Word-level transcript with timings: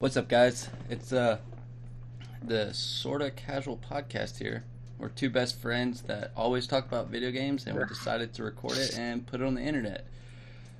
What's 0.00 0.16
up, 0.16 0.28
guys? 0.28 0.68
It's 0.88 1.12
uh 1.12 1.38
the 2.40 2.72
sorta 2.72 3.32
casual 3.32 3.76
podcast 3.78 4.38
here. 4.38 4.62
We're 4.96 5.08
two 5.08 5.28
best 5.28 5.60
friends 5.60 6.02
that 6.02 6.30
always 6.36 6.68
talk 6.68 6.86
about 6.86 7.08
video 7.08 7.32
games, 7.32 7.66
and 7.66 7.76
we 7.76 7.84
decided 7.84 8.32
to 8.34 8.44
record 8.44 8.78
it 8.78 8.96
and 8.96 9.26
put 9.26 9.40
it 9.40 9.44
on 9.44 9.54
the 9.54 9.60
internet. 9.60 10.06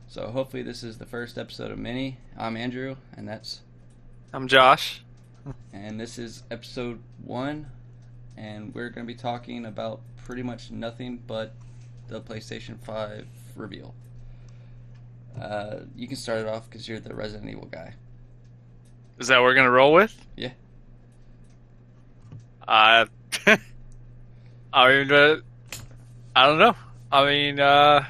So 0.06 0.28
hopefully, 0.28 0.62
this 0.62 0.84
is 0.84 0.98
the 0.98 1.04
first 1.04 1.36
episode 1.36 1.72
of 1.72 1.78
many. 1.78 2.18
I'm 2.36 2.56
Andrew, 2.56 2.94
and 3.16 3.26
that's 3.26 3.62
I'm 4.32 4.46
Josh. 4.46 5.02
and 5.72 5.98
this 5.98 6.16
is 6.16 6.44
episode 6.48 7.00
one, 7.24 7.66
and 8.36 8.72
we're 8.72 8.88
gonna 8.88 9.04
be 9.04 9.16
talking 9.16 9.66
about 9.66 10.00
pretty 10.26 10.44
much 10.44 10.70
nothing 10.70 11.20
but 11.26 11.54
the 12.06 12.20
PlayStation 12.20 12.78
Five 12.78 13.26
reveal. 13.56 13.96
Uh, 15.36 15.80
you 15.96 16.06
can 16.06 16.16
start 16.16 16.38
it 16.38 16.46
off 16.46 16.70
because 16.70 16.88
you're 16.88 17.00
the 17.00 17.16
Resident 17.16 17.50
Evil 17.50 17.66
guy. 17.66 17.94
Is 19.18 19.28
that 19.28 19.38
what 19.38 19.44
we're 19.44 19.54
gonna 19.54 19.70
roll 19.70 19.92
with? 19.92 20.14
Yeah. 20.36 20.52
Uh, 22.66 23.06
I 24.72 24.88
mean, 24.88 25.10
uh, 25.12 25.36
I 26.36 26.46
don't 26.46 26.58
know. 26.58 26.76
I 27.10 27.24
mean, 27.24 27.58
uh, 27.60 28.04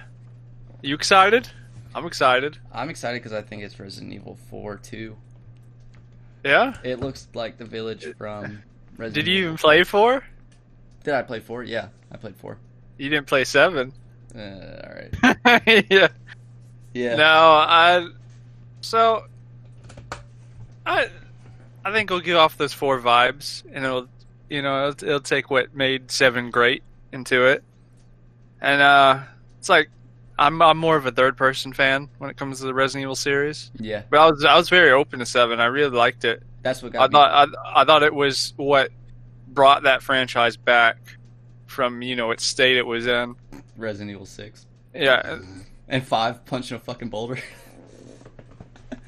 you 0.83 0.95
excited? 0.95 1.48
I'm 1.95 2.05
excited. 2.07 2.59
I'm 2.73 2.91
excited 2.91 3.23
because 3.23 3.33
I 3.33 3.43
think 3.43 3.62
it's 3.62 3.79
Resident 3.79 4.12
Evil 4.12 4.37
4 4.51 4.77
too. 4.77 5.17
Yeah. 6.45 6.75
It 6.84 7.01
looks 7.01 7.29
like 7.34 7.59
the 7.59 7.65
village 7.65 8.06
from 8.17 8.62
Resident 8.97 9.15
Did 9.15 9.27
you 9.29 9.39
Evil. 9.39 9.47
even 9.47 9.56
play 9.59 9.84
four? 9.84 10.25
Did 11.05 11.15
I 11.15 11.23
play 11.23 11.41
4? 11.41 11.62
Yeah, 11.65 11.89
I 12.12 12.17
played 12.17 12.37
4. 12.37 12.59
You 12.98 13.09
didn't 13.09 13.27
play 13.27 13.45
seven. 13.45 13.93
Uh, 14.34 14.41
alright. 14.41 15.87
yeah. 15.91 16.09
Yeah. 16.93 17.15
No, 17.17 17.25
I. 17.25 18.09
So, 18.81 19.25
I, 20.88 21.10
I 21.84 21.92
think 21.92 22.10
it'll 22.10 22.20
give 22.20 22.37
off 22.37 22.56
those 22.56 22.73
four 22.73 23.01
vibes, 23.01 23.62
and 23.72 23.84
it'll, 23.84 24.08
you 24.48 24.62
know, 24.62 24.89
it'll, 24.89 25.08
it'll 25.08 25.20
take 25.20 25.50
what 25.50 25.75
made 25.75 26.11
seven 26.11 26.50
great 26.50 26.83
into 27.12 27.45
it, 27.47 27.62
and 28.61 28.80
uh, 28.83 29.20
it's 29.58 29.69
like 29.69 29.91
I'm 30.39 30.61
I'm 30.62 30.78
more 30.78 30.97
of 30.97 31.06
a 31.06 31.11
third 31.12 31.36
person 31.36 31.72
fan 31.72 32.08
when 32.19 32.30
it 32.30 32.36
comes 32.36 32.61
to 32.61 32.67
the 32.67 32.75
Resident 32.75 33.03
Evil 33.03 33.17
series, 33.17 33.70
Yeah. 33.78 34.03
but 34.11 34.19
I 34.20 34.30
was 34.30 34.45
I 34.45 34.56
was 34.56 34.69
very 34.69 34.91
open 34.91 35.19
to 35.20 35.27
seven. 35.27 35.61
I 35.61 35.67
really 35.67 35.97
liked 35.97 36.25
it. 36.25 36.42
That's 36.62 36.83
what 36.83 36.97
I 36.97 37.06
me. 37.06 37.12
thought 37.12 37.48
I, 37.64 37.83
I 37.83 37.84
thought 37.84 38.02
it 38.02 38.14
was 38.14 38.52
what 38.56 38.91
brought 39.48 39.84
that 39.84 40.02
franchise 40.02 40.56
back 40.56 40.97
from 41.67 42.02
you 42.02 42.17
know 42.17 42.30
its 42.30 42.45
state 42.45 42.77
it 42.77 42.86
was 42.86 43.06
in. 43.06 43.34
Resident 43.77 44.11
Evil 44.11 44.27
6. 44.27 44.67
Yeah, 44.95 45.39
And 45.86 46.05
5 46.05 46.45
punching 46.47 46.77
a 46.77 46.80
fucking 46.80 47.08
boulder. 47.11 47.39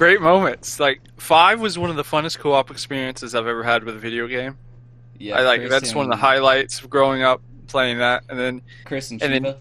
great 0.00 0.20
moments. 0.22 0.80
Like 0.80 1.00
five 1.18 1.60
was 1.60 1.78
one 1.78 1.90
of 1.90 1.96
the 1.96 2.02
funnest 2.02 2.38
co-op 2.38 2.70
experiences 2.70 3.34
I've 3.34 3.46
ever 3.46 3.62
had 3.62 3.84
with 3.84 3.94
a 3.94 3.98
video 3.98 4.26
game. 4.26 4.56
yeah. 5.18 5.36
I 5.38 5.42
like 5.42 5.60
Chris 5.60 5.70
that's 5.70 5.94
one 5.94 6.06
of 6.06 6.10
the 6.10 6.16
highlights 6.16 6.80
of 6.80 6.88
growing 6.90 7.22
up 7.22 7.42
playing 7.68 7.98
that. 7.98 8.24
And 8.30 8.38
then 8.38 8.62
Chris 8.86 9.10
and 9.10 9.22
and 9.22 9.34
Shiva. 9.34 9.44
then- 9.52 9.56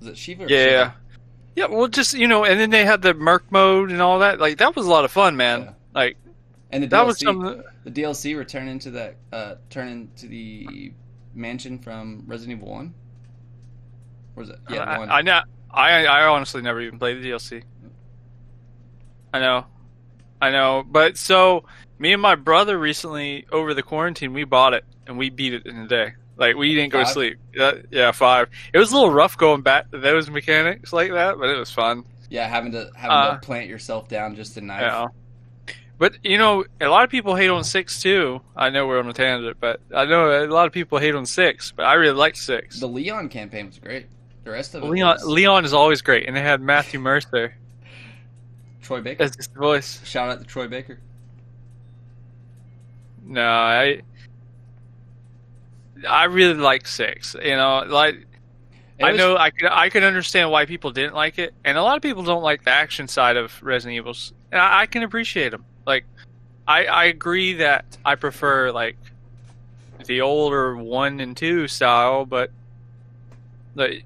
Was 0.00 0.08
it 0.08 0.18
Shiva 0.18 0.44
or 0.44 0.48
yeah, 0.48 0.66
Shiva? 0.66 0.94
yeah. 1.56 1.66
Well, 1.66 1.88
just 1.88 2.12
you 2.14 2.28
know, 2.28 2.44
and 2.44 2.60
then 2.60 2.68
they 2.70 2.84
had 2.84 3.00
the 3.00 3.14
Merc 3.14 3.50
mode 3.50 3.90
and 3.90 4.02
all 4.02 4.18
that. 4.20 4.38
Like 4.38 4.58
that 4.58 4.76
was 4.76 4.86
a 4.86 4.90
lot 4.90 5.04
of 5.06 5.10
fun, 5.10 5.36
man. 5.36 5.62
Yeah. 5.62 5.70
Like 5.94 6.16
And 6.70 6.82
the 6.84 6.88
that 6.88 7.04
DLC, 7.04 7.06
was 7.06 7.18
some. 7.18 7.62
the 7.84 7.90
DLC 7.90 8.36
return 8.36 8.68
into 8.68 8.90
that 8.92 9.16
uh 9.32 9.54
turn 9.70 9.88
into 9.88 10.26
the 10.28 10.92
mansion 11.34 11.78
from 11.78 12.22
Resident 12.26 12.58
Evil 12.60 12.70
1. 12.74 12.94
Or 14.36 14.40
was 14.42 14.50
it? 14.50 14.58
Yeah, 14.68 14.82
I, 14.84 14.98
1. 14.98 15.10
I 15.10 15.22
know. 15.22 15.40
I 15.72 16.04
I 16.06 16.26
honestly 16.26 16.60
never 16.60 16.80
even 16.82 16.98
played 16.98 17.22
the 17.22 17.30
DLC. 17.30 17.62
I 19.36 19.40
know, 19.40 19.66
I 20.40 20.50
know. 20.50 20.84
But 20.86 21.16
so 21.18 21.64
me 21.98 22.12
and 22.12 22.22
my 22.22 22.34
brother 22.34 22.78
recently 22.78 23.46
over 23.52 23.74
the 23.74 23.82
quarantine 23.82 24.32
we 24.32 24.44
bought 24.44 24.74
it 24.74 24.84
and 25.06 25.18
we 25.18 25.30
beat 25.30 25.54
it 25.54 25.66
in 25.66 25.76
a 25.78 25.86
day. 25.88 26.14
Like 26.36 26.56
we 26.56 26.74
didn't 26.74 26.92
go 26.92 27.00
to 27.00 27.06
sleep. 27.06 27.38
Yeah, 27.54 27.72
yeah, 27.90 28.12
five. 28.12 28.48
It 28.72 28.78
was 28.78 28.92
a 28.92 28.94
little 28.94 29.10
rough 29.10 29.38
going 29.38 29.62
back 29.62 29.90
to 29.90 29.98
those 29.98 30.28
mechanics 30.28 30.92
like 30.92 31.10
that, 31.12 31.38
but 31.38 31.48
it 31.48 31.58
was 31.58 31.70
fun. 31.70 32.04
yeah, 32.28 32.46
having 32.46 32.72
to 32.72 32.90
having 32.94 33.16
Uh, 33.16 33.34
to 33.34 33.40
plant 33.46 33.68
yourself 33.68 34.08
down 34.08 34.36
just 34.36 34.54
to 34.54 34.60
knife. 34.60 34.82
Yeah. 34.82 35.06
But 35.98 36.18
you 36.22 36.36
know, 36.36 36.64
a 36.80 36.88
lot 36.88 37.04
of 37.04 37.10
people 37.10 37.34
hate 37.36 37.48
on 37.48 37.64
six 37.64 38.02
too. 38.02 38.42
I 38.54 38.68
know 38.68 38.86
we're 38.86 38.98
on 38.98 39.08
a 39.08 39.14
tangent, 39.14 39.56
but 39.60 39.80
I 39.94 40.04
know 40.04 40.44
a 40.44 40.46
lot 40.46 40.66
of 40.66 40.72
people 40.74 40.98
hate 40.98 41.14
on 41.14 41.24
six. 41.24 41.72
But 41.72 41.84
I 41.86 41.94
really 41.94 42.14
liked 42.14 42.36
six. 42.36 42.80
The 42.80 42.86
Leon 42.88 43.30
campaign 43.30 43.66
was 43.66 43.78
great. 43.78 44.06
The 44.44 44.50
rest 44.50 44.74
of 44.74 44.82
it 44.82 44.86
Leon 44.90 45.14
was 45.16 45.24
Leon 45.24 45.64
is 45.64 45.72
always 45.72 46.02
great, 46.02 46.26
and 46.26 46.36
they 46.36 46.42
had 46.42 46.60
Matthew 46.60 47.00
Mercer 47.00 47.56
Troy 48.86 49.00
Baker. 49.00 49.24
as 49.24 49.34
his 49.34 49.48
voice. 49.48 50.00
Shout 50.04 50.30
out 50.30 50.38
to 50.38 50.44
Troy 50.44 50.68
Baker. 50.68 50.98
No, 53.24 53.42
I 53.42 54.02
I 56.08 56.24
really 56.24 56.54
like 56.54 56.86
six. 56.86 57.34
You 57.42 57.56
know, 57.56 57.84
like 57.86 58.14
It 58.98 59.04
I 59.04 59.10
was- 59.12 59.18
know 59.18 59.36
I 59.36 59.50
can 59.50 59.68
I 59.68 59.88
can 59.88 60.04
understand 60.04 60.50
why 60.50 60.66
people 60.66 60.90
didn't 60.92 61.14
like 61.14 61.38
it, 61.38 61.52
and 61.64 61.76
a 61.76 61.82
lot 61.82 61.96
of 61.96 62.02
people 62.02 62.22
don't 62.22 62.42
like 62.42 62.64
the 62.64 62.70
action 62.70 63.08
side 63.08 63.36
of 63.36 63.60
Resident 63.62 63.96
Evils, 63.96 64.32
and 64.52 64.60
I, 64.60 64.82
I 64.82 64.86
can 64.86 65.02
appreciate 65.02 65.50
them. 65.50 65.64
Like, 65.86 66.04
I 66.68 66.84
I 66.86 67.04
agree 67.06 67.54
that 67.54 67.98
I 68.04 68.14
prefer 68.14 68.70
like 68.70 68.96
the 70.04 70.20
older 70.20 70.76
one 70.76 71.18
and 71.20 71.36
two 71.36 71.66
style, 71.66 72.24
but 72.24 72.50
the 73.74 74.02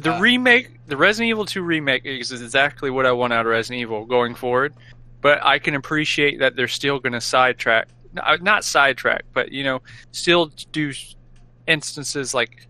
the 0.00 0.14
Uh, 0.14 0.20
remake, 0.20 0.86
the 0.86 0.96
Resident 0.96 1.28
Evil 1.30 1.44
Two 1.44 1.62
remake, 1.62 2.04
is 2.04 2.32
exactly 2.32 2.90
what 2.90 3.06
I 3.06 3.12
want 3.12 3.32
out 3.32 3.46
of 3.46 3.50
Resident 3.50 3.80
Evil 3.80 4.04
going 4.04 4.34
forward. 4.34 4.74
But 5.20 5.44
I 5.44 5.58
can 5.58 5.74
appreciate 5.74 6.38
that 6.38 6.56
they're 6.56 6.68
still 6.68 6.98
going 6.98 7.12
to 7.12 7.20
sidetrack, 7.20 7.88
not 8.12 8.42
not 8.42 8.64
sidetrack, 8.64 9.24
but 9.32 9.52
you 9.52 9.64
know, 9.64 9.82
still 10.12 10.50
do 10.72 10.92
instances 11.66 12.34
like 12.34 12.66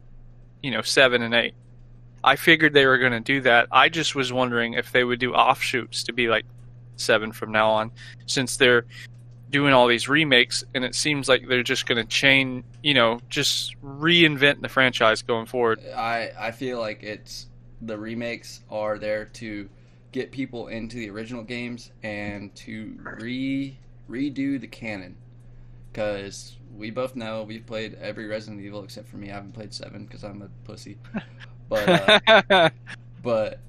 you 0.62 0.70
know 0.70 0.82
seven 0.82 1.22
and 1.22 1.34
eight. 1.34 1.54
I 2.22 2.36
figured 2.36 2.74
they 2.74 2.86
were 2.86 2.98
going 2.98 3.12
to 3.12 3.20
do 3.20 3.40
that. 3.42 3.68
I 3.72 3.88
just 3.88 4.14
was 4.14 4.32
wondering 4.32 4.74
if 4.74 4.92
they 4.92 5.04
would 5.04 5.20
do 5.20 5.32
offshoots 5.32 6.02
to 6.04 6.12
be 6.12 6.28
like 6.28 6.44
seven 6.96 7.32
from 7.32 7.50
now 7.50 7.70
on, 7.70 7.92
since 8.26 8.56
they're 8.56 8.84
doing 9.50 9.72
all 9.72 9.86
these 9.86 10.08
remakes, 10.08 10.64
and 10.74 10.84
it 10.84 10.94
seems 10.94 11.28
like 11.28 11.46
they're 11.48 11.62
just 11.62 11.86
going 11.86 11.98
to 11.98 12.04
chain, 12.04 12.64
you 12.82 12.94
know, 12.94 13.20
just 13.28 13.80
reinvent 13.82 14.60
the 14.62 14.68
franchise 14.68 15.22
going 15.22 15.46
forward. 15.46 15.80
I 15.94 16.30
I 16.38 16.50
feel 16.52 16.78
like 16.78 17.02
it's 17.02 17.46
the 17.82 17.98
remakes 17.98 18.60
are 18.70 18.98
there 18.98 19.24
to 19.24 19.68
get 20.12 20.32
people 20.32 20.68
into 20.68 20.96
the 20.96 21.10
original 21.10 21.42
games 21.42 21.90
and 22.02 22.54
to 22.54 22.98
re 23.20 23.76
redo 24.08 24.60
the 24.60 24.66
canon 24.66 25.16
because 25.92 26.56
we 26.76 26.90
both 26.90 27.16
know 27.16 27.42
we've 27.42 27.66
played 27.66 27.96
every 28.00 28.26
Resident 28.26 28.60
Evil 28.60 28.82
except 28.84 29.08
for 29.08 29.16
me. 29.16 29.30
I 29.30 29.34
haven't 29.34 29.52
played 29.52 29.72
seven 29.72 30.04
because 30.04 30.24
I'm 30.24 30.42
a 30.42 30.48
pussy. 30.64 30.98
But 31.68 32.20
uh, 32.50 32.70
but 33.22 33.60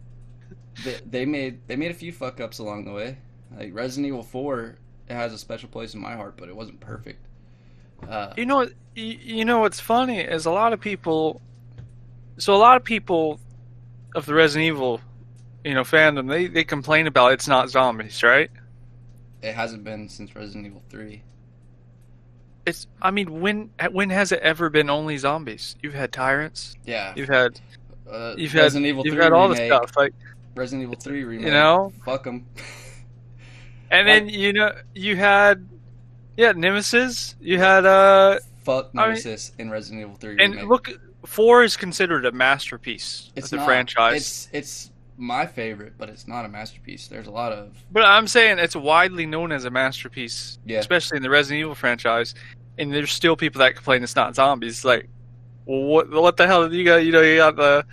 they, 0.84 1.00
they 1.06 1.26
made 1.26 1.68
they 1.68 1.76
made 1.76 1.92
a 1.92 1.96
few 1.96 2.12
fuck 2.12 2.40
ups 2.40 2.60
along 2.60 2.86
the 2.86 2.92
way. 2.92 3.18
Like 3.56 3.74
Resident 3.74 4.08
Evil 4.08 4.24
Four, 4.24 4.78
it 5.12 5.16
has 5.16 5.34
a 5.34 5.38
special 5.38 5.68
place 5.70 5.94
in 5.94 6.00
my 6.00 6.16
heart, 6.16 6.36
but 6.38 6.48
it 6.48 6.56
wasn't 6.56 6.80
perfect. 6.80 7.20
Uh, 8.08 8.34
You 8.38 8.46
know, 8.46 8.68
you, 8.96 9.44
know 9.46 9.60
what's 9.60 9.80
funny 9.80 10.20
is 10.20 10.46
a 10.46 10.52
lot 10.52 10.72
of 10.74 10.80
people. 10.80 11.42
So 12.38 12.56
a 12.56 12.58
lot 12.58 12.78
of 12.78 12.84
people 12.84 13.40
of 14.16 14.26
the 14.26 14.34
Resident 14.34 14.68
Evil, 14.68 15.02
you 15.64 15.74
know, 15.74 15.82
fandom, 15.82 16.30
they 16.30 16.48
they 16.48 16.64
complain 16.64 17.08
about 17.08 17.34
it's 17.34 17.48
not 17.48 17.70
zombies, 17.70 18.24
right? 18.24 18.50
it 19.42 19.56
hasn't 19.56 19.84
been 19.84 20.08
since 20.08 20.36
Resident 20.36 20.66
Evil 20.68 20.84
Three. 20.90 21.24
It's. 22.66 22.88
I 23.02 23.12
mean, 23.12 23.42
when 23.42 23.70
when 23.92 24.10
has 24.12 24.32
it 24.32 24.40
ever 24.40 24.70
been 24.70 24.90
only 24.90 25.18
zombies? 25.18 25.76
You've 25.84 25.94
had 25.96 26.12
tyrants. 26.12 26.76
Yeah, 26.86 27.14
You've 27.16 27.28
had 27.30 27.60
uh, 28.10 28.36
you've 28.38 28.54
Resident 28.54 28.86
had 28.86 28.90
Evil 28.90 29.06
you've 29.06 29.16
3 29.16 29.24
had 29.24 29.34
all 29.34 29.50
remake, 29.50 29.70
the 29.70 29.76
stuff 29.78 29.98
like, 29.98 30.14
Resident 30.56 30.84
Evil 30.84 30.96
Three 30.96 31.24
remake. 31.24 31.48
you 31.48 31.52
know, 31.52 31.92
fuck 32.06 32.24
them. 32.24 32.46
and 33.92 34.08
then 34.08 34.30
you 34.30 34.54
know 34.54 34.72
you 34.96 35.16
had, 35.16 35.68
yeah, 36.38 36.52
Nemesis. 36.54 37.36
You 37.40 37.60
had 37.60 37.86
uh, 37.86 38.40
fuck 38.64 38.90
I 38.96 38.98
mean- 38.98 39.08
Nemesis 39.10 39.52
in 39.60 39.70
Resident 39.70 40.02
Evil 40.02 40.16
Three 40.16 40.38
and 40.40 40.56
remake. 40.56 40.70
look, 40.70 40.90
four 41.26 41.64
is 41.64 41.78
considered 41.78 42.26
a 42.26 42.32
masterpiece 42.32 43.32
it's 43.36 43.48
of 43.48 43.52
the 43.52 43.58
not, 43.58 43.66
franchise. 43.66 44.16
It's 44.16 44.50
it's 44.54 44.92
my 45.18 45.46
favorite, 45.46 45.94
but 46.00 46.10
it's 46.10 46.28
not 46.28 46.46
a 46.46 46.50
masterpiece. 46.50 47.08
There's 47.08 47.28
a 47.28 47.32
lot 47.32 47.52
of 47.52 47.78
But 47.92 48.06
I'm 48.06 48.26
saying 48.28 48.58
it's 48.58 48.76
widely 48.76 49.26
known 49.28 49.52
as 49.52 49.66
a 49.66 49.70
masterpiece, 49.70 50.58
Yeah. 50.66 50.80
especially 50.80 51.18
in 51.18 51.24
the 51.24 51.30
Resident 51.30 51.60
Evil 51.62 51.76
franchise. 51.76 52.34
And 52.80 52.92
there's 52.92 53.12
still 53.12 53.36
people 53.36 53.60
that 53.60 53.76
complain 53.76 54.02
it's 54.02 54.16
not 54.16 54.34
zombies. 54.34 54.84
Like, 54.84 55.08
well, 55.66 55.84
what 55.84 56.10
what 56.10 56.38
the 56.38 56.48
hell? 56.48 56.74
You 56.74 56.84
got 56.86 57.06
you 57.06 57.12
know 57.12 57.22
you 57.22 57.38
got 57.38 57.56
the. 57.56 57.86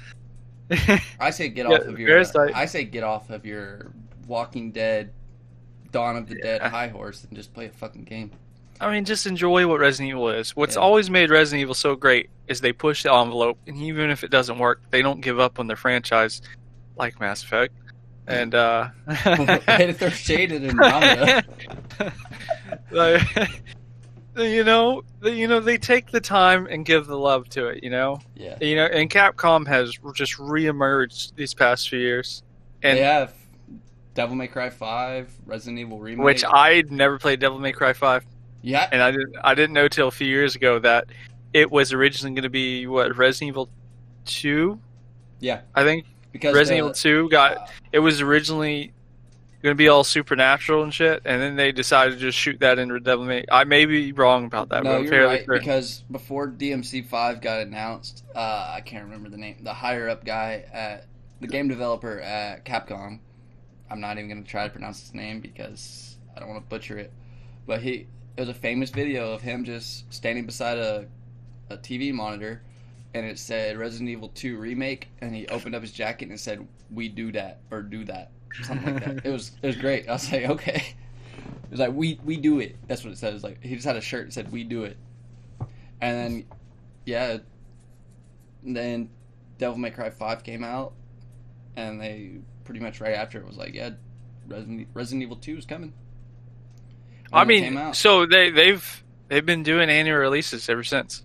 I 1.20 1.30
say 1.30 1.48
get 1.48 1.66
off 1.70 1.80
of 1.80 1.98
your 1.98 2.08
Parasite. 2.08 2.52
I 2.54 2.64
say 2.66 2.84
get 2.84 3.02
off 3.02 3.28
of 3.30 3.44
your 3.44 3.90
Walking 4.26 4.70
Dead, 4.70 5.12
Dawn 5.92 6.16
of 6.16 6.28
the 6.28 6.34
Dead 6.36 6.60
high 6.62 6.88
horse 6.88 7.24
and 7.24 7.36
just 7.36 7.52
play 7.54 7.66
a 7.66 7.70
fucking 7.70 8.04
game. 8.04 8.30
I 8.80 8.92
mean, 8.92 9.04
just 9.04 9.26
enjoy 9.26 9.66
what 9.66 9.80
Resident 9.80 10.10
Evil 10.10 10.28
is. 10.28 10.54
What's 10.54 10.76
Yeah. 10.76 10.82
always 10.82 11.10
made 11.10 11.30
Resident 11.30 11.62
Evil 11.62 11.74
so 11.74 11.96
great 11.96 12.30
is 12.46 12.60
they 12.60 12.72
push 12.72 13.02
the 13.02 13.12
envelope, 13.12 13.58
and 13.66 13.76
even 13.78 14.10
if 14.10 14.22
it 14.22 14.30
doesn't 14.30 14.58
work, 14.58 14.80
they 14.90 15.02
don't 15.02 15.20
give 15.20 15.40
up 15.40 15.58
on 15.58 15.66
their 15.66 15.76
franchise, 15.76 16.40
like 16.96 17.18
Mass 17.20 17.42
Effect. 17.42 17.74
and 18.28 18.54
uh, 18.54 18.88
Way 19.26 19.86
to 19.86 19.92
throw 19.94 20.10
shade 20.10 20.52
at 20.52 20.62
Andromeda. 20.62 21.44
like, 22.90 23.22
you 24.36 24.64
know, 24.64 25.02
you 25.22 25.48
know, 25.48 25.60
they 25.60 25.78
take 25.78 26.10
the 26.10 26.20
time 26.20 26.66
and 26.70 26.84
give 26.84 27.06
the 27.06 27.18
love 27.18 27.48
to 27.50 27.66
it. 27.68 27.82
You 27.82 27.90
know, 27.90 28.20
Yeah. 28.36 28.56
you 28.60 28.76
know, 28.76 28.84
and 28.86 29.10
Capcom 29.10 29.66
has 29.66 29.96
just 30.14 30.34
reemerged 30.34 31.34
these 31.36 31.54
past 31.54 31.88
few 31.88 31.98
years, 31.98 32.42
and 32.82 32.98
they 32.98 33.02
have 33.02 33.32
Devil 34.18 34.34
May 34.34 34.48
Cry 34.48 34.68
5, 34.68 35.32
Resident 35.46 35.78
Evil 35.78 36.00
Remake. 36.00 36.24
which 36.24 36.44
I 36.44 36.82
never 36.90 37.20
played 37.20 37.38
Devil 37.38 37.60
May 37.60 37.70
Cry 37.70 37.92
Five, 37.92 38.24
yeah, 38.62 38.88
and 38.90 39.00
I 39.00 39.12
didn't, 39.12 39.36
I 39.44 39.54
didn't 39.54 39.74
know 39.74 39.86
till 39.86 40.08
a 40.08 40.10
few 40.10 40.26
years 40.26 40.56
ago 40.56 40.80
that 40.80 41.06
it 41.52 41.70
was 41.70 41.92
originally 41.92 42.34
going 42.34 42.42
to 42.42 42.50
be 42.50 42.88
what 42.88 43.16
Resident 43.16 43.50
Evil 43.50 43.68
Two. 44.24 44.80
Yeah. 45.38 45.60
I 45.72 45.84
think 45.84 46.06
because 46.32 46.52
Resident 46.52 46.78
the- 46.78 46.84
Evil 46.86 46.94
Two 46.94 47.30
got 47.30 47.58
uh, 47.58 47.66
it 47.92 48.00
was 48.00 48.20
originally 48.20 48.92
going 49.62 49.70
to 49.72 49.78
be 49.78 49.86
all 49.86 50.02
supernatural 50.02 50.82
and 50.82 50.92
shit, 50.92 51.22
and 51.24 51.40
then 51.40 51.54
they 51.54 51.70
decided 51.70 52.14
to 52.14 52.18
just 52.18 52.36
shoot 52.36 52.58
that 52.58 52.80
into 52.80 52.98
Devil 52.98 53.24
May. 53.24 53.44
I 53.52 53.62
may 53.62 53.86
be 53.86 54.10
wrong 54.10 54.46
about 54.46 54.70
that, 54.70 54.82
no, 54.82 54.98
you're 54.98 55.12
fairly 55.12 55.36
right 55.36 55.46
certain. 55.46 55.60
because 55.60 56.02
before 56.10 56.48
DMC 56.48 57.06
five 57.06 57.40
got 57.40 57.60
announced, 57.60 58.24
uh, 58.34 58.72
I 58.74 58.80
can't 58.80 59.04
remember 59.04 59.28
the 59.28 59.36
name. 59.36 59.58
The 59.62 59.74
higher 59.74 60.08
up 60.08 60.24
guy 60.24 60.64
at 60.72 61.06
the 61.40 61.46
game 61.46 61.68
developer 61.68 62.18
at 62.18 62.64
Capcom. 62.64 63.20
I'm 63.90 64.00
not 64.00 64.18
even 64.18 64.28
gonna 64.28 64.42
try 64.42 64.64
to 64.64 64.70
pronounce 64.70 65.00
his 65.00 65.14
name 65.14 65.40
because 65.40 66.16
I 66.36 66.40
don't 66.40 66.48
want 66.48 66.62
to 66.62 66.68
butcher 66.68 66.98
it. 66.98 67.12
But 67.66 67.82
he 67.82 68.06
it 68.36 68.40
was 68.40 68.48
a 68.48 68.54
famous 68.54 68.90
video 68.90 69.32
of 69.32 69.42
him 69.42 69.64
just 69.64 70.12
standing 70.12 70.46
beside 70.46 70.78
a 70.78 71.06
a 71.70 71.76
TV 71.76 72.12
monitor, 72.12 72.62
and 73.14 73.26
it 73.26 73.38
said 73.38 73.76
Resident 73.76 74.08
Evil 74.08 74.28
Two 74.28 74.56
remake, 74.58 75.08
and 75.20 75.34
he 75.34 75.46
opened 75.48 75.74
up 75.74 75.82
his 75.82 75.92
jacket 75.92 76.28
and 76.28 76.38
said 76.38 76.66
"We 76.90 77.08
do 77.08 77.32
that" 77.32 77.60
or 77.70 77.82
"Do 77.82 78.04
that." 78.04 78.30
Something 78.62 78.94
like 78.94 79.04
that. 79.04 79.26
It 79.26 79.30
was 79.30 79.52
it 79.62 79.66
was 79.66 79.76
great. 79.76 80.08
I 80.08 80.12
was 80.12 80.30
like, 80.32 80.44
okay. 80.50 80.94
It 81.36 81.70
was 81.70 81.80
like 81.80 81.92
we 81.92 82.18
we 82.24 82.36
do 82.36 82.60
it. 82.60 82.76
That's 82.86 83.04
what 83.04 83.12
it 83.12 83.18
said. 83.18 83.34
It 83.34 83.42
like 83.42 83.62
he 83.62 83.74
just 83.74 83.86
had 83.86 83.96
a 83.96 84.00
shirt 84.00 84.26
that 84.26 84.32
said 84.32 84.52
we 84.52 84.64
do 84.64 84.84
it. 84.84 84.96
And 86.00 86.16
then 86.16 86.44
yeah. 87.04 87.38
Then 88.62 89.10
Devil 89.58 89.78
May 89.78 89.90
Cry 89.90 90.10
Five 90.10 90.42
came 90.42 90.64
out, 90.64 90.92
and 91.76 92.00
they 92.00 92.38
pretty 92.68 92.80
much 92.80 93.00
right 93.00 93.14
after 93.14 93.38
it 93.38 93.46
was 93.46 93.56
like 93.56 93.72
yeah, 93.72 93.90
Resident 94.46 94.86
Resident 94.92 95.22
Evil 95.22 95.36
Two 95.36 95.56
is 95.56 95.64
coming. 95.64 95.94
I 97.32 97.46
mean, 97.46 97.94
so 97.94 98.26
they 98.26 98.50
they've 98.50 99.04
they've 99.28 99.44
been 99.44 99.62
doing 99.62 99.88
annual 99.88 100.18
releases 100.18 100.68
ever 100.68 100.84
since. 100.84 101.24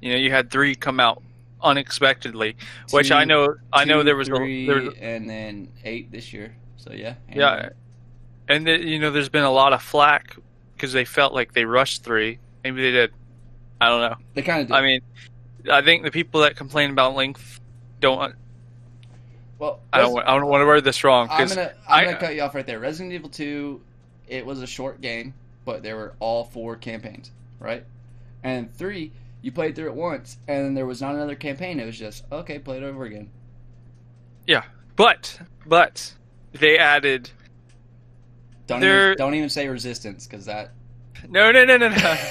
You 0.00 0.12
know, 0.12 0.16
you 0.16 0.30
had 0.30 0.48
three 0.48 0.76
come 0.76 1.00
out 1.00 1.24
unexpectedly, 1.60 2.56
which 2.92 3.10
I 3.10 3.24
know 3.24 3.56
I 3.72 3.84
know 3.84 4.04
there 4.04 4.14
was 4.14 4.28
a, 4.28 4.36
three, 4.36 4.66
there 4.68 4.80
was, 4.80 4.94
and 5.00 5.28
then 5.28 5.72
eight 5.82 6.12
this 6.12 6.32
year. 6.32 6.56
So 6.76 6.92
yeah, 6.92 7.16
yeah, 7.34 7.70
and 8.46 8.64
the, 8.64 8.80
you 8.80 9.00
know 9.00 9.10
there's 9.10 9.28
been 9.28 9.42
a 9.42 9.50
lot 9.50 9.72
of 9.72 9.82
flack 9.82 10.36
because 10.76 10.92
they 10.92 11.04
felt 11.04 11.34
like 11.34 11.52
they 11.52 11.64
rushed 11.64 12.04
three. 12.04 12.38
Maybe 12.62 12.80
they 12.80 12.92
did. 12.92 13.12
I 13.80 13.88
don't 13.88 14.02
know. 14.02 14.16
they 14.34 14.42
kind 14.42 14.62
of. 14.62 14.70
I 14.70 14.82
mean, 14.82 15.00
I 15.68 15.82
think 15.82 16.04
the 16.04 16.12
people 16.12 16.42
that 16.42 16.54
complain 16.54 16.90
about 16.92 17.16
length 17.16 17.60
don't. 17.98 18.36
Well, 19.58 19.80
I 19.92 19.98
don't. 20.00 20.12
want- 20.12 20.28
I 20.28 20.34
don't 20.36 20.46
want 20.48 20.62
to 20.62 20.66
word 20.66 20.84
this 20.84 21.02
wrong 21.04 21.28
I'm 21.30 21.48
gonna 21.48 21.72
I'm 21.88 22.00
I- 22.00 22.04
gonna 22.04 22.16
cut 22.18 22.34
you 22.34 22.42
off 22.42 22.54
right 22.54 22.66
there. 22.66 22.78
Resident 22.78 23.12
Evil 23.14 23.28
Two, 23.30 23.80
it 24.28 24.44
was 24.44 24.60
a 24.62 24.66
short 24.66 25.00
game, 25.00 25.34
but 25.64 25.82
there 25.82 25.96
were 25.96 26.14
all 26.20 26.44
four 26.44 26.76
campaigns, 26.76 27.30
right? 27.58 27.84
And 28.42 28.72
three, 28.74 29.12
you 29.42 29.52
played 29.52 29.74
through 29.76 29.88
it 29.88 29.94
once, 29.94 30.36
and 30.46 30.76
there 30.76 30.86
was 30.86 31.00
not 31.00 31.14
another 31.14 31.34
campaign. 31.34 31.80
It 31.80 31.86
was 31.86 31.98
just 31.98 32.24
okay, 32.30 32.58
play 32.58 32.76
it 32.78 32.82
over 32.82 33.04
again. 33.04 33.30
Yeah, 34.46 34.64
but 34.96 35.38
but 35.64 36.12
they 36.52 36.78
added 36.78 37.30
Don't 38.66 38.80
There- 38.80 39.12
even, 39.12 39.18
don't 39.18 39.34
even 39.34 39.48
say 39.48 39.68
resistance 39.68 40.26
because 40.26 40.44
that. 40.46 40.72
no 41.28 41.50
no 41.52 41.64
no 41.64 41.76
no 41.76 41.88
no. 41.88 42.16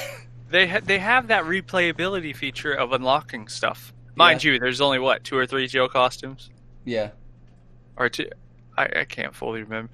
They 0.48 0.68
ha- 0.68 0.80
they 0.84 1.00
have 1.00 1.28
that 1.30 1.46
replayability 1.46 2.34
feature 2.36 2.72
of 2.72 2.94
unlocking 2.94 3.48
stuff. 3.48 3.92
Mind 4.16 4.44
you, 4.44 4.60
there's 4.60 4.80
only 4.80 5.00
what 5.00 5.24
two 5.24 5.36
or 5.36 5.46
three 5.48 5.68
Jill 5.68 5.90
costumes, 5.90 6.50
yeah, 6.86 7.10
or 7.98 8.10
two. 8.10 8.30
I, 8.78 8.90
I 9.02 9.04
can't 9.06 9.34
fully 9.36 9.64
remember, 9.64 9.92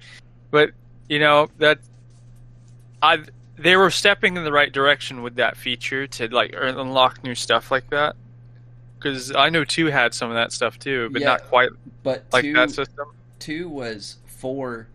but 0.50 0.70
you 1.08 1.18
know 1.18 1.48
that 1.58 1.78
I 3.02 3.24
they 3.58 3.76
were 3.76 3.90
stepping 3.90 4.36
in 4.36 4.44
the 4.44 4.52
right 4.52 4.72
direction 4.72 5.22
with 5.22 5.36
that 5.36 5.56
feature 5.56 6.06
to 6.06 6.28
like 6.28 6.54
unlock 6.56 7.22
new 7.22 7.34
stuff 7.34 7.70
like 7.70 7.88
that. 7.90 8.16
Because 8.98 9.34
I 9.34 9.48
know 9.50 9.64
two 9.64 9.86
had 9.86 10.14
some 10.14 10.30
of 10.30 10.36
that 10.36 10.52
stuff 10.52 10.78
too, 10.78 11.10
but 11.10 11.20
Yeah. 11.20 11.28
not 11.28 11.44
quite 11.44 11.70
but 12.02 12.24
like 12.32 12.42
two 12.42 12.52
that 12.54 12.70
system. 12.70 13.08
two 13.38 13.68
was 13.68 14.18
four 14.26 14.88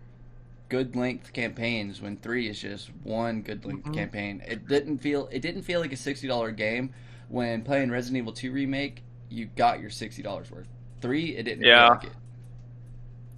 good 0.70 0.96
length 0.96 1.34
campaigns 1.34 2.02
when 2.02 2.18
three 2.18 2.50
is 2.50 2.60
just 2.60 2.90
one 3.04 3.42
good 3.42 3.66
length 3.66 3.88
Mhm. 3.88 3.94
campaign. 3.94 4.42
It 4.48 4.68
didn't 4.68 4.98
feel 5.00 5.28
it 5.32 5.42
didn't 5.42 5.64
feel 5.64 5.80
like 5.82 5.92
a 5.94 5.98
sixty 5.98 6.28
dollar 6.28 6.52
game 6.52 6.94
when 7.30 7.64
playing 7.64 7.90
Resident 7.92 8.18
Evil 8.18 8.34
Two 8.34 8.52
remake. 8.52 9.04
You 9.30 9.46
got 9.56 9.82
your 9.82 9.90
sixty 9.90 10.22
dollars 10.22 10.50
worth. 10.50 10.68
Three, 11.02 11.36
it 11.36 11.44
didn't 11.44 11.64
Yeah. 11.66 11.90
like 11.90 12.04
it. 12.06 12.12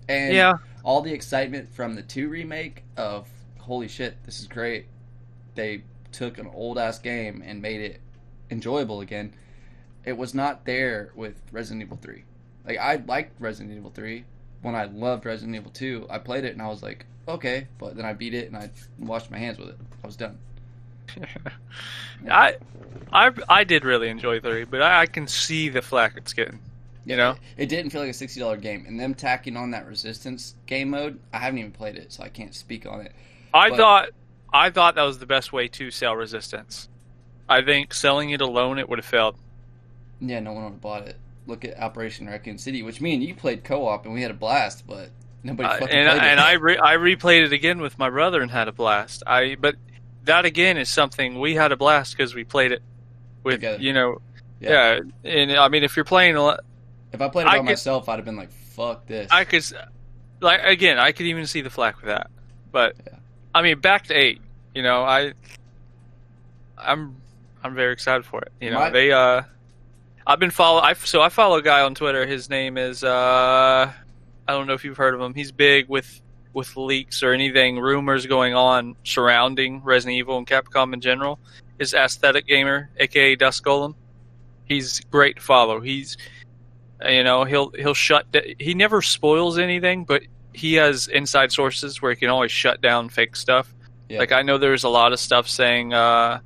And 0.08 0.34
Yeah, 0.34 0.54
all 0.84 1.02
the 1.02 1.14
excitement 1.14 1.74
from 1.74 1.96
the 1.96 2.02
two 2.02 2.30
remake 2.30 2.84
of 2.98 3.28
holy 3.60 3.88
shit, 3.88 4.16
this 4.26 4.40
is 4.40 4.48
great. 4.48 4.88
They 5.56 5.84
took 6.12 6.38
an 6.38 6.48
old 6.54 6.78
ass 6.78 7.00
game 7.00 7.44
and 7.46 7.62
made 7.62 7.82
it 7.82 8.02
enjoyable 8.50 9.02
again. 9.02 9.34
It 10.06 10.18
was 10.18 10.34
not 10.34 10.66
there 10.66 11.12
with 11.16 11.36
Resident 11.52 11.84
Evil 11.84 11.98
Three. 12.02 12.24
Like 12.66 12.78
I 12.80 12.96
liked 13.08 13.40
Resident 13.40 13.76
Evil 13.78 13.92
Three 13.92 14.26
when 14.62 14.76
I 14.76 14.86
loved 14.86 15.26
Resident 15.26 15.56
Evil 15.56 15.72
Two. 15.72 16.08
I 16.10 16.18
played 16.18 16.46
it 16.46 16.54
and 16.54 16.62
I 16.62 16.68
was 16.68 16.82
like, 16.82 17.06
okay, 17.28 17.68
but 17.78 17.96
then 17.96 18.06
I 18.06 18.14
beat 18.14 18.34
it 18.34 18.48
and 18.48 18.58
I 18.58 18.72
washed 18.98 19.30
my 19.30 19.38
hands 19.38 19.60
with 19.60 19.70
it. 19.70 19.78
I 20.04 20.08
was 20.08 20.16
done. 20.16 20.38
I, 22.30 22.56
I, 23.12 23.32
I 23.48 23.64
did 23.64 23.84
really 23.86 24.10
enjoy 24.10 24.40
three, 24.40 24.64
but 24.64 24.82
I, 24.82 25.02
I 25.02 25.06
can 25.06 25.28
see 25.28 25.70
the 25.70 25.82
flack 25.82 26.14
it's 26.18 26.34
getting. 26.34 26.60
You 27.06 27.18
know? 27.18 27.36
it, 27.58 27.68
didn't 27.70 27.90
feel 27.92 28.02
like 28.02 28.10
a 28.10 28.14
sixty 28.14 28.40
dollar 28.40 28.58
game, 28.58 28.86
and 28.88 29.00
them 29.00 29.14
tacking 29.16 29.58
on 29.58 29.72
that 29.72 29.88
Resistance 29.88 30.56
game 30.68 30.90
mode. 30.90 31.20
I 31.34 31.40
haven't 31.40 31.60
even 31.60 31.72
played 31.72 31.96
it, 31.96 32.12
so 32.12 32.24
I 32.24 32.30
can't 32.30 32.54
speak 32.54 32.86
on 32.86 33.02
it. 33.02 33.14
I 33.54 33.70
But- 33.70 33.78
thought, 33.78 34.10
I 34.54 34.70
thought 34.70 34.96
that 34.96 35.04
was 35.04 35.20
the 35.20 35.26
best 35.26 35.52
way 35.54 35.68
to 35.70 35.92
sell 35.92 36.16
resistance. 36.16 36.88
I 37.48 37.62
think 37.64 37.94
selling 37.94 38.30
it 38.32 38.42
alone, 38.42 38.78
it 38.78 38.88
would 38.90 39.00
have 39.00 39.06
failed. 39.06 39.36
Yeah, 40.22 40.40
no 40.40 40.52
one 40.54 40.64
would 40.66 40.72
have 40.72 40.82
bought 40.82 41.08
it. 41.08 41.16
Look 41.48 41.66
at 41.66 41.80
Operation 41.80 42.28
Raccoon 42.28 42.58
City, 42.60 42.84
which 42.84 43.02
me 43.02 43.14
and 43.16 43.24
you 43.24 43.34
played 43.34 43.64
co-op 43.64 44.06
and 44.06 44.14
we 44.14 44.22
had 44.22 44.30
a 44.30 44.36
blast, 44.36 44.86
but 44.86 45.10
nobody 45.42 45.68
Uh, 45.68 45.78
fucking 45.80 45.96
and 45.96 46.10
played 46.10 46.22
and 46.30 46.40
it. 46.40 46.44
I 46.44 46.52
re- 46.54 46.78
I 46.78 46.96
replayed 46.98 47.46
it 47.46 47.54
again 47.54 47.80
with 47.82 47.98
my 47.98 48.10
brother 48.12 48.42
and 48.42 48.52
had 48.52 48.68
a 48.68 48.72
blast. 48.72 49.24
I 49.26 49.56
but 49.60 49.76
that 50.26 50.46
again 50.46 50.78
is 50.78 50.90
something 50.90 51.40
we 51.40 51.56
had 51.56 51.72
a 51.72 51.78
blast 51.78 52.16
because 52.16 52.36
we 52.36 52.44
played 52.44 52.72
it 52.72 52.84
with 53.44 53.56
Together. 53.56 53.82
you 53.82 53.94
know 53.94 54.18
Yeah. 54.60 55.00
yeah. 55.24 55.32
and 55.32 55.52
I 55.54 55.70
mean 55.70 55.84
if 55.84 55.96
you're 55.96 56.06
playing 56.06 56.36
a 56.36 56.44
lot, 56.44 56.60
if 57.14 57.22
I 57.22 57.28
played 57.30 57.46
it 57.48 57.50
I 57.50 57.52
by 57.54 57.58
could- 57.60 57.66
myself, 57.66 58.10
I'd 58.10 58.16
have 58.18 58.26
been 58.26 58.36
like, 58.38 58.52
"Fuck 58.52 59.06
this." 59.08 59.30
I 59.32 59.44
could 59.46 59.64
like 60.42 60.62
again 60.64 60.98
I 61.00 61.12
could 61.12 61.26
even 61.26 61.46
see 61.48 61.62
the 61.62 61.70
flack 61.70 61.98
with 61.98 62.06
that. 62.06 62.30
But 62.72 62.96
Yeah. 63.06 63.18
I 63.54 63.62
mean 63.62 63.80
back 63.80 64.08
to 64.08 64.14
eight, 64.14 64.42
you 64.74 64.82
know 64.84 65.04
I 65.04 65.34
I'm 66.78 67.16
I'm 67.64 67.76
very 67.76 67.94
excited 67.94 68.26
for 68.26 68.42
it. 68.42 68.52
You 68.62 68.72
know 68.72 68.80
My- 68.80 68.90
they 68.90 69.12
uh 69.12 69.42
I've 70.26 70.40
been 70.40 70.52
follow 70.52 70.80
I 70.82 70.94
so 70.94 71.22
I 71.22 71.30
follow 71.30 71.58
a 71.58 71.62
guy 71.62 71.82
on 71.82 71.96
Twitter. 71.96 72.26
His 72.26 72.50
name 72.50 72.78
is 72.78 73.04
uh 73.04 73.92
I 74.48 74.52
don't 74.52 74.68
know 74.68 74.74
if 74.74 74.84
you've 74.84 74.98
heard 74.98 75.14
of 75.14 75.22
him. 75.22 75.34
He's 75.34 75.52
big 75.52 75.90
with 75.90 76.22
with 76.54 76.76
leaks 76.78 77.22
or 77.22 77.32
anything 77.34 77.78
rumors 77.80 78.26
going 78.26 78.56
on 78.56 78.96
surrounding 79.04 79.82
Resident 79.84 80.18
Evil 80.18 80.38
and 80.38 80.48
Capcom 80.48 80.94
in 80.94 81.02
general. 81.02 81.38
Is 81.80 81.94
Aesthetic 81.94 82.46
Gamer, 82.48 82.90
aka 82.98 83.36
Dusk 83.36 83.64
Golem. 83.66 83.94
He's 84.66 85.00
great 85.12 85.38
to 85.38 85.42
follow. 85.42 85.80
He's 85.80 86.18
you 87.08 87.24
know 87.24 87.44
he'll 87.46 87.70
he'll 87.72 87.94
shut 87.94 88.26
he 88.60 88.74
never 88.74 89.02
spoils 89.02 89.58
anything, 89.58 90.06
but 90.06 90.24
he 90.54 90.74
has 90.76 91.08
inside 91.08 91.52
sources 91.52 92.02
where 92.02 92.12
he 92.12 92.18
can 92.18 92.30
always 92.30 92.52
shut 92.52 92.82
down 92.82 93.10
fake 93.10 93.36
stuff. 93.36 93.74
Yeah. 94.10 94.20
Like 94.20 94.32
I 94.32 94.42
know 94.42 94.58
there's 94.58 94.84
a 94.84 94.90
lot 94.90 95.14
of 95.14 95.20
stuff 95.20 95.48
saying 95.48 95.94
uh 95.94 96.40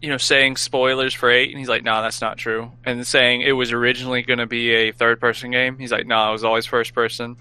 you 0.00 0.08
know 0.08 0.16
saying 0.16 0.56
spoilers 0.56 1.12
for 1.12 1.28
8 1.28 1.50
and 1.50 1.58
he's 1.58 1.68
like 1.68 1.82
no 1.82 2.00
that's 2.02 2.20
not 2.20 2.38
true 2.38 2.70
and 2.84 3.04
saying 3.04 3.40
it 3.40 3.50
was 3.52 3.72
originally 3.72 4.22
going 4.22 4.38
to 4.38 4.46
be 4.46 4.70
a 4.72 4.92
third 4.92 5.20
person 5.20 5.50
game 5.50 5.76
he's 5.76 5.90
like 5.90 6.06
no 6.06 6.28
it 6.28 6.32
was 6.32 6.44
always 6.44 6.66
first 6.66 6.94
person 6.94 7.36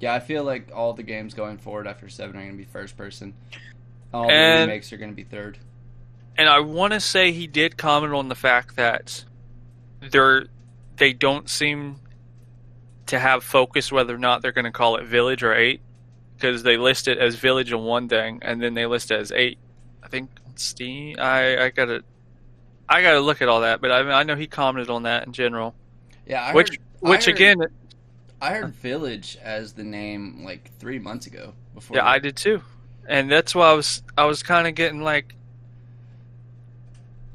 yeah, 0.00 0.14
I 0.14 0.20
feel 0.20 0.44
like 0.44 0.70
all 0.72 0.92
the 0.92 1.02
games 1.02 1.34
going 1.34 1.58
forward 1.58 1.88
after 1.88 2.08
seven 2.08 2.36
are 2.36 2.40
going 2.40 2.52
to 2.52 2.56
be 2.56 2.62
first 2.64 2.96
person. 2.96 3.34
All 4.14 4.30
And- 4.30 4.62
the 4.62 4.72
remakes 4.72 4.92
are 4.92 4.96
going 4.96 5.10
to 5.10 5.16
be 5.16 5.24
third. 5.24 5.58
and 6.36 6.48
I 6.48 6.60
want 6.60 6.92
to 6.92 7.00
say 7.00 7.32
he 7.32 7.48
did 7.48 7.76
comment 7.76 8.14
on 8.14 8.28
the 8.28 8.36
fact 8.36 8.76
that 8.76 9.24
they're 10.08 10.46
they 10.98 11.12
don't 11.12 11.48
seem 11.48 11.96
to 13.06 13.18
have 13.18 13.42
focus 13.42 13.90
whether 13.90 14.14
or 14.14 14.18
not 14.18 14.42
they're 14.42 14.52
going 14.52 14.64
to 14.64 14.70
call 14.70 14.96
it 14.96 15.06
Village 15.06 15.42
or 15.42 15.54
Eight 15.54 15.80
because 16.36 16.62
they 16.62 16.76
list 16.76 17.08
it 17.08 17.18
as 17.18 17.34
Village 17.36 17.72
on 17.72 17.82
one 17.84 18.08
thing 18.08 18.40
and 18.42 18.60
then 18.62 18.74
they 18.74 18.86
list 18.86 19.10
it 19.10 19.18
as 19.18 19.32
Eight. 19.32 19.58
I 20.02 20.08
think 20.08 20.30
Steam. 20.56 21.16
I 21.18 21.64
I 21.66 21.70
gotta 21.70 22.02
I 22.88 23.02
gotta 23.02 23.20
look 23.20 23.40
at 23.42 23.48
all 23.48 23.60
that, 23.62 23.80
but 23.80 23.90
I 23.92 24.02
mean, 24.02 24.12
I 24.12 24.22
know 24.24 24.34
he 24.36 24.46
commented 24.46 24.90
on 24.90 25.04
that 25.04 25.26
in 25.26 25.32
general, 25.32 25.74
Yeah, 26.26 26.42
I 26.42 26.52
which 26.54 26.70
heard, 26.70 26.78
I 27.04 27.10
which 27.10 27.26
heard- 27.26 27.34
again 27.34 27.58
I 28.40 28.54
heard 28.54 28.74
Village 28.74 29.36
as 29.42 29.72
the 29.72 29.82
name 29.84 30.44
like 30.44 30.70
three 30.78 30.98
months 30.98 31.26
ago. 31.26 31.54
Before 31.74 31.96
Yeah, 31.96 32.04
we- 32.04 32.08
I 32.10 32.18
did 32.18 32.36
too, 32.36 32.62
and 33.08 33.30
that's 33.30 33.54
why 33.54 33.70
I 33.70 33.72
was 33.74 34.02
I 34.16 34.24
was 34.26 34.42
kind 34.42 34.66
of 34.68 34.74
getting 34.74 35.02
like, 35.02 35.34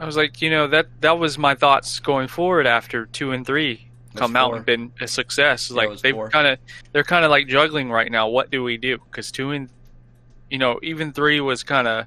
I 0.03 0.05
was 0.05 0.17
like, 0.17 0.41
you 0.41 0.49
know, 0.49 0.67
that 0.67 0.87
that 0.99 1.17
was 1.17 1.37
my 1.37 1.55
thoughts 1.55 1.99
going 2.01 2.27
forward 2.27 2.67
after 2.67 3.05
two 3.05 3.31
and 3.31 3.45
three 3.45 3.87
come 4.15 4.35
out 4.35 4.53
and 4.53 4.65
been 4.65 4.91
a 4.99 5.07
success. 5.07 5.71
Yeah, 5.71 5.77
like 5.77 5.99
they've 6.01 6.29
kind 6.29 6.45
of 6.45 6.59
they're 6.91 7.05
kind 7.05 7.23
of 7.23 7.31
like 7.31 7.47
juggling 7.47 7.89
right 7.89 8.11
now. 8.11 8.27
What 8.27 8.51
do 8.51 8.63
we 8.63 8.75
do? 8.75 8.97
Because 8.97 9.31
two 9.31 9.51
and 9.51 9.69
you 10.49 10.57
know 10.57 10.77
even 10.83 11.13
three 11.13 11.39
was 11.39 11.63
kind 11.63 11.87
of 11.87 12.05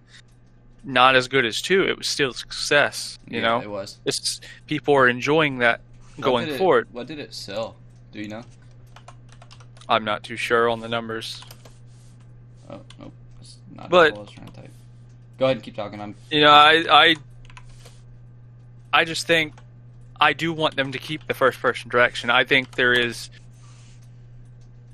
not 0.84 1.16
as 1.16 1.26
good 1.26 1.46
as 1.46 1.62
two. 1.62 1.84
It 1.88 1.96
was 1.96 2.06
still 2.06 2.32
a 2.32 2.34
success. 2.34 3.18
You 3.28 3.38
Yeah, 3.40 3.44
know, 3.48 3.60
it 3.62 3.70
was 3.70 3.98
it's 4.04 4.42
people 4.66 4.92
are 4.94 5.08
enjoying 5.08 5.56
that 5.60 5.80
What 6.16 6.22
going 6.24 6.48
it- 6.50 6.58
forward. 6.58 6.88
What 6.92 7.06
did 7.06 7.18
it 7.18 7.32
sell? 7.32 7.76
Do 8.12 8.20
you 8.20 8.28
know? 8.28 8.42
I'm 9.88 10.04
not 10.04 10.22
too 10.22 10.36
sure 10.36 10.68
on 10.68 10.80
the 10.80 10.88
numbers. 10.88 11.42
Oh, 12.68 12.80
nope. 13.00 13.12
But- 13.88 14.12
what 14.12 14.14
I 14.16 14.20
was 14.20 14.30
trying 14.30 14.46
to 14.48 14.52
type. 14.52 14.70
Go 15.38 15.46
ahead 15.46 15.56
and 15.56 15.64
keep 15.64 15.76
talking. 15.76 15.98
I'm 15.98 16.14
You 16.30 16.42
know, 16.42 16.50
I 16.50 16.84
I 16.90 17.16
I 18.96 19.04
just 19.04 19.26
think 19.26 19.52
I 20.18 20.32
do 20.32 20.54
want 20.54 20.74
them 20.74 20.92
to 20.92 20.98
keep 20.98 21.26
the 21.26 21.34
first 21.34 21.60
person 21.60 21.90
direction. 21.90 22.30
I 22.30 22.44
think 22.44 22.76
there 22.76 22.94
is 22.94 23.28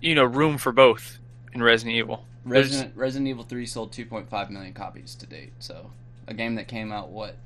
you 0.01 0.17
know 0.17 0.25
room 0.25 0.59
for 0.59 0.73
both 0.73 1.21
in 1.53 1.63
Resident 1.63 1.97
Evil. 1.97 2.25
Resident 2.45 2.97
Resident 2.97 3.29
Evil 3.29 3.45
3 3.45 3.65
sold 3.65 3.93
2.5 3.93 4.51
million 4.51 4.75
copies 4.75 5.15
to 5.15 5.27
date. 5.27 5.53
So, 5.61 5.93
a 6.27 6.35
game 6.35 6.57
that 6.57 6.67
came 6.67 6.91
out 6.91 7.11
what 7.11 7.37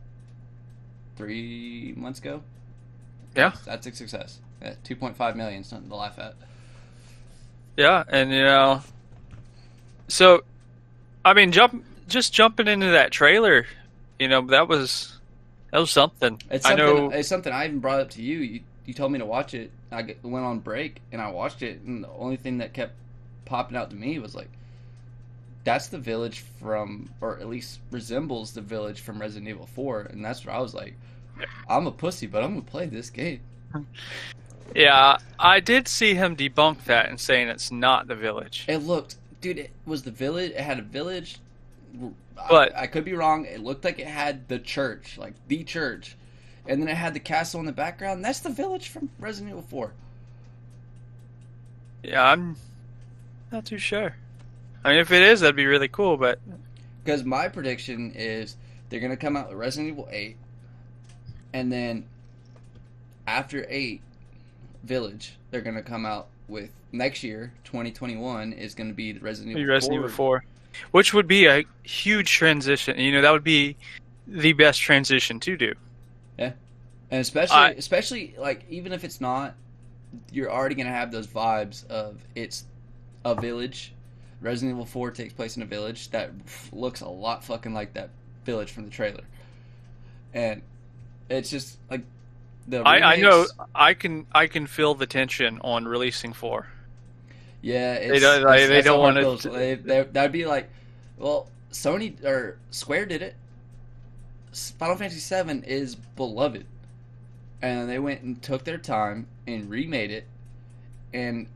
3 1.16 1.92
months 1.94 2.20
ago? 2.20 2.42
Yeah. 3.34 3.52
That's 3.66 3.86
a 3.86 3.94
success. 3.94 4.38
Yeah, 4.62 4.76
2.5 4.82 5.36
million 5.36 5.60
is 5.60 5.70
nothing 5.70 5.90
to 5.90 5.94
laugh 5.94 6.18
at. 6.18 6.36
Yeah, 7.76 8.02
and 8.08 8.30
you 8.30 8.42
know, 8.42 8.80
so 10.08 10.42
I 11.22 11.34
mean, 11.34 11.52
jump 11.52 11.84
just 12.08 12.32
jumping 12.32 12.66
into 12.66 12.86
that 12.92 13.10
trailer, 13.10 13.66
you 14.18 14.28
know, 14.28 14.40
that 14.46 14.68
was 14.68 15.15
that 15.72 15.78
was 15.78 15.90
something. 15.90 16.40
It's 16.50 16.64
I 16.64 16.70
something 16.70 16.86
know. 16.86 17.10
it's 17.10 17.28
something 17.28 17.52
I 17.52 17.66
even 17.66 17.80
brought 17.80 18.00
up 18.00 18.10
to 18.10 18.22
you. 18.22 18.38
You 18.38 18.60
you 18.84 18.94
told 18.94 19.12
me 19.12 19.18
to 19.18 19.26
watch 19.26 19.54
it. 19.54 19.70
I 19.90 20.02
get, 20.02 20.22
went 20.24 20.44
on 20.44 20.60
break 20.60 21.00
and 21.12 21.20
I 21.20 21.30
watched 21.30 21.62
it 21.62 21.80
and 21.82 22.04
the 22.04 22.10
only 22.10 22.36
thing 22.36 22.58
that 22.58 22.72
kept 22.72 22.92
popping 23.44 23.76
out 23.76 23.90
to 23.90 23.96
me 23.96 24.18
was 24.18 24.34
like 24.34 24.50
that's 25.64 25.88
the 25.88 25.98
village 25.98 26.40
from 26.60 27.08
or 27.20 27.38
at 27.38 27.48
least 27.48 27.80
resembles 27.90 28.52
the 28.52 28.60
village 28.60 29.00
from 29.00 29.20
Resident 29.20 29.48
Evil 29.48 29.66
4 29.66 30.08
and 30.10 30.24
that's 30.24 30.44
where 30.44 30.54
I 30.54 30.60
was 30.60 30.74
like 30.74 30.94
I'm 31.68 31.86
a 31.86 31.92
pussy 31.92 32.26
but 32.26 32.42
I'm 32.42 32.52
going 32.52 32.64
to 32.64 32.70
play 32.70 32.86
this 32.86 33.10
game. 33.10 33.40
Yeah, 34.74 35.18
I 35.38 35.60
did 35.60 35.88
see 35.88 36.14
him 36.14 36.36
debunk 36.36 36.84
that 36.84 37.08
and 37.08 37.20
saying 37.20 37.48
it's 37.48 37.70
not 37.70 38.08
the 38.08 38.14
village. 38.14 38.64
It 38.68 38.78
looked, 38.78 39.16
dude. 39.40 39.58
It 39.58 39.70
was 39.86 40.02
the 40.02 40.10
village. 40.10 40.50
It 40.52 40.60
had 40.60 40.78
a 40.78 40.82
village. 40.82 41.38
But- 42.36 42.76
I, 42.76 42.82
I 42.82 42.86
could 42.86 43.04
be 43.04 43.14
wrong. 43.14 43.44
It 43.46 43.60
looked 43.60 43.84
like 43.84 43.98
it 43.98 44.06
had 44.06 44.46
the 44.48 44.58
church, 44.58 45.16
like 45.18 45.34
the 45.48 45.64
church, 45.64 46.16
and 46.68 46.80
then 46.80 46.88
it 46.88 46.96
had 46.96 47.14
the 47.14 47.20
castle 47.20 47.60
in 47.60 47.66
the 47.66 47.72
background. 47.72 48.24
That's 48.24 48.40
the 48.40 48.50
village 48.50 48.88
from 48.88 49.08
Resident 49.18 49.50
Evil 49.50 49.62
Four. 49.62 49.92
Yeah, 52.02 52.24
I'm 52.24 52.56
not 53.50 53.64
too 53.64 53.78
sure. 53.78 54.16
I 54.84 54.90
mean, 54.90 54.98
if 54.98 55.10
it 55.10 55.22
is, 55.22 55.40
that'd 55.40 55.56
be 55.56 55.66
really 55.66 55.88
cool. 55.88 56.16
But 56.16 56.38
Because 57.04 57.24
my 57.24 57.48
prediction 57.48 58.12
is 58.14 58.56
they're 58.88 59.00
gonna 59.00 59.16
come 59.16 59.36
out 59.36 59.48
with 59.48 59.58
Resident 59.58 59.92
Evil 59.92 60.08
Eight, 60.12 60.36
and 61.52 61.72
then 61.72 62.04
after 63.26 63.66
Eight, 63.68 64.02
Village, 64.84 65.36
they're 65.50 65.62
gonna 65.62 65.82
come 65.82 66.06
out 66.06 66.28
with 66.46 66.70
next 66.92 67.24
year, 67.24 67.52
2021, 67.64 68.52
is 68.52 68.74
gonna 68.76 68.92
be 68.92 69.10
the 69.12 69.20
Resident 69.20 69.56
Evil 69.58 69.72
Resident 69.72 69.98
4. 69.98 70.04
Evil 70.04 70.14
Four, 70.16 70.44
which 70.90 71.14
would 71.14 71.26
be 71.26 71.46
a 71.46 71.64
huge 71.82 72.30
transition. 72.30 72.98
You 72.98 73.12
know, 73.12 73.22
that 73.22 73.32
would 73.32 73.44
be 73.44 73.76
the 74.26 74.52
best 74.52 74.80
transition 74.80 75.38
to 75.40 75.56
do. 75.56 75.74
Yeah, 76.38 76.52
and 77.10 77.20
especially 77.20 77.56
I- 77.56 77.70
especially 77.70 78.34
like 78.38 78.64
even 78.68 78.92
if 78.92 79.04
it's 79.04 79.20
not 79.20 79.54
you're 80.32 80.50
already 80.50 80.74
gonna 80.74 80.90
have 80.90 81.10
those 81.10 81.26
vibes 81.26 81.86
of 81.88 82.18
it's 82.34 82.64
a 83.24 83.34
village 83.34 83.92
resident 84.40 84.74
evil 84.74 84.86
4 84.86 85.10
takes 85.10 85.32
place 85.32 85.56
in 85.56 85.62
a 85.62 85.66
village 85.66 86.10
that 86.10 86.30
looks 86.72 87.00
a 87.00 87.08
lot 87.08 87.44
fucking 87.44 87.74
like 87.74 87.92
that 87.94 88.10
village 88.44 88.70
from 88.70 88.84
the 88.84 88.90
trailer 88.90 89.24
and 90.32 90.62
it's 91.28 91.50
just 91.50 91.78
like 91.90 92.02
the 92.68 92.82
I, 92.82 93.14
I 93.14 93.16
know 93.16 93.46
I 93.74 93.94
can 93.94 94.26
I 94.32 94.46
can 94.46 94.66
feel 94.66 94.94
the 94.94 95.06
tension 95.06 95.60
on 95.62 95.86
releasing 95.86 96.32
four. 96.32 96.68
Yeah 97.66 97.94
it's, 97.94 98.20
don't- 98.20 98.42
like, 98.44 98.60
it's- 98.60 98.68
they 98.68 98.82
don't 98.82 98.96
how 98.98 99.02
hard 99.02 99.24
wanna 99.24 99.32
it. 99.34 99.52
They- 99.52 99.74
they- 99.74 100.08
that'd 100.12 100.32
be 100.32 100.46
like 100.46 100.70
well 101.18 101.48
sony 101.72 102.22
or 102.24 102.58
square 102.70 103.06
did 103.06 103.22
it 103.22 103.34
final 104.78 104.96
fantasy 104.96 105.20
7 105.20 105.62
is 105.64 105.96
beloved 105.96 106.64
and 107.62 107.88
they 107.90 107.98
went 107.98 108.22
and 108.22 108.40
took 108.42 108.64
their 108.64 108.78
time 108.78 109.26
and 109.46 109.68
remade 109.68 110.10
it 110.10 110.24
and 111.12 111.46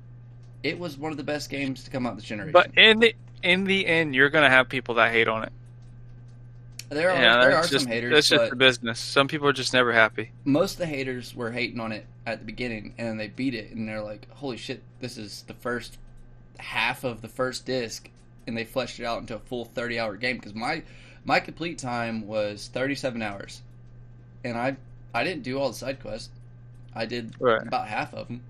it 0.63 0.79
was 0.79 0.99
one 0.99 1.11
of 1.13 1.17
the 1.17 1.25
best 1.25 1.49
games 1.49 1.85
to 1.85 1.91
come 1.91 2.07
out 2.07 2.17
this 2.17 2.25
generation 2.25 2.53
But 2.53 2.71
in 2.77 2.99
the 3.01 3.15
in 3.43 3.65
the 3.65 3.87
end, 3.87 4.15
you're 4.15 4.29
gonna 4.29 4.51
have 4.51 4.69
people 4.69 4.97
that 4.97 5.11
hate 5.13 5.27
on 5.27 5.45
it. 5.45 5.53
There 6.91 7.11
are 7.11 7.23
Yeah, 7.23 7.39
there 7.41 7.49
are 7.51 7.51
that's 7.63 7.69
some 7.69 7.79
just, 7.79 7.89
haters 7.89 8.13
That's 8.13 8.29
just 8.29 8.51
the 8.51 8.57
business. 8.57 8.99
Some 8.99 9.29
people 9.29 9.47
are 9.49 9.53
just 9.53 9.73
never 9.73 9.93
happy. 9.93 10.31
most 10.45 10.73
of 10.73 10.79
the 10.79 10.87
haters 10.87 11.35
were 11.35 11.51
hating 11.53 11.81
on 11.81 11.93
it 11.93 12.07
at 12.27 12.41
the 12.41 12.45
beginning 12.45 12.95
and 12.99 13.07
then 13.09 13.17
they 13.17 13.29
beat 13.29 13.55
it 13.55 13.71
and 13.73 13.89
they're 13.89 14.03
like 14.03 14.29
holy 14.31 14.57
shit 14.57 14.83
this 15.01 15.17
is 15.17 15.43
the 15.49 15.55
first 15.55 15.99
half 16.59 17.05
of 17.05 17.23
the 17.23 17.29
first 17.29 17.65
disc 17.67 18.09
and 18.47 18.57
they 18.57 18.65
fleshed 18.65 19.01
it 19.01 19.05
out 19.05 19.21
into 19.21 19.35
a 19.35 19.39
full 19.39 19.65
30 19.65 19.99
hour 19.99 20.17
game 20.17 20.37
because 20.37 20.55
my 20.55 20.83
my 21.25 21.41
complete 21.41 21.79
time 21.79 22.27
was 22.27 22.69
37 22.73 23.23
hours 23.23 23.63
and 24.45 24.57
i 24.59 24.77
i 25.15 25.25
didn't 25.25 25.43
do 25.43 25.59
all 25.59 25.69
the 25.71 25.75
side 25.75 26.01
quests 26.01 26.29
i 26.95 27.07
did 27.07 27.35
Right. 27.41 27.63
about 27.63 27.89
half 27.89 28.13
of 28.15 28.29
them 28.29 28.43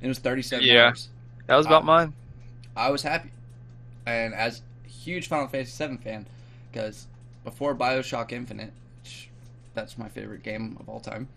it 0.00 0.08
was 0.08 0.18
37 0.18 0.64
Yeah. 0.66 0.86
hours 0.86 1.08
That 1.46 1.56
was 1.56 1.66
about 1.66 1.82
Uh, 1.82 1.86
mine. 1.86 2.12
I 2.76 2.90
was 2.90 3.02
happy, 3.02 3.30
and 4.06 4.32
as 4.32 4.62
a 4.86 4.88
huge 4.88 5.26
Final 5.28 5.48
Fantasy 5.48 5.86
VII 5.86 5.96
fan, 5.98 6.26
because 6.70 7.06
before 7.44 7.74
Bioshock 7.74 8.32
Infinite, 8.32 8.72
which 9.02 9.28
that's 9.74 9.98
my 9.98 10.08
favorite 10.08 10.42
game 10.42 10.76
of 10.80 10.88
all 10.88 11.00
time, 11.00 11.28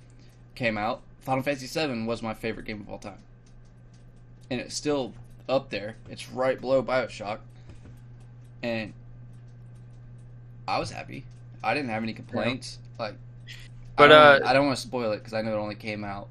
came 0.55 0.77
out, 0.77 1.01
Final 1.21 1.43
Fantasy 1.43 1.67
VII 1.67 2.03
was 2.03 2.21
my 2.21 2.33
favorite 2.33 2.65
game 2.65 2.81
of 2.81 2.89
all 2.89 2.97
time, 2.97 3.19
and 4.49 4.59
it's 4.59 4.75
still 4.75 5.13
up 5.47 5.69
there. 5.69 5.95
It's 6.09 6.29
right 6.29 6.59
below 6.59 6.83
Bioshock, 6.83 7.39
and 8.61 8.93
I 10.67 10.79
was 10.79 10.91
happy. 10.91 11.25
I 11.63 11.73
didn't 11.73 11.89
have 11.89 12.03
any 12.03 12.13
complaints. 12.13 12.79
Like, 12.99 13.15
But, 13.97 14.11
I 14.11 14.37
don't, 14.37 14.43
uh, 14.43 14.47
I 14.49 14.53
don't 14.53 14.65
want 14.65 14.77
to 14.77 14.81
spoil 14.81 15.11
it 15.13 15.19
because 15.19 15.33
I 15.33 15.41
know 15.41 15.53
it 15.53 15.59
only 15.59 15.75
came 15.75 16.03
out 16.03 16.27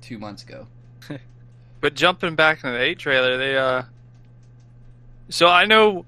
two 0.00 0.18
months 0.18 0.42
ago. 0.42 0.66
But 1.80 1.94
jumping 1.94 2.34
back 2.34 2.58
into 2.58 2.72
the 2.76 2.82
eight 2.82 2.98
trailer, 2.98 3.38
they 3.38 3.56
uh. 3.56 3.84
So 5.30 5.46
I 5.48 5.64
know, 5.64 6.04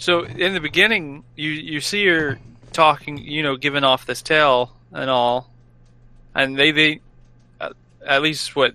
so 0.00 0.24
in 0.24 0.54
the 0.54 0.60
beginning, 0.60 1.22
you 1.36 1.50
you 1.50 1.80
see 1.80 2.06
her 2.06 2.38
talking, 2.72 3.18
you 3.18 3.42
know, 3.42 3.56
giving 3.56 3.84
off 3.84 4.06
this 4.06 4.22
tale 4.22 4.72
and 4.92 5.10
all, 5.10 5.50
and 6.34 6.58
they 6.58 6.72
they, 6.72 7.00
uh, 7.60 7.70
at 8.06 8.22
least 8.22 8.56
what 8.56 8.74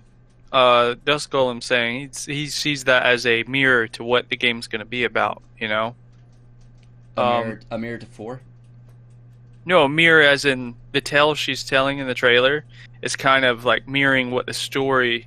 uh 0.52 0.94
Dusk 1.04 1.30
Golem's 1.32 1.66
saying, 1.66 2.10
he 2.26 2.32
he 2.32 2.46
sees 2.46 2.84
that 2.84 3.04
as 3.04 3.26
a 3.26 3.42
mirror 3.42 3.88
to 3.88 4.04
what 4.04 4.28
the 4.28 4.36
game's 4.36 4.68
going 4.68 4.78
to 4.80 4.86
be 4.86 5.04
about, 5.04 5.42
you 5.58 5.68
know. 5.68 5.94
A 7.16 7.20
Um, 7.20 7.44
mirror, 7.44 7.60
a 7.72 7.78
mirror 7.78 7.98
to 7.98 8.06
four. 8.06 8.40
No, 9.64 9.84
a 9.84 9.88
mirror 9.88 10.22
as 10.22 10.44
in 10.44 10.76
the 10.92 11.00
tale 11.00 11.34
she's 11.34 11.64
telling 11.64 11.98
in 11.98 12.06
the 12.06 12.14
trailer 12.14 12.64
is 13.02 13.16
kind 13.16 13.44
of 13.44 13.64
like 13.64 13.88
mirroring 13.88 14.30
what 14.30 14.46
the 14.46 14.54
story 14.54 15.26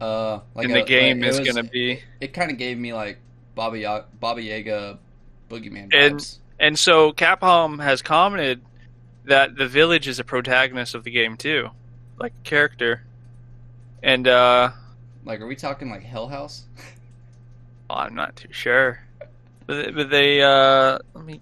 Uh, 0.00 0.40
like 0.54 0.64
in 0.64 0.70
a- 0.70 0.74
the 0.80 0.82
game 0.86 1.20
like, 1.20 1.28
it 1.28 1.40
is 1.40 1.40
going 1.40 1.62
to 1.62 1.70
be. 1.70 2.02
It 2.20 2.32
kind 2.32 2.50
of 2.50 2.56
gave 2.56 2.78
me 2.78 2.94
like 2.94 3.18
Baba 3.54 3.78
Yaga, 3.78 4.06
Baba 4.18 4.40
Yaga, 4.40 4.98
Boogeyman 5.54 5.90
And- 5.94 6.16
vibes. 6.18 6.38
And 6.60 6.78
so 6.78 7.12
Capcom 7.12 7.82
has 7.82 8.00
commented 8.00 8.62
that 9.24 9.56
the 9.56 9.66
village 9.66 10.06
is 10.06 10.20
a 10.20 10.24
protagonist 10.24 10.94
of 10.94 11.02
the 11.02 11.10
game 11.10 11.36
too, 11.36 11.70
like 12.16 12.32
a 12.32 12.44
character. 12.48 13.02
And 14.02 14.28
uh 14.28 14.70
Like, 15.24 15.40
are 15.40 15.46
we 15.46 15.56
talking 15.56 15.90
like 15.90 16.02
Hell 16.02 16.28
House? 16.28 16.64
I'm 17.90 18.14
not 18.14 18.36
too 18.36 18.52
sure. 18.52 19.00
But, 19.66 19.94
but 19.94 20.10
they 20.10 20.42
uh 20.42 20.98
let 21.14 21.24
me 21.24 21.40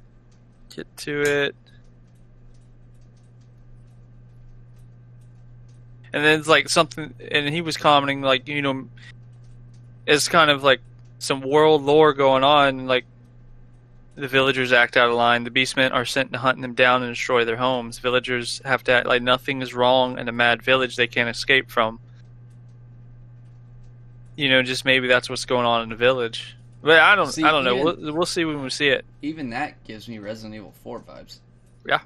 get 0.74 0.86
to 0.98 1.22
it. 1.22 1.54
And 6.12 6.24
then 6.24 6.38
it's 6.40 6.48
like 6.48 6.68
something 6.68 7.14
and 7.30 7.48
he 7.48 7.60
was 7.60 7.76
commenting 7.76 8.22
like, 8.22 8.48
you 8.48 8.62
know, 8.62 8.88
it's 10.06 10.28
kind 10.28 10.50
of 10.50 10.62
like 10.62 10.80
some 11.18 11.40
world 11.40 11.82
lore 11.82 12.12
going 12.12 12.44
on 12.44 12.86
like 12.86 13.04
the 14.14 14.28
villagers 14.28 14.72
act 14.72 14.96
out 14.96 15.08
of 15.08 15.14
line. 15.14 15.44
The 15.44 15.50
beastmen 15.50 15.92
are 15.92 16.04
sent 16.04 16.32
to 16.32 16.38
hunt 16.38 16.60
them 16.60 16.74
down 16.74 17.02
and 17.02 17.12
destroy 17.12 17.44
their 17.44 17.56
homes. 17.56 17.98
Villagers 17.98 18.60
have 18.64 18.82
to 18.84 18.92
act 18.92 19.06
like 19.06 19.22
nothing 19.22 19.62
is 19.62 19.72
wrong 19.74 20.18
in 20.18 20.28
a 20.28 20.32
mad 20.32 20.62
village 20.62 20.96
they 20.96 21.06
can't 21.06 21.28
escape 21.30 21.70
from. 21.70 21.98
you 24.36 24.48
know, 24.48 24.62
just 24.62 24.84
maybe 24.84 25.08
that's 25.08 25.28
what's 25.28 25.44
going 25.44 25.66
on 25.66 25.82
in 25.82 25.88
the 25.90 25.96
village. 25.96 26.56
But 26.82 26.98
I 27.00 27.14
don't, 27.14 27.26
See, 27.30 27.44
I 27.44 27.50
don't 27.50 27.64
know. 27.64 27.74
even- 27.74 28.02
We'll, 28.04 28.14
we'll 28.14 28.26
see 28.26 28.44
when 28.44 28.62
we 28.62 28.70
see 28.70 28.88
it. 28.88 29.04
Even 29.20 29.50
that 29.50 29.82
gives 29.84 30.08
me 30.08 30.18
Resident 30.18 30.54
Evil 30.54 30.72
4 30.82 31.00
vibes. 31.00 31.38
Yeah, 31.86 32.00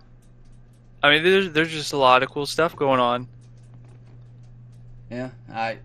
I 1.03 1.11
mean, 1.11 1.23
there's 1.23 1.51
there's 1.53 1.71
just 1.71 1.93
a 1.93 1.97
lot 1.97 2.23
of 2.23 2.31
cool 2.31 2.47
stuff 2.47 2.75
going 2.75 2.99
on. 3.01 3.29
Yeah, 5.11 5.31
I 5.53 5.79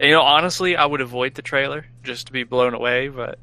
And, 0.00 0.08
you 0.08 0.10
know, 0.10 0.22
honestly, 0.22 0.76
I 0.76 0.84
would 0.84 1.00
avoid 1.00 1.34
the 1.34 1.42
trailer 1.42 1.86
just 2.02 2.26
to 2.26 2.32
be 2.32 2.42
blown 2.42 2.74
away, 2.74 3.08
but 3.08 3.38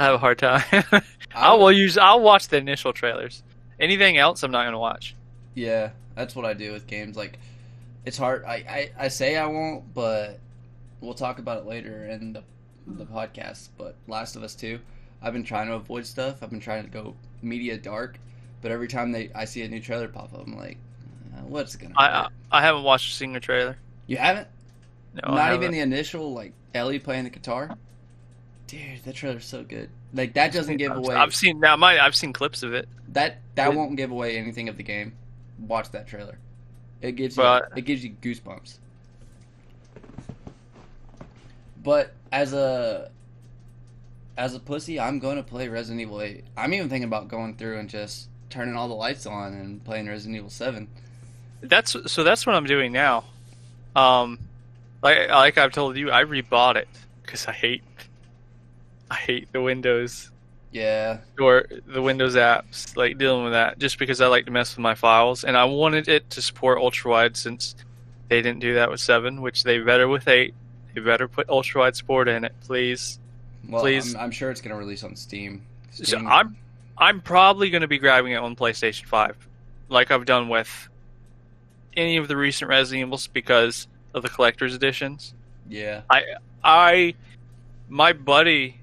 I 0.00 0.04
have 0.06 0.14
a 0.14 0.18
hard 0.18 0.38
time. 0.38 0.62
I 1.34 1.54
will 1.54 1.70
use. 1.70 1.96
I'll 1.98 2.20
watch 2.20 2.48
the 2.48 2.56
initial 2.56 2.92
trailers. 2.92 3.42
Anything 3.78 4.16
else, 4.18 4.42
I'm 4.42 4.50
not 4.50 4.64
gonna 4.64 4.78
watch. 4.78 5.14
Yeah, 5.54 5.90
that's 6.14 6.34
what 6.34 6.44
I 6.44 6.54
do 6.54 6.72
with 6.72 6.86
games. 6.86 7.16
Like, 7.16 7.38
it's 8.04 8.16
hard. 8.16 8.44
I, 8.44 8.54
I, 8.54 8.90
I 8.98 9.08
say 9.08 9.36
I 9.36 9.46
won't, 9.46 9.92
but 9.94 10.38
we'll 11.00 11.14
talk 11.14 11.38
about 11.38 11.58
it 11.58 11.66
later 11.66 12.06
in 12.06 12.32
the 12.32 12.42
the 12.86 13.04
podcast. 13.04 13.68
But 13.78 13.94
Last 14.08 14.36
of 14.36 14.42
Us 14.42 14.54
Two, 14.54 14.80
I've 15.22 15.32
been 15.34 15.44
trying 15.44 15.68
to 15.68 15.74
avoid 15.74 16.06
stuff. 16.06 16.42
I've 16.42 16.50
been 16.50 16.60
trying 16.60 16.84
to 16.84 16.90
go 16.90 17.14
media 17.42 17.76
dark, 17.76 18.18
but 18.62 18.70
every 18.72 18.88
time 18.88 19.12
they 19.12 19.30
I 19.34 19.44
see 19.44 19.62
a 19.62 19.68
new 19.68 19.80
trailer 19.80 20.08
pop 20.08 20.32
up, 20.34 20.46
I'm 20.46 20.56
like, 20.56 20.78
uh, 21.36 21.42
what's 21.42 21.76
gonna? 21.76 21.94
I? 21.96 22.06
I, 22.06 22.28
I 22.50 22.62
haven't 22.62 22.82
watched 22.84 23.12
a 23.12 23.14
single 23.14 23.40
trailer. 23.40 23.76
you 24.06 24.16
haven't? 24.16 24.48
No, 25.14 25.20
I 25.24 25.30
Not 25.34 25.38
haven't. 25.40 25.62
even 25.62 25.72
the 25.72 25.80
initial 25.80 26.32
like 26.32 26.52
Ellie 26.74 26.98
playing 26.98 27.24
the 27.24 27.30
guitar. 27.30 27.76
Dude, 28.70 29.02
that 29.04 29.14
trailer's 29.16 29.44
so 29.46 29.64
good. 29.64 29.90
Like 30.14 30.34
that 30.34 30.52
doesn't 30.52 30.76
give 30.76 30.92
I've- 30.92 31.00
away 31.00 31.14
I've 31.16 31.34
seen 31.34 31.58
now. 31.60 31.76
My 31.76 31.98
I've 31.98 32.14
seen 32.14 32.32
clips 32.32 32.62
of 32.62 32.72
it. 32.72 32.88
that. 33.08 33.38
That 33.56 33.72
It- 33.72 33.76
won't 33.76 33.96
give 33.96 34.10
away 34.10 34.36
anything 34.36 34.68
of 34.68 34.76
the 34.76 34.82
game. 34.84 35.12
Watch 35.58 35.90
that 35.90 36.06
trailer. 36.06 36.38
It 37.02 37.12
gives 37.12 37.34
But- 37.36 37.70
you 37.70 37.78
it 37.78 37.84
gives 37.84 38.04
you 38.04 38.10
goosebumps. 38.22 38.78
But 41.82 42.12
as 42.30 42.52
a 42.52 43.10
as 44.36 44.54
a 44.54 44.60
pussy, 44.60 44.98
I'm 45.00 45.18
going 45.18 45.36
to 45.36 45.42
play 45.42 45.68
Resident 45.68 46.00
Evil 46.00 46.22
8. 46.22 46.44
I'm 46.56 46.72
even 46.72 46.88
thinking 46.88 47.04
about 47.08 47.28
going 47.28 47.56
through 47.56 47.78
and 47.78 47.88
just 47.90 48.28
turning 48.48 48.74
all 48.76 48.88
the 48.88 48.94
lights 48.94 49.26
on 49.26 49.52
and 49.52 49.84
playing 49.84 50.06
Resident 50.08 50.36
Evil 50.36 50.50
7. 50.50 50.88
That's 51.62 51.94
so. 52.10 52.24
That's 52.24 52.46
what 52.46 52.54
I'm 52.56 52.64
doing 52.66 52.92
now. 52.92 53.24
Um, 53.96 54.38
like 55.02 55.28
like 55.28 55.58
I've 55.58 55.72
told 55.72 55.96
you, 55.96 56.10
I 56.10 56.24
rebought 56.24 56.76
it 56.76 56.88
because 57.22 57.46
I 57.46 57.52
hate 57.52 57.82
I 59.10 59.14
hate 59.16 59.52
the 59.52 59.60
Windows 59.60 60.30
Yeah, 60.72 61.18
or 61.40 61.66
the 61.86 62.00
Windows 62.00 62.36
apps, 62.36 62.96
like 62.96 63.18
dealing 63.18 63.44
with 63.44 63.52
that, 63.52 63.78
just 63.78 63.98
because 63.98 64.20
I 64.20 64.28
like 64.28 64.46
to 64.46 64.52
mess 64.52 64.76
with 64.76 64.82
my 64.82 64.94
files, 64.94 65.42
and 65.44 65.56
I 65.56 65.64
wanted 65.64 66.08
it 66.08 66.30
to 66.30 66.42
support 66.42 66.78
ultra 66.78 67.10
wide 67.10 67.36
since 67.36 67.74
they 68.28 68.40
didn't 68.42 68.60
do 68.60 68.74
that 68.74 68.90
with 68.90 69.00
seven, 69.00 69.42
which 69.42 69.64
they 69.64 69.78
better 69.80 70.06
with 70.08 70.28
eight. 70.28 70.54
They 70.94 71.00
better 71.00 71.28
put 71.28 71.48
ultra 71.48 71.80
wide 71.82 71.96
support 71.96 72.28
in 72.28 72.44
it, 72.44 72.52
please. 72.62 73.18
well, 73.68 73.82
Please. 73.82 74.14
I'm, 74.14 74.20
I'm 74.22 74.30
sure 74.30 74.50
it's 74.50 74.60
going 74.60 74.70
to 74.70 74.76
release 74.76 75.02
on 75.04 75.16
Steam. 75.16 75.62
So 75.92 76.18
I'm 76.18 76.56
I'm 76.98 77.20
probably 77.20 77.70
going 77.70 77.82
to 77.82 77.88
be 77.88 77.98
grabbing 77.98 78.32
it 78.32 78.36
on 78.36 78.54
PlayStation 78.56 79.06
Five, 79.06 79.36
like 79.88 80.10
I've 80.10 80.24
done 80.24 80.48
with 80.48 80.88
any 81.96 82.16
of 82.16 82.28
the 82.28 82.36
recent 82.36 82.68
Resident 82.68 83.06
Evils 83.08 83.26
because 83.26 83.88
of 84.14 84.22
the 84.22 84.28
collector's 84.28 84.74
editions. 84.74 85.34
yeah, 85.68 86.02
I, 86.10 86.22
I 86.62 87.14
my 87.88 88.12
buddy 88.12 88.79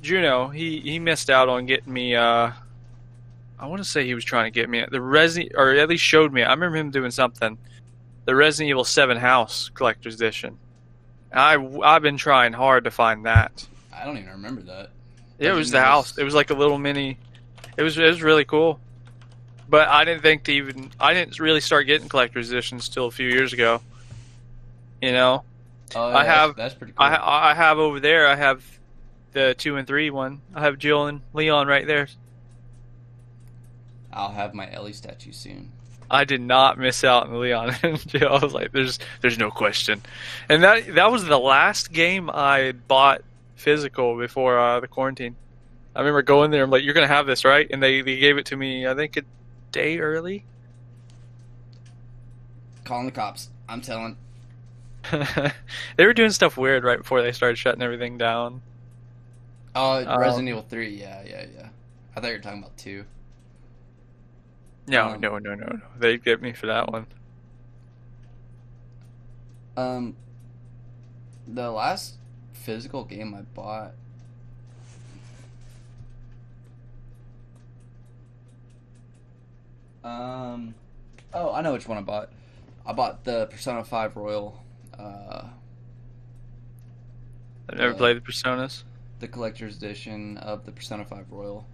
Juno, 0.00 0.48
he 0.48 0.80
he 0.80 0.98
missed 0.98 1.30
out 1.30 1.48
on 1.48 1.66
getting 1.66 1.92
me 1.92 2.14
uh 2.14 2.50
I 3.58 3.66
want 3.66 3.82
to 3.82 3.88
say 3.88 4.04
he 4.04 4.14
was 4.14 4.24
trying 4.24 4.44
to 4.46 4.50
get 4.50 4.68
me 4.68 4.84
the 4.90 5.00
Resident 5.00 5.52
or 5.56 5.72
at 5.72 5.88
least 5.88 6.02
showed 6.04 6.32
me. 6.32 6.42
I 6.42 6.50
remember 6.52 6.76
him 6.76 6.90
doing 6.90 7.10
something. 7.10 7.56
The 8.24 8.34
Resident 8.34 8.70
Evil 8.70 8.84
7 8.84 9.16
House 9.18 9.70
collector's 9.74 10.14
edition. 10.14 10.58
I 11.32 11.56
I've 11.82 12.02
been 12.02 12.16
trying 12.16 12.52
hard 12.52 12.84
to 12.84 12.90
find 12.90 13.26
that. 13.26 13.66
I 13.92 14.04
don't 14.04 14.16
even 14.18 14.30
remember 14.30 14.62
that. 14.62 14.90
Yeah, 15.38 15.52
it 15.52 15.56
was 15.56 15.70
the 15.70 15.80
house. 15.80 16.16
It 16.16 16.24
was 16.24 16.34
like 16.34 16.50
a 16.50 16.54
little 16.54 16.78
mini. 16.78 17.18
It 17.76 17.82
was 17.82 17.98
it 17.98 18.04
was 18.04 18.22
really 18.22 18.44
cool. 18.44 18.80
But 19.68 19.88
I 19.88 20.04
didn't 20.04 20.22
think 20.22 20.44
to 20.44 20.52
even 20.52 20.90
I 21.00 21.12
didn't 21.14 21.38
really 21.40 21.60
start 21.60 21.86
getting 21.86 22.08
collector's 22.08 22.50
editions 22.50 22.88
till 22.88 23.06
a 23.06 23.10
few 23.10 23.28
years 23.28 23.52
ago. 23.52 23.80
You 25.02 25.12
know, 25.12 25.44
Oh, 25.94 26.08
I 26.08 26.22
yeah, 26.24 26.46
that's- 26.46 26.54
That's, 26.56 26.74
pretty 26.74 26.92
cool. 26.92 27.04
I 27.06 27.50
I 27.50 27.54
have 27.54 27.78
over 27.78 28.00
there. 28.00 28.26
I 28.26 28.36
have 28.36 28.62
the 29.34 29.54
two 29.56 29.76
and 29.76 29.86
three 29.86 30.10
one. 30.10 30.40
I 30.54 30.62
have 30.62 30.78
Jill 30.78 31.06
and 31.06 31.20
Leon 31.32 31.66
right 31.66 31.86
there. 31.86 32.08
I'll 34.12 34.32
have 34.32 34.54
my 34.54 34.72
Ellie 34.72 34.92
statue 34.92 35.32
soon. 35.32 35.72
I 36.10 36.24
did 36.24 36.40
not 36.40 36.78
miss 36.78 37.02
out 37.02 37.26
on 37.26 37.40
Leon 37.40 37.74
and 37.82 38.08
Jill. 38.08 38.32
I 38.32 38.44
was 38.44 38.54
like, 38.54 38.72
there's 38.72 38.98
there's 39.20 39.38
no 39.38 39.50
question. 39.50 40.00
And 40.48 40.62
that 40.62 40.94
that 40.94 41.10
was 41.10 41.24
the 41.24 41.38
last 41.38 41.92
game 41.92 42.30
I 42.30 42.72
bought 42.72 43.22
physical 43.56 44.16
before 44.16 44.58
uh, 44.58 44.80
the 44.80 44.88
quarantine. 44.88 45.36
I 45.94 46.00
remember 46.00 46.22
going 46.22 46.50
there. 46.50 46.64
I'm 46.64 46.70
like, 46.70 46.84
you're 46.84 46.94
gonna 46.94 47.06
have 47.06 47.26
this, 47.26 47.44
right? 47.44 47.68
And 47.70 47.82
they 47.82 48.00
they 48.02 48.16
gave 48.16 48.38
it 48.38 48.46
to 48.46 48.56
me. 48.56 48.86
I 48.86 48.94
think 48.94 49.16
a 49.16 49.22
day 49.72 49.98
early. 49.98 50.44
Calling 52.84 53.06
the 53.06 53.12
cops. 53.12 53.48
I'm 53.68 53.80
telling. 53.80 54.16
they 55.96 56.06
were 56.06 56.14
doing 56.14 56.30
stuff 56.30 56.56
weird 56.56 56.84
right 56.84 56.98
before 56.98 57.22
they 57.22 57.32
started 57.32 57.58
shutting 57.58 57.82
everything 57.82 58.18
down. 58.18 58.62
Oh, 59.74 60.04
Um, 60.06 60.20
Resident 60.20 60.48
Evil 60.48 60.62
3. 60.62 60.88
Yeah, 60.88 61.22
yeah, 61.24 61.46
yeah. 61.54 61.68
I 62.16 62.20
thought 62.20 62.28
you 62.28 62.34
were 62.34 62.38
talking 62.42 62.60
about 62.60 62.76
2. 62.76 63.04
No, 64.86 65.08
Um, 65.10 65.20
no, 65.20 65.38
no, 65.38 65.54
no, 65.54 65.64
no. 65.66 65.80
They 65.98 66.18
get 66.18 66.42
me 66.42 66.52
for 66.52 66.66
that 66.66 66.92
one. 66.92 67.06
Um, 69.76 70.16
the 71.48 71.70
last 71.70 72.14
physical 72.52 73.04
game 73.04 73.34
I 73.34 73.42
bought. 73.42 73.94
Um, 80.04 80.74
oh, 81.32 81.52
I 81.52 81.62
know 81.62 81.72
which 81.72 81.88
one 81.88 81.98
I 81.98 82.02
bought. 82.02 82.30
I 82.86 82.92
bought 82.92 83.24
the 83.24 83.46
Persona 83.46 83.82
5 83.82 84.16
Royal, 84.16 84.62
uh, 84.98 85.44
I've 87.68 87.78
never 87.78 87.94
uh, 87.94 87.96
played 87.96 88.16
the 88.18 88.20
Personas. 88.20 88.84
The 89.20 89.28
collector's 89.28 89.76
edition 89.76 90.36
of 90.38 90.64
the 90.66 90.72
Persona 90.72 91.04
5 91.04 91.26
Royal. 91.30 91.66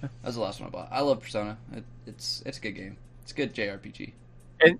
That 0.00 0.10
was 0.24 0.34
the 0.34 0.40
last 0.40 0.60
one 0.60 0.68
I 0.68 0.72
bought. 0.72 0.88
I 0.90 1.00
love 1.00 1.20
Persona. 1.22 1.56
It, 1.74 1.84
it's 2.06 2.42
it's 2.44 2.58
a 2.58 2.60
good 2.60 2.72
game. 2.72 2.96
It's 3.22 3.32
a 3.32 3.34
good 3.34 3.54
JRPG. 3.54 4.12
And 4.60 4.78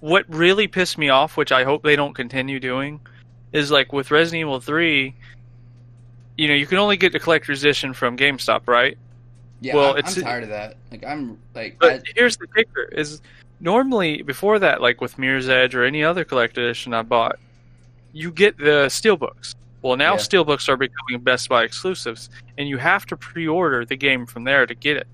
what 0.00 0.24
really 0.28 0.66
pissed 0.68 0.96
me 0.96 1.08
off, 1.08 1.36
which 1.36 1.50
I 1.52 1.64
hope 1.64 1.82
they 1.82 1.96
don't 1.96 2.14
continue 2.14 2.60
doing, 2.60 3.00
is 3.52 3.70
like 3.70 3.92
with 3.92 4.10
Resident 4.12 4.40
Evil 4.42 4.60
3, 4.60 5.14
you 6.38 6.48
know, 6.48 6.54
you 6.54 6.66
can 6.66 6.78
only 6.78 6.96
get 6.96 7.12
the 7.12 7.18
collector's 7.18 7.62
edition 7.64 7.92
from 7.92 8.16
GameStop, 8.16 8.66
right? 8.68 8.96
Yeah, 9.60 9.74
Well, 9.76 9.92
I'm, 9.92 9.98
it's- 9.98 10.16
I'm 10.16 10.22
tired 10.22 10.42
of 10.44 10.48
that. 10.50 10.76
Like 10.92 11.04
I'm 11.04 11.38
like 11.54 11.76
But 11.80 11.92
I- 11.92 12.02
here's 12.14 12.36
the 12.36 12.46
kicker: 12.46 12.84
is 12.92 13.20
normally 13.58 14.22
before 14.22 14.58
that, 14.60 14.80
like 14.80 15.00
with 15.00 15.18
Mirror's 15.18 15.48
Edge 15.48 15.74
or 15.74 15.84
any 15.84 16.02
other 16.04 16.24
collector's 16.24 16.64
edition 16.64 16.94
I 16.94 17.02
bought, 17.02 17.38
you 18.12 18.30
get 18.30 18.56
the 18.56 18.86
steelbooks. 18.86 19.54
Well, 19.82 19.96
now 19.96 20.12
Yeah. 20.12 20.18
steelbooks 20.18 20.68
are 20.68 20.76
becoming 20.76 21.22
Best 21.22 21.48
Buy 21.48 21.62
exclusives, 21.64 22.28
and 22.58 22.68
you 22.68 22.76
have 22.78 23.06
to 23.06 23.16
pre-order 23.16 23.84
the 23.84 23.96
game 23.96 24.26
from 24.26 24.44
there 24.44 24.66
to 24.66 24.74
get 24.74 24.96
it. 24.98 25.08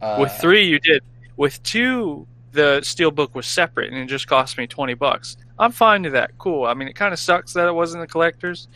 uh, 0.00 0.16
With 0.20 0.32
three, 0.32 0.64
you 0.66 0.78
did. 0.80 1.02
With 1.36 1.62
two, 1.62 2.26
the 2.52 2.80
steelbook 2.82 3.34
was 3.34 3.46
separate, 3.46 3.92
and 3.92 4.00
it 4.02 4.06
just 4.06 4.26
cost 4.26 4.58
me 4.58 4.66
twenty 4.66 4.94
bucks. 4.94 5.36
I'm 5.58 5.70
fine 5.72 6.02
with 6.02 6.12
that. 6.12 6.36
Cool. 6.38 6.64
I 6.66 6.74
mean, 6.74 6.88
it 6.88 6.94
kind 6.94 7.12
of 7.12 7.18
sucks 7.18 7.52
that 7.52 7.68
it 7.68 7.72
wasn't 7.72 8.02
the 8.02 8.06
collectors, 8.08 8.68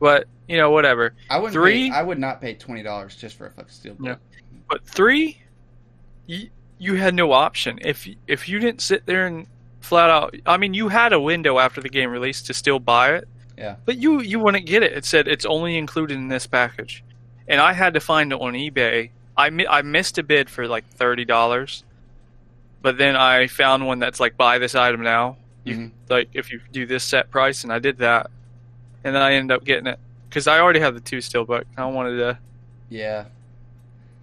but 0.00 0.26
you 0.48 0.56
know, 0.56 0.70
whatever. 0.70 1.14
I 1.28 1.36
wouldn't 1.38 1.52
three- 1.52 1.90
Pay, 1.90 1.96
I 1.96 2.02
would 2.02 2.18
not 2.18 2.40
pay 2.40 2.54
twenty 2.54 2.82
dollars 2.82 3.14
just 3.16 3.36
for 3.36 3.46
a 3.46 3.50
fucking 3.50 3.70
steel 3.70 3.94
book. 3.94 4.06
Yeah. 4.06 4.16
But 4.68 4.84
three, 4.84 5.40
you, 6.26 6.48
you 6.78 6.94
had 6.94 7.14
no 7.14 7.30
option. 7.32 7.78
If 7.82 8.08
if 8.26 8.48
you 8.48 8.58
didn't 8.58 8.80
sit 8.82 9.06
there 9.06 9.26
and 9.26 9.46
flat 9.80 10.10
out, 10.10 10.34
I 10.46 10.56
mean, 10.56 10.74
you 10.74 10.88
had 10.88 11.12
a 11.12 11.20
window 11.20 11.58
after 11.58 11.80
the 11.80 11.88
game 11.88 12.10
released 12.10 12.46
to 12.46 12.54
still 12.54 12.78
buy 12.80 13.14
it. 13.14 13.28
Yeah. 13.60 13.76
But 13.84 13.98
you 13.98 14.20
you 14.22 14.40
wouldn't 14.40 14.64
get 14.64 14.82
it. 14.82 14.92
It 14.94 15.04
said 15.04 15.28
it's 15.28 15.44
only 15.44 15.76
included 15.76 16.14
in 16.16 16.28
this 16.28 16.46
package, 16.46 17.04
and 17.46 17.60
I 17.60 17.74
had 17.74 17.92
to 17.94 18.00
find 18.00 18.32
it 18.32 18.40
on 18.40 18.54
eBay. 18.54 19.10
I 19.36 19.50
mi- 19.50 19.66
I 19.66 19.82
missed 19.82 20.16
a 20.16 20.22
bid 20.22 20.48
for 20.48 20.66
like 20.66 20.88
thirty 20.88 21.26
dollars, 21.26 21.84
but 22.80 22.96
then 22.96 23.16
I 23.16 23.46
found 23.48 23.86
one 23.86 23.98
that's 23.98 24.18
like 24.18 24.38
buy 24.38 24.58
this 24.58 24.74
item 24.74 25.02
now. 25.02 25.36
You 25.64 25.76
Mhm. 25.76 25.90
like 26.08 26.30
if 26.32 26.50
you 26.50 26.60
do 26.72 26.86
this 26.86 27.04
set 27.04 27.30
price, 27.30 27.62
and 27.62 27.70
I 27.72 27.78
did 27.78 27.98
that, 27.98 28.30
and 29.04 29.14
then 29.14 29.20
I 29.20 29.34
ended 29.34 29.54
up 29.54 29.62
getting 29.64 29.86
it 29.86 29.98
because 30.30 30.46
I 30.46 30.58
already 30.58 30.80
have 30.80 30.94
the 30.94 31.00
two 31.00 31.18
steelbook. 31.18 31.64
I 31.76 31.84
wanted 31.84 32.16
to. 32.16 32.38
Yeah. 32.88 33.26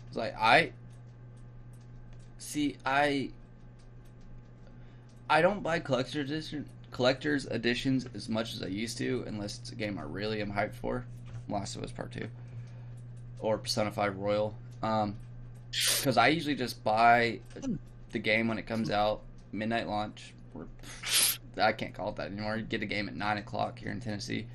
It's 0.08 0.18
like 0.18 0.36
I 0.36 0.72
see 2.40 2.76
I 2.84 3.30
I 5.30 5.42
don't 5.44 5.62
buy 5.62 5.78
collector's 5.80 6.16
edition 6.32 6.68
collector's 6.92 7.46
editions 7.48 8.08
as 8.16 8.30
much 8.30 8.54
as 8.54 8.64
I 8.64 8.68
used 8.68 8.98
to 9.00 9.24
unless 9.28 9.60
it's 9.60 9.72
a 9.72 9.76
game 9.76 9.98
I 9.98 10.04
really 10.04 10.42
am 10.42 10.52
hyped 10.52 10.76
for. 10.76 11.06
Last 11.50 11.76
of 11.76 11.84
Us 11.84 11.92
Part 11.92 12.12
Two. 12.12 12.28
Or 13.40 13.58
Persona 13.58 13.92
5 13.92 14.18
Royal. 14.18 14.56
Um 14.82 15.16
because 15.72 16.18
I 16.18 16.30
usually 16.30 16.56
just 16.56 16.84
buy 16.84 17.40
the 18.12 18.20
game 18.20 18.48
when 18.48 18.58
it 18.58 18.66
comes 18.66 18.90
out, 18.90 19.22
midnight 19.52 19.88
launch. 19.88 20.34
Or, 20.56 20.66
I 21.58 21.72
can't 21.74 21.94
call 21.94 22.10
it 22.10 22.16
that 22.16 22.32
anymore. 22.32 22.56
You 22.58 22.64
get 22.64 22.82
a 22.82 22.86
game 22.86 23.08
at 23.10 23.16
nine 23.16 23.38
o'clock 23.38 23.78
here 23.80 23.92
in 23.92 24.00
Tennessee. 24.00 24.48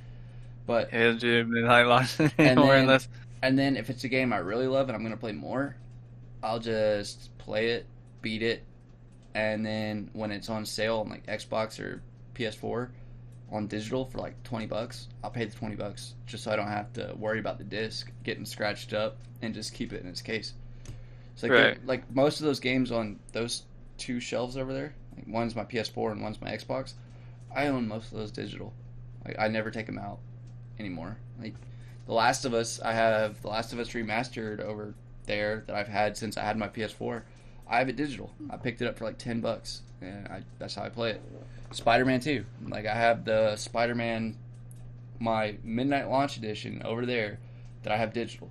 But 0.67 0.93
Yeah, 0.93 1.13
dude, 1.13 1.49
Midnight 1.49 1.87
Lights 1.87 2.19
And 2.21 2.31
then- 2.39 2.59
unless 2.59 3.09
and 3.43 3.59
then 3.59 3.77
if 3.77 3.91
it's 3.91 4.05
a 4.05 4.09
game 4.09 4.33
I 4.33 4.39
really 4.39 4.67
love 4.69 4.89
and 4.89 4.97
I'm 4.97 5.03
gonna 5.03 5.17
play 5.17 5.33
more, 5.33 5.77
I'll 6.43 6.61
just 6.61 7.37
play 7.39 7.71
it, 7.71 7.87
beat 8.23 8.43
it, 8.43 8.63
and 9.35 9.65
then 9.67 10.11
when 10.13 10.31
it's 10.33 10.49
on 10.49 10.65
sale 10.65 11.01
on 11.01 11.09
like 11.11 11.27
Xbox 11.27 11.79
or 11.81 12.03
PS4 12.35 12.89
on 13.51 13.67
digital 13.67 14.07
for 14.07 14.19
like 14.19 14.43
twenty 14.45 14.67
bucks, 14.67 15.09
I'll 15.23 15.31
pay 15.31 15.45
the 15.45 15.55
twenty 15.55 15.77
bucks 15.77 16.15
just 16.27 16.45
so 16.45 16.51
I 16.53 16.57
don't 16.57 16.69
have 16.69 16.93
to 16.95 17.15
worry 17.19 17.39
about 17.39 17.59
the 17.59 17.65
disc 17.65 18.11
getting 18.25 18.47
scratched 18.47 18.95
up 18.95 19.19
and 19.43 19.53
just 19.55 19.75
keep 19.75 19.93
it 19.93 20.03
in 20.03 20.09
its 20.09 20.23
case. 20.23 20.55
So 21.37 21.49
like, 21.49 21.57
Right. 21.57 21.87
like 21.87 22.15
most 22.15 22.41
of 22.41 22.47
those 22.47 22.61
games 22.61 22.91
on 22.93 23.19
those 23.33 23.65
two 23.99 24.21
shelves 24.21 24.57
over 24.57 24.73
there, 24.73 24.95
like 25.17 25.27
one's 25.27 25.55
my 25.55 25.65
PS4 25.65 26.13
and 26.13 26.23
one's 26.23 26.41
my 26.41 26.51
Xbox. 26.51 26.95
I 27.55 27.67
own 27.67 27.87
most 27.89 28.11
of 28.13 28.19
those 28.19 28.31
digital. 28.31 28.73
Like 29.25 29.37
I 29.39 29.49
never 29.49 29.71
take 29.71 29.87
them 29.87 29.99
out 29.99 30.19
anymore. 30.79 31.19
Like 31.41 31.55
The 32.07 32.15
Last 32.15 32.45
of 32.47 32.55
Us, 32.55 32.81
I 32.81 32.93
have 32.93 33.41
The 33.43 33.49
Last 33.49 33.73
of 33.75 33.79
Us 33.79 33.91
remastered 33.91 34.61
over 34.61 34.95
there 35.27 35.63
that 35.67 35.77
I've 35.77 35.89
had 35.89 36.17
since 36.17 36.37
I 36.39 36.43
had 36.43 36.57
my 36.57 36.69
PS4. 36.69 37.23
I 37.69 37.79
have 37.79 37.89
it 37.89 37.97
digital. 37.97 38.33
I 38.51 38.57
picked 38.57 38.81
it 38.83 38.89
up 38.89 38.97
for 38.99 39.05
like 39.05 39.19
ten 39.19 39.41
bucks, 39.41 39.83
and 40.01 40.27
I, 40.29 40.43
that's 40.59 40.75
how 40.75 40.83
I 40.85 40.89
play 40.89 41.11
it. 41.11 41.23
Spider 41.73 42.05
Man 42.05 42.21
2, 42.21 42.45
like 42.69 42.87
I 42.87 42.95
have 42.95 43.25
the 43.25 43.57
Spider 43.57 43.95
Man, 43.95 44.37
my 45.19 45.57
midnight 45.63 46.09
launch 46.09 46.37
edition 46.37 46.83
over 46.85 47.07
there 47.07 47.39
that 47.83 47.93
I 47.93 47.97
have 47.97 48.13
digital. 48.13 48.51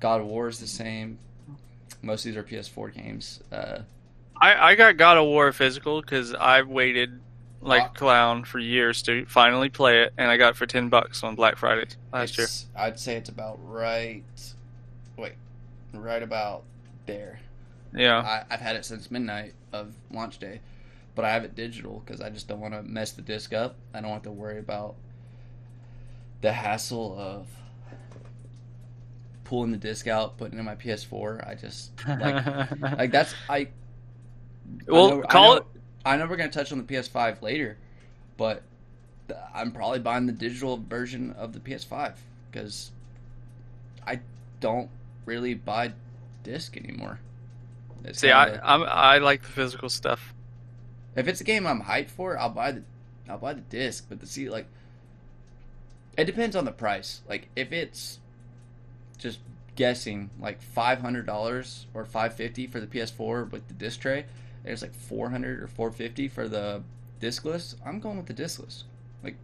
God 0.00 0.20
of 0.20 0.26
War 0.26 0.48
is 0.48 0.60
the 0.60 0.66
same. 0.66 1.18
Most 2.02 2.24
of 2.24 2.32
these 2.32 2.36
are 2.36 2.44
PS4 2.44 2.94
games. 2.94 3.42
Uh, 3.50 3.80
I, 4.40 4.70
I 4.70 4.74
got 4.74 4.96
God 4.96 5.18
of 5.18 5.24
War 5.24 5.52
physical 5.52 6.00
because 6.00 6.34
I 6.34 6.62
waited 6.62 7.20
like 7.60 7.86
a 7.86 7.88
clown 7.90 8.44
for 8.44 8.58
years 8.58 9.02
to 9.02 9.26
finally 9.26 9.68
play 9.68 10.02
it, 10.02 10.12
and 10.16 10.30
I 10.30 10.36
got 10.36 10.50
it 10.50 10.56
for 10.56 10.66
ten 10.66 10.88
bucks 10.88 11.24
on 11.24 11.34
Black 11.34 11.56
Friday 11.56 11.86
last 12.12 12.38
year. 12.38 12.46
I'd 12.76 13.00
say 13.00 13.16
it's 13.16 13.28
about 13.28 13.58
right. 13.62 14.22
Wait, 15.16 15.32
right 15.92 16.22
about 16.22 16.62
there. 17.06 17.40
Yeah, 17.92 18.20
I, 18.20 18.54
I've 18.54 18.60
had 18.60 18.76
it 18.76 18.84
since 18.84 19.10
midnight 19.10 19.54
of 19.72 19.92
launch 20.12 20.38
day, 20.38 20.60
but 21.18 21.24
I 21.24 21.30
have 21.32 21.42
it 21.42 21.56
digital 21.56 22.00
because 22.06 22.20
I 22.20 22.30
just 22.30 22.46
don't 22.46 22.60
want 22.60 22.74
to 22.74 22.82
mess 22.84 23.10
the 23.10 23.22
disc 23.22 23.52
up. 23.52 23.74
I 23.92 24.00
don't 24.00 24.12
have 24.12 24.22
to 24.22 24.30
worry 24.30 24.60
about 24.60 24.94
the 26.42 26.52
hassle 26.52 27.18
of 27.18 27.48
pulling 29.42 29.72
the 29.72 29.78
disc 29.78 30.06
out, 30.06 30.38
putting 30.38 30.58
it 30.58 30.60
in 30.60 30.64
my 30.64 30.76
PS4. 30.76 31.44
I 31.44 31.56
just 31.56 31.90
like 32.06 32.80
like 32.98 33.10
that's 33.10 33.34
I. 33.48 33.66
well, 34.86 35.06
I 35.06 35.10
know, 35.16 35.22
call 35.22 35.42
I 35.42 35.48
know, 35.48 35.56
it. 35.56 35.64
I 36.04 36.16
know 36.18 36.26
we're 36.28 36.36
gonna 36.36 36.52
touch 36.52 36.70
on 36.70 36.78
the 36.78 36.84
PS5 36.84 37.42
later, 37.42 37.78
but 38.36 38.62
I'm 39.52 39.72
probably 39.72 39.98
buying 39.98 40.26
the 40.26 40.32
digital 40.32 40.76
version 40.76 41.32
of 41.32 41.52
the 41.52 41.58
PS5 41.58 42.12
because 42.52 42.92
I 44.06 44.20
don't 44.60 44.88
really 45.26 45.54
buy 45.54 45.94
disc 46.44 46.76
anymore. 46.76 47.18
It's 48.04 48.20
See, 48.20 48.30
I 48.30 48.44
kinda- 48.50 48.60
I'm, 48.62 48.84
I 48.84 49.18
like 49.18 49.42
the 49.42 49.48
physical 49.48 49.88
stuff. 49.88 50.32
If 51.18 51.28
it's 51.28 51.40
a 51.40 51.44
game 51.44 51.66
I'm 51.66 51.82
hyped 51.82 52.10
for, 52.10 52.38
I'll 52.38 52.50
buy 52.50 52.72
the 52.72 52.82
I'll 53.28 53.38
buy 53.38 53.54
the 53.54 53.60
disc. 53.60 54.06
But 54.08 54.20
the 54.20 54.26
see 54.26 54.48
like 54.48 54.66
it 56.16 56.24
depends 56.24 56.56
on 56.56 56.64
the 56.64 56.72
price. 56.72 57.22
Like 57.28 57.48
if 57.56 57.72
it's 57.72 58.18
just 59.18 59.40
guessing 59.76 60.30
like 60.40 60.62
five 60.62 61.00
hundred 61.00 61.26
dollars 61.26 61.86
or 61.94 62.04
five 62.04 62.34
fifty 62.34 62.66
for 62.66 62.80
the 62.80 62.86
PS4 62.86 63.50
with 63.50 63.66
the 63.68 63.74
disc 63.74 64.00
tray, 64.00 64.26
and 64.64 64.72
it's 64.72 64.82
like 64.82 64.94
four 64.94 65.30
hundred 65.30 65.62
or 65.62 65.66
four 65.66 65.90
fifty 65.90 66.28
for 66.28 66.48
the 66.48 66.82
discless. 67.20 67.74
I'm 67.84 68.00
going 68.00 68.16
with 68.16 68.26
the 68.26 68.34
discless. 68.34 68.84
Like 69.22 69.36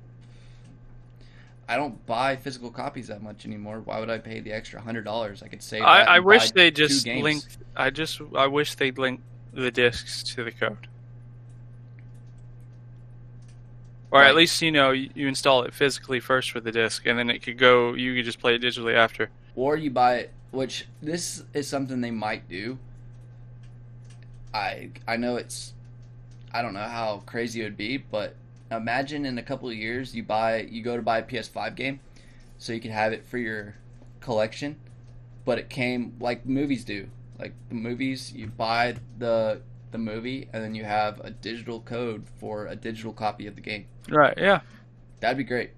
I 1.69 1.77
don't 1.77 2.05
buy 2.07 2.37
physical 2.37 2.71
copies 2.71 3.09
that 3.09 3.23
much 3.23 3.47
anymore. 3.47 3.81
Why 3.85 4.01
would 4.01 4.11
I 4.11 4.19
pay 4.19 4.41
the 4.41 4.53
extra 4.53 4.81
hundred 4.81 5.05
dollars? 5.05 5.43
I 5.43 5.49
could 5.49 5.63
save. 5.63 5.83
I, 5.83 6.03
I 6.03 6.19
wish 6.21 6.51
they 6.53 6.71
just 6.71 7.07
linked. 7.07 7.59
I 7.77 7.91
just 7.91 8.21
I 8.37 8.47
wish 8.47 8.75
they'd 8.75 8.99
link 8.99 9.21
the 9.53 9.71
discs 9.71 10.23
to 10.35 10.45
the 10.45 10.51
code, 10.51 10.89
or 14.15 14.21
Right. 14.21 14.29
at 14.29 14.37
least 14.37 14.63
you 14.63 14.71
know 14.73 14.93
you, 14.93 15.11
install 15.29 15.65
it 15.65 15.75
physically 15.75 16.21
first 16.21 16.51
for 16.53 16.61
the 16.61 16.71
disc, 16.73 17.05
and 17.05 17.19
then 17.19 17.29
it 17.29 17.41
could 17.43 17.59
go. 17.59 17.95
You 17.95 18.15
could 18.15 18.25
just 18.25 18.39
play 18.41 18.55
it 18.55 18.63
digitally 18.63 18.95
after. 18.95 19.29
or 19.57 19.77
you 19.77 19.91
buy 19.91 20.15
it 20.17 20.31
which 20.53 20.87
this 21.03 21.43
is 21.53 21.67
something 21.69 22.01
they 22.01 22.11
might 22.13 22.49
do 22.49 22.79
i 24.53 24.89
i 25.09 25.17
know 25.17 25.35
it's 25.37 25.75
i 26.53 26.63
don't 26.63 26.75
know 26.75 26.81
how 26.81 27.23
crazy 27.27 27.61
it 27.61 27.65
would 27.65 27.77
be 27.77 27.97
but 27.97 28.37
imagine 28.71 29.25
in 29.27 29.37
a 29.39 29.43
couple 29.43 29.69
of 29.69 29.75
years 29.75 30.15
you 30.15 30.23
buy 30.23 30.61
you 30.71 30.81
go 30.83 30.95
to 30.97 31.03
buy 31.03 31.19
a 31.19 31.23
ps5 31.25 31.75
game 31.75 31.99
so 32.59 32.73
you 32.73 32.81
can 32.81 32.93
have 32.93 33.13
it 33.13 33.27
for 33.27 33.39
your 33.39 33.75
collection 34.21 34.77
but 35.45 35.59
it 35.59 35.69
came 35.69 36.15
like 36.21 36.47
movies 36.47 36.85
do 36.85 37.09
like 37.39 37.53
the 37.69 37.75
movies 37.75 38.33
you 38.33 38.47
buy 38.47 38.95
the 39.19 39.61
the 39.95 39.99
movie 39.99 40.49
and 40.53 40.63
then 40.63 40.75
you 40.75 40.85
have 40.85 41.21
a 41.21 41.31
digital 41.31 41.81
code 41.81 42.25
for 42.39 42.67
a 42.67 42.77
digital 42.77 43.13
copy 43.13 43.47
of 43.47 43.55
the 43.55 43.61
game 43.63 43.87
Right? 44.11 44.35
Yeah. 44.37 44.61
that'd 45.21 45.39
be 45.39 45.45
great 45.45 45.71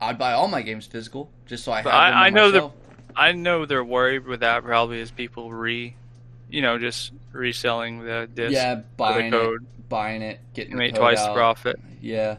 i'd 0.00 0.18
buy 0.18 0.32
all 0.32 0.48
my 0.48 0.62
games 0.62 0.84
physical 0.86 1.30
just 1.46 1.64
so 1.64 1.72
i 1.72 1.76
have 1.78 1.86
I- 1.86 2.26
I 2.26 2.30
know 2.30 2.50
myself. 2.50 2.72
I 3.14 3.32
know 3.32 3.64
they're 3.66 3.84
worried 3.84 4.26
with 4.26 4.40
that 4.40 4.64
probably 4.64 5.00
as 5.00 5.10
people 5.10 5.52
re, 5.52 5.94
you 6.50 6.62
know, 6.62 6.78
just 6.78 7.12
reselling 7.30 8.04
the 8.04 8.28
disc 8.34 8.52
yeah 8.54 8.76
for 8.76 8.80
the 8.80 8.84
buying 8.96 9.26
it 9.26 9.30
code 9.30 9.66
buying 9.88 10.22
it, 10.22 10.40
getting 10.54 10.72
and 10.72 10.80
the 10.80 10.84
make 10.84 10.92
code 10.94 11.00
twice 11.00 11.18
out. 11.18 11.28
the 11.28 11.34
profit. 11.34 11.80
Yeah, 12.00 12.38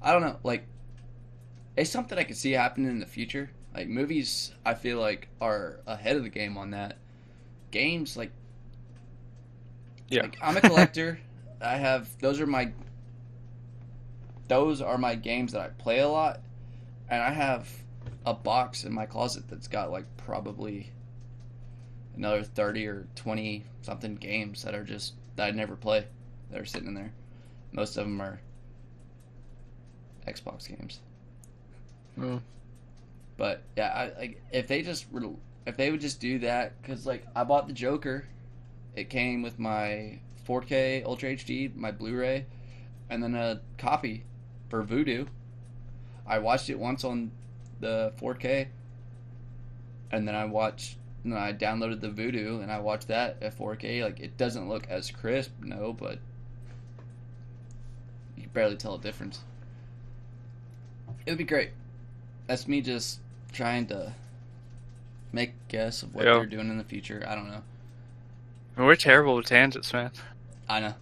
I 0.00 0.12
don't 0.12 0.22
know. 0.22 0.38
Like, 0.42 0.64
it's 1.76 1.90
something 1.90 2.16
I 2.18 2.24
could 2.24 2.38
see 2.38 2.52
happening 2.52 2.88
in 2.90 3.00
the 3.00 3.06
future. 3.06 3.50
Like 3.74 3.88
movies, 3.88 4.52
I 4.64 4.72
feel 4.72 4.98
like 4.98 5.28
are 5.42 5.80
ahead 5.86 6.16
of 6.16 6.22
the 6.22 6.30
game 6.30 6.56
on 6.56 6.70
that. 6.70 6.96
Games, 7.70 8.16
like, 8.16 8.32
Yeah. 10.08 10.22
like 10.22 10.38
I'm 10.42 10.56
a 10.56 10.60
collector. 10.60 11.18
I 11.60 11.76
have 11.76 12.08
those 12.20 12.40
are 12.40 12.46
my 12.46 12.72
those 14.48 14.80
are 14.80 14.96
my 14.98 15.14
games 15.14 15.52
that 15.52 15.60
I 15.60 15.68
play 15.68 15.98
a 16.00 16.08
lot, 16.08 16.40
and 17.08 17.22
I 17.22 17.30
have 17.30 17.68
a 18.24 18.34
box 18.34 18.84
in 18.84 18.92
my 18.92 19.06
closet 19.06 19.44
that's 19.48 19.68
got 19.68 19.90
like 19.90 20.04
probably 20.16 20.90
another 22.16 22.42
30 22.42 22.86
or 22.86 23.06
20 23.14 23.64
something 23.82 24.16
games 24.16 24.62
that 24.62 24.74
are 24.74 24.84
just 24.84 25.14
that 25.36 25.48
I 25.48 25.50
never 25.52 25.76
play 25.76 26.04
that 26.50 26.60
are 26.60 26.64
sitting 26.64 26.88
in 26.88 26.94
there. 26.94 27.12
Most 27.72 27.96
of 27.96 28.04
them 28.04 28.20
are 28.20 28.40
Xbox 30.26 30.68
games. 30.68 31.00
Mm. 32.18 32.40
But 33.36 33.62
yeah, 33.76 33.88
I 33.88 34.18
like 34.18 34.42
if 34.52 34.66
they 34.66 34.82
just 34.82 35.06
re- 35.12 35.36
if 35.66 35.76
they 35.76 35.90
would 35.90 36.00
just 36.00 36.20
do 36.20 36.40
that 36.40 36.82
cuz 36.82 37.06
like 37.06 37.26
I 37.36 37.44
bought 37.44 37.66
the 37.66 37.72
Joker. 37.72 38.24
It 38.98 39.08
came 39.10 39.42
with 39.42 39.60
my 39.60 40.18
4K 40.44 41.04
Ultra 41.04 41.36
HD, 41.36 41.72
my 41.76 41.92
Blu-ray, 41.92 42.46
and 43.08 43.22
then 43.22 43.36
a 43.36 43.60
copy 43.76 44.24
for 44.68 44.82
Vudu. 44.82 45.28
I 46.26 46.40
watched 46.40 46.68
it 46.68 46.80
once 46.80 47.04
on 47.04 47.30
the 47.78 48.12
4K 48.20 48.66
and 50.10 50.26
then 50.26 50.34
I 50.34 50.46
watched 50.46 50.96
and 51.22 51.34
I 51.34 51.52
downloaded 51.52 52.00
the 52.00 52.08
Vudu 52.08 52.60
and 52.60 52.72
I 52.72 52.80
watched 52.80 53.06
that 53.06 53.36
at 53.40 53.56
4K. 53.56 54.02
Like 54.02 54.18
it 54.18 54.36
doesn't 54.36 54.68
look 54.68 54.88
as 54.88 55.12
crisp, 55.12 55.52
no, 55.62 55.92
but 55.92 56.18
you 58.36 58.42
can 58.42 58.52
barely 58.52 58.76
tell 58.76 58.96
a 58.96 59.00
difference. 59.00 59.44
It 61.24 61.30
would 61.30 61.38
be 61.38 61.44
great. 61.44 61.70
That's 62.48 62.66
me 62.66 62.80
just 62.80 63.20
trying 63.52 63.86
to 63.86 64.12
make 65.30 65.50
a 65.50 65.70
guess 65.70 66.02
of 66.02 66.16
what 66.16 66.24
Yeah. 66.24 66.34
they're 66.34 66.46
doing 66.46 66.68
in 66.68 66.78
the 66.78 66.84
future. 66.84 67.24
I 67.28 67.36
don't 67.36 67.48
know. 67.48 67.62
We're 68.78 68.96
terrible 68.96 69.36
with 69.36 69.46
tangents, 69.46 69.92
man. 69.92 70.10
I 70.68 70.80
know. 70.80 70.94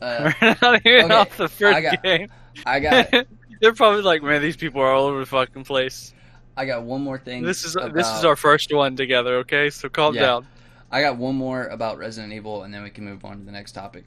Uh, 0.00 0.32
We're 0.40 0.56
not 0.62 0.86
even 0.86 1.04
okay, 1.06 1.14
off 1.14 1.36
the 1.36 1.48
first 1.48 1.76
I 1.76 1.80
got- 1.82 2.02
game. 2.02 2.28
I 2.66 2.80
got 2.80 3.10
They're 3.60 3.74
probably 3.74 4.02
like, 4.02 4.22
man, 4.22 4.40
these 4.40 4.56
people 4.56 4.80
are 4.80 4.92
all 4.92 5.06
over 5.06 5.20
the 5.20 5.26
fucking 5.26 5.64
place. 5.64 6.14
I 6.56 6.64
got 6.64 6.82
one 6.84 7.02
more 7.02 7.18
thing. 7.18 7.42
This 7.42 7.64
is 7.64 7.76
about, 7.76 7.92
this 7.92 8.08
is 8.12 8.24
our 8.24 8.36
first 8.36 8.72
one 8.72 8.96
together, 8.96 9.36
okay? 9.38 9.68
So 9.70 9.88
calm 9.88 10.14
Yeah. 10.14 10.20
down. 10.22 10.46
I 10.90 11.02
got 11.02 11.16
one 11.16 11.34
more 11.34 11.66
about 11.66 11.98
Resident 11.98 12.32
Evil, 12.32 12.62
and 12.62 12.72
then 12.72 12.82
we 12.82 12.90
can 12.90 13.04
move 13.04 13.24
on 13.24 13.38
to 13.38 13.44
the 13.44 13.52
next 13.52 13.72
topic. 13.72 14.04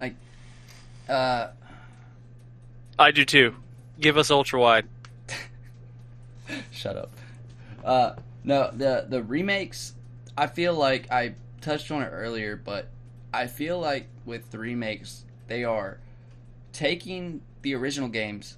Like, 0.00 0.14
uh, 1.08 1.48
I 2.98 3.10
do 3.12 3.24
too. 3.24 3.54
Give 3.98 4.16
us 4.18 4.30
ultra 4.30 4.60
wide. 4.60 4.86
Shut 6.70 6.96
up. 6.96 7.10
Uh, 7.84 8.14
no, 8.44 8.70
the 8.72 9.06
the 9.08 9.22
remakes. 9.22 9.94
I 10.36 10.46
feel 10.48 10.74
like 10.74 11.10
I 11.10 11.34
touched 11.60 11.90
on 11.90 12.02
it 12.02 12.10
earlier, 12.10 12.56
but 12.56 12.88
I 13.32 13.46
feel 13.46 13.78
like 13.78 14.08
with 14.24 14.50
the 14.50 14.58
remakes, 14.58 15.24
they 15.46 15.64
are 15.64 15.98
taking 16.72 17.42
the 17.62 17.74
original 17.74 18.08
games 18.08 18.56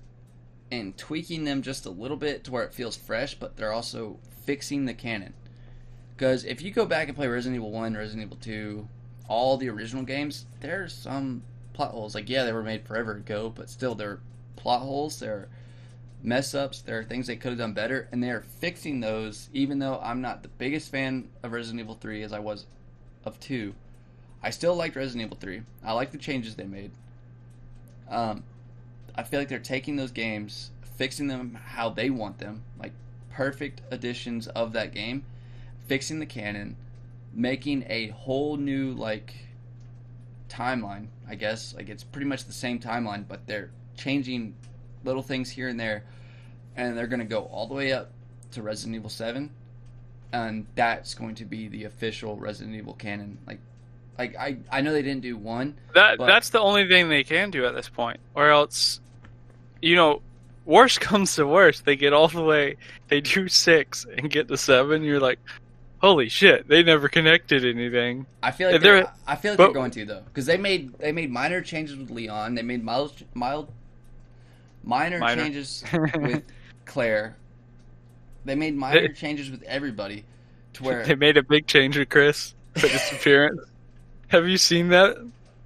and 0.71 0.97
tweaking 0.97 1.45
them 1.45 1.63
just 1.63 1.85
a 1.85 1.91
little 1.91 2.17
bit 2.17 2.45
to 2.45 2.51
where 2.51 2.65
it 2.65 2.73
feels 2.73 2.97
fresh, 2.97 3.35
but 3.35 3.57
they're 3.57 3.73
also 3.73 4.19
fixing 4.45 4.87
the 4.87 4.95
canon. 4.95 5.35
Because 6.17 6.45
if 6.45 6.63
you 6.63 6.71
go 6.71 6.87
back 6.87 7.09
and 7.09 7.17
play 7.17 7.27
Resident 7.27 7.57
Evil 7.57 7.71
One, 7.71 7.95
Resident 7.95 8.27
Evil 8.27 8.39
Two, 8.41 8.89
all 9.29 9.57
the 9.57 9.69
original 9.69 10.05
games, 10.05 10.47
there's 10.61 10.95
some 10.95 11.43
plot 11.73 11.91
holes. 11.91 12.15
Like, 12.15 12.29
yeah, 12.29 12.45
they 12.45 12.53
were 12.53 12.63
made 12.63 12.87
forever 12.87 13.13
ago, 13.13 13.53
but 13.55 13.69
still, 13.69 13.95
they're 13.95 14.21
plot 14.57 14.83
holes. 14.83 15.19
They're 15.19 15.49
mess 16.23 16.55
ups. 16.55 16.81
There 16.81 16.99
are 16.99 17.05
things 17.05 17.27
they 17.27 17.37
could 17.37 17.51
have 17.51 17.59
done 17.59 17.73
better, 17.73 18.09
and 18.13 18.23
they 18.23 18.31
are 18.31 18.43
fixing 18.43 19.01
those. 19.01 19.49
Even 19.53 19.79
though 19.79 20.01
I'm 20.03 20.21
not 20.21 20.43
the 20.43 20.49
biggest 20.49 20.91
fan 20.91 21.29
of 21.43 21.53
Resident 21.53 21.81
Evil 21.81 21.95
3 21.95 22.23
as 22.23 22.33
I 22.33 22.39
was 22.39 22.67
of 23.25 23.39
2, 23.41 23.75
I 24.43 24.51
still 24.51 24.75
liked 24.75 24.97
Resident 24.97 25.27
Evil 25.27 25.37
3. 25.41 25.63
I 25.85 25.93
like 25.93 26.11
the 26.11 26.19
changes 26.19 26.57
they 26.57 26.65
made. 26.65 26.91
Um, 28.11 28.45
I 29.15 29.23
feel 29.23 29.41
like 29.41 29.49
they're 29.49 29.59
taking 29.59 29.97
those 29.97 30.11
games, 30.11 30.71
fixing 30.97 31.29
them 31.29 31.59
how 31.65 31.91
they 31.91 32.11
want 32.11 32.39
them, 32.39 32.63
like 32.79 32.93
perfect 33.31 33.81
additions 33.91 34.49
of 34.49 34.73
that 34.73 34.93
game, 34.93 35.25
fixing 35.87 36.19
the 36.19 36.27
canon, 36.27 36.77
making 37.33 37.85
a 37.89 38.09
whole 38.09 38.57
new 38.57 38.93
like 38.93 39.35
timeline. 40.49 41.07
I 41.29 41.35
guess 41.35 41.75
like 41.75 41.89
it's 41.89 42.05
pretty 42.05 42.27
much 42.27 42.45
the 42.45 42.53
same 42.53 42.79
timeline, 42.79 43.27
but 43.27 43.47
they're 43.47 43.71
changing 43.97 44.55
little 45.05 45.23
things 45.23 45.51
here 45.51 45.69
and 45.69 45.79
there, 45.79 46.05
and 46.77 46.97
they're 46.97 47.07
gonna 47.07 47.25
go 47.25 47.43
all 47.45 47.67
the 47.67 47.75
way 47.75 47.93
up 47.93 48.11
to 48.53 48.63
Resident 48.63 48.97
Evil 48.97 49.11
Seven, 49.11 49.51
and 50.33 50.67
that's 50.75 51.15
going 51.15 51.35
to 51.37 51.45
be 51.45 51.69
the 51.69 51.85
official 51.85 52.37
Resident 52.37 52.75
Evil 52.77 52.95
canon. 52.95 53.39
Like, 53.47 53.61
like 54.19 54.37
I 54.37 54.59
I 54.71 54.81
know 54.81 54.93
they 54.93 55.03
didn't 55.03 55.23
do 55.23 55.37
one. 55.37 55.77
That 55.95 56.19
But- 56.19 56.27
that's 56.27 56.51
the 56.51 56.61
only 56.61 56.89
thing 56.89 57.09
they 57.09 57.25
can 57.25 57.51
do 57.51 57.65
at 57.67 57.75
this 57.75 57.89
point, 57.89 58.21
or 58.35 58.49
else, 58.51 59.01
you 59.81 59.95
know, 59.97 60.23
worst 60.65 61.01
comes 61.09 61.35
to 61.37 61.47
worst, 61.47 61.85
they 61.85 61.97
get 61.97 62.13
all 62.13 62.29
the 62.29 62.43
way, 62.43 62.77
they 63.09 63.21
do 63.21 63.49
six 63.49 64.07
and 64.17 64.31
get 64.31 64.49
to 64.49 64.57
seven. 64.57 65.03
You're 65.03 65.21
like, 65.21 65.39
holy 66.01 66.29
shit, 66.29 66.67
they 66.69 66.83
never 66.83 67.09
connected 67.09 67.65
anything. 67.65 68.27
I 68.43 68.51
feel 68.51 68.71
like 68.71 68.81
they're, 68.81 69.03
they're- 69.03 69.13
I 69.27 69.37
feel 69.37 69.53
like 69.53 69.59
but- 69.59 69.65
they're 69.67 69.73
going 69.75 69.91
to 69.93 70.05
though, 70.05 70.23
because 70.27 70.47
they 70.47 70.57
made 70.57 70.95
they 70.99 71.13
made 71.13 71.31
minor 71.31 71.61
changes 71.61 71.97
with 71.97 72.11
Leon. 72.11 72.55
They 72.55 72.63
made 72.63 72.83
mild 72.85 73.13
mild 73.35 73.71
minor, 74.85 75.19
Minor. 75.19 75.43
changes 75.43 75.85
with 76.15 76.43
Claire. 76.85 77.37
They 78.45 78.55
made 78.55 78.77
minor 78.77 79.09
changes 79.09 79.51
with 79.51 79.63
everybody, 79.65 80.25
to 80.75 80.83
where 80.83 81.05
they 81.05 81.15
made 81.15 81.37
a 81.37 81.43
big 81.43 81.67
change 81.67 81.97
with 81.97 82.09
Chris 82.09 82.55
for 82.75 82.89
disappearance. 82.89 83.61
Have 84.29 84.49
you 84.49 84.57
seen 84.59 84.89
that 84.89 85.17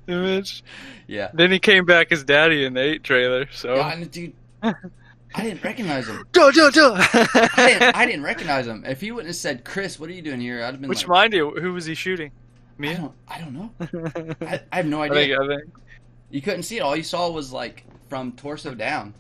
image? 0.08 0.62
yeah. 1.06 1.30
Then 1.32 1.52
he 1.52 1.58
came 1.58 1.84
back 1.84 2.12
as 2.12 2.24
daddy 2.24 2.64
in 2.64 2.74
the 2.74 2.80
eight 2.82 3.04
trailer. 3.04 3.46
So 3.52 3.76
Yeah, 3.76 4.04
dude, 4.04 4.32
I 4.62 5.42
didn't 5.42 5.62
recognize 5.62 6.08
him. 6.08 6.24
Duh, 6.32 6.50
duh, 6.50 6.70
duh. 6.70 6.96
I 6.98 8.06
didn't, 8.06 8.22
recognize 8.22 8.66
him. 8.66 8.84
If 8.86 9.00
he 9.00 9.12
wouldn't 9.12 9.28
have 9.28 9.36
said, 9.36 9.64
"Chris, 9.64 10.00
what 10.00 10.08
are 10.08 10.12
you 10.14 10.22
doing 10.22 10.40
here?" 10.40 10.62
I'd 10.62 10.72
have 10.72 10.80
been 10.80 10.88
Which 10.88 11.02
like, 11.02 11.08
mind 11.08 11.32
you, 11.34 11.50
who 11.50 11.72
was 11.74 11.84
he 11.84 11.94
shooting? 11.94 12.30
I 12.78 12.82
Me. 12.82 12.94
don't, 12.94 13.12
I 13.28 13.38
don't 13.40 13.52
know. 13.52 13.70
I 13.80 14.44
I, 14.54 14.60
I 14.72 14.76
have 14.76 14.86
no 14.86 15.02
think, 15.02 15.12
idea. 15.14 15.40
I 15.40 15.46
think. 15.46 15.74
You 16.30 16.42
couldn't 16.42 16.62
see 16.64 16.78
it. 16.78 16.80
All 16.80 16.96
you 16.96 17.02
saw 17.02 17.30
was 17.30 17.52
like 17.52 17.84
from 18.08 18.32
torso 18.32 18.74
down. 18.74 19.14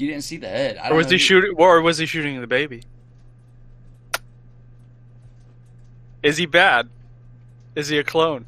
You 0.00 0.06
didn't 0.06 0.24
see 0.24 0.38
the 0.38 0.48
head. 0.48 0.78
I 0.78 0.88
Or 0.88 0.94
was 0.94 1.10
he 1.10 1.18
shooting? 1.18 1.52
Or 1.58 1.82
was 1.82 1.98
he 1.98 2.06
shooting 2.06 2.40
the 2.40 2.46
baby? 2.46 2.82
Is 6.22 6.38
he 6.38 6.46
bad? 6.46 6.88
Is 7.74 7.88
he 7.88 7.98
a 7.98 8.04
clone? 8.04 8.46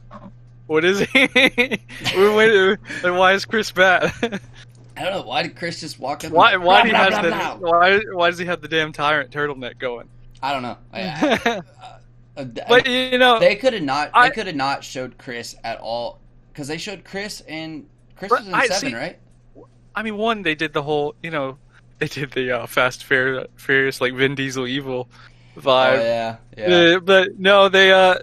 What 0.66 0.82
is 0.82 1.00
he? 1.00 1.28
Wait, 2.16 2.78
why 3.02 3.34
is 3.34 3.44
Chris 3.44 3.70
bad? 3.70 4.12
I 4.96 5.02
don't 5.02 5.12
know. 5.12 5.22
Why 5.22 5.42
did 5.42 5.54
Chris 5.54 5.80
just 5.80 5.98
walk 5.98 6.24
up? 6.24 6.32
why? 6.32 6.56
Why 6.56 6.88
blah, 6.88 7.04
he 7.04 7.10
blah, 7.10 7.20
the? 7.20 7.66
Why? 7.66 8.00
Why 8.12 8.30
does 8.30 8.38
he 8.38 8.46
have 8.46 8.62
the 8.62 8.68
damn 8.68 8.90
tyrant 8.90 9.30
turtleneck 9.30 9.78
going? 9.78 10.08
I 10.42 10.52
don't 10.52 10.62
know. 10.62 10.78
I- 10.92 11.60
uh, 12.38 12.44
but 12.44 12.86
you 12.86 13.18
know, 13.18 13.38
they 13.40 13.56
could 13.56 13.74
have 13.74 13.82
not. 13.82 14.10
I- 14.14 14.28
They 14.28 14.34
could 14.34 14.46
have 14.46 14.56
not 14.56 14.82
showed 14.82 15.18
Chris 15.18 15.54
at 15.64 15.78
all 15.80 16.18
because 16.50 16.66
they 16.68 16.78
showed 16.78 17.04
Chris 17.04 17.42
and 17.42 17.86
Chris 18.16 18.30
was 18.30 18.46
in 18.46 18.54
I- 18.54 18.66
seven, 18.68 18.90
see- 18.90 18.96
right? 18.96 19.18
I 19.94 20.02
mean, 20.02 20.16
one 20.16 20.42
they 20.42 20.54
did 20.54 20.72
the 20.72 20.82
whole, 20.82 21.14
you 21.22 21.30
know, 21.30 21.58
they 21.98 22.06
did 22.06 22.32
the 22.32 22.50
uh, 22.50 22.66
Fast 22.66 23.04
Fair, 23.04 23.46
Furious 23.56 24.00
like 24.00 24.14
Vin 24.14 24.34
Diesel 24.34 24.66
evil 24.66 25.08
vibe. 25.56 25.98
Oh 25.98 26.02
yeah, 26.02 26.36
yeah. 26.56 26.96
Uh, 26.96 27.00
but 27.00 27.38
no, 27.38 27.68
they. 27.68 27.92
uh 27.92 28.16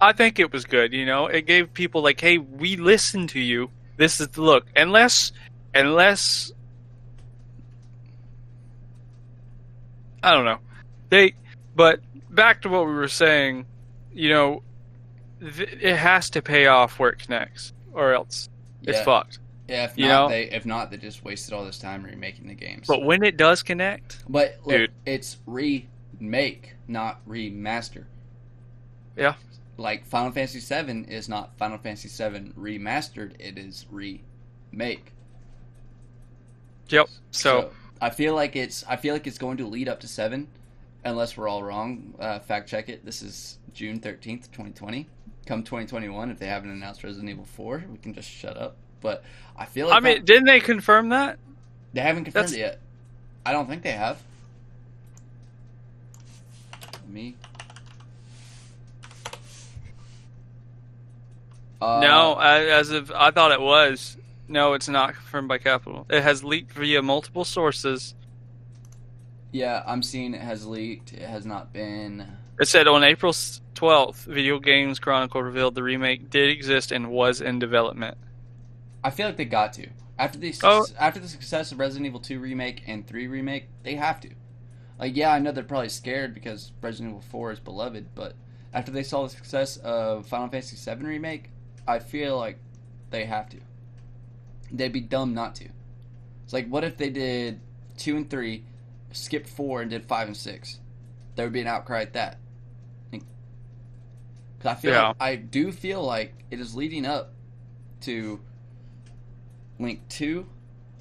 I 0.00 0.12
think 0.12 0.38
it 0.38 0.52
was 0.52 0.64
good. 0.66 0.92
You 0.92 1.06
know, 1.06 1.26
it 1.26 1.46
gave 1.46 1.72
people 1.72 2.02
like, 2.02 2.20
"Hey, 2.20 2.38
we 2.38 2.76
listen 2.76 3.26
to 3.28 3.40
you. 3.40 3.70
This 3.96 4.20
is 4.20 4.28
the 4.28 4.42
look." 4.42 4.66
Unless, 4.76 5.32
unless, 5.74 6.52
I 10.22 10.32
don't 10.32 10.44
know, 10.44 10.58
they. 11.08 11.34
But 11.74 12.00
back 12.30 12.62
to 12.62 12.68
what 12.68 12.86
we 12.86 12.92
were 12.92 13.08
saying, 13.08 13.66
you 14.12 14.28
know, 14.28 14.62
th- 15.40 15.78
it 15.80 15.96
has 15.96 16.30
to 16.30 16.42
pay 16.42 16.66
off 16.66 16.98
where 16.98 17.10
it 17.10 17.20
connects, 17.20 17.72
or 17.92 18.12
else 18.12 18.48
it's 18.82 19.00
fucked. 19.00 19.38
Yeah, 19.68 19.84
if 19.84 19.96
you 19.96 20.06
not, 20.08 20.24
know? 20.24 20.28
they 20.28 20.44
if 20.50 20.66
not, 20.66 20.90
they 20.90 20.96
just 20.98 21.24
wasted 21.24 21.54
all 21.54 21.64
this 21.64 21.78
time 21.78 22.02
remaking 22.02 22.46
the 22.48 22.54
games. 22.54 22.86
But 22.86 23.02
when 23.02 23.22
it 23.22 23.36
does 23.36 23.62
connect, 23.62 24.18
But 24.28 24.58
look, 24.64 24.76
Dude. 24.76 24.92
it's 25.06 25.38
remake, 25.46 26.74
not 26.86 27.26
remaster. 27.26 28.04
Yeah. 29.16 29.34
Like 29.76 30.04
Final 30.06 30.32
Fantasy 30.32 30.60
VII 30.60 31.06
is 31.12 31.28
not 31.28 31.56
Final 31.56 31.78
Fantasy 31.78 32.08
VII 32.08 32.50
remastered; 32.58 33.32
it 33.40 33.58
is 33.58 33.86
remake. 33.90 35.12
yep. 36.88 37.08
So, 37.30 37.70
I 38.00 38.10
feel 38.10 38.34
like 38.34 38.56
it's 38.56 38.84
I 38.88 38.96
feel 38.96 39.14
like 39.14 39.26
it's 39.26 39.38
going 39.38 39.56
to 39.58 39.66
lead 39.66 39.88
up 39.88 40.00
to 40.00 40.08
seven, 40.08 40.48
unless 41.04 41.36
we're 41.36 41.48
all 41.48 41.62
wrong. 41.62 42.14
Uh, 42.20 42.38
fact 42.38 42.68
check 42.68 42.88
it. 42.88 43.04
This 43.04 43.22
is 43.22 43.58
June 43.72 43.98
thirteenth, 43.98 44.52
twenty 44.52 44.72
twenty. 44.72 45.08
Come 45.46 45.64
twenty 45.64 45.86
twenty 45.86 46.08
one, 46.08 46.30
if 46.30 46.38
they 46.38 46.46
haven't 46.46 46.70
announced 46.70 47.02
Resident 47.02 47.30
Evil 47.30 47.44
four, 47.44 47.84
we 47.90 47.98
can 47.98 48.12
just 48.14 48.30
shut 48.30 48.56
up. 48.56 48.76
But 49.04 49.22
I 49.54 49.66
feel 49.66 49.88
like 49.88 49.96
I 49.96 50.00
mean, 50.00 50.24
didn't 50.24 50.46
they 50.46 50.60
confirm 50.60 51.10
that? 51.10 51.38
they 51.92 52.00
haven't 52.00 52.24
confirmed 52.24 52.46
that's- 52.48 52.58
it 52.58 52.60
yet. 52.60 52.80
I 53.46 53.52
don't 53.52 53.68
think 53.68 53.82
they 53.82 53.92
have. 53.92 54.18
Me. 57.06 57.36
Uh, 61.82 62.00
No, 62.00 62.38
as 62.40 62.90
of 62.90 63.12
I 63.12 63.30
thought 63.30 63.52
it 63.52 63.60
was. 63.60 64.16
No, 64.48 64.72
it's 64.72 64.88
not 64.88 65.12
confirmed 65.14 65.48
by 65.48 65.58
Capital. 65.58 66.06
It 66.08 66.22
has 66.22 66.42
leaked 66.42 66.72
via 66.72 67.02
multiple 67.02 67.44
sources. 67.44 68.14
Yeah, 69.52 69.82
I'm 69.86 70.02
seeing 70.02 70.32
it 70.34 70.40
has 70.40 70.66
leaked. 70.66 71.12
It 71.12 71.28
has 71.28 71.44
not 71.44 71.74
been. 71.74 72.26
It 72.58 72.68
said 72.68 72.88
on 72.88 73.04
April 73.04 73.34
twelfth, 73.74 74.24
Video 74.24 74.58
Games 74.58 74.98
Chronicle 74.98 75.42
revealed 75.42 75.74
the 75.74 75.82
remake 75.82 76.30
did 76.30 76.48
exist 76.48 76.90
and 76.90 77.10
was 77.10 77.42
in 77.42 77.58
development. 77.58 78.16
I 79.04 79.10
feel 79.10 79.26
like 79.26 79.36
they 79.36 79.44
got 79.44 79.72
to 79.74 79.88
after 80.18 80.38
the 80.38 80.52
Oh. 80.64 80.86
after 80.98 81.20
the 81.20 81.28
success 81.28 81.70
of 81.70 81.78
Resident 81.78 82.06
Evil 82.06 82.20
2 82.20 82.40
remake 82.40 82.82
and 82.86 83.06
3 83.06 83.26
remake. 83.28 83.68
They 83.82 83.94
have 83.96 84.20
to. 84.22 84.30
Like, 84.98 85.14
yeah, 85.16 85.32
I 85.32 85.38
know 85.40 85.52
they're 85.52 85.62
probably 85.64 85.88
scared 85.90 86.34
because 86.34 86.72
Resident 86.80 87.10
Evil 87.10 87.20
4 87.20 87.52
is 87.52 87.60
beloved, 87.60 88.14
but 88.14 88.34
after 88.72 88.90
they 88.90 89.02
saw 89.02 89.24
the 89.24 89.28
success 89.30 89.76
of 89.78 90.26
Final 90.26 90.48
Fantasy 90.48 90.76
7 90.76 91.06
remake, 91.06 91.50
I 91.86 91.98
feel 91.98 92.38
like 92.38 92.58
they 93.10 93.24
have 93.26 93.48
to. 93.50 93.58
They'd 94.72 94.92
be 94.92 95.00
dumb 95.00 95.34
not 95.34 95.54
to. 95.56 95.68
It's 96.44 96.52
like, 96.52 96.68
what 96.68 96.84
if 96.84 96.96
they 96.96 97.10
did 97.10 97.60
2 97.98 98.16
and 98.16 98.30
3, 98.30 98.64
skipped 99.12 99.48
4, 99.48 99.82
and 99.82 99.90
did 99.90 100.06
5 100.06 100.28
and 100.28 100.36
6? 100.36 100.80
There 101.36 101.46
would 101.46 101.52
be 101.52 101.60
an 101.60 101.66
outcry 101.66 102.02
at 102.02 102.12
that. 102.14 102.38
Because 103.10 103.26
I 104.64 104.74
feel 104.74 104.92
Yeah. 104.92 105.08
like, 105.08 105.16
I 105.20 105.36
do 105.36 105.72
feel 105.72 106.02
like 106.02 106.44
it 106.50 106.60
is 106.60 106.74
leading 106.74 107.04
up 107.04 107.34
to 108.02 108.40
Link 109.78 110.00
2 110.08 110.46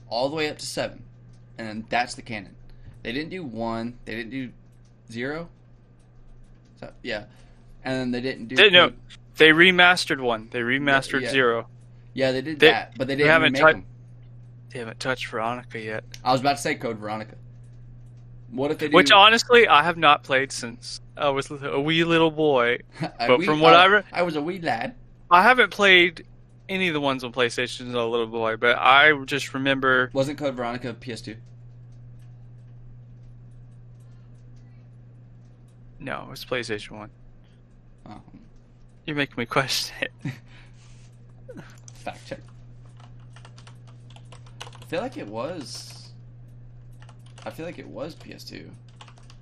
all 0.09 0.29
the 0.29 0.35
way 0.35 0.49
up 0.49 0.57
to 0.59 0.65
7. 0.65 1.01
And 1.57 1.67
then 1.67 1.85
that's 1.89 2.15
the 2.15 2.21
canon. 2.21 2.55
They 3.03 3.11
didn't 3.11 3.29
do 3.29 3.43
1, 3.43 3.99
they 4.05 4.15
didn't 4.15 4.31
do 4.31 4.49
0. 5.11 5.49
So, 6.79 6.91
yeah. 7.03 7.25
And 7.83 7.95
then 7.99 8.11
they 8.11 8.21
didn't 8.21 8.47
do 8.47 8.55
They- 8.55 8.69
no. 8.69 8.93
They 9.37 9.49
remastered 9.49 10.21
one. 10.21 10.49
They 10.51 10.59
remastered 10.61 11.21
Yeah. 11.21 11.29
zero. 11.31 11.67
Yeah, 12.13 12.31
they 12.31 12.41
did 12.41 12.59
They- 12.59 12.69
that, 12.69 12.93
but 12.97 13.07
they 13.07 13.15
didn't 13.15 13.27
they 13.27 13.31
haven't 13.31 13.45
remake 13.53 13.61
tried- 13.61 13.75
them. 13.77 13.85
They 14.69 14.79
haven't 14.79 14.99
touched 14.99 15.25
Veronica 15.27 15.79
yet. 15.79 16.03
I 16.23 16.31
was 16.31 16.41
about 16.41 16.57
to 16.57 16.61
say 16.61 16.75
Code 16.75 16.97
Veronica. 16.99 17.35
What 18.51 18.69
if 18.69 18.77
they 18.77 18.89
do 18.89 18.95
Which 18.95 19.11
honestly, 19.11 19.67
I 19.67 19.83
have 19.83 19.97
not 19.97 20.23
played 20.23 20.51
since 20.51 21.01
I 21.17 21.29
was 21.29 21.49
a 21.49 21.79
wee 21.79 22.03
little 22.03 22.29
boy. 22.29 22.79
but 23.19 23.39
wee- 23.39 23.45
from 23.45 23.59
what 23.59 23.73
I, 23.73 23.83
I 23.83 23.85
re- 23.85 24.03
I 24.11 24.21
was 24.21 24.35
a 24.35 24.41
wee 24.41 24.59
lad. 24.59 24.93
I 25.31 25.41
haven't 25.41 25.71
played 25.71 26.25
any 26.69 26.87
of 26.87 26.93
the 26.93 27.01
ones 27.01 27.23
on 27.23 27.31
PlayStation 27.33 27.89
as 27.89 27.93
a 27.93 28.03
little 28.03 28.27
boy, 28.27 28.57
but 28.57 28.77
I 28.77 29.13
just 29.25 29.53
remember. 29.53 30.09
Wasn't 30.13 30.37
Code 30.37 30.55
Veronica 30.55 30.93
PS2? 30.93 31.35
No, 35.99 36.29
it's 36.31 36.43
PlayStation 36.43 36.91
One. 36.91 37.09
Oh, 38.05 38.21
You're 39.05 39.15
making 39.15 39.35
me 39.37 39.45
question 39.45 39.95
it. 40.01 40.33
fact 41.93 42.27
check. 42.27 42.39
I 44.61 44.85
feel 44.85 45.01
like 45.01 45.17
it 45.17 45.27
was. 45.27 46.11
I 47.45 47.49
feel 47.49 47.65
like 47.65 47.79
it 47.79 47.87
was 47.87 48.15
PS2. 48.15 48.69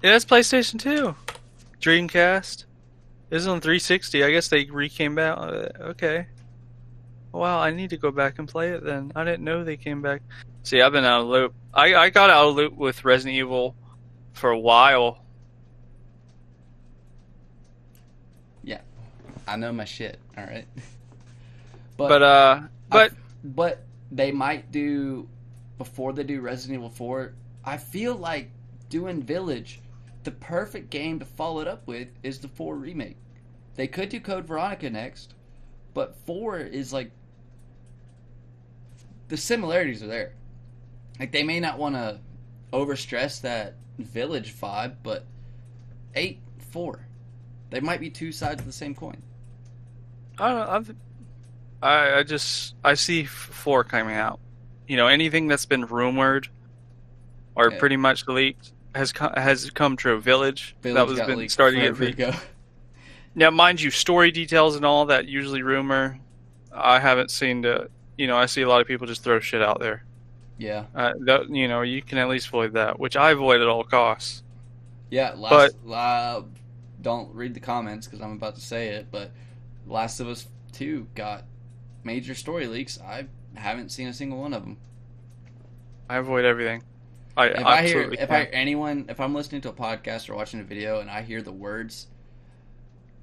Yeah, 0.04 0.16
it's 0.16 0.26
PlayStation 0.26 0.80
Two, 0.80 1.16
Dreamcast. 1.80 2.66
This 3.30 3.42
is 3.44 3.48
on 3.48 3.62
360. 3.62 4.24
I 4.24 4.32
guess 4.32 4.50
they 4.50 4.66
re-came 4.66 5.16
back. 5.16 5.38
Uh, 5.38 5.70
okay. 5.80 6.28
Wow, 7.32 7.60
I 7.60 7.72
need 7.72 7.92
to 7.92 7.98
go 7.98 8.12
back 8.12 8.40
and 8.40 8.48
play 8.48 8.70
it 8.72 8.84
then. 8.84 9.12
I 9.16 9.24
didn't 9.24 9.44
know 9.44 9.64
they 9.64 9.78
came 9.78 10.02
back. 10.02 10.22
See, 10.64 10.82
I've 10.82 10.92
been 10.92 11.06
out 11.06 11.22
of 11.22 11.28
loop. 11.28 11.54
I, 11.74 11.96
I 11.96 12.10
got 12.10 12.30
out 12.30 12.50
of 12.50 12.56
loop 12.56 12.76
with 12.76 13.06
Resident 13.06 13.38
Evil 13.38 13.76
for 14.34 14.50
a 14.50 14.60
while. 14.60 15.24
Yeah, 18.64 18.82
I 19.48 19.56
know 19.56 19.72
my 19.72 19.86
shit. 19.86 20.20
All 20.38 20.46
right. 20.46 20.68
But, 21.98 22.24
uh 22.24 22.62
but 22.90 23.14
but 23.44 23.84
they 24.12 24.32
might 24.32 24.72
do 24.72 25.28
before 25.78 26.14
they 26.14 26.24
do 26.24 26.42
Resident 26.42 26.80
Evil 26.80 26.90
4. 26.90 27.34
I 27.64 27.78
feel 27.78 28.16
like 28.16 28.50
doing 28.90 29.22
Village, 29.22 29.82
the 30.24 30.32
perfect 30.32 30.90
game 30.90 31.20
to 31.20 31.26
follow 31.26 31.62
it 31.62 31.68
up 31.68 31.88
with 31.88 32.08
is 32.24 32.40
the 32.40 32.48
4 32.48 32.76
remake. 32.76 33.18
They 33.76 33.88
could 33.88 34.10
do 34.10 34.20
Code 34.20 34.46
Veronica 34.46 34.90
next, 34.90 35.36
but 35.94 36.16
4 36.26 36.60
is 36.60 36.92
like 36.92 37.12
the 39.32 39.38
similarities 39.38 40.04
are 40.04 40.08
there. 40.08 40.34
Like 41.18 41.32
they 41.32 41.42
may 41.44 41.62
not 41.62 41.80
want 41.80 41.96
to 41.96 42.20
overstress 42.74 43.40
that 43.42 43.76
Village 43.98 44.54
vibe, 44.54 44.96
but 45.04 45.26
8 46.16 46.40
4. 46.72 47.08
They 47.70 47.80
might 47.80 48.02
be 48.02 48.10
two 48.10 48.34
sides 48.34 48.60
of 48.60 48.66
the 48.68 48.74
same 48.74 48.94
coin. 48.94 49.22
I 50.38 50.50
don't 50.50 50.60
know. 50.60 50.66
I'm, 50.70 50.98
I 51.82 52.20
I 52.20 52.24
just 52.24 52.76
I 52.84 52.96
see 52.96 53.24
four 53.24 53.84
coming 53.86 54.16
out. 54.16 54.40
You 54.88 54.98
know, 54.98 55.08
anything 55.08 55.48
that's 55.48 55.66
been 55.66 55.86
rumored 55.86 56.50
or 57.56 57.72
Yeah. 57.72 57.80
pretty 57.80 57.98
much 57.98 58.28
leaked 58.28 58.74
has 58.94 59.14
come, 59.14 59.32
has 59.38 59.70
come 59.70 59.96
true. 59.96 60.20
Village, 60.20 60.76
Village 60.82 60.96
that 60.96 61.08
was 61.08 61.22
been 61.22 61.40
leaked 61.40 61.52
starting 61.54 61.80
to 61.80 61.88
get 61.88 61.96
forever 61.96 62.06
leaked. 62.06 62.20
ago. 62.20 62.38
Now, 63.34 63.50
mind 63.50 63.80
you, 63.80 63.92
story 63.92 64.30
details 64.32 64.76
and 64.76 64.84
all 64.84 65.06
that 65.06 65.26
usually 65.26 65.62
rumor. 65.62 66.20
I 66.74 67.00
haven't 67.00 67.32
seen 67.32 67.62
the. 67.62 67.90
You 68.18 68.28
know, 68.28 68.38
I 68.38 68.46
see 68.46 68.62
a 68.62 68.70
lot 68.70 68.82
of 68.82 68.88
people 68.88 69.08
just 69.08 69.24
throw 69.24 69.40
shit 69.40 69.62
out 69.62 69.80
there. 69.80 70.06
Yeah. 70.58 70.86
Uh, 70.96 71.14
that, 71.26 71.50
you 71.50 71.68
know, 71.68 71.82
you 71.82 72.02
can 72.02 72.18
at 72.18 72.30
least 72.30 72.48
avoid 72.48 72.74
that, 72.74 73.00
which 73.00 73.16
I 73.18 73.32
avoid 73.32 73.62
at 73.62 73.68
all 73.68 73.84
costs. 73.84 74.44
Yeah, 75.10 75.34
last, 75.36 75.76
uh, 75.90 76.44
don't 77.02 77.34
read 77.34 77.54
the 77.54 77.60
comments 77.60 78.08
because 78.08 78.22
I'm 78.22 78.34
about 78.34 78.56
to 78.56 78.62
say 78.62 78.90
it, 78.90 79.12
but 79.12 79.32
Last 79.86 80.20
of 80.20 80.28
Us 80.28 80.48
2 80.74 81.08
got 81.16 81.46
major 82.04 82.36
story 82.36 82.68
leaks. 82.68 83.00
I 83.02 83.28
haven't 83.56 83.90
seen 83.90 84.08
a 84.08 84.14
single 84.14 84.40
one 84.40 84.54
of 84.54 84.64
them. 84.64 84.78
I 86.10 86.18
avoid 86.18 86.46
everything. 86.46 86.84
I 87.36 87.48
If 87.56 87.66
I 87.66 87.82
hear, 87.82 88.04
absolutely 88.04 88.18
if 88.18 88.32
I 88.32 88.46
can't. 88.46 88.50
anyone, 88.54 89.06
if 89.10 89.20
I'm 89.20 89.34
listening 89.34 89.62
to 89.62 89.70
a 89.70 89.74
podcast 89.74 90.30
or 90.30 90.36
watching 90.36 90.60
a 90.60 90.64
video 90.64 91.00
and 91.00 91.10
I 91.10 91.22
hear 91.24 91.42
the 91.42 91.52
words 91.52 92.08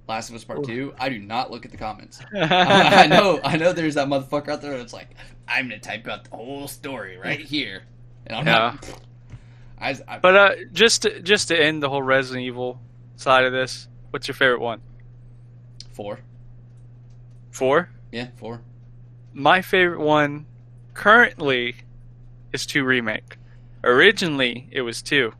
Last 0.08 0.30
of 0.30 0.34
Us 0.36 0.44
Part 0.44 0.60
Oof. 0.60 0.66
2, 0.66 0.94
I 0.98 1.08
do 1.10 1.18
not 1.18 1.50
look 1.50 1.64
at 1.66 1.70
the 1.70 1.76
comments. 1.76 2.20
I 2.34 3.06
know, 3.06 3.40
I 3.44 3.56
know 3.56 3.72
there's 3.72 3.94
that 3.96 4.08
motherfucker 4.08 4.48
out 4.48 4.62
there 4.62 4.76
that's 4.78 4.92
like, 4.94 5.10
I'm 5.46 5.68
gonna 5.68 5.78
type 5.78 6.08
out 6.08 6.24
the 6.24 6.36
whole 6.36 6.66
story 6.66 7.18
right 7.18 7.40
here. 7.40 7.82
And 8.26 8.36
I'm 8.36 8.44
not. 8.44 9.00
I, 9.80 9.96
I, 10.08 10.18
But 10.18 10.36
uh, 10.36 10.50
just 10.72 11.02
to, 11.02 11.20
just 11.20 11.48
to 11.48 11.62
end 11.62 11.82
the 11.82 11.88
whole 11.88 12.02
Resident 12.02 12.44
Evil 12.44 12.80
side 13.16 13.44
of 13.44 13.52
this, 13.52 13.86
what's 14.10 14.26
your 14.26 14.34
favorite 14.34 14.60
one? 14.60 14.80
four. 15.92 16.20
Four. 17.50 17.90
Yeah, 18.12 18.28
four. 18.36 18.60
My 19.34 19.62
favorite 19.62 19.98
one 20.00 20.46
currently 20.94 21.74
is 22.52 22.64
two 22.66 22.84
remake. 22.84 23.36
Originally, 23.82 24.68
it 24.70 24.82
was 24.82 25.02
two. 25.02 25.32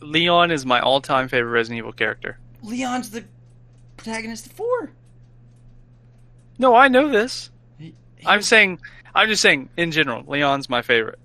Leon 0.00 0.50
is 0.50 0.64
my 0.64 0.80
all-time 0.80 1.28
favorite 1.28 1.50
Resident 1.50 1.78
Evil 1.78 1.92
character. 1.92 2.38
Leon's 2.64 3.10
the 3.10 3.24
protagonist 3.96 4.46
of 4.46 4.52
four. 4.52 4.92
No, 6.58 6.74
I 6.74 6.88
know 6.88 7.08
this. 7.08 7.50
He- 7.78 7.94
he 8.16 8.26
I'm 8.26 8.38
was- 8.38 8.48
saying, 8.48 8.80
I'm 9.14 9.28
just 9.28 9.42
saying 9.42 9.68
in 9.76 9.90
general, 9.92 10.24
Leon's 10.26 10.68
my 10.68 10.82
favorite. 10.82 11.18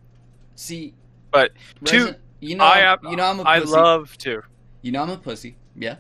see, 0.56 0.94
But 1.32 1.52
two, 1.86 2.16
you 2.40 2.56
know, 2.56 2.64
I 2.66 2.98
you 3.04 3.16
know, 3.16 3.24
I'm 3.26 3.40
a 3.40 3.44
I 3.44 3.60
pussy. 3.60 3.72
love 3.72 4.18
two. 4.18 4.42
You 4.82 4.92
know 4.92 5.04
I'm 5.04 5.10
a 5.10 5.18
pussy. 5.18 5.56
Yeah. 5.76 5.98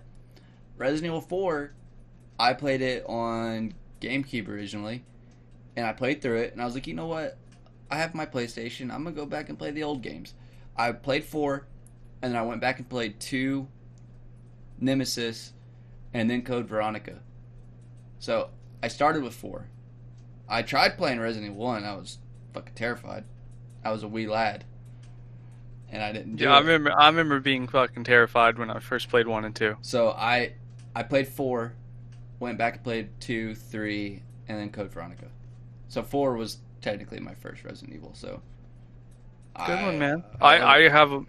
Resident 0.77 1.05
Evil 1.07 1.21
4, 1.21 1.71
I 2.39 2.53
played 2.53 2.81
it 2.81 3.05
on 3.07 3.73
GameCube 4.01 4.47
originally, 4.47 5.03
and 5.75 5.85
I 5.85 5.93
played 5.93 6.21
through 6.21 6.37
it, 6.39 6.53
and 6.53 6.61
I 6.61 6.65
was 6.65 6.73
like, 6.73 6.87
you 6.87 6.93
know 6.93 7.05
what? 7.07 7.37
I 7.91 7.97
have 7.97 8.15
my 8.15 8.25
PlayStation. 8.25 8.91
I'm 8.91 9.03
gonna 9.03 9.11
go 9.15 9.25
back 9.25 9.49
and 9.49 9.57
play 9.57 9.71
the 9.71 9.83
old 9.83 10.01
games. 10.01 10.33
I 10.77 10.91
played 10.93 11.23
four, 11.25 11.67
and 12.21 12.33
then 12.33 12.39
I 12.39 12.43
went 12.45 12.61
back 12.61 12.79
and 12.79 12.87
played 12.89 13.19
two, 13.19 13.67
Nemesis, 14.79 15.53
and 16.13 16.29
then 16.29 16.41
Code 16.41 16.67
Veronica. 16.67 17.19
So 18.19 18.49
I 18.81 18.87
started 18.87 19.23
with 19.23 19.33
four. 19.33 19.67
I 20.47 20.61
tried 20.61 20.97
playing 20.97 21.19
Resident 21.19 21.51
Evil 21.51 21.63
One. 21.65 21.83
I 21.83 21.95
was 21.95 22.17
fucking 22.53 22.73
terrified. 22.75 23.23
I 23.83 23.91
was 23.91 24.03
a 24.03 24.07
wee 24.07 24.27
lad, 24.27 24.65
and 25.89 26.01
I 26.03 26.11
didn't 26.11 26.37
do 26.37 26.45
Yeah, 26.45 26.55
I 26.55 26.59
remember. 26.59 26.91
I 26.91 27.07
remember 27.07 27.39
being 27.39 27.67
fucking 27.67 28.03
terrified 28.03 28.57
when 28.57 28.69
I 28.69 28.79
first 28.79 29.09
played 29.09 29.27
one 29.27 29.45
and 29.45 29.55
two. 29.55 29.77
So 29.81 30.09
I 30.11 30.53
I 30.95 31.03
played 31.03 31.27
four, 31.27 31.73
went 32.39 32.57
back 32.57 32.75
and 32.75 32.83
played 32.83 33.09
two, 33.19 33.55
three, 33.55 34.23
and 34.47 34.57
then 34.57 34.69
Code 34.71 34.91
Veronica. 34.91 35.27
So 35.87 36.03
four 36.03 36.35
was 36.35 36.57
technically 36.81 37.19
my 37.19 37.33
first 37.35 37.63
Resident 37.63 37.95
Evil. 37.95 38.11
So 38.13 38.41
Good 39.65 39.77
I- 39.79 39.85
one, 39.85 39.99
man. 39.99 40.23
Uh, 40.41 40.45
I, 40.45 40.55
I, 40.57 40.75
I 40.85 40.89
have, 40.89 41.25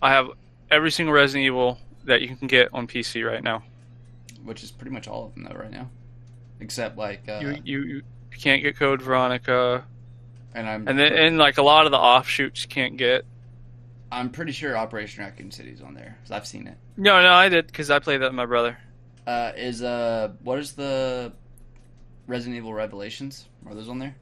I 0.00 0.10
have 0.10 0.28
every 0.70 0.90
single 0.90 1.14
Resident 1.14 1.44
Evil 1.46 1.78
that 2.04 2.22
you 2.22 2.36
can 2.36 2.46
get 2.48 2.68
on 2.72 2.86
PC 2.86 3.26
right 3.28 3.42
now. 3.42 3.62
which 4.44 4.62
is 4.62 4.70
pretty 4.70 4.90
much 4.92 5.06
all 5.08 5.26
of 5.26 5.34
them 5.34 5.44
though 5.44 5.56
right 5.58 5.70
now, 5.70 5.88
except 6.60 6.96
like 6.98 7.28
uh, 7.28 7.40
you, 7.42 7.58
you 7.64 8.02
you 8.32 8.38
can't 8.38 8.62
get 8.62 8.76
Code 8.76 9.00
Veronica, 9.02 9.84
and 10.54 10.68
I'm 10.68 10.88
and 10.88 10.98
then 10.98 11.12
and 11.12 11.38
like 11.38 11.58
a 11.58 11.62
lot 11.62 11.86
of 11.86 11.92
the 11.92 11.98
offshoots 11.98 12.66
can't 12.66 12.96
get. 12.96 13.24
I'm 14.10 14.28
pretty 14.30 14.52
sure 14.52 14.76
Operation 14.76 15.24
Raccoon 15.24 15.50
City's 15.50 15.80
on 15.80 15.94
there 15.94 16.18
'cause 16.22 16.30
I've 16.32 16.46
seen 16.46 16.66
it. 16.66 16.76
No, 16.96 17.22
no, 17.22 17.32
I 17.32 17.48
did 17.48 17.66
because 17.66 17.90
I 17.90 17.98
played 17.98 18.20
that 18.20 18.26
with 18.26 18.34
my 18.34 18.46
brother. 18.46 18.76
Uh, 19.26 19.52
is 19.56 19.82
uh 19.82 20.32
what 20.42 20.58
is 20.58 20.72
the 20.72 21.32
Resident 22.26 22.56
Evil 22.56 22.74
Revelations? 22.74 23.46
Are 23.66 23.74
those 23.74 23.88
on 23.88 23.98
there? 24.00 24.16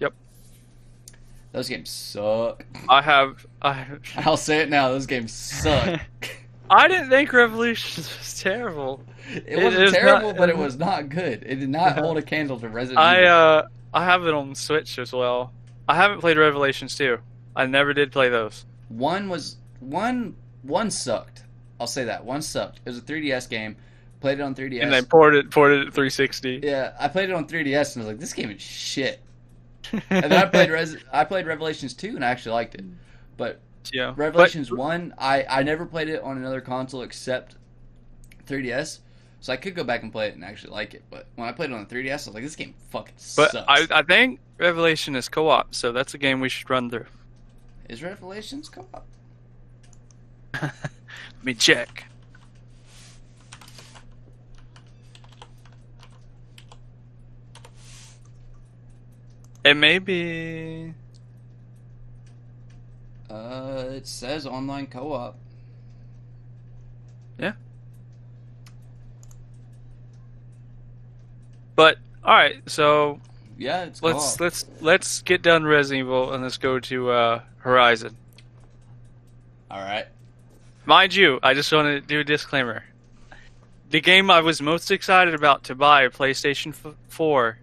Yep. 0.00 0.12
Those 1.52 1.68
games 1.68 1.90
suck. 1.90 2.64
I 2.88 3.00
have. 3.02 3.46
I. 3.60 3.86
I'll 4.16 4.36
say 4.36 4.58
it 4.60 4.68
now. 4.70 4.88
Those 4.88 5.06
games 5.06 5.32
suck. 5.32 6.00
I 6.72 6.88
didn't 6.88 7.10
think 7.10 7.32
Revelations 7.32 8.08
was 8.18 8.40
terrible. 8.40 9.02
It 9.46 9.62
wasn't 9.62 9.90
terrible, 9.94 10.28
not- 10.28 10.36
but 10.36 10.48
it 10.48 10.56
was 10.66 10.78
not 10.78 11.08
good. 11.08 11.42
It 11.46 11.56
did 11.56 11.68
not 11.68 11.98
hold 11.98 12.18
a 12.18 12.22
candle 12.22 12.58
to 12.60 12.68
Resident 12.68 12.98
I 12.98 13.20
Evil. 13.22 13.32
uh 13.32 13.62
I 13.94 14.04
have 14.04 14.26
it 14.26 14.32
on 14.34 14.54
Switch 14.54 14.98
as 14.98 15.12
well. 15.12 15.52
I 15.86 15.94
haven't 15.96 16.20
played 16.20 16.38
Revelations 16.38 16.96
2. 16.96 17.18
I 17.54 17.66
never 17.66 17.92
did 17.92 18.10
play 18.10 18.30
those. 18.30 18.64
One 18.88 19.28
was 19.28 19.56
one 19.80 20.34
one 20.62 20.90
sucked. 20.90 21.44
I'll 21.78 21.86
say 21.86 22.04
that 22.04 22.24
one 22.24 22.40
sucked. 22.42 22.78
It 22.84 22.88
was 22.88 22.98
a 22.98 23.02
3DS 23.02 23.50
game. 23.50 23.76
Played 24.20 24.38
it 24.38 24.42
on 24.42 24.54
3DS. 24.54 24.82
And 24.82 24.92
they 24.92 25.02
ported 25.02 25.50
ported 25.50 25.80
it 25.82 25.84
to 25.86 25.90
360. 25.90 26.60
yeah, 26.62 26.92
I 26.98 27.08
played 27.08 27.28
it 27.28 27.34
on 27.34 27.46
3DS 27.46 27.96
and 27.96 28.02
I 28.02 28.06
was 28.06 28.06
like, 28.06 28.18
this 28.20 28.32
game 28.32 28.50
is 28.50 28.62
shit. 28.62 29.20
And 29.92 30.24
then 30.24 30.32
I 30.32 30.46
played 30.46 30.70
Res- 30.70 30.96
I 31.12 31.24
played 31.24 31.46
Revelations 31.46 31.92
2 31.94 32.14
and 32.16 32.24
I 32.24 32.28
actually 32.28 32.52
liked 32.52 32.76
it. 32.76 32.84
But 33.36 33.60
yeah. 33.92 34.12
Revelations 34.16 34.70
1, 34.70 35.14
I 35.18 35.44
I 35.48 35.62
never 35.62 35.86
played 35.86 36.08
it 36.08 36.22
on 36.22 36.36
another 36.36 36.60
console 36.60 37.02
except 37.02 37.56
3DS. 38.46 38.98
So 39.40 39.52
I 39.52 39.56
could 39.56 39.74
go 39.74 39.82
back 39.82 40.02
and 40.04 40.12
play 40.12 40.28
it 40.28 40.34
and 40.34 40.44
actually 40.44 40.70
like 40.72 40.94
it. 40.94 41.02
But 41.10 41.26
when 41.34 41.48
I 41.48 41.52
played 41.52 41.70
it 41.70 41.72
on 41.74 41.84
the 41.86 41.92
3DS, 41.94 42.10
I 42.10 42.12
was 42.14 42.28
like, 42.28 42.44
this 42.44 42.54
game 42.54 42.74
fucking 42.90 43.14
But, 43.36 43.50
sucks. 43.50 43.52
but 43.52 43.64
I 43.68 43.98
I 43.98 44.02
think 44.02 44.38
Revelation 44.58 45.16
is 45.16 45.28
co-op, 45.28 45.74
so 45.74 45.90
that's 45.90 46.14
a 46.14 46.18
game 46.18 46.38
we 46.40 46.48
should 46.48 46.70
run 46.70 46.90
through. 46.90 47.06
Is 47.88 48.02
Revelations 48.02 48.68
co-op? 48.68 49.04
Let 50.62 50.72
me 51.42 51.54
check. 51.54 52.04
It 59.64 59.74
may 59.74 59.98
be. 59.98 60.94
Uh, 63.32 63.84
it 63.92 64.06
says 64.06 64.46
online 64.46 64.86
co-op. 64.86 65.38
Yeah. 67.38 67.52
But 71.74 71.96
all 72.22 72.34
right, 72.34 72.56
so 72.66 73.20
Yeah, 73.56 73.84
it's 73.84 74.02
let's 74.02 74.36
co-op. 74.36 74.40
let's 74.40 74.66
let's 74.80 75.22
get 75.22 75.40
done 75.40 75.64
Resident 75.64 76.00
Evil 76.06 76.32
and 76.32 76.42
let's 76.42 76.58
go 76.58 76.78
to 76.80 77.10
uh, 77.10 77.40
Horizon. 77.58 78.16
All 79.70 79.80
right. 79.80 80.06
Mind 80.84 81.14
you, 81.14 81.38
I 81.42 81.54
just 81.54 81.72
want 81.72 81.86
to 81.86 82.00
do 82.06 82.20
a 82.20 82.24
disclaimer. 82.24 82.84
The 83.88 84.00
game 84.02 84.30
I 84.30 84.40
was 84.40 84.60
most 84.60 84.90
excited 84.90 85.32
about 85.32 85.64
to 85.64 85.74
buy, 85.74 86.02
a 86.02 86.10
PlayStation 86.10 86.74
4, 87.08 87.58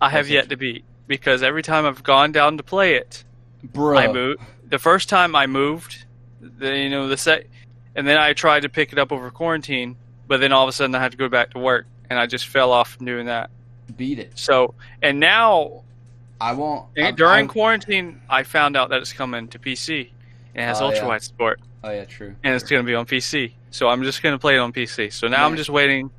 I 0.00 0.10
have 0.10 0.28
yet 0.28 0.48
to 0.50 0.56
beat 0.56 0.84
because 1.06 1.42
every 1.42 1.62
time 1.62 1.86
I've 1.86 2.02
gone 2.02 2.32
down 2.32 2.56
to 2.56 2.62
play 2.62 2.94
it, 2.96 3.24
Bro. 3.62 3.98
I 3.98 4.12
moved. 4.12 4.42
The 4.68 4.78
first 4.78 5.08
time 5.08 5.34
I 5.34 5.46
moved, 5.46 6.04
the, 6.40 6.76
you 6.76 6.90
know, 6.90 7.08
the 7.08 7.16
set, 7.16 7.46
and 7.94 8.06
then 8.06 8.18
I 8.18 8.32
tried 8.32 8.60
to 8.62 8.68
pick 8.68 8.92
it 8.92 8.98
up 8.98 9.12
over 9.12 9.30
quarantine, 9.30 9.96
but 10.26 10.40
then 10.40 10.52
all 10.52 10.64
of 10.64 10.68
a 10.68 10.72
sudden 10.72 10.94
I 10.94 11.00
had 11.00 11.12
to 11.12 11.16
go 11.18 11.28
back 11.28 11.50
to 11.52 11.58
work, 11.58 11.86
and 12.10 12.18
I 12.18 12.26
just 12.26 12.46
fell 12.48 12.70
off 12.72 12.92
from 12.92 13.06
doing 13.06 13.26
that. 13.26 13.50
Beat 13.96 14.18
it. 14.18 14.38
So, 14.38 14.74
and 15.02 15.18
now 15.18 15.82
I 16.40 16.52
won't. 16.52 16.86
During 16.94 17.44
I, 17.44 17.52
quarantine, 17.52 18.20
I 18.28 18.42
found 18.42 18.76
out 18.76 18.90
that 18.90 19.00
it's 19.00 19.12
coming 19.12 19.48
to 19.48 19.58
PC. 19.58 20.10
It 20.54 20.62
has 20.62 20.80
Oh, 20.80 20.86
ultra 20.86 21.02
yeah. 21.02 21.06
wide 21.08 21.22
support, 21.22 21.60
oh 21.84 21.90
yeah, 21.90 22.04
true. 22.04 22.34
and 22.44 22.54
it's 22.54 22.64
going 22.68 22.82
to 22.82 22.86
be 22.86 22.94
on 22.94 23.06
PC. 23.06 23.52
So 23.70 23.88
I'm 23.88 24.02
just 24.02 24.22
going 24.22 24.34
to 24.34 24.38
play 24.38 24.56
it 24.56 24.58
on 24.58 24.72
PC. 24.72 25.12
So 25.12 25.28
now 25.28 25.46
I'm 25.46 25.56
just 25.56 25.70
waiting. 25.70 26.10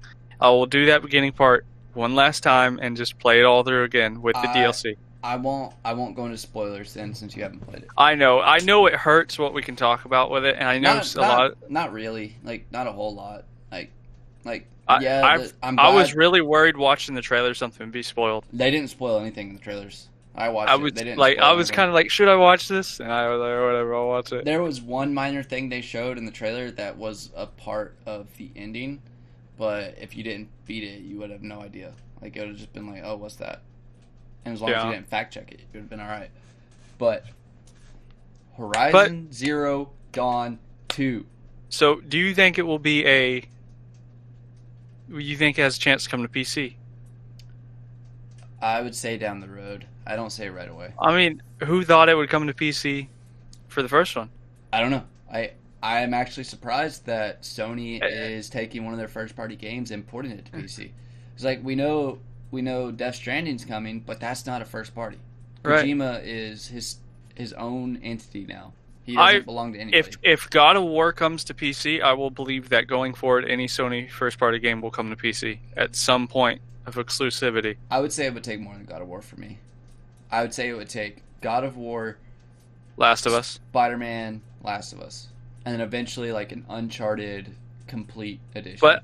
I 0.41 0.49
will 0.49 0.65
do 0.65 0.85
that 0.87 1.01
beginning 1.01 1.33
part 1.33 1.65
one 1.93 2.15
last 2.15 2.41
time 2.41 2.79
and 2.81 2.95
just 2.95 3.19
play 3.19 3.39
it 3.39 3.43
all 3.43 3.63
through 3.63 3.83
again 3.83 4.21
with 4.21 4.33
the 4.35 4.49
I- 4.49 4.55
DLC. 4.57 4.95
I 5.23 5.35
won't. 5.35 5.73
I 5.83 5.93
won't 5.93 6.15
go 6.15 6.25
into 6.25 6.37
spoilers 6.37 6.93
then, 6.93 7.13
since 7.13 7.35
you 7.35 7.43
haven't 7.43 7.59
played 7.59 7.83
it. 7.83 7.89
I 7.97 8.15
know, 8.15 8.39
I 8.39 8.59
know 8.59 8.85
it 8.85 8.93
hurts 8.95 9.37
what 9.37 9.53
we 9.53 9.61
can 9.61 9.75
talk 9.75 10.05
about 10.05 10.31
with 10.31 10.45
it, 10.45 10.55
and 10.57 10.67
I 10.67 10.79
know 10.79 10.95
not, 10.95 11.15
a 11.15 11.19
not, 11.19 11.39
lot. 11.39 11.71
Not 11.71 11.93
really. 11.93 12.35
Like 12.43 12.65
not 12.71 12.87
a 12.87 12.91
whole 12.91 13.13
lot. 13.13 13.43
Like, 13.71 13.91
like 14.45 14.67
I- 14.87 15.01
yeah. 15.01 15.21
I've, 15.25 15.53
I'm 15.61 15.77
I 15.79 15.93
was 15.93 16.15
really 16.15 16.41
worried 16.41 16.77
watching 16.77 17.15
the 17.15 17.21
trailer 17.21 17.53
something 17.53 17.85
would 17.85 17.91
be 17.93 18.03
spoiled. 18.03 18.45
they 18.53 18.71
didn't 18.71 18.89
spoil 18.89 19.19
anything 19.19 19.49
in 19.49 19.55
the 19.55 19.61
trailers. 19.61 20.07
I 20.35 20.49
watched 20.49 20.71
I 20.71 20.75
it. 20.75 20.79
was 20.81 20.93
They 20.93 21.03
didn't 21.03 21.19
like, 21.19 21.37
I 21.39 21.51
was 21.51 21.69
kind 21.69 21.89
of 21.89 21.93
like, 21.95 22.09
should 22.09 22.29
I 22.29 22.35
watch 22.35 22.69
this? 22.69 23.01
And 23.01 23.11
I 23.11 23.27
was 23.27 23.39
like, 23.41 23.59
whatever, 23.59 23.93
I'll 23.95 24.07
watch 24.07 24.31
it. 24.31 24.45
There 24.45 24.61
was 24.63 24.79
one 24.79 25.13
minor 25.13 25.43
thing 25.43 25.67
they 25.67 25.81
showed 25.81 26.17
in 26.17 26.25
the 26.25 26.31
trailer 26.31 26.71
that 26.71 26.95
was 26.97 27.29
a 27.35 27.45
part 27.45 27.97
of 28.05 28.27
the 28.37 28.49
ending, 28.55 29.01
but 29.57 29.95
if 29.99 30.15
you 30.15 30.23
didn't 30.23 30.47
beat 30.65 30.83
it, 30.83 31.01
you 31.01 31.17
would 31.17 31.29
have 31.29 31.41
no 31.41 31.59
idea. 31.61 31.91
Like 32.21 32.37
it 32.37 32.39
would 32.39 32.49
have 32.49 32.57
just 32.57 32.71
been 32.71 32.89
like, 32.89 33.01
"Oh, 33.03 33.17
what's 33.17 33.35
that?" 33.37 33.61
And 34.45 34.53
as 34.53 34.61
long 34.61 34.71
as 34.71 34.83
you 34.85 34.91
didn't 34.91 35.07
fact 35.09 35.33
check 35.33 35.51
it, 35.51 35.59
it 35.59 35.65
would 35.73 35.79
have 35.81 35.89
been 35.89 35.99
all 35.99 36.07
right. 36.07 36.29
But 36.97 37.25
Horizon 38.57 39.31
Zero 39.31 39.91
Dawn 40.11 40.59
Two, 40.87 41.25
So, 41.69 42.01
do 42.01 42.17
you 42.17 42.33
think 42.33 42.57
it 42.57 42.63
will 42.63 42.79
be 42.79 43.05
a? 43.05 43.43
You 45.09 45.37
think 45.37 45.57
it 45.57 45.61
has 45.61 45.77
a 45.77 45.79
chance 45.79 46.03
to 46.03 46.09
come 46.09 46.21
to 46.23 46.27
PC? 46.27 46.75
I 48.61 48.81
would 48.81 48.95
say 48.95 49.17
down 49.17 49.39
the 49.39 49.47
road. 49.47 49.85
I 50.05 50.15
don't 50.15 50.31
say 50.31 50.49
right 50.49 50.69
away. 50.69 50.93
I 50.99 51.15
mean, 51.15 51.41
who 51.63 51.83
thought 51.83 52.09
it 52.09 52.15
would 52.15 52.29
come 52.29 52.47
to 52.47 52.53
PC 52.53 53.07
for 53.67 53.81
the 53.81 53.87
first 53.89 54.15
one? 54.15 54.29
I 54.73 54.81
don't 54.81 54.91
know. 54.91 55.03
I 55.31 55.51
I 55.81 56.01
am 56.01 56.13
actually 56.13 56.43
surprised 56.43 57.05
that 57.05 57.43
Sony 57.43 58.01
Eh. 58.01 58.05
is 58.07 58.49
taking 58.49 58.83
one 58.83 58.93
of 58.93 58.99
their 58.99 59.07
first 59.07 59.35
party 59.35 59.55
games 59.55 59.91
and 59.91 60.05
porting 60.05 60.31
it 60.31 60.45
to 60.45 60.51
PC. 60.51 60.91
It's 61.35 61.43
like 61.43 61.63
we 61.63 61.75
know 61.75 62.19
we 62.51 62.61
know 62.61 62.91
Death 62.91 63.15
Stranding's 63.15 63.65
coming, 63.65 63.99
but 64.01 64.19
that's 64.19 64.45
not 64.45 64.61
a 64.61 64.65
first 64.65 64.93
party. 64.95 65.17
Right. 65.63 65.85
Kojima 65.85 66.21
is 66.23 66.67
his 66.67 66.97
his 67.35 67.53
own 67.53 67.97
entity 68.03 68.45
now. 68.45 68.73
He 69.03 69.15
doesn't 69.15 69.35
I- 69.35 69.39
belong 69.41 69.73
to 69.73 69.79
anybody. 69.79 69.99
If 69.99 70.17
if 70.23 70.49
God 70.49 70.75
of 70.75 70.83
War 70.83 71.11
comes 71.13 71.43
to 71.45 71.53
PC, 71.53 72.01
I 72.01 72.13
will 72.13 72.29
believe 72.31 72.69
that 72.69 72.87
going 72.87 73.13
forward, 73.13 73.45
any 73.45 73.67
Sony 73.67 74.09
first 74.09 74.37
party 74.39 74.59
game 74.59 74.81
will 74.81 74.91
come 74.91 75.09
to 75.09 75.15
PC 75.15 75.59
at 75.75 75.95
some 75.95 76.27
point 76.27 76.61
of 76.85 76.95
exclusivity. 76.95 77.77
I 77.91 77.99
would 77.99 78.13
say 78.13 78.25
it 78.25 78.33
would 78.33 78.43
take 78.43 78.59
more 78.59 78.73
than 78.73 78.85
God 78.85 79.01
of 79.01 79.07
War 79.07 79.21
for 79.21 79.39
me. 79.39 79.57
I 80.31 80.41
would 80.41 80.53
say 80.53 80.69
it 80.69 80.73
would 80.73 80.89
take 80.89 81.23
God 81.41 81.63
of 81.63 81.75
War, 81.77 82.17
Last 82.97 83.25
of 83.25 83.33
Us. 83.33 83.59
Spider 83.71 83.97
Man, 83.97 84.41
Last 84.63 84.93
of 84.93 85.01
Us, 85.01 85.27
and 85.65 85.73
then 85.73 85.81
eventually 85.81 86.31
like 86.31 86.51
an 86.51 86.65
Uncharted 86.69 87.49
complete 87.87 88.39
edition. 88.55 88.79
But- 88.81 89.03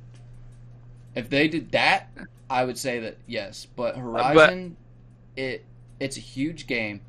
if 1.16 1.30
they 1.30 1.48
did 1.48 1.72
that, 1.72 2.10
I 2.50 2.64
would 2.64 2.78
say 2.78 3.00
that 3.00 3.18
yes. 3.28 3.66
Uh, 3.66 3.74
but 3.76 3.98
Horizon, 3.98 4.78
it 5.36 5.66
it's 6.00 6.18
a 6.18 6.22
huge 6.22 6.68
game. 6.68 7.02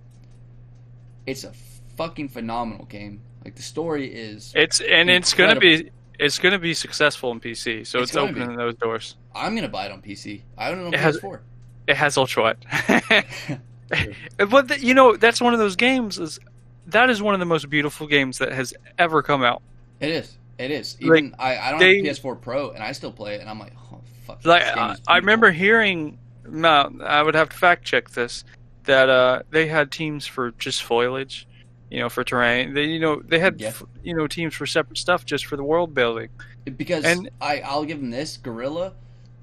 It's 1.26 1.44
a 1.44 1.52
fucking 1.96 2.28
phenomenal 2.28 2.86
game. 2.86 3.20
Like 3.44 3.54
the 3.56 3.62
story 3.62 4.12
is. 4.12 4.52
It's 4.54 4.80
and 4.80 5.10
it's 5.10 5.34
gonna 5.34 5.58
be 5.58 5.90
it's 6.18 6.38
gonna 6.38 6.58
be 6.58 6.74
successful 6.74 7.30
in 7.32 7.40
PC, 7.40 7.86
so 7.86 8.00
It's 8.00 8.10
it's, 8.10 8.16
opening 8.16 8.56
those 8.56 8.74
doors. 8.76 9.16
I'm 9.34 9.54
gonna 9.54 9.68
buy 9.68 9.86
it 9.86 9.92
on 9.92 10.02
PC. 10.02 10.42
I 10.56 10.70
don't 10.70 10.82
know 10.82 10.88
It 10.88 10.98
has- 11.00 11.18
PS4. 11.18 11.40
It 11.86 11.96
has 11.96 12.16
ultra 12.16 12.42
wide. 12.42 12.66
but 14.38 14.68
the, 14.68 14.78
you 14.80 14.94
know 14.94 15.16
that's 15.16 15.40
one 15.40 15.52
of 15.52 15.60
those 15.60 15.76
games 15.76 16.18
is 16.18 16.40
that 16.88 17.10
is 17.10 17.22
one 17.22 17.34
of 17.34 17.40
the 17.40 17.46
most 17.46 17.68
beautiful 17.70 18.06
games 18.06 18.38
that 18.38 18.52
has 18.52 18.74
ever 18.98 19.22
come 19.22 19.42
out. 19.44 19.62
It 20.00 20.10
is. 20.10 20.36
It 20.58 20.70
is. 20.70 20.96
Like, 21.00 21.18
Even 21.18 21.34
I, 21.38 21.56
I 21.56 21.70
don't 21.70 21.80
they- 21.80 21.96
have 22.04 22.16
PS4 22.18 22.40
Pro, 22.40 22.70
and 22.70 22.82
I 22.82 22.92
still 22.92 23.12
play 23.12 23.34
it, 23.36 23.40
and 23.40 23.50
I'm 23.50 23.58
like, 23.58 23.72
oh 23.92 24.00
Like 24.44 24.62
I, 24.62 24.96
I 25.06 25.16
remember 25.18 25.50
hearing, 25.50 26.18
no, 26.48 26.92
I 27.04 27.22
would 27.22 27.34
have 27.34 27.48
to 27.50 27.56
fact 27.56 27.84
check 27.84 28.10
this, 28.10 28.44
that 28.84 29.08
uh, 29.08 29.42
they 29.50 29.66
had 29.66 29.90
teams 29.90 30.26
for 30.26 30.52
just 30.52 30.82
foliage, 30.84 31.46
you 31.90 31.98
know, 32.00 32.08
for 32.08 32.24
terrain. 32.24 32.74
They, 32.74 32.84
you 32.84 33.00
know, 33.00 33.20
they 33.20 33.38
had, 33.38 33.60
Yeah. 33.60 33.72
you 34.02 34.14
know, 34.14 34.26
teams 34.26 34.54
for 34.54 34.66
separate 34.66 34.98
stuff 34.98 35.24
just 35.24 35.46
for 35.46 35.56
the 35.56 35.64
world 35.64 35.94
building. 35.94 36.28
because 36.76 37.04
and- 37.04 37.30
I 37.40 37.60
I'll 37.60 37.84
give 37.84 38.00
them 38.00 38.10
this 38.10 38.36
Guerrilla, 38.36 38.92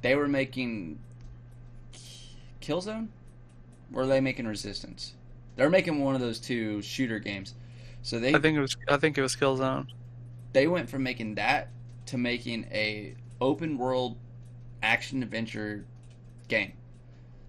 they 0.02 0.16
were 0.16 0.28
making 0.28 1.00
Killzone, 2.62 3.08
or 3.94 4.02
were 4.04 4.08
they 4.08 4.22
making 4.22 4.48
Resistance? 4.48 5.14
They're 5.56 5.70
making 5.70 6.00
one 6.00 6.16
of 6.16 6.22
those 6.22 6.40
two 6.40 6.82
shooter 6.82 7.20
games. 7.20 7.54
So 8.02 8.20
they 8.20 8.34
I 8.34 8.40
think 8.40 8.58
it 8.58 8.62
was, 8.62 8.76
I 8.90 8.98
think 8.98 9.18
it 9.18 9.22
was 9.22 9.36
Killzone. 9.36 9.88
they 10.54 10.68
went 10.68 10.90
from 10.90 11.04
making 11.04 11.36
that 11.36 11.70
to 12.08 12.18
making 12.18 12.66
a 12.72 13.16
open 13.40 13.78
world 13.78 14.18
action 14.84 15.24
adventure 15.24 15.86
game. 16.48 16.74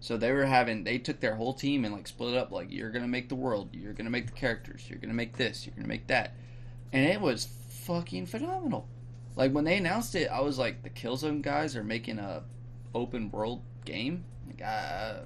So 0.01 0.17
they 0.17 0.33
were 0.33 0.47
having 0.47 0.85
they 0.85 0.99
took 0.99 1.21
their 1.21 1.35
whole 1.35 1.53
team 1.53 1.85
and 1.85 1.95
like 1.95 2.07
split 2.07 2.35
it 2.35 2.39
up 2.39 2.51
like 2.51 2.71
you're 2.71 2.91
gonna 2.91 3.09
make 3.09 3.29
the 3.29 3.35
world, 3.35 3.71
you're 3.73 3.93
gonna 3.93 4.11
make 4.11 4.27
the 4.27 4.33
characters, 4.33 4.89
you're 4.89 4.99
gonna 4.99 5.15
make 5.15 5.37
this, 5.37 5.67
you're 5.67 5.75
gonna 5.75 5.89
make 5.89 6.07
that. 6.07 6.35
And 6.93 7.07
it 7.07 7.21
was 7.21 7.49
fucking 7.69 8.27
phenomenal. 8.27 8.87
Like 9.37 9.53
when 9.53 9.65
they 9.65 9.77
announced 9.77 10.15
it, 10.15 10.31
I 10.31 10.41
was 10.41 10.59
like 10.59 10.83
the 10.83 10.91
Killzone 10.91 11.43
guys 11.43 11.77
are 11.77 11.83
making 11.83 12.19
a 12.19 12.45
open 12.95 13.31
world 13.31 13.63
game. 13.85 14.25
Like 14.47 14.63
I 14.63 15.21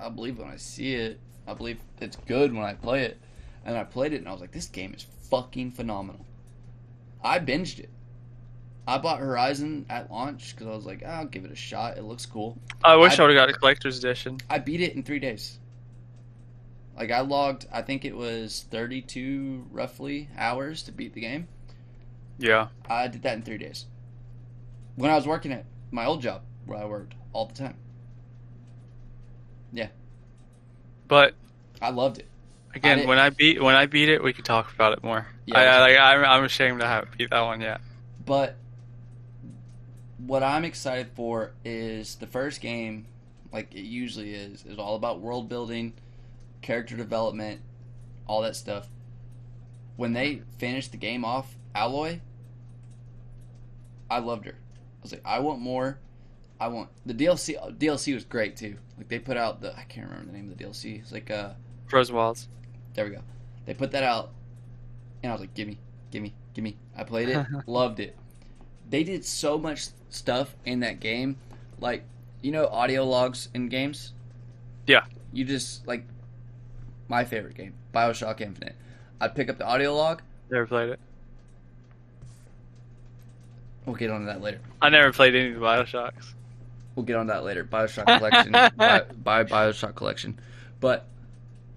I 0.00 0.08
believe 0.08 0.38
when 0.38 0.48
I 0.48 0.56
see 0.56 0.94
it. 0.94 1.20
I 1.46 1.54
believe 1.54 1.80
it's 2.00 2.16
good 2.16 2.52
when 2.54 2.64
I 2.64 2.74
play 2.74 3.02
it. 3.02 3.20
And 3.64 3.76
I 3.76 3.84
played 3.84 4.12
it 4.12 4.18
and 4.18 4.28
I 4.28 4.32
was 4.32 4.40
like, 4.40 4.52
this 4.52 4.66
game 4.66 4.94
is 4.94 5.04
fucking 5.30 5.72
phenomenal. 5.72 6.24
I 7.22 7.38
binged 7.38 7.78
it. 7.78 7.90
I 8.86 8.98
bought 8.98 9.20
Horizon 9.20 9.86
at 9.88 10.10
launch 10.10 10.54
because 10.54 10.66
I 10.66 10.74
was 10.74 10.84
like, 10.86 11.02
ah, 11.06 11.18
I'll 11.20 11.26
give 11.26 11.44
it 11.44 11.52
a 11.52 11.56
shot. 11.56 11.96
It 11.98 12.02
looks 12.02 12.26
cool. 12.26 12.58
I 12.82 12.96
wish 12.96 13.18
I- 13.18 13.22
I 13.22 13.26
would 13.26 13.36
have 13.36 13.46
got 13.48 13.54
a 13.54 13.58
collector's 13.58 13.98
edition. 13.98 14.38
I 14.50 14.58
beat 14.58 14.80
it 14.80 14.94
in 14.94 15.02
three 15.04 15.20
days. 15.20 15.58
Like 16.96 17.10
I 17.10 17.20
logged, 17.20 17.66
I 17.72 17.82
think 17.82 18.04
it 18.04 18.16
was 18.16 18.66
32 18.70 19.66
roughly 19.70 20.28
hours 20.36 20.82
to 20.84 20.92
beat 20.92 21.14
the 21.14 21.20
game. 21.20 21.48
Yeah. 22.38 22.68
I 22.88 23.06
did 23.08 23.22
that 23.22 23.34
in 23.36 23.42
three 23.42 23.58
days. 23.58 23.86
When 24.96 25.10
I 25.10 25.14
was 25.14 25.26
working 25.26 25.52
at 25.52 25.64
my 25.90 26.04
old 26.04 26.20
job 26.20 26.42
where 26.66 26.78
I 26.78 26.84
worked 26.84 27.14
all 27.32 27.46
the 27.46 27.54
time, 27.54 27.76
Yeah. 29.72 29.88
But 31.08 31.34
I 31.80 31.90
loved 31.90 32.18
it. 32.18 32.26
again, 32.74 32.98
didn't- 32.98 33.08
when 33.08 33.18
I 33.18 33.30
beat 33.30 33.62
when 33.62 33.74
I 33.74 33.86
beat 33.86 34.08
it, 34.08 34.22
we 34.22 34.32
could 34.32 34.44
talk 34.44 34.72
about 34.74 34.92
it 34.92 35.02
more. 35.02 35.26
Yeah, 35.46 35.58
I, 35.58 35.64
I, 35.64 35.78
like, 35.80 35.98
I'm, 35.98 36.24
I'm 36.24 36.44
ashamed 36.44 36.80
to 36.80 36.86
have 36.86 37.08
beat 37.16 37.30
that 37.30 37.40
one 37.42 37.60
yet. 37.60 37.80
But 38.24 38.56
what 40.26 40.42
I'm 40.42 40.64
excited 40.64 41.10
for 41.14 41.52
is 41.64 42.16
the 42.16 42.26
first 42.26 42.60
game, 42.60 43.06
like 43.52 43.74
it 43.74 43.82
usually 43.82 44.34
is, 44.34 44.64
is 44.64 44.78
all 44.78 44.94
about 44.94 45.20
world 45.20 45.48
building, 45.48 45.94
character 46.60 46.96
development, 46.96 47.60
all 48.26 48.42
that 48.42 48.56
stuff. 48.56 48.88
When 49.96 50.12
they 50.12 50.42
finished 50.58 50.92
the 50.92 50.96
game 50.96 51.24
off, 51.24 51.56
Aloy, 51.74 52.20
I 54.10 54.18
loved 54.18 54.46
her. 54.46 54.52
I 54.54 55.02
was 55.02 55.12
like, 55.12 55.22
I 55.24 55.40
want 55.40 55.60
more. 55.60 55.98
I 56.60 56.68
want 56.68 56.90
the 57.04 57.14
DLC. 57.14 57.56
DLC 57.78 58.14
was 58.14 58.24
great 58.24 58.56
too. 58.56 58.76
Like 58.96 59.08
they 59.08 59.18
put 59.18 59.36
out 59.36 59.60
the 59.60 59.76
I 59.76 59.82
can't 59.82 60.08
remember 60.08 60.30
the 60.30 60.38
name 60.38 60.50
of 60.50 60.56
the 60.56 60.64
DLC. 60.64 61.00
It's 61.00 61.10
like 61.10 61.30
uh 61.30 61.50
Frozen 61.88 62.14
Wilds. 62.14 62.48
there 62.94 63.04
we 63.04 63.10
go. 63.10 63.22
They 63.66 63.74
put 63.74 63.90
that 63.92 64.04
out, 64.04 64.30
and 65.22 65.30
I 65.30 65.34
was 65.34 65.40
like, 65.40 65.54
"Gimme, 65.54 65.78
gimme, 66.10 66.34
gimme." 66.54 66.76
I 66.96 67.04
played 67.04 67.28
it, 67.30 67.46
loved 67.66 68.00
it. 68.00 68.16
They 68.88 69.02
did 69.02 69.24
so 69.24 69.58
much 69.58 69.88
stuff 70.14 70.54
in 70.64 70.80
that 70.80 71.00
game, 71.00 71.36
like 71.80 72.04
you 72.42 72.52
know, 72.52 72.66
audio 72.66 73.04
logs 73.04 73.48
in 73.54 73.68
games. 73.68 74.12
Yeah. 74.86 75.04
You 75.32 75.44
just 75.44 75.86
like 75.86 76.04
my 77.08 77.24
favorite 77.24 77.54
game, 77.54 77.74
Bioshock 77.94 78.40
Infinite. 78.40 78.76
I'd 79.20 79.34
pick 79.34 79.48
up 79.48 79.58
the 79.58 79.66
audio 79.66 79.94
log. 79.94 80.22
Never 80.50 80.66
played 80.66 80.90
it. 80.90 81.00
We'll 83.86 83.96
get 83.96 84.10
onto 84.10 84.26
that 84.26 84.40
later. 84.40 84.60
I 84.80 84.90
never 84.90 85.12
played 85.12 85.34
any 85.34 85.48
of 85.48 85.60
the 85.60 85.66
Bioshocks. 85.66 86.34
We'll 86.94 87.06
get 87.06 87.16
on 87.16 87.28
that 87.28 87.42
later. 87.42 87.64
Bioshock 87.64 88.04
Collection, 88.18 88.52
buy, 88.76 89.04
buy 89.22 89.44
Bioshock 89.44 89.94
Collection. 89.94 90.38
But 90.80 91.06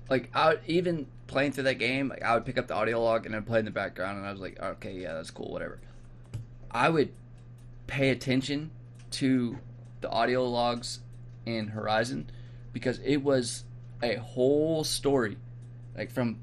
like, 0.10 0.30
I 0.34 0.50
would, 0.50 0.60
even 0.68 1.08
playing 1.28 1.54
through 1.54 1.64
that 1.64 1.80
game, 1.80 2.10
like 2.10 2.22
I 2.22 2.34
would 2.36 2.46
pick 2.46 2.58
up 2.58 2.68
the 2.68 2.76
audio 2.76 3.02
log 3.02 3.26
and 3.26 3.34
then 3.34 3.44
play 3.44 3.60
in 3.60 3.66
the 3.66 3.72
background, 3.72 4.18
and 4.18 4.28
I 4.28 4.32
was 4.32 4.42
like, 4.42 4.60
okay, 4.62 4.94
yeah, 4.94 5.14
that's 5.14 5.32
cool, 5.32 5.52
whatever. 5.52 5.80
I 6.70 6.90
would 6.90 7.12
pay 7.88 8.10
attention 8.10 8.72
to 9.12 9.58
the 10.02 10.10
audio 10.10 10.46
logs 10.46 11.00
in 11.46 11.68
Horizon 11.68 12.30
because 12.74 13.00
it 13.00 13.18
was 13.18 13.64
a 14.02 14.16
whole 14.16 14.84
story. 14.84 15.38
Like 15.98 16.12
from, 16.12 16.40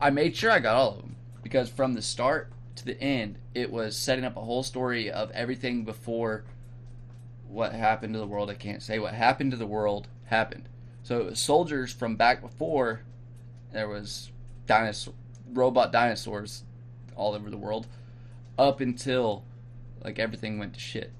I 0.00 0.10
made 0.10 0.36
sure 0.36 0.50
I 0.50 0.58
got 0.58 0.76
all 0.76 0.90
of 0.90 0.98
them 0.98 1.16
because 1.42 1.68
from 1.68 1.94
the 1.94 2.02
start 2.02 2.52
to 2.76 2.84
the 2.84 3.00
end, 3.00 3.38
it 3.54 3.70
was 3.70 3.96
setting 3.96 4.24
up 4.24 4.36
a 4.36 4.40
whole 4.40 4.62
story 4.62 5.10
of 5.10 5.30
everything 5.32 5.84
before 5.84 6.44
what 7.48 7.72
happened 7.72 8.14
to 8.14 8.20
the 8.20 8.26
world. 8.26 8.50
I 8.50 8.54
can't 8.54 8.82
say 8.82 8.98
what 8.98 9.14
happened 9.14 9.50
to 9.50 9.56
the 9.56 9.66
world 9.66 10.08
happened. 10.24 10.68
So 11.02 11.20
it 11.20 11.26
was 11.26 11.40
soldiers 11.40 11.92
from 11.92 12.16
back 12.16 12.40
before 12.40 13.02
there 13.72 13.88
was 13.88 14.30
dinosaur 14.66 15.14
robot 15.52 15.92
dinosaurs 15.92 16.62
all 17.16 17.34
over 17.34 17.50
the 17.50 17.58
world 17.58 17.86
up 18.58 18.80
until 18.80 19.44
like 20.04 20.18
everything 20.18 20.58
went 20.58 20.74
to 20.74 20.80
shit. 20.80 21.12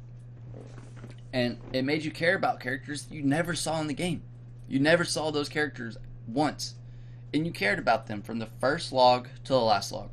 And 1.32 1.58
it 1.72 1.84
made 1.84 2.04
you 2.04 2.10
care 2.10 2.36
about 2.36 2.60
characters 2.60 3.06
you 3.10 3.22
never 3.22 3.54
saw 3.54 3.80
in 3.80 3.86
the 3.86 3.94
game. 3.94 4.22
You 4.68 4.80
never 4.80 5.04
saw 5.04 5.30
those 5.30 5.48
characters 5.48 5.96
once. 6.26 6.74
And 7.32 7.46
you 7.46 7.52
cared 7.52 7.78
about 7.78 8.06
them 8.06 8.20
from 8.20 8.38
the 8.38 8.48
first 8.60 8.92
log 8.92 9.28
to 9.44 9.52
the 9.52 9.60
last 9.60 9.92
log. 9.92 10.12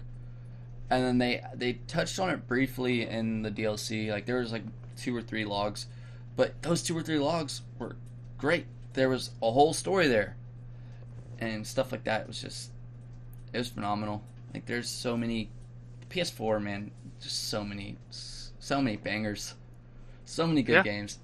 And 0.90 1.04
then 1.04 1.18
they 1.18 1.44
they 1.54 1.74
touched 1.88 2.20
on 2.20 2.30
it 2.30 2.48
briefly 2.48 3.06
in 3.06 3.42
the 3.42 3.52
DLC. 3.52 4.10
Like 4.10 4.26
there 4.26 4.40
was 4.40 4.52
like 4.52 4.64
two 4.98 5.16
or 5.16 5.22
three 5.22 5.46
logs, 5.46 5.88
but 6.36 6.62
those 6.62 6.82
two 6.82 6.98
or 6.98 7.04
three 7.04 7.20
logs 7.20 7.62
were 7.78 7.96
great. 8.38 8.66
There 8.94 9.10
was 9.10 9.32
a 9.42 9.52
whole 9.52 9.74
story 9.74 10.08
there. 10.08 10.36
And 11.40 11.66
stuff 11.66 11.92
like 11.92 12.06
that 12.06 12.28
was 12.28 12.42
just 12.42 12.72
it 13.54 13.58
was 13.58 13.70
phenomenal. 13.70 14.24
Like 14.54 14.66
there's 14.66 14.90
so 14.90 15.16
many 15.18 15.50
PS4, 16.10 16.62
man, 16.62 16.92
just 17.22 17.50
so 17.50 17.64
many 17.64 17.98
so 18.70 18.80
many 18.84 18.98
bangers. 18.98 19.56
So 20.26 20.46
many 20.46 20.62
good 20.62 20.74
Yeah. 20.74 20.84
games. 20.84 21.18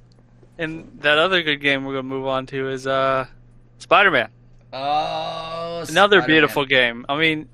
And 0.57 0.97
that 1.01 1.19
other 1.19 1.43
good 1.43 1.57
game 1.61 1.85
we're 1.85 1.93
gonna 1.93 2.03
move 2.17 2.25
on 2.25 2.47
to 2.47 2.69
is 2.69 2.87
uh, 2.87 3.27
Spider-Man. 3.77 4.29
Oh, 4.73 5.85
Another 5.87 6.17
Spider-Man. 6.17 6.27
beautiful 6.27 6.65
game. 6.65 7.05
I 7.07 7.15
mean, 7.17 7.47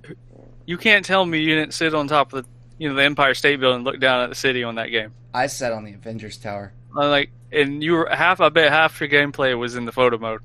you 0.66 0.78
can't 0.78 1.04
tell 1.04 1.26
me 1.26 1.40
you 1.40 1.56
didn't 1.56 1.74
sit 1.74 1.94
on 1.94 2.08
top 2.08 2.32
of 2.32 2.44
the 2.46 2.50
you 2.78 2.88
know 2.88 2.96
the 2.96 3.04
Empire 3.04 3.34
State 3.34 3.60
Building 3.60 3.78
and 3.78 3.84
look 3.86 4.00
down 4.00 4.22
at 4.22 4.30
the 4.30 4.36
city 4.36 4.64
on 4.64 4.76
that 4.76 4.88
game. 4.88 5.12
I 5.34 5.48
sat 5.48 5.74
on 5.74 5.84
the 5.84 5.94
Avengers 5.94 6.38
Tower. 6.38 6.72
I'm 6.98 7.10
like, 7.10 7.32
and 7.52 7.84
you 7.84 7.94
were 7.94 8.08
half. 8.10 8.40
I 8.40 8.48
bet 8.50 8.72
half 8.72 9.00
your 9.02 9.10
gameplay 9.10 9.58
was 9.60 9.76
in 9.76 9.84
the 9.86 9.92
photo 9.92 10.18
mode. 10.18 10.40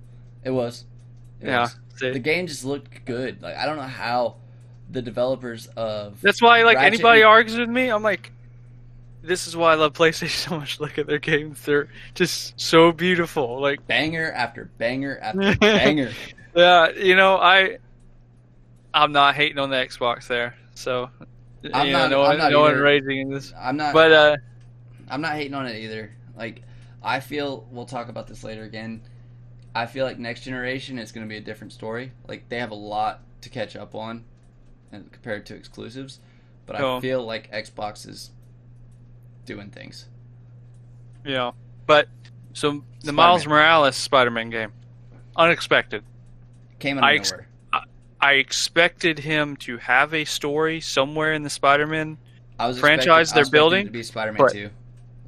It 0.44 0.50
was. 0.50 0.84
It 1.40 1.46
yeah, 1.46 1.60
was. 1.60 1.76
The 2.00 2.18
game 2.18 2.48
just 2.48 2.64
looked 2.64 3.04
good. 3.04 3.42
Like 3.42 3.56
I 3.56 3.64
don't 3.64 3.76
know 3.76 3.82
how 3.82 4.36
the 4.90 5.02
developers 5.02 5.66
of 5.76 6.20
that's 6.20 6.42
why 6.42 6.62
like 6.64 6.76
Ratchet 6.78 6.94
anybody 6.94 7.20
and- 7.20 7.28
argues 7.28 7.58
with 7.58 7.68
me, 7.70 7.88
I'm 7.90 8.02
like, 8.02 8.32
this 9.26 9.46
is 9.46 9.56
why 9.56 9.72
I 9.72 9.74
love 9.74 9.92
PlayStation 9.92 10.48
so 10.48 10.58
much. 10.58 10.80
Look 10.80 10.98
at 10.98 11.06
their 11.06 11.18
games; 11.18 11.62
they're 11.64 11.88
just 12.14 12.58
so 12.60 12.92
beautiful. 12.92 13.60
Like, 13.60 13.86
banger 13.86 14.32
after 14.32 14.66
banger 14.78 15.18
after 15.20 15.54
banger. 15.60 16.12
yeah, 16.54 16.90
you 16.90 17.16
know, 17.16 17.36
I, 17.36 17.78
I'm 18.94 19.12
not 19.12 19.34
hating 19.34 19.58
on 19.58 19.70
the 19.70 19.76
Xbox 19.76 20.26
there. 20.26 20.54
So, 20.74 21.10
I'm 21.72 21.90
not- 21.92 22.10
know, 22.10 22.22
no, 22.22 22.24
I'm 22.24 22.38
not 22.38 22.52
no 22.52 22.60
one 22.60 23.10
in 23.10 23.30
this. 23.30 23.52
I'm 23.58 23.76
not. 23.76 23.92
But 23.92 24.12
uh, 24.12 24.36
I'm 25.08 25.20
not 25.20 25.32
hating 25.34 25.54
on 25.54 25.66
it 25.66 25.76
either. 25.76 26.12
Like, 26.36 26.62
I 27.02 27.20
feel 27.20 27.66
we'll 27.70 27.86
talk 27.86 28.08
about 28.08 28.26
this 28.26 28.44
later 28.44 28.62
again. 28.64 29.02
I 29.74 29.86
feel 29.86 30.06
like 30.06 30.18
next 30.18 30.40
generation 30.40 30.98
is 30.98 31.12
going 31.12 31.26
to 31.26 31.28
be 31.28 31.36
a 31.36 31.40
different 31.40 31.72
story. 31.72 32.12
Like 32.26 32.48
they 32.48 32.58
have 32.60 32.70
a 32.70 32.74
lot 32.76 33.20
to 33.42 33.50
catch 33.50 33.76
up 33.76 33.94
on, 33.94 34.24
and 34.90 35.10
compared 35.12 35.44
to 35.46 35.54
exclusives. 35.54 36.18
But 36.64 36.76
I 36.76 36.80
Oh. 36.82 37.00
feel 37.00 37.22
like 37.24 37.52
Xbox 37.52 38.08
is 38.08 38.30
doing 39.46 39.70
things. 39.70 40.06
Yeah, 41.24 41.52
but 41.86 42.08
so 42.52 42.70
the 42.72 42.78
Spider-Man. 43.00 43.14
Miles 43.14 43.46
Morales 43.46 43.96
Spider-Man 43.96 44.50
game, 44.50 44.72
unexpected. 45.36 46.04
Came 46.78 46.98
out 46.98 47.04
I 47.04 47.14
ex- 47.14 47.30
nowhere. 47.32 47.48
I 48.20 48.32
expected 48.34 49.18
him 49.18 49.56
to 49.58 49.76
have 49.78 50.14
a 50.14 50.24
story 50.24 50.80
somewhere 50.80 51.32
in 51.34 51.42
the 51.42 51.50
Spider-Man, 51.50 52.18
franchise 52.78 53.32
they're 53.32 53.44
building, 53.46 53.86
to 53.86 53.92
be 53.92 54.02
Spider-Man 54.02 54.38
but- 54.38 54.56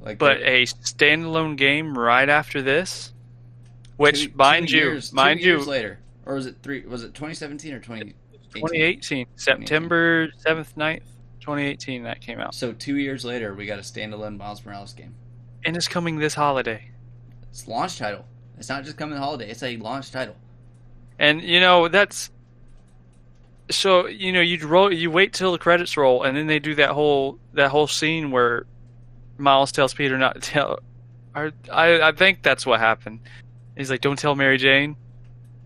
like 0.01 0.17
but 0.17 0.37
a 0.41 0.63
standalone 0.63 1.55
game 1.57 1.97
right 1.97 2.29
after 2.29 2.61
this, 2.61 3.13
which, 3.97 4.25
two- 4.25 4.31
mind 4.35 4.69
two 4.69 4.77
you, 4.77 4.83
years, 4.83 5.11
mind 5.13 5.39
you, 5.41 5.55
years 5.57 5.67
later, 5.67 5.99
or 6.25 6.35
was 6.35 6.45
it 6.45 6.55
three? 6.63 6.81
Was 6.85 7.03
it 7.03 7.13
2017 7.13 7.73
or 7.73 7.79
2018? 7.79 8.15
2018, 8.55 9.27
September 9.35 10.29
7th, 10.43 10.73
9th, 10.75 11.01
2018, 11.49 12.03
that 12.03 12.21
came 12.21 12.39
out, 12.39 12.53
So 12.53 12.71
two 12.73 12.97
years 12.97 13.25
later, 13.25 13.53
we 13.53 13.65
got 13.65 13.79
a 13.79 13.81
standalone 13.81 14.37
Miles 14.37 14.63
Morales 14.65 14.93
game. 14.93 15.13
and 15.65 15.75
it's 15.75 15.87
coming 15.87 16.17
this 16.17 16.33
holiday. 16.33 16.89
It's 17.51 17.67
launch 17.67 17.97
title. 17.97 18.25
It's 18.57 18.69
not 18.69 18.83
just 18.83 18.97
coming 18.97 19.17
holiday. 19.17 19.49
It's 19.49 19.63
a 19.63 19.77
launch 19.77 20.11
title. 20.11 20.35
And 21.17 21.41
you 21.41 21.59
know 21.59 21.87
that's 21.87 22.29
so 23.71 24.07
you 24.07 24.31
know 24.31 24.41
you 24.41 24.65
roll 24.67 24.91
you 24.93 25.11
wait 25.11 25.33
till 25.33 25.51
the 25.51 25.57
credits 25.57 25.97
roll 25.97 26.23
and 26.23 26.35
then 26.37 26.47
they 26.47 26.59
do 26.59 26.75
that 26.75 26.91
whole 26.91 27.37
that 27.53 27.69
whole 27.69 27.87
scene 27.87 28.31
where 28.31 28.65
Miles 29.37 29.71
tells 29.71 29.93
Peter 29.93 30.17
not 30.17 30.35
to 30.35 30.41
tell. 30.41 30.79
I 31.35 31.51
I 31.71 32.11
think 32.11 32.41
that's 32.43 32.65
what 32.65 32.79
happened. 32.79 33.19
He's 33.77 33.89
like, 33.89 34.01
"Don't 34.01 34.19
tell 34.19 34.35
Mary 34.35 34.57
Jane." 34.57 34.95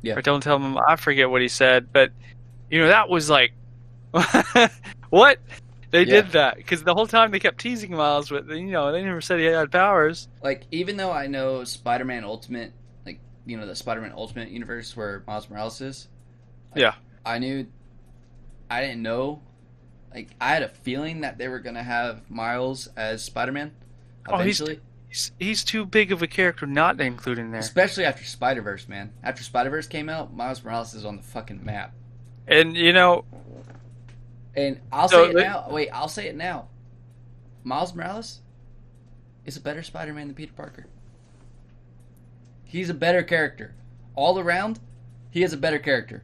Yeah. 0.02 0.16
Or 0.16 0.22
don't 0.22 0.42
tell 0.42 0.58
him. 0.60 0.78
I 0.88 0.96
forget 0.98 1.30
what 1.30 1.42
he 1.42 1.48
said, 1.48 1.92
but 1.94 2.12
you 2.70 2.80
know 2.80 2.88
that 2.88 3.10
was 3.10 3.30
like, 3.30 3.54
what? 5.10 5.40
They 5.94 6.04
Yeah. 6.06 6.22
did 6.24 6.32
that 6.32 6.58
because 6.58 6.84
the 6.84 6.94
whole 6.96 7.06
time 7.06 7.30
they 7.30 7.39
kept 7.39 7.60
teasing 7.60 7.91
Miles 7.91 8.32
with, 8.32 8.50
you 8.50 8.64
know, 8.72 8.91
they 8.91 9.04
never 9.04 9.22
said 9.22 9.39
he 9.39 9.46
had 9.46 9.72
powers. 9.72 10.28
Like 10.41 10.64
even 10.72 10.98
though 10.98 11.12
I 11.12 11.28
know 11.28 11.64
Spider-Man 11.64 12.24
Ultimate, 12.24 12.74
like 13.06 13.20
you 13.46 13.58
know 13.58 13.68
the 13.68 13.76
Spider-Man 13.76 14.12
Ultimate 14.18 14.50
universe 14.50 14.98
where 14.98 15.24
Miles 15.28 15.48
Morales 15.50 15.80
is. 15.82 16.08
like, 16.74 16.82
Yeah. 16.82 16.96
I 17.24 17.38
knew. 17.38 17.68
I 18.72 18.82
didn't 18.82 19.04
know. 19.04 19.41
Like 20.14 20.30
I 20.41 20.50
had 20.50 20.64
a 20.64 20.70
feeling 20.70 21.22
that 21.22 21.38
they 21.38 21.48
were 21.48 21.60
gonna 21.60 21.84
have 21.84 22.28
Miles 22.30 22.89
as 22.98 23.24
Spider-Man. 23.24 23.72
Oh, 24.28 24.39
he's- 24.39 24.62
He's, 25.10 25.32
he's 25.38 25.64
too 25.64 25.86
big 25.86 26.12
of 26.12 26.24
a 26.24 26.28
character 26.28 26.66
not 26.66 26.98
to 26.98 27.04
include 27.04 27.38
in 27.38 27.52
there. 27.52 27.60
especially 27.60 28.04
after 28.04 28.24
Spider-Verse, 28.24 28.88
man. 28.89 29.12
After 29.24 29.44
Spider-Verse 29.44 29.86
came 29.86 30.10
out, 30.10 30.34
Miles 30.36 30.64
Morales 30.64 30.96
is 30.96 31.06
on 31.06 31.18
the 31.18 31.22
fucking 31.22 31.64
map. 31.64 31.94
And 32.48 32.76
you 32.76 32.94
know, 32.94 33.24
And 34.56 34.80
I'll 34.91 35.08
So, 35.10 35.26
say 35.26 35.32
it 35.32 35.36
now. 35.36 35.68
Wait, 35.70 35.89
I'll 35.89 36.08
say 36.08 36.28
it 36.28 36.36
now. 36.36 36.68
Miles 37.64 37.93
Morales 37.93 38.41
is 39.45 39.58
a 39.58 39.62
better 39.62 39.82
Spider-Man 39.84 40.28
than 40.28 40.36
Peter 40.36 40.54
Parker. 40.54 40.86
He's 42.64 42.89
a 42.89 42.93
better 42.93 43.24
character. 43.24 43.76
All 44.16 44.39
around, 44.39 44.80
he 45.32 45.43
is 45.43 45.54
a 45.54 45.58
better 45.58 45.80
character. 45.80 46.24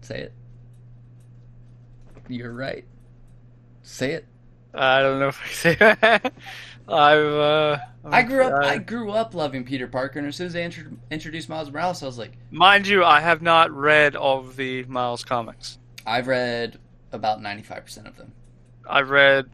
Say 0.00 0.20
it. 0.20 0.32
You're 2.28 2.52
right. 2.52 2.84
Say 3.82 4.12
it. 4.12 4.26
I 4.74 5.00
don't 5.02 5.20
know 5.20 5.28
if 5.28 5.40
I 5.42 5.48
say 5.48 5.74
that. 5.76 6.32
I've 6.88 7.18
uh, 7.26 7.78
I 8.04 8.22
grew 8.22 8.44
up. 8.44 8.64
I 8.64 8.68
I- 8.74 8.78
grew 8.78 9.10
up 9.12 9.34
loving 9.34 9.64
Peter 9.64 9.86
Parker, 9.86 10.18
and 10.18 10.28
as 10.28 10.36
soon 10.36 10.46
as 10.48 10.52
they 10.52 10.64
intro- 10.64 10.96
introduced 11.10 11.48
Miles 11.48 11.70
Morales, 11.70 12.02
I 12.02 12.06
was 12.06 12.18
like, 12.18 12.32
mind 12.50 12.86
you, 12.86 13.04
I 13.04 13.20
have 13.20 13.42
not 13.42 13.70
read 13.70 14.16
all 14.16 14.40
of 14.40 14.56
the 14.56 14.84
Miles 14.84 15.24
comics. 15.24 15.78
I've 16.06 16.26
read 16.26 16.78
about 17.12 17.40
ninety-five 17.40 17.84
percent 17.84 18.06
of 18.08 18.16
them. 18.16 18.32
I've 18.88 19.10
read 19.10 19.46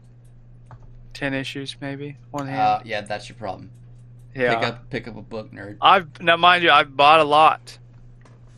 ten 1.13 1.33
issues, 1.33 1.75
maybe 1.79 2.17
one 2.31 2.47
hand. 2.47 2.59
Uh, 2.59 2.79
yeah, 2.83 3.01
that's 3.01 3.29
your 3.29 3.37
problem. 3.37 3.69
yeah, 4.35 4.55
Pick 4.55 4.67
up, 4.67 4.89
pick 4.89 5.07
up 5.07 5.17
a 5.17 5.21
book, 5.21 5.51
nerd. 5.51 5.77
I've 5.81 6.21
now 6.21 6.37
mind 6.37 6.63
you, 6.63 6.71
I've 6.71 6.95
bought 6.95 7.19
a 7.19 7.23
lot. 7.23 7.77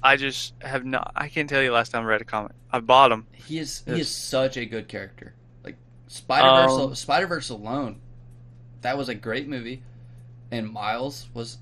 I 0.03 0.15
just 0.15 0.53
have 0.61 0.85
not. 0.85 1.11
I 1.15 1.27
can't 1.27 1.47
tell 1.49 1.61
you 1.61 1.71
last 1.71 1.91
time 1.91 2.03
I 2.03 2.05
read 2.05 2.21
a 2.21 2.25
comic. 2.25 2.53
I 2.71 2.79
bought 2.79 3.09
them. 3.09 3.27
He 3.33 3.59
is 3.59 3.83
he 3.85 3.99
is 3.99 4.09
such 4.09 4.55
a 4.57 4.65
good 4.65 4.87
character. 4.87 5.33
Like 5.63 5.75
Spider 6.07 6.63
Verse 6.67 6.79
Um, 6.79 6.95
Spider 6.95 7.27
Verse 7.27 7.49
alone, 7.49 7.99
that 8.81 8.97
was 8.97 9.09
a 9.09 9.15
great 9.15 9.47
movie, 9.47 9.81
and 10.51 10.69
Miles 10.71 11.27
was 11.33 11.57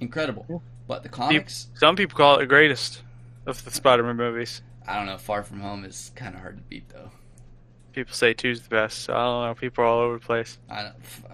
incredible. 0.00 0.46
Yeah. 0.48 0.58
But 0.88 1.02
the 1.02 1.08
comics, 1.08 1.68
Some 1.74 1.96
people 1.96 2.16
call 2.16 2.36
it 2.36 2.38
the 2.40 2.46
greatest 2.46 3.02
of 3.46 3.64
the 3.64 3.70
Spider-Man 3.72 4.16
movies. 4.16 4.62
I 4.86 4.96
don't 4.96 5.06
know. 5.06 5.18
Far 5.18 5.42
From 5.42 5.60
Home 5.60 5.84
is 5.84 6.12
kind 6.14 6.34
of 6.34 6.40
hard 6.40 6.56
to 6.58 6.62
beat 6.64 6.88
though. 6.90 7.10
People 7.92 8.14
say 8.14 8.34
two's 8.34 8.60
the 8.62 8.68
best. 8.68 9.00
So 9.00 9.14
I 9.14 9.24
don't 9.24 9.46
know. 9.48 9.54
People 9.54 9.82
are 9.82 9.86
all 9.88 9.98
over 10.00 10.14
the 10.18 10.24
place. 10.24 10.58
I 10.70 10.82
don't. 10.82 10.94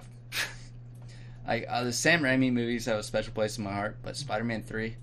Like 1.47 1.67
uh, 1.69 1.83
the 1.83 1.93
Sam 1.93 2.23
Raimi 2.23 2.53
movies 2.53 2.87
have 2.87 2.99
a 2.99 3.03
special 3.03 3.33
place 3.33 3.59
in 3.59 3.65
my 3.65 3.73
heart, 3.73 3.97
but 4.05 4.17
Spider 4.17 4.45
Man 4.45 4.63
Three, 4.63 4.95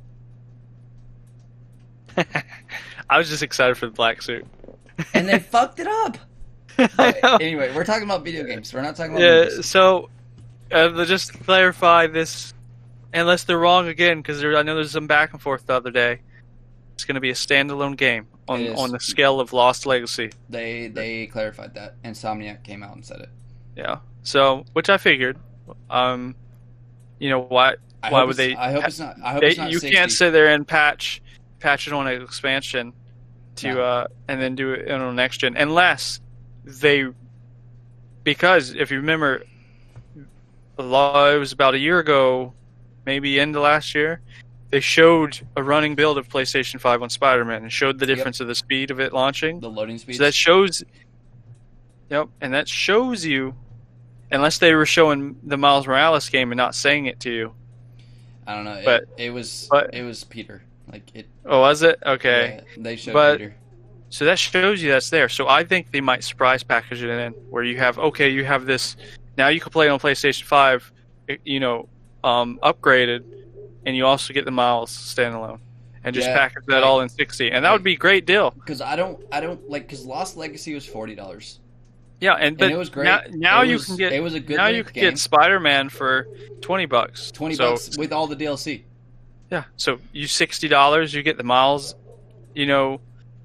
I 3.10 3.18
was 3.18 3.30
just 3.30 3.44
excited 3.44 3.78
for 3.78 3.86
the 3.88 3.92
black 3.92 4.22
suit. 4.22 4.46
and 5.14 5.28
they 5.28 5.40
fucked 5.52 5.80
it 5.80 5.88
up. 5.88 6.18
I 6.78 7.38
anyway, 7.42 7.74
we're 7.76 7.84
talking 7.84 8.04
about 8.04 8.24
video 8.24 8.44
games. 8.46 8.74
We're 8.74 8.82
not 8.82 8.96
talking 8.96 9.12
about 9.14 9.22
Yeah, 9.22 9.44
movies. 9.50 9.66
so 9.66 10.10
uh, 10.72 11.06
just 11.06 11.32
to 11.34 11.38
clarify 11.40 12.08
this, 12.08 12.54
unless 13.14 13.44
they're 13.44 13.58
wrong 13.60 13.88
again, 13.88 14.18
because 14.20 14.44
I 14.44 14.62
know 14.64 14.76
there's 14.76 14.92
some 14.92 15.08
back 15.08 15.34
and 15.34 15.42
forth 15.42 15.66
the 15.66 15.74
other 15.74 15.92
day. 15.92 16.22
It's 16.94 17.06
going 17.06 17.16
to 17.16 17.22
be 17.22 17.30
a 17.30 17.34
standalone 17.36 17.96
game 17.96 18.28
on 18.48 18.68
on 18.76 18.92
the 18.92 19.00
scale 19.00 19.40
of 19.40 19.54
Lost 19.54 19.86
Legacy. 19.86 20.32
They 20.50 20.88
they 20.88 21.28
clarified 21.28 21.76
that. 21.76 22.02
Insomniac 22.04 22.64
came 22.64 22.84
out 22.84 22.96
and 22.96 23.06
said 23.06 23.22
it. 23.22 23.30
Yeah. 23.76 24.00
So, 24.24 24.66
which 24.74 24.90
I 24.90 24.98
figured. 24.98 25.38
Um, 25.90 26.36
you 27.20 27.30
know 27.30 27.40
why? 27.42 27.76
I 28.04 28.12
Why 28.12 28.24
would 28.24 28.36
they- 28.38 28.56
I 28.56 28.72
hope 28.72 28.86
it's 28.86 29.00
not. 29.00 29.16
I 29.24 29.34
hope 29.34 29.42
They, 29.42 29.48
it's 29.50 29.58
not. 29.58 29.72
you 29.72 29.80
60. 29.80 29.96
can't 29.96 30.12
sit 30.12 30.32
there 30.32 30.48
and 30.48 30.68
patch 30.68 31.22
patch 31.60 31.86
it 31.88 31.94
on 31.94 32.08
an 32.08 32.22
expansion 32.22 32.94
to 33.58 33.74
No. 33.74 33.82
uh, 33.84 34.08
and 34.30 34.42
then 34.42 34.56
do 34.56 34.72
it 34.72 34.90
on 34.90 35.16
next 35.18 35.40
gen 35.40 35.58
unless 35.58 36.22
they 36.64 37.06
because 38.24 38.74
if 38.74 38.92
you 38.92 38.98
remember 38.98 39.44
a 40.80 40.84
lot 40.84 41.34
it 41.34 41.38
was 41.38 41.52
about 41.52 41.74
a 41.76 41.78
year 41.78 42.00
ago 42.00 42.54
maybe 43.06 43.38
into 43.40 43.60
last 43.60 43.94
year, 43.94 44.22
they 44.72 44.80
showed 44.80 45.40
a 45.56 45.64
running 45.64 45.94
build 45.96 46.18
of 46.18 46.28
PlayStation 46.30 46.80
5 46.80 47.02
on 47.02 47.10
Spider-Man 47.10 47.64
and 47.64 47.72
showed 47.72 48.00
the 48.00 48.06
Yep. 48.08 48.16
difference 48.18 48.40
of 48.40 48.48
the 48.48 48.56
speed 48.56 48.92
of 48.92 49.00
it 49.00 49.14
launching. 49.14 49.60
The 49.60 49.70
loading 49.70 49.98
speed. 49.98 50.16
So 50.18 50.24
that 50.24 50.34
shows, 50.34 50.84
yep, 52.10 52.28
and 52.42 52.54
that 52.54 52.68
shows 52.68 53.26
you, 53.26 53.56
unless 54.32 54.58
they 54.60 54.74
were 54.74 54.86
showing 54.86 55.36
the 55.44 55.58
Miles 55.58 55.88
Morales 55.88 56.30
game 56.30 56.52
and 56.52 56.58
not 56.58 56.76
saying 56.76 57.08
it 57.08 57.20
to 57.22 57.32
you. 57.32 57.54
I 58.48 58.56
don't 58.56 58.66
know. 58.66 58.82
but- 58.86 59.04
it, 59.18 59.26
it 59.26 59.30
was 59.32 59.68
but- 59.70 59.94
it 59.94 60.04
was 60.04 60.24
Peter. 60.24 60.62
Like 60.92 61.04
it. 61.14 61.28
Oh, 61.46 61.60
was 61.62 61.82
it? 61.84 62.00
Okay. 62.06 62.62
yeah, 62.64 62.84
they 62.84 62.96
showed 62.96 63.14
But- 63.14 63.38
Peter. 63.40 63.56
So 64.12 64.26
that 64.26 64.40
shows 64.40 64.82
you 64.82 64.90
that's 64.90 65.12
there. 65.12 65.30
So 65.30 65.48
I 65.48 65.64
think 65.64 65.92
they 65.92 66.02
might 66.02 66.24
surprise 66.24 66.64
package 66.64 67.04
it 67.04 67.10
in 67.12 67.32
where 67.52 67.64
you 67.64 67.78
have 67.78 68.00
okay, 68.00 68.28
you 68.30 68.44
have 68.44 68.66
this 68.66 68.96
now 69.40 69.48
you 69.48 69.60
can 69.60 69.72
play 69.72 69.88
on 69.90 70.00
PlayStation 70.00 70.44
Five, 70.44 70.92
you 71.44 71.60
know, 71.60 71.90
um, 72.24 72.60
upgraded, 72.62 73.24
and 73.86 73.96
you 73.96 74.06
also 74.06 74.34
get 74.34 74.46
the 74.46 74.52
Miles 74.52 74.92
standalone, 74.92 75.60
and 76.04 76.14
just 76.14 76.28
Yeah, 76.28 76.38
package 76.38 76.66
that 76.68 76.76
like- 76.76 76.84
all 76.86 77.02
in 77.02 77.10
sixty, 77.10 77.50
and 77.52 77.66
that 77.66 77.72
would 77.72 77.84
be 77.84 77.94
a 77.94 77.98
great 77.98 78.26
deal. 78.28 78.52
Because 78.52 78.82
I 78.82 78.96
don't 78.96 79.24
I 79.32 79.40
don't 79.40 79.68
like 79.70 79.88
because 79.88 80.06
Lost 80.06 80.38
Legacy 80.38 80.76
was 80.76 80.86
forty 80.86 81.16
dollars. 81.16 81.60
Yeah, 82.22 82.34
and 82.34 82.58
but 82.58 82.66
And 82.66 82.74
it 82.74 82.78
was 82.78 82.90
great. 82.90 83.06
now, 83.06 83.22
now 83.30 83.62
you 83.62 83.76
was- 83.76 83.86
can 83.86 83.96
get 83.96 84.12
it 84.12 84.22
was 84.22 84.34
a 84.34 84.42
good 84.42 84.58
now 84.58 84.68
you 84.68 84.84
can 84.84 84.94
game. 84.94 85.04
get 85.12 85.18
Spider 85.18 85.60
Man 85.60 85.88
for 85.90 86.28
twenty 86.62 86.86
bucks. 86.86 87.32
Twenty 87.32 87.56
So, 87.56 87.72
bucks 87.72 87.98
with 87.98 88.12
all 88.12 88.28
the 88.28 88.36
DLC. 88.36 88.84
Yeah, 89.50 89.64
so 89.78 90.00
you 90.12 90.28
sixty 90.28 90.68
dollars, 90.68 91.14
you 91.14 91.24
get 91.24 91.38
the 91.38 91.44
Miles, 91.46 91.96
you 92.54 92.66
know, 92.68 93.00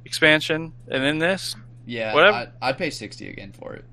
expansion, 0.05 0.72
and 0.90 1.03
then 1.05 1.18
this. 1.18 1.55
Yeah, 1.86 2.12
Whatever. 2.14 2.51
I, 2.61 2.68
I'd 2.70 2.78
pay 2.78 2.90
sixty 2.90 3.28
again 3.28 3.53
for 3.53 3.74
it. 3.74 3.84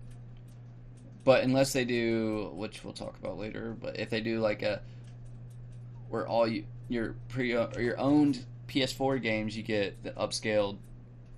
But 1.23 1.43
unless 1.43 1.73
they 1.73 1.85
do, 1.85 2.51
which 2.53 2.83
we'll 2.83 2.93
talk 2.93 3.17
about 3.19 3.37
later, 3.37 3.75
but 3.79 3.99
if 3.99 4.09
they 4.09 4.21
do 4.21 4.39
like 4.39 4.63
a 4.63 4.81
where 6.09 6.27
all 6.27 6.47
you 6.47 6.65
your 6.89 7.15
pre 7.29 7.53
or 7.53 7.79
your 7.79 7.99
owned 7.99 8.45
PS4 8.67 9.21
games, 9.21 9.55
you 9.55 9.63
get 9.63 10.03
the 10.03 10.11
upscaled 10.11 10.77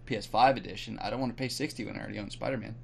PS5 0.08 0.58
edition. 0.58 0.98
I 1.02 1.10
don't 1.10 1.20
want 1.20 1.36
to 1.36 1.42
pay 1.42 1.50
sixty 1.50 1.86
when 1.86 1.96
I 1.98 2.00
already 2.00 2.20
own 2.20 2.30
Spider 2.30 2.58
Man. 2.58 2.76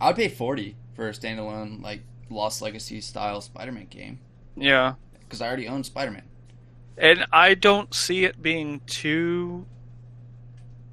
I'd 0.00 0.16
pay 0.16 0.28
forty 0.28 0.76
for 0.94 1.08
a 1.08 1.12
standalone 1.12 1.82
like 1.82 2.02
Lost 2.30 2.60
Legacy 2.62 3.00
style 3.00 3.40
Spider 3.40 3.72
Man 3.72 3.86
game 3.86 4.18
Yeah, 4.56 4.94
because 5.20 5.40
I 5.40 5.46
already 5.46 5.68
own 5.68 5.84
Spider 5.84 6.10
Man. 6.10 6.24
and 6.98 7.26
I 7.32 7.54
don't 7.54 7.94
see 7.94 8.24
it 8.24 8.40
being 8.42 8.80
too. 8.86 9.66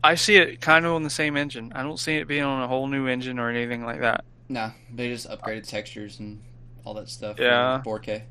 I 0.04 0.16
see 0.16 0.36
it 0.36 0.60
kind 0.60 0.86
of 0.86 0.94
on 0.94 1.04
the 1.04 1.10
same 1.10 1.38
engine. 1.38 1.72
I 1.74 1.82
don't 1.84 2.00
see 2.00 2.16
it 2.18 2.28
being 2.28 2.44
on 2.44 2.62
a 2.62 2.68
whole 2.68 2.88
new 2.88 3.08
engine 3.08 3.40
or 3.40 3.50
anything 3.50 3.86
like 3.86 4.02
that. 4.02 4.26
Nah, 4.50 4.72
they 4.94 5.08
just 5.10 5.30
upgraded 5.30 5.68
textures 5.68 6.20
and 6.20 6.42
all 6.84 6.94
that 6.96 7.10
stuff. 7.10 7.40
Yeah. 7.40 7.82
4K. 7.86 8.24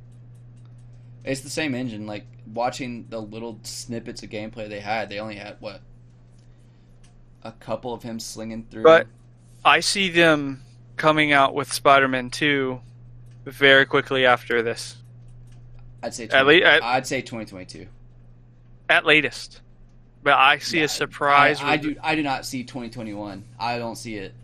It's 1.25 1.41
the 1.41 1.51
same 1.51 1.75
engine. 1.75 2.07
Like 2.07 2.27
watching 2.53 3.07
the 3.09 3.21
little 3.21 3.59
snippets 3.63 4.23
of 4.23 4.29
gameplay 4.31 4.69
they 4.69 4.81
had, 4.81 5.09
they 5.09 5.19
only 5.19 5.37
had 5.37 5.57
what 5.61 5.81
a 7.43 7.53
couple 7.53 7.93
of 7.95 8.03
him 8.03 8.21
slinging 8.21 8.67
through. 8.71 8.83
But- 8.83 9.07
I 9.65 9.79
see 9.81 10.09
them 10.11 10.63
coming 10.97 11.31
out 11.33 11.55
with 11.55 11.73
Spider-Man 11.73 12.31
2 12.31 12.81
very 13.45 13.87
quickly 13.87 14.27
after 14.27 14.61
this, 14.61 14.97
I'd 16.03 16.15
say 16.15 16.25
at 16.25 16.31
20, 16.43 16.47
lea- 16.49 16.65
at- 16.65 16.83
I'd 16.83 17.07
say 17.07 17.21
2022. 17.23 17.87
at 18.89 19.07
latest. 19.07 19.61
But 20.23 20.35
I 20.35 20.59
see 20.59 20.79
Yeah, 20.79 20.85
a 20.85 20.89
surprise. 20.89 21.61
I, 21.61 21.73
I 21.73 21.77
do. 21.77 21.97
I 22.03 22.15
do 22.15 22.23
not 22.23 22.47
see 22.47 22.65
2021. 22.65 23.45
I 23.59 23.79
don't 23.79 23.97
see 23.97 24.17
it. 24.17 24.35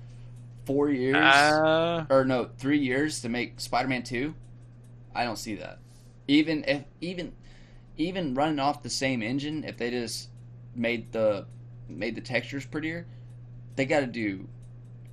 Four 0.65 0.91
years 0.91 1.17
Uh, 1.17 2.05
or 2.11 2.25
no, 2.25 2.51
three 2.59 2.79
years 2.79 3.23
to 3.23 3.29
make 3.29 3.59
Spider-Man 3.61 4.03
two. 4.03 4.35
I 5.15 5.25
don't 5.25 5.39
see 5.39 5.55
that. 5.57 5.79
Even 6.27 6.65
if 6.67 6.85
even 7.01 7.33
even 7.97 8.35
running 8.35 8.59
off 8.59 8.83
the 8.83 8.91
same 8.91 9.23
engine, 9.23 9.65
if 9.65 9.77
they 9.79 9.91
just 9.91 10.29
made 10.75 11.13
the 11.13 11.47
made 11.89 12.15
the 12.15 12.21
textures 12.21 12.67
prettier, 12.67 13.07
they 13.77 13.87
got 13.87 14.01
to 14.01 14.07
do 14.07 14.49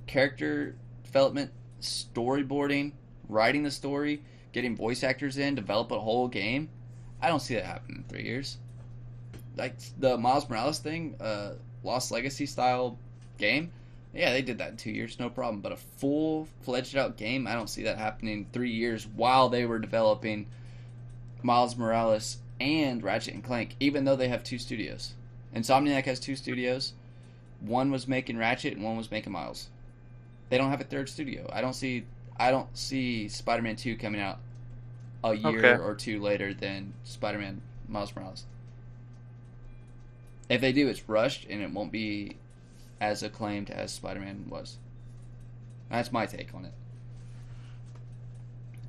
character 0.06 0.76
development, 1.04 1.52
storyboarding, 1.80 2.92
writing 3.28 3.62
the 3.62 3.70
story, 3.70 4.22
getting 4.52 4.76
voice 4.76 5.02
actors 5.02 5.38
in, 5.38 5.54
develop 5.54 5.90
a 5.90 5.98
whole 5.98 6.28
game. 6.28 6.68
I 7.20 7.28
don't 7.28 7.40
see 7.40 7.54
that 7.54 7.64
happening 7.64 7.98
in 7.98 8.04
three 8.04 8.24
years. 8.24 8.58
Like 9.56 9.74
the 9.98 10.16
Miles 10.18 10.48
Morales 10.48 10.78
thing, 10.78 11.16
uh, 11.20 11.52
Lost 11.82 12.10
Legacy 12.12 12.46
style 12.46 12.98
game. 13.38 13.70
Yeah, 14.14 14.32
they 14.32 14.42
did 14.42 14.58
that 14.58 14.70
in 14.70 14.76
two 14.76 14.90
years, 14.90 15.18
no 15.18 15.28
problem. 15.28 15.60
But 15.60 15.72
a 15.72 15.76
full 15.76 16.48
fledged 16.62 16.96
out 16.96 17.16
game, 17.16 17.46
I 17.46 17.54
don't 17.54 17.68
see 17.68 17.82
that 17.84 17.98
happening 17.98 18.38
in 18.38 18.46
three 18.52 18.70
years 18.70 19.06
while 19.06 19.48
they 19.48 19.66
were 19.66 19.78
developing 19.78 20.46
Miles 21.42 21.76
Morales 21.76 22.38
and 22.60 23.02
Ratchet 23.02 23.34
and 23.34 23.44
Clank, 23.44 23.76
even 23.80 24.04
though 24.04 24.16
they 24.16 24.28
have 24.28 24.42
two 24.42 24.58
studios. 24.58 25.14
Insomniac 25.54 26.04
has 26.04 26.18
two 26.20 26.36
studios. 26.36 26.92
One 27.60 27.90
was 27.90 28.08
making 28.08 28.36
Ratchet 28.38 28.74
and 28.74 28.84
one 28.84 28.96
was 28.96 29.10
making 29.10 29.32
Miles. 29.32 29.68
They 30.48 30.58
don't 30.58 30.70
have 30.70 30.80
a 30.80 30.84
third 30.84 31.08
studio. 31.08 31.48
I 31.52 31.60
don't 31.60 31.72
see 31.74 32.04
I 32.38 32.50
don't 32.50 32.74
see 32.76 33.28
Spider 33.28 33.62
Man 33.62 33.76
two 33.76 33.96
coming 33.96 34.20
out 34.20 34.38
a 35.24 35.34
year 35.34 35.58
Okay. 35.74 35.82
or 35.82 35.94
two 35.94 36.20
later 36.20 36.52
than 36.54 36.92
Spider 37.04 37.38
Man 37.38 37.60
Miles 37.88 38.14
Morales. 38.14 38.44
If 40.48 40.60
they 40.60 40.72
do, 40.72 40.88
it's 40.88 41.08
rushed 41.08 41.46
and 41.48 41.62
it 41.62 41.70
won't 41.70 41.90
be 41.92 42.36
as 43.00 43.22
acclaimed 43.22 43.70
as 43.70 43.92
Spider 43.92 44.20
Man 44.20 44.46
was. 44.48 44.78
That's 45.90 46.12
my 46.12 46.26
take 46.26 46.54
on 46.54 46.64
it. 46.64 46.72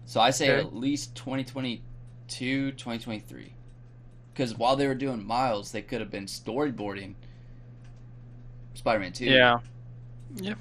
So 0.06 0.22
I 0.22 0.30
say 0.32 0.52
Okay. 0.52 0.62
at 0.66 0.76
least 0.76 1.16
2022, 1.16 2.72
2023. 2.72 3.54
Because 4.34 4.56
while 4.56 4.76
they 4.76 4.88
were 4.88 4.96
doing 4.96 5.26
Miles, 5.26 5.72
they 5.72 5.82
could 5.82 6.00
have 6.00 6.12
been 6.12 6.26
storyboarding 6.26 7.16
Spider 8.76 9.00
Man 9.00 9.12
2. 9.12 9.26
yeah. 9.26 9.60
Yep. 10.36 10.58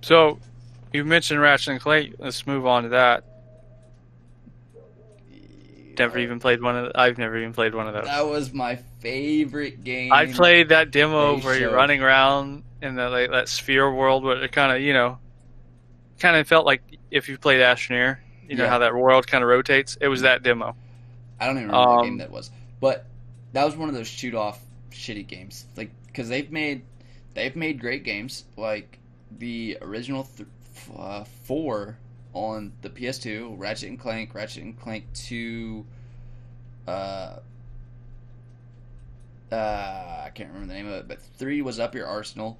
So, 0.00 0.38
you 0.92 1.04
mentioned 1.04 1.40
Ratchet 1.40 1.72
and 1.72 1.80
Clank. 1.80 2.14
Let's 2.18 2.46
move 2.46 2.66
on 2.66 2.84
to 2.84 2.88
that. 2.90 3.24
Never 5.98 6.18
even 6.18 6.38
played 6.40 6.62
one 6.62 6.76
of. 6.76 6.92
The, 6.92 7.00
I've 7.00 7.18
never 7.18 7.36
even 7.38 7.52
played 7.52 7.74
one 7.74 7.86
of 7.88 7.94
those. 7.94 8.04
That 8.04 8.26
was 8.26 8.52
my 8.52 8.76
favorite 9.00 9.84
game. 9.84 10.12
I 10.12 10.26
played 10.26 10.70
that 10.70 10.90
demo 10.90 11.38
where 11.40 11.58
you're 11.58 11.72
running 11.74 12.02
around 12.02 12.62
in 12.82 12.94
the 12.94 13.08
like 13.10 13.30
that 13.30 13.48
sphere 13.48 13.92
world, 13.92 14.24
where 14.24 14.42
it 14.42 14.52
kind 14.52 14.74
of 14.74 14.80
you 14.82 14.92
know, 14.92 15.18
kind 16.18 16.36
of 16.36 16.46
felt 16.46 16.66
like 16.66 16.82
if 17.10 17.28
you 17.28 17.38
played 17.38 17.60
Astroneer, 17.60 18.18
you 18.48 18.56
know 18.56 18.64
Yeah. 18.64 18.70
how 18.70 18.78
that 18.78 18.94
world 18.94 19.26
kind 19.26 19.42
of 19.42 19.48
rotates. 19.50 19.96
It 20.00 20.08
was 20.08 20.22
that 20.22 20.42
demo. 20.42 20.76
I 21.40 21.46
don't 21.46 21.56
even 21.56 21.68
remember 21.68 21.88
what 21.90 21.98
Um, 22.00 22.04
game 22.04 22.18
that 22.18 22.30
was, 22.30 22.50
but 22.80 23.06
that 23.52 23.64
was 23.64 23.76
one 23.76 23.88
of 23.88 23.94
those 23.94 24.08
shoot 24.08 24.34
off 24.34 24.60
shitty 24.90 25.26
games. 25.26 25.66
Like 25.76 25.90
because 26.06 26.28
they've 26.28 26.50
made 26.50 26.82
they've 27.34 27.54
made 27.54 27.80
great 27.80 28.04
games 28.04 28.44
like 28.56 28.98
the 29.38 29.78
original 29.82 30.24
th- 30.36 30.48
uh, 30.96 31.24
four 31.44 31.98
on 32.38 32.72
the 32.82 32.90
PS2, 32.90 33.54
Ratchet 33.58 33.88
and 33.88 33.98
Clank, 33.98 34.34
Ratchet 34.34 34.62
and 34.62 34.78
Clank 34.78 35.04
Two. 35.12 35.84
Uh, 36.86 37.40
uh, 39.50 40.22
I 40.24 40.30
can't 40.34 40.50
remember 40.50 40.68
the 40.68 40.74
name 40.74 40.86
of 40.88 40.94
it, 40.94 41.08
but 41.08 41.20
three 41.20 41.62
was 41.62 41.80
Up 41.80 41.94
Your 41.94 42.06
Arsenal, 42.06 42.58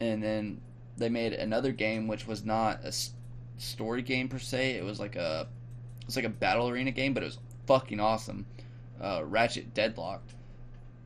and 0.00 0.22
then 0.22 0.60
they 0.96 1.08
made 1.08 1.32
another 1.32 1.72
game 1.72 2.06
which 2.06 2.26
was 2.26 2.44
not 2.44 2.84
a 2.84 2.92
story 3.58 4.02
game 4.02 4.28
per 4.28 4.38
se. 4.38 4.72
It 4.72 4.84
was 4.84 5.00
like 5.00 5.16
a 5.16 5.48
it 6.00 6.06
was 6.06 6.16
like 6.16 6.24
a 6.24 6.30
battle 6.30 6.68
arena 6.68 6.90
game, 6.90 7.14
but 7.14 7.22
it 7.22 7.26
was 7.26 7.38
fucking 7.66 8.00
awesome. 8.00 8.46
Uh, 9.00 9.22
Ratchet 9.24 9.74
Deadlocked, 9.74 10.34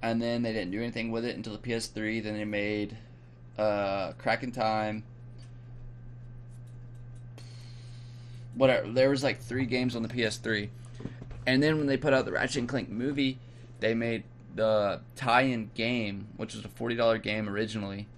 and 0.03 0.21
then 0.21 0.43
they 0.43 0.53
didn't 0.53 0.73
do 0.73 0.81
anything 0.81 1.11
with 1.11 1.25
it 1.25 1.37
until 1.37 1.53
the 1.53 1.59
PS3. 1.59 2.23
Then 2.23 2.35
they 2.35 2.45
made 2.45 2.97
uh, 3.59 4.13
Crack 4.13 4.43
in 4.43 4.53
Time. 4.53 5.05
Whatever. 8.57 8.89
There 8.89 9.11
was 9.11 9.23
like 9.23 9.41
three 9.41 9.67
games 9.67 9.95
on 9.95 10.03
the 10.03 10.09
PS3, 10.09 10.69
and 11.47 11.63
then 11.63 11.79
when 11.79 11.87
they 11.87 11.97
put 11.97 12.13
out 12.13 12.25
the 12.25 12.33
Ratchet 12.33 12.59
and 12.59 12.69
Clank 12.69 12.89
movie, 12.89 13.39
they 13.81 13.95
made 13.95 14.25
the 14.55 15.01
tie-in 15.15 15.71
game, 15.75 16.29
which 16.37 16.55
was 16.55 16.65
a 16.65 16.69
forty 16.69 16.97
dollar 16.97 17.19
game 17.19 17.49
originally 17.49 18.09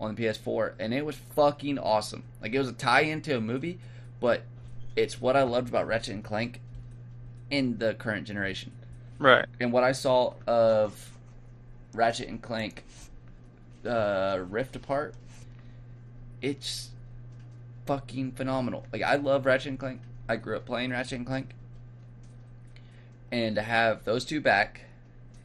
on 0.00 0.14
the 0.14 0.22
PS4, 0.22 0.74
and 0.78 0.94
it 0.94 1.04
was 1.04 1.16
fucking 1.34 1.78
awesome. 1.78 2.22
Like 2.40 2.54
it 2.54 2.58
was 2.58 2.68
a 2.68 2.72
tie-in 2.72 3.20
to 3.22 3.36
a 3.36 3.40
movie, 3.40 3.78
but 4.20 4.42
it's 4.96 5.20
what 5.20 5.36
I 5.36 5.42
loved 5.42 5.68
about 5.68 5.86
Ratchet 5.86 6.14
and 6.14 6.24
Clank 6.24 6.60
in 7.50 7.78
the 7.78 7.94
current 7.94 8.26
generation. 8.26 8.72
Right. 9.18 9.46
And 9.60 9.72
what 9.72 9.84
I 9.84 9.92
saw 9.92 10.34
of 10.46 11.12
Ratchet 11.92 12.28
and 12.28 12.40
Clank 12.40 12.84
uh, 13.84 14.40
Rift 14.48 14.76
Apart, 14.76 15.14
it's 16.40 16.90
fucking 17.88 18.32
phenomenal. 18.32 18.84
Like 18.92 19.02
I 19.02 19.14
love 19.14 19.46
Ratchet 19.46 19.70
and 19.70 19.78
Clank. 19.78 20.02
I 20.28 20.36
grew 20.36 20.56
up 20.56 20.66
playing 20.66 20.90
Ratchet 20.90 21.16
and 21.16 21.26
Clank, 21.26 21.54
and 23.32 23.56
to 23.56 23.62
have 23.62 24.04
those 24.04 24.26
two 24.26 24.42
back 24.42 24.82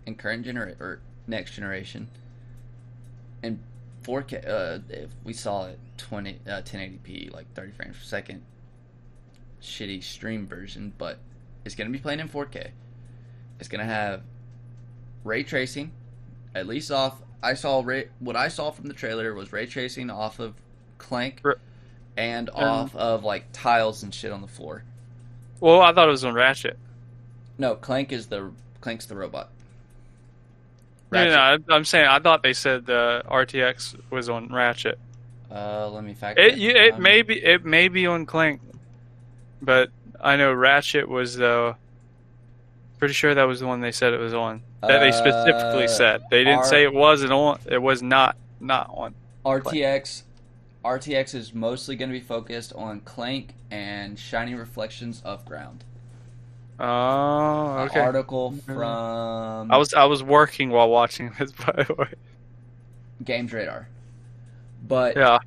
in 0.05 0.15
current 0.15 0.43
generation 0.43 0.77
or 0.81 0.99
next 1.25 1.51
generation, 1.51 2.09
and 3.41 3.63
4K, 4.03 4.45
uh, 4.45 4.79
if 4.89 5.09
we 5.23 5.31
saw 5.31 5.67
it 5.67 5.79
20 5.97 6.39
uh, 6.45 6.61
1080p, 6.63 7.33
like 7.33 7.45
30 7.53 7.71
frames 7.71 7.95
per 7.95 8.03
second, 8.03 8.41
shitty 9.61 10.03
stream 10.03 10.45
version, 10.45 10.91
but 10.97 11.19
it's 11.63 11.75
gonna 11.75 11.91
be 11.91 11.99
playing 11.99 12.19
in 12.19 12.27
4K. 12.27 12.71
It's 13.57 13.69
gonna 13.69 13.85
have 13.85 14.21
ray 15.23 15.43
tracing, 15.43 15.91
at 16.53 16.67
least 16.67 16.91
off. 16.91 17.21
I 17.41 17.53
saw 17.53 17.81
ray, 17.85 18.09
what 18.19 18.35
I 18.35 18.49
saw 18.49 18.69
from 18.71 18.87
the 18.87 18.93
trailer 18.93 19.33
was 19.33 19.53
ray 19.53 19.65
tracing 19.65 20.09
off 20.09 20.39
of 20.39 20.55
Clank, 20.97 21.41
and 22.17 22.49
off 22.51 22.95
of 22.95 23.23
like 23.23 23.45
tiles 23.53 24.03
and 24.03 24.13
shit 24.13 24.31
on 24.31 24.41
the 24.41 24.47
floor. 24.47 24.83
Well, 25.59 25.81
I 25.81 25.93
thought 25.93 26.07
it 26.07 26.11
was 26.11 26.25
on 26.25 26.33
Ratchet. 26.33 26.77
No, 27.57 27.75
Clank 27.75 28.11
is 28.11 28.27
the 28.27 28.51
Clank's 28.81 29.05
the 29.05 29.15
robot. 29.15 29.49
No, 31.11 31.25
no, 31.25 31.57
no, 31.57 31.75
I'm 31.75 31.85
saying 31.85 32.07
I 32.07 32.19
thought 32.19 32.41
they 32.41 32.53
said 32.53 32.85
the 32.87 33.23
RTX 33.29 33.95
was 34.09 34.29
on 34.29 34.47
Ratchet. 34.51 34.97
Uh, 35.51 35.87
let 35.89 36.03
me 36.03 36.13
fact. 36.15 36.39
It 36.39 36.57
you, 36.57 36.71
it 36.71 36.95
Um, 36.95 37.01
may 37.03 37.21
be 37.21 37.35
it 37.43 37.63
may 37.63 37.87
be 37.87 38.07
on 38.07 38.25
Clank, 38.25 38.61
but 39.61 39.89
I 40.19 40.35
know 40.35 40.51
Ratchet 40.53 41.07
was 41.07 41.35
the. 41.35 41.75
Pretty 42.97 43.13
sure 43.13 43.35
that 43.35 43.43
was 43.43 43.59
the 43.59 43.67
one 43.67 43.81
they 43.81 43.91
said 43.91 44.13
it 44.13 44.19
was 44.19 44.33
on. 44.33 44.61
That 44.81 44.99
they 44.99 45.11
specifically 45.11 45.85
Uh, 45.85 45.87
said 45.89 46.23
they 46.31 46.43
didn't 46.43 46.59
our- 46.59 46.65
say 46.65 46.83
it 46.83 46.93
wasn't 46.93 47.33
on. 47.33 47.59
It 47.65 47.81
was 47.81 48.01
not 48.01 48.35
not 48.59 48.89
on. 48.93 49.13
RTX. 49.45 50.23
RTX 50.83 51.33
is 51.33 51.53
mostly 51.53 51.95
going 51.95 52.09
to 52.09 52.13
be 52.13 52.23
focused 52.23 52.73
on 52.73 52.99
Clank 53.01 53.53
and 53.71 54.19
Shiny 54.19 54.53
Reflections 54.53 55.21
of 55.23 55.45
Ground. 55.45 55.83
Oh, 56.79 57.77
An 57.77 57.89
okay. 57.89 57.99
article 57.99 58.51
mm-hmm. 58.51 58.73
from 58.73 59.71
I 59.71 59.77
was 59.77 59.93
I 59.93 60.05
was 60.05 60.23
working 60.23 60.69
while 60.69 60.89
watching 60.89 61.31
this, 61.39 61.51
by 61.65 61.83
the 61.83 61.93
way. 61.93 62.13
Games 63.23 63.53
Radar. 63.53 63.87
But 64.85 65.15
Yeah, 65.15 65.39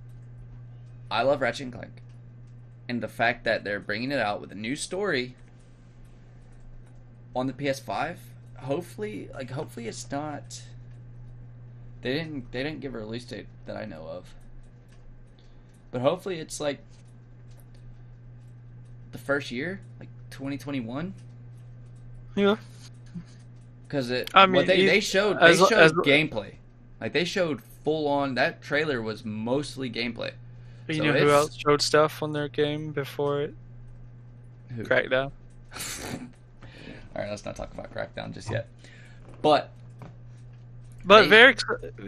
I 1.11 1.22
love 1.22 1.43
Ratchet 1.43 1.64
and 1.64 1.72
Clank, 1.72 2.03
and 2.89 3.03
the 3.03 3.09
fact 3.09 3.45
that 3.45 3.64
they're 3.64 3.80
bringing 3.80 4.12
it 4.12 4.20
out 4.20 4.41
with 4.41 4.53
a 4.53 4.55
new 4.55 4.76
story 4.76 5.34
on 7.34 7.47
the 7.47 7.53
PS5. 7.53 8.16
Hopefully, 8.61 9.28
like 9.34 9.51
hopefully 9.51 9.87
it's 9.89 10.11
not. 10.11 10.62
They 12.01 12.14
didn't. 12.14 12.51
They 12.53 12.62
didn't 12.62 12.80
give 12.80 12.95
a 12.95 12.99
release 12.99 13.24
date 13.24 13.49
that 13.66 13.76
I 13.76 13.84
know 13.84 14.07
of. 14.07 14.34
But 15.91 16.01
hopefully 16.01 16.39
it's 16.39 16.61
like 16.61 16.80
the 19.12 19.18
first 19.18 19.51
year, 19.51 19.80
like 19.99 20.09
2021. 20.30 21.14
yeah. 22.34 22.57
Because 23.87 24.11
it, 24.11 24.30
I 24.34 24.47
mean, 24.47 24.66
they, 24.66 24.84
they 24.84 24.99
showed 25.01 25.39
they 25.39 25.57
lo- 25.57 25.68
showed 25.68 25.78
as- 25.78 25.93
gameplay, 25.93 26.55
like 27.01 27.12
they 27.12 27.24
showed 27.24 27.62
full 27.84 28.09
on. 28.09 28.34
That 28.34 28.61
trailer 28.61 29.01
was 29.01 29.24
mostly 29.24 29.89
gameplay. 29.89 30.32
You 30.89 30.95
So 30.97 31.05
know 31.05 31.12
who 31.12 31.30
else 31.30 31.55
showed 31.57 31.80
stuff 31.80 32.20
on 32.22 32.32
their 32.32 32.49
game 32.49 32.91
before 32.91 33.43
it? 33.43 33.55
Who? 34.74 34.82
Crackdown. 34.82 35.30
All 35.72 37.22
right, 37.22 37.30
let's 37.30 37.45
not 37.45 37.55
talk 37.57 37.72
about 37.72 37.95
Crackdown 37.95 38.34
just 38.34 38.51
yet. 38.51 38.68
But 39.41 39.70
But 41.07 41.22
They- 41.22 41.28
very, 41.28 41.57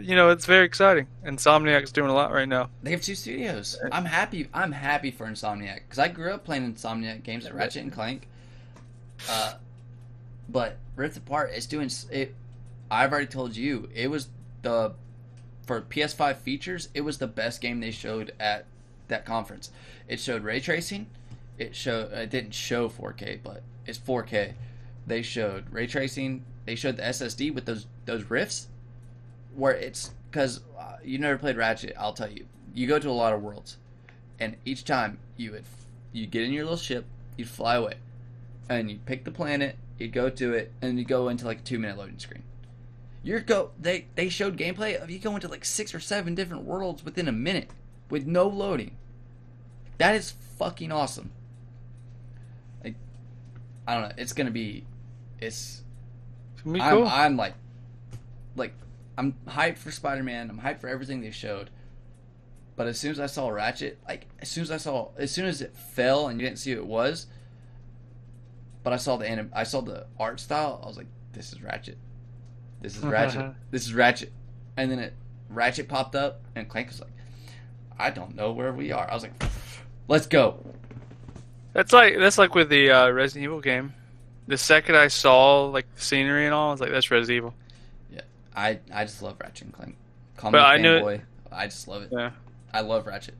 you 0.01 0.15
know, 0.15 0.29
it's 0.29 0.45
very 0.45 0.65
exciting. 0.65 1.07
Insomniac's 1.25 1.93
doing 1.93 2.09
a 2.09 2.13
lot 2.13 2.33
right 2.33 2.47
now. 2.47 2.69
they 2.83 2.91
have 2.91 3.01
two 3.01 3.15
studios. 3.15 3.79
I'm 3.91 4.03
happy. 4.05 4.49
I'm 4.53 4.73
happy 4.73 5.09
for 5.09 5.25
Insomniac 5.25 5.75
because 5.85 5.99
I 5.99 6.09
grew 6.09 6.33
up 6.33 6.43
playing 6.43 6.73
Insomniac 6.73 7.23
games 7.23 7.45
at 7.45 7.55
Ratchet 7.55 7.83
and 7.83 7.93
Clank. 7.93 8.27
Uh, 9.29 9.53
but 10.49 10.77
Rift 10.95 11.15
Apart 11.17 11.51
is 11.53 11.65
doing 11.65 11.89
it. 12.11 12.35
I've 12.91 13.11
already 13.11 13.27
told 13.27 13.55
you 13.55 13.89
it 13.93 14.09
was 14.09 14.27
the 14.63 14.93
for 15.65 15.81
PS5 15.81 16.37
features. 16.37 16.89
It 16.93 17.01
was 17.01 17.19
the 17.19 17.27
best 17.27 17.61
game 17.61 17.79
they 17.79 17.91
showed 17.91 18.33
at 18.39 18.65
that 19.07 19.25
conference. 19.25 19.69
It 20.07 20.19
showed 20.19 20.43
ray 20.43 20.59
tracing. 20.59 21.07
It 21.57 21.75
showed. 21.75 22.11
It 22.11 22.29
didn't 22.29 22.53
show 22.53 22.89
4K, 22.89 23.39
but 23.43 23.61
it's 23.85 23.97
4K. 23.99 24.53
They 25.07 25.21
showed 25.21 25.71
ray 25.71 25.87
tracing. 25.87 26.43
They 26.65 26.75
showed 26.75 26.97
the 26.97 27.03
SSD 27.03 27.53
with 27.53 27.65
those 27.65 27.85
those 28.05 28.23
rifts, 28.29 28.67
where 29.59 29.73
it's 29.73 30.11
because 30.29 30.61
uh, 30.77 30.97
you 31.03 31.17
never 31.17 31.37
played 31.37 31.57
Ratchet. 31.57 31.95
I'll 31.97 32.13
tell 32.13 32.29
you. 32.31 32.45
You 32.73 32.87
go 32.87 32.99
to 32.99 33.09
a 33.09 33.11
lot 33.11 33.33
of 33.33 33.41
worlds, 33.41 33.77
and 34.39 34.55
each 34.63 34.85
time 34.85 35.19
you 35.37 35.51
would 35.51 35.65
you 36.11 36.27
get 36.27 36.43
in 36.43 36.53
your 36.53 36.63
little 36.63 36.77
ship, 36.77 37.05
you'd 37.37 37.49
fly 37.49 37.75
away, 37.75 37.95
and 38.69 38.89
you 38.89 38.99
pick 39.05 39.25
the 39.25 39.31
planet, 39.31 39.77
you'd 39.97 40.13
go 40.13 40.29
to 40.29 40.53
it, 40.53 40.71
and 40.81 40.97
you 40.97 41.05
go 41.05 41.29
into 41.29 41.45
like 41.45 41.59
a 41.59 41.63
two 41.63 41.79
minute 41.79 41.97
loading 41.97 42.19
screen. 42.19 42.43
You're 43.23 43.41
go 43.41 43.71
they 43.79 44.05
they 44.15 44.29
showed 44.29 44.57
gameplay 44.57 45.01
of 45.01 45.09
you 45.09 45.19
going 45.19 45.41
to 45.41 45.47
like 45.47 45.65
six 45.65 45.93
or 45.93 45.99
seven 45.99 46.35
different 46.35 46.63
worlds 46.63 47.03
within 47.03 47.27
a 47.27 47.33
minute 47.33 47.69
with 48.09 48.25
no 48.25 48.47
loading. 48.47 48.95
That 49.97 50.15
is 50.15 50.31
fucking 50.57 50.91
awesome. 50.91 51.31
Like 52.83 52.95
I 53.87 53.95
don't 53.95 54.03
know, 54.03 54.15
it's 54.17 54.33
gonna 54.33 54.51
be 54.51 54.85
it's 55.39 55.81
It's 56.53 56.61
gonna 56.63 56.75
be 56.75 56.81
I'm, 56.81 56.97
cool. 56.97 57.07
I'm 57.07 57.37
like, 57.37 57.53
like, 58.55 58.73
I'm 59.19 59.33
hyped 59.49 59.77
for 59.77 59.91
Spider 59.91 60.23
Man. 60.23 60.49
I'm 60.49 60.61
hyped 60.61 60.79
for 60.79 60.87
everything 60.87 61.19
they 61.19 61.31
showed. 61.31 61.69
But 62.77 62.87
as 62.87 62.97
soon 62.97 63.11
as 63.11 63.19
I 63.19 63.25
saw 63.25 63.49
Ratchet, 63.49 63.99
like, 64.07 64.27
as 64.41 64.47
soon 64.47 64.63
as 64.63 64.71
I 64.71 64.77
saw, 64.77 65.09
as 65.17 65.29
soon 65.29 65.45
as 65.45 65.61
it 65.61 65.75
fell 65.75 66.29
and 66.29 66.39
you 66.39 66.47
didn't 66.47 66.59
see 66.59 66.71
who 66.71 66.77
it 66.77 66.85
was, 66.85 67.27
but 68.81 68.93
I 68.93 68.95
saw 68.95 69.17
the 69.17 69.27
anim, 69.27 69.51
I 69.53 69.65
saw 69.65 69.81
the 69.81 70.07
art 70.17 70.39
style. 70.39 70.79
I 70.81 70.87
was 70.87 70.95
like, 70.95 71.07
this 71.33 71.51
is 71.51 71.61
Ratchet. 71.61 71.97
This 72.79 72.95
is 72.95 73.03
Ratchet. 73.03 73.53
this 73.71 73.85
is 73.85 73.93
Ratchet. 73.93 74.31
And 74.77 74.89
then 74.89 74.99
it, 74.99 75.13
Ratchet 75.49 75.89
popped 75.89 76.15
up, 76.15 76.39
and 76.55 76.69
Clank 76.69 76.87
was 76.87 77.01
like, 77.01 77.11
I 77.99 78.11
don't 78.11 78.37
know 78.37 78.53
where 78.53 78.71
we 78.71 78.93
are. 78.93 79.05
I 79.11 79.13
was 79.13 79.23
like, 79.23 79.33
let's 80.07 80.27
go. 80.27 80.65
That's 81.73 81.91
like 81.91 82.17
that's 82.17 82.37
like 82.37 82.55
with 82.55 82.69
the 82.69 82.89
uh, 82.89 83.09
Resident 83.09 83.43
Evil 83.43 83.59
game. 83.59 83.93
The 84.47 84.57
second 84.57 84.95
I 84.95 85.09
saw 85.09 85.65
like 85.65 85.93
the 85.93 86.01
scenery 86.01 86.45
and 86.45 86.53
all, 86.53 86.69
I 86.69 86.71
was 86.71 86.79
like, 86.79 86.91
"That's 86.91 87.11
Resident 87.11 87.35
Evil." 87.35 87.53
I 88.59 88.79
I 88.93 89.05
just 89.05 89.21
love 89.21 89.35
Ratchet 89.39 89.63
and 89.65 89.73
Clank. 89.73 89.95
Call 90.37 90.51
But 90.51 90.57
me 90.81 90.87
a 90.87 90.97
I 90.97 91.01
fanboy. 91.01 91.21
I 91.51 91.65
just 91.65 91.87
love 91.87 92.03
it. 92.03 92.09
Yeah. 92.11 92.31
I 92.73 92.81
love 92.81 93.07
Ratchet. 93.07 93.35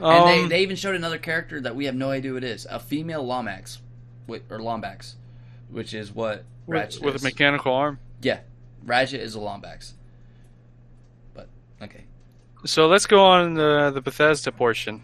Um, 0.00 0.10
And 0.12 0.28
they, 0.28 0.48
they 0.56 0.62
even 0.62 0.76
showed 0.76 0.94
another 0.94 1.18
character 1.18 1.60
that 1.60 1.76
we 1.76 1.84
have 1.86 1.94
no 1.94 2.10
idea 2.10 2.30
who 2.32 2.36
it 2.36 2.44
is. 2.44 2.66
A 2.70 2.80
female 2.80 3.24
Lombax. 3.24 3.78
Wi- 4.26 4.44
Or 4.50 4.58
Lombax. 4.58 5.14
Which 5.70 5.94
is 5.94 6.12
what 6.12 6.44
Ratchet 6.66 7.02
with, 7.02 7.14
with 7.14 7.22
a 7.22 7.24
mechanical 7.24 7.72
arm. 7.72 7.98
Yeah, 8.22 8.40
Ratchet 8.84 9.20
is 9.20 9.34
a 9.34 9.38
Lombax. 9.38 9.92
But, 11.34 11.48
okay. 11.82 12.04
So 12.64 12.86
let's 12.86 13.06
go 13.06 13.22
on 13.24 13.54
the 13.54 13.90
the 13.92 14.00
Bethesda 14.00 14.50
portion. 14.52 15.02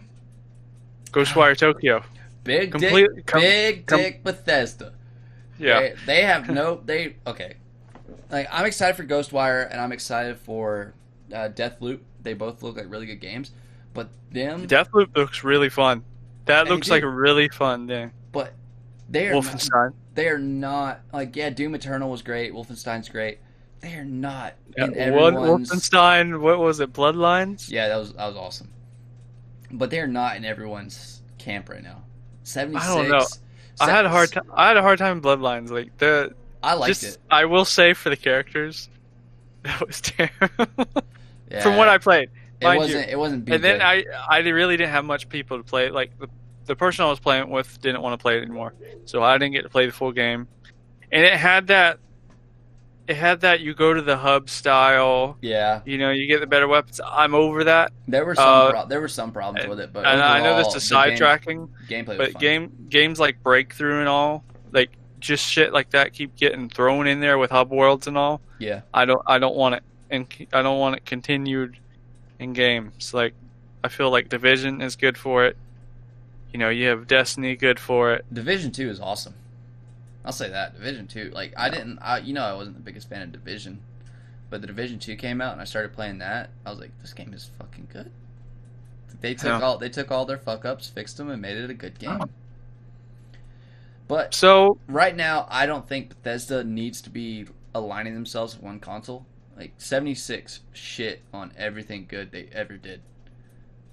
Ghostwire 1.12 1.56
Tokyo. 1.64 2.02
Big 2.44 2.70
Complete- 2.72 3.08
dick, 3.14 3.26
com- 3.26 3.40
big 3.40 3.86
com- 3.86 3.98
dick 3.98 4.24
Bethesda. 4.24 4.94
Yeah. 5.58 5.80
They, 5.80 5.94
they 6.06 6.22
have 6.22 6.48
no, 6.48 6.80
they, 6.84 7.16
okay. 7.26 7.56
Like, 8.30 8.48
I'm 8.50 8.64
excited 8.66 8.96
for 8.96 9.04
Ghostwire 9.04 9.70
and 9.70 9.80
I'm 9.80 9.92
excited 9.92 10.38
for 10.38 10.94
uh, 11.32 11.48
Deathloop. 11.48 12.00
They 12.22 12.34
both 12.34 12.62
look 12.62 12.76
like 12.76 12.86
really 12.90 13.06
good 13.06 13.20
games. 13.20 13.50
But 13.94 14.08
them, 14.30 14.66
Deathloop 14.66 15.16
looks 15.16 15.42
really 15.42 15.68
fun. 15.68 16.04
That 16.46 16.68
looks 16.68 16.88
like 16.88 17.02
a 17.02 17.08
really 17.08 17.48
fun 17.48 17.86
thing. 17.88 18.12
but 18.32 18.52
they 19.08 19.28
are 19.28 19.34
not, 19.34 19.44
Wolfenstein. 19.44 19.92
they 20.14 20.28
are 20.28 20.38
not 20.38 21.00
like 21.12 21.34
yeah 21.36 21.50
doom 21.50 21.74
eternal 21.74 22.10
was 22.10 22.22
great 22.22 22.52
wolfenstein's 22.52 23.08
great 23.08 23.38
they 23.80 23.94
are 23.94 24.04
not 24.04 24.54
Yeah, 24.76 24.86
in 24.86 25.14
One 25.14 25.34
Wolfenstein. 25.34 26.40
What 26.40 26.58
was 26.60 26.80
it? 26.80 26.92
Bloodlines. 26.92 27.70
yeah 27.70 27.88
that 27.88 27.96
was 27.96 28.12
that 28.14 28.26
was 28.26 28.36
awesome 28.36 28.70
but 29.72 29.90
they're 29.90 30.06
not 30.08 30.36
in 30.36 30.44
everyone's 30.44 31.22
camp 31.38 31.68
right 31.68 31.82
now 31.82 32.02
76 32.44 32.84
I 32.84 32.96
don't 32.96 33.08
know. 33.10 33.26
I 33.80 33.90
had 33.90 34.04
a 34.04 34.08
hard 34.08 34.30
time. 34.32 34.44
I 34.52 34.68
had 34.68 34.76
a 34.76 34.82
hard 34.82 34.98
time 34.98 35.20
Bloodlines. 35.20 35.70
Like 35.70 35.96
the 35.98 36.34
i 36.62 36.74
liked 36.74 36.88
just 37.00 37.16
it 37.16 37.18
I 37.30 37.44
will 37.46 37.64
say 37.64 37.92
for 37.94 38.10
the 38.10 38.16
characters, 38.16 38.88
that 39.62 39.86
was 39.86 40.00
terrible. 40.00 40.86
yeah, 41.50 41.62
From 41.62 41.76
what 41.76 41.88
I 41.88 41.98
played, 41.98 42.30
it 42.60 42.64
mind 42.64 42.76
you. 42.76 42.80
wasn't 42.96 43.08
it 43.10 43.18
wasn't 43.18 43.48
and 43.48 43.62
then 43.64 43.80
BJ. 43.80 44.04
I 44.12 44.36
I 44.36 44.38
really 44.48 44.76
didn't 44.76 44.90
have 44.92 45.04
much 45.04 45.28
people 45.28 45.58
to 45.58 45.64
play. 45.64 45.90
Like 45.90 46.18
the 46.18 46.28
the 46.66 46.76
person 46.76 47.04
I 47.04 47.08
was 47.10 47.20
playing 47.20 47.50
with 47.50 47.80
didn't 47.80 48.00
want 48.02 48.18
to 48.18 48.22
play 48.22 48.38
it 48.38 48.42
anymore, 48.42 48.74
so 49.04 49.22
I 49.22 49.36
didn't 49.38 49.52
get 49.54 49.62
to 49.62 49.68
play 49.68 49.86
the 49.86 49.92
full 49.92 50.12
game. 50.12 50.46
And 51.12 51.24
it 51.24 51.32
had 51.32 51.66
that, 51.68 51.98
it 53.08 53.16
had 53.16 53.40
that 53.40 53.58
you 53.60 53.74
go 53.74 53.92
to 53.92 54.00
the 54.02 54.16
hub 54.16 54.48
style. 54.48 55.36
yeah 55.40 55.80
You 55.84 55.98
know, 55.98 56.10
you 56.12 56.26
get 56.28 56.38
the 56.40 56.46
better 56.46 56.68
weapons. 56.68 57.00
I'm 57.04 57.34
over 57.34 57.64
that, 57.64 57.92
there 58.06 58.24
were 58.24 58.36
some 58.36 58.46
Uh, 58.48 58.70
pro- 58.70 58.86
there 58.86 59.00
were 59.00 59.08
some 59.08 59.32
problems 59.32 59.66
with 59.68 59.80
it 59.80 59.92
but 59.92 60.06
and 60.06 60.20
I 60.22 60.40
know 60.40 60.56
this 60.62 60.74
is 60.76 60.88
the 60.88 60.94
game- 60.94 61.18
sidetracking, 61.18 61.68
gameplay 61.88 62.18
was 62.18 62.32
but 62.32 62.40
game 62.40 62.72
games 62.88 63.18
like 63.18 63.42
Breakthrough 63.42 63.98
and 64.00 64.08
all, 64.08 64.44
like 64.70 64.90
just 65.20 65.44
shit 65.46 65.72
like 65.72 65.90
that, 65.90 66.12
keep 66.12 66.34
getting 66.36 66.68
thrown 66.68 67.06
in 67.06 67.20
there 67.20 67.38
with 67.38 67.50
hub 67.50 67.70
worlds 67.70 68.06
and 68.06 68.16
all. 68.18 68.40
yeah 68.58 68.80
I 68.92 69.04
don't 69.04 69.22
I 69.26 69.38
don't 69.38 69.54
want 69.56 69.76
it 69.76 69.82
and 70.10 70.26
I 70.52 70.62
don't 70.62 70.78
want 70.78 70.96
it 70.96 71.04
continued 71.06 71.76
in 72.38 72.52
games. 72.52 73.12
Like 73.14 73.34
I 73.84 73.88
feel 73.88 74.10
like 74.10 74.28
Division 74.28 74.80
is 74.82 74.96
good 74.96 75.16
for 75.18 75.44
it. 75.44 75.56
You 76.52 76.58
know, 76.58 76.68
you 76.68 76.88
have 76.88 77.06
Destiny 77.06 77.54
good 77.56 77.78
for 77.78 78.12
it. 78.12 78.24
division 78.34 78.72
2 78.72 78.88
is 78.90 79.00
awesome 79.00 79.34
i'll 80.24 80.32
say 80.32 80.50
that 80.50 80.74
division 80.74 81.06
2 81.06 81.30
like 81.32 81.54
i 81.56 81.70
didn't 81.70 81.98
i 82.02 82.18
you 82.18 82.34
know 82.34 82.42
i 82.42 82.52
wasn't 82.52 82.76
the 82.76 82.82
biggest 82.82 83.08
fan 83.08 83.22
of 83.22 83.32
division 83.32 83.80
but 84.50 84.60
the 84.60 84.66
division 84.66 84.98
2 84.98 85.16
came 85.16 85.40
out 85.40 85.52
and 85.52 85.62
i 85.62 85.64
started 85.64 85.94
playing 85.94 86.18
that 86.18 86.50
i 86.66 86.70
was 86.70 86.78
like 86.78 86.90
this 87.00 87.14
game 87.14 87.32
is 87.32 87.50
fucking 87.58 87.88
good 87.90 88.10
they 89.22 89.32
took 89.32 89.46
Yeah. 89.46 89.60
all 89.60 89.78
they 89.78 89.88
took 89.88 90.10
all 90.10 90.26
their 90.26 90.36
fuck 90.36 90.66
ups 90.66 90.88
fixed 90.90 91.16
them 91.16 91.30
and 91.30 91.40
made 91.40 91.56
it 91.56 91.70
a 91.70 91.74
good 91.74 91.98
game 91.98 92.20
But 94.10 94.34
So 94.34 94.76
right 94.88 95.14
now, 95.14 95.46
I 95.48 95.66
don't 95.66 95.88
think 95.88 96.08
Bethesda 96.08 96.64
needs 96.64 97.00
to 97.02 97.10
be 97.10 97.46
aligning 97.72 98.14
themselves 98.14 98.56
with 98.56 98.64
one 98.64 98.80
console. 98.80 99.24
Like 99.56 99.74
76 99.78 100.60
shit 100.72 101.22
on 101.32 101.52
everything 101.56 102.06
good 102.08 102.32
they 102.32 102.48
ever 102.50 102.76
did. 102.76 103.02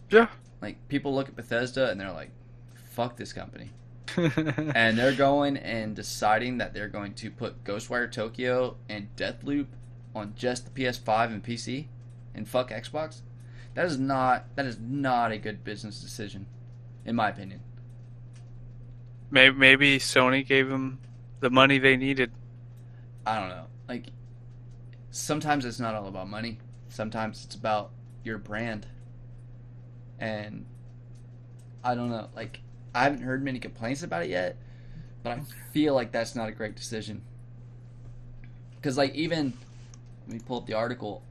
yeah. 0.10 0.30
Like 0.60 0.88
people 0.88 1.14
look 1.14 1.30
at 1.30 1.36
Bethesda 1.36 1.92
and 1.92 2.02
they're 2.02 2.12
like, 2.12 2.32
"Fuck 2.74 3.16
this 3.16 3.32
company," 3.32 3.70
and 4.18 4.98
they're 4.98 5.14
going 5.14 5.56
and 5.58 5.96
deciding 5.96 6.58
that 6.58 6.74
they're 6.74 6.88
going 6.88 7.14
to 7.14 7.30
put 7.30 7.64
Ghostwire 7.64 8.12
Tokyo 8.12 8.78
and 8.90 9.16
Deathloop 9.16 9.68
on 10.16 10.34
just 10.36 10.66
the 10.66 10.72
PS5 10.72 11.28
and 11.28 11.44
PC, 11.44 11.90
and 12.34 12.48
fuck 12.48 12.72
Xbox. 12.72 13.22
That 13.76 13.86
is 13.86 14.00
not 14.00 14.46
that 14.56 14.66
is 14.66 14.80
not 14.80 15.32
a 15.32 15.38
good 15.38 15.64
business 15.64 16.02
decision, 16.02 16.48
in 17.06 17.16
my 17.16 17.30
opinion. 17.30 17.62
Maybe, 19.32 19.56
maybe 19.58 20.00
Sony 20.00 20.46
gave 20.46 20.70
them 20.70 21.00
the 21.40 21.50
money 21.50 21.78
they 21.78 21.98
needed. 21.98 22.32
I 23.26 23.40
don't 23.40 23.50
know. 23.50 23.66
Like 23.88 24.08
sometimes 25.12 25.66
it's 25.66 25.80
not 25.80 25.96
all 25.96 26.08
about 26.08 26.30
money. 26.30 26.60
Sometimes 26.90 27.44
it's 27.46 27.56
about 27.56 27.92
your 28.24 28.38
brand. 28.38 28.88
And 30.20 30.66
I 31.84 31.96
don't 31.96 32.10
know. 32.10 32.30
Like 32.36 32.62
I 32.96 33.04
haven't 33.04 33.22
heard 33.22 33.44
many 33.44 33.60
complaints 33.60 34.04
about 34.04 34.24
it 34.24 34.30
yet, 34.30 34.58
but 35.24 35.38
I 35.38 35.42
feel 35.72 35.94
like 35.94 36.12
that's 36.12 36.36
not 36.36 36.50
a 36.50 36.52
great 36.52 36.76
decision. 36.76 37.22
Cuz 38.82 38.98
like 38.98 39.14
even 39.16 39.54
let 40.28 40.34
me 40.34 40.40
pull 40.46 40.58
up 40.58 40.66
the 40.66 40.74
article. 40.74 41.22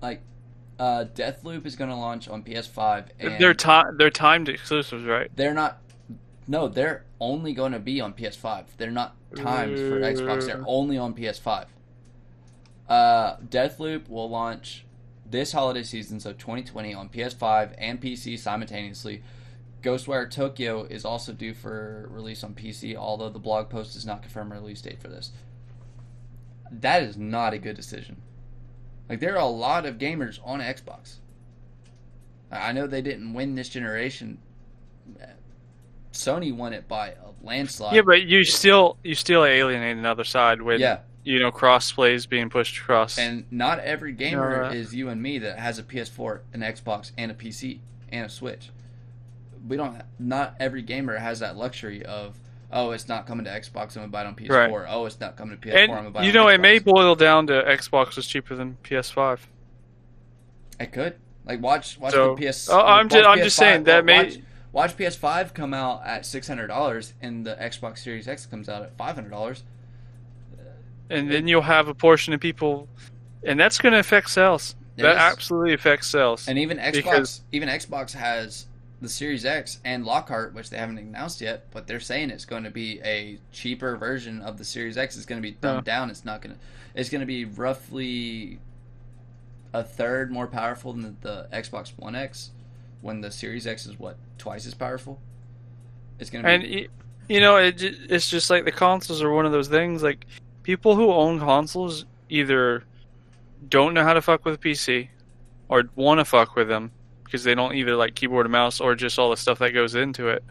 Like 0.00 0.22
uh 0.78 1.06
Deathloop 1.14 1.66
is 1.66 1.74
going 1.76 1.90
to 1.90 1.96
launch 1.96 2.28
on 2.28 2.42
PS5 2.42 3.06
and 3.18 3.40
they're 3.40 3.54
time 3.54 3.96
they're 3.96 4.10
timed 4.10 4.48
exclusives, 4.48 5.04
right? 5.04 5.30
they're 5.34 5.54
not 5.54 5.80
no, 6.48 6.68
they're 6.68 7.04
only 7.20 7.52
going 7.52 7.72
to 7.72 7.78
be 7.78 8.00
on 8.00 8.12
PS5. 8.12 8.64
They're 8.76 8.90
not 8.90 9.16
timed 9.34 9.78
for 9.78 10.00
Xbox. 10.00 10.46
They're 10.46 10.64
only 10.66 10.96
on 10.96 11.14
PS5. 11.14 11.66
Uh, 12.88 13.36
Deathloop 13.38 14.08
will 14.08 14.30
launch 14.30 14.84
this 15.28 15.52
holiday 15.52 15.82
season, 15.82 16.20
so 16.20 16.32
2020, 16.32 16.94
on 16.94 17.08
PS5 17.08 17.74
and 17.78 18.00
PC 18.00 18.38
simultaneously. 18.38 19.22
Ghostwire 19.82 20.30
Tokyo 20.30 20.84
is 20.84 21.04
also 21.04 21.32
due 21.32 21.54
for 21.54 22.08
release 22.10 22.42
on 22.44 22.54
PC, 22.54 22.96
although 22.96 23.28
the 23.28 23.38
blog 23.38 23.68
post 23.68 23.94
does 23.94 24.06
not 24.06 24.22
confirm 24.22 24.52
a 24.52 24.54
release 24.56 24.80
date 24.80 25.00
for 25.00 25.08
this. 25.08 25.32
That 26.70 27.02
is 27.02 27.16
not 27.16 27.54
a 27.54 27.58
good 27.58 27.76
decision. 27.76 28.22
Like 29.08 29.20
there 29.20 29.34
are 29.34 29.42
a 29.42 29.46
lot 29.46 29.86
of 29.86 29.98
gamers 29.98 30.40
on 30.44 30.60
Xbox. 30.60 31.16
I 32.50 32.68
I 32.68 32.72
know 32.72 32.86
they 32.86 33.02
didn't 33.02 33.34
win 33.34 33.54
this 33.54 33.68
generation. 33.68 34.38
Sony 36.16 36.54
won 36.54 36.72
it 36.72 36.88
by 36.88 37.08
a 37.10 37.14
landslide. 37.42 37.94
Yeah, 37.94 38.02
but 38.02 38.22
you 38.22 38.44
still 38.44 38.96
you 39.04 39.14
still 39.14 39.44
alienate 39.44 39.96
another 39.96 40.24
side 40.24 40.60
with 40.62 40.80
yeah, 40.80 41.00
you 41.24 41.38
know 41.38 41.50
cross 41.50 41.92
plays 41.92 42.26
being 42.26 42.50
pushed 42.50 42.78
across. 42.78 43.18
and 43.18 43.44
not 43.50 43.78
every 43.80 44.12
gamer 44.12 44.56
Alright. 44.64 44.76
is 44.76 44.94
you 44.94 45.08
and 45.08 45.22
me 45.22 45.38
that 45.38 45.58
has 45.58 45.78
a 45.78 45.82
PS4, 45.82 46.40
an 46.52 46.60
Xbox, 46.60 47.12
and 47.16 47.30
a 47.30 47.34
PC 47.34 47.78
and 48.10 48.26
a 48.26 48.28
Switch. 48.28 48.70
We 49.66 49.76
don't. 49.76 50.00
Not 50.18 50.54
every 50.60 50.82
gamer 50.82 51.16
has 51.16 51.40
that 51.40 51.56
luxury 51.56 52.04
of 52.04 52.38
oh, 52.72 52.90
it's 52.90 53.08
not 53.08 53.26
coming 53.26 53.44
to 53.44 53.50
Xbox. 53.50 53.96
I'm 53.96 54.02
gonna 54.02 54.08
buy 54.08 54.22
it 54.22 54.26
on 54.26 54.34
PS4. 54.34 54.50
Right. 54.50 54.86
Oh, 54.88 55.06
it's 55.06 55.20
not 55.20 55.36
coming 55.36 55.58
to 55.58 55.68
PS4. 55.68 55.82
I'm 55.82 55.88
gonna 55.88 56.10
buy 56.10 56.22
it 56.22 56.24
you 56.24 56.30
on 56.30 56.34
know, 56.34 56.48
it 56.48 56.60
may 56.60 56.78
boil 56.78 57.14
down 57.14 57.46
to 57.48 57.62
Xbox 57.62 58.18
is 58.18 58.26
cheaper 58.26 58.54
than 58.54 58.76
PS5. 58.82 59.38
It 60.78 60.92
could. 60.92 61.16
Like 61.44 61.62
watch 61.62 61.98
watch 61.98 62.12
So- 62.12 62.34
the 62.34 62.46
PS. 62.50 62.68
Oh, 62.68 62.78
uh, 62.78 62.82
I'm 62.82 63.06
watch 63.06 63.12
ju- 63.12 63.22
I'm 63.24 63.38
just 63.38 63.56
PS5 63.56 63.60
saying 63.60 63.84
that 63.84 63.98
uh, 64.00 64.12
watch, 64.12 64.36
may- 64.36 64.42
watch 64.76 64.94
PS5 64.94 65.54
come 65.54 65.72
out 65.72 66.04
at 66.04 66.26
six 66.26 66.46
hundred 66.46 66.66
dollars, 66.66 67.14
and 67.22 67.44
the 67.46 67.54
Xbox 67.56 67.98
Series 67.98 68.28
X 68.28 68.44
comes 68.44 68.68
out 68.68 68.82
at 68.82 68.96
five 68.98 69.14
hundred 69.14 69.30
dollars. 69.30 69.64
and 71.08 71.30
then 71.30 71.48
you'll 71.48 71.62
have 71.62 71.88
a 71.88 71.94
portion 71.94 72.34
of 72.34 72.40
people, 72.40 72.86
and 73.42 73.58
that's 73.58 73.78
going 73.78 73.92
to 73.94 73.98
affect 73.98 74.28
sales. 74.28 74.74
It 74.96 75.02
that 75.02 75.12
is. 75.12 75.18
absolutely 75.18 75.72
affects 75.72 76.08
sales. 76.08 76.46
And 76.48 76.58
even 76.58 76.78
Xbox, 76.78 76.92
Because- 76.92 77.40
even 77.52 77.68
Xbox 77.68 78.12
has 78.12 78.66
the 79.00 79.08
Series 79.08 79.44
X 79.44 79.78
and 79.84 80.04
Lockhart, 80.04 80.54
which 80.54 80.70
they 80.70 80.78
haven't 80.78 80.98
announced 80.98 81.40
yet, 81.40 81.66
but 81.70 81.86
they're 81.86 82.00
saying 82.00 82.30
it's 82.30 82.46
going 82.46 82.64
to 82.64 82.70
be 82.70 83.00
a 83.04 83.38
cheaper 83.52 83.96
version 83.96 84.40
of 84.40 84.56
the 84.58 84.64
Series 84.64 84.96
X. 84.96 85.16
It's 85.16 85.26
going 85.26 85.40
to 85.40 85.46
be 85.46 85.54
dumbed 85.60 85.84
down. 85.84 86.10
It's 86.10 86.24
not 86.24 86.40
going 86.42 86.54
to. 86.54 86.60
It's 86.94 87.10
going 87.10 87.20
to 87.20 87.26
be 87.26 87.44
roughly 87.44 88.58
a 89.74 89.84
third 89.84 90.30
more 90.32 90.46
powerful 90.46 90.92
than 90.94 91.02
the, 91.02 91.14
the 91.20 91.48
Xbox 91.52 91.92
One 91.96 92.14
X, 92.14 92.50
when 93.00 93.20
the 93.20 93.30
Series 93.30 93.66
X 93.66 93.86
is 93.86 93.98
what 93.98 94.16
twice 94.38 94.66
as 94.66 94.74
powerful. 94.74 95.20
It's 96.18 96.30
going 96.30 96.44
to 96.44 96.48
be. 96.48 96.54
and 96.54 96.62
y- 96.74 96.88
you 97.28 97.40
know, 97.40 97.56
it, 97.56 97.82
it's 97.82 98.30
just 98.30 98.50
like 98.50 98.64
the 98.64 98.72
consoles 98.72 99.22
are 99.22 99.32
one 99.32 99.46
of 99.46 99.52
those 99.52 99.68
things. 99.68 100.02
Like 100.02 100.26
people 100.62 100.94
who 100.94 101.12
own 101.12 101.38
consoles 101.40 102.04
either 102.28 102.84
don't 103.68 103.94
know 103.94 104.04
how 104.04 104.12
to 104.14 104.22
fuck 104.22 104.44
with 104.44 104.54
a 104.54 104.58
PC, 104.58 105.08
or 105.68 105.84
want 105.96 106.18
to 106.20 106.24
fuck 106.24 106.54
with 106.54 106.68
them 106.68 106.92
because 107.24 107.42
they 107.42 107.54
don't 107.54 107.74
either 107.74 107.96
like 107.96 108.14
keyboard 108.14 108.46
and 108.46 108.52
mouse 108.52 108.80
or 108.80 108.94
just 108.94 109.18
all 109.18 109.30
the 109.30 109.36
stuff 109.36 109.58
that 109.58 109.72
goes 109.72 109.94
into 109.96 110.28
it. 110.28 110.44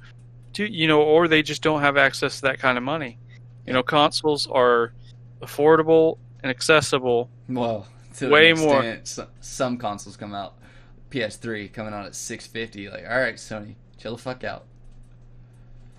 Do 0.54 0.66
you 0.66 0.88
know, 0.88 1.02
or 1.02 1.28
they 1.28 1.42
just 1.42 1.62
don't 1.62 1.82
have 1.82 1.98
access 1.98 2.38
to 2.38 2.42
that 2.44 2.60
kind 2.60 2.78
of 2.78 2.84
money. 2.84 3.18
You 3.66 3.74
know, 3.74 3.82
consoles 3.84 4.48
are 4.48 4.94
affordable 5.42 6.18
and 6.44 6.50
accessible. 6.50 7.30
Well, 7.50 7.88
to 8.18 8.30
Way 8.30 8.54
more. 8.54 8.98
some 9.42 9.78
consoles 9.78 10.18
come 10.18 10.34
out. 10.34 10.56
PS3 11.16 11.72
coming 11.72 11.94
out 11.94 12.06
at 12.06 12.16
650. 12.16 12.90
Like, 12.90 13.10
all 13.10 13.20
right, 13.20 13.36
Sony, 13.36 13.76
chill 13.98 14.16
the 14.16 14.22
fuck 14.22 14.44
out. 14.44 14.66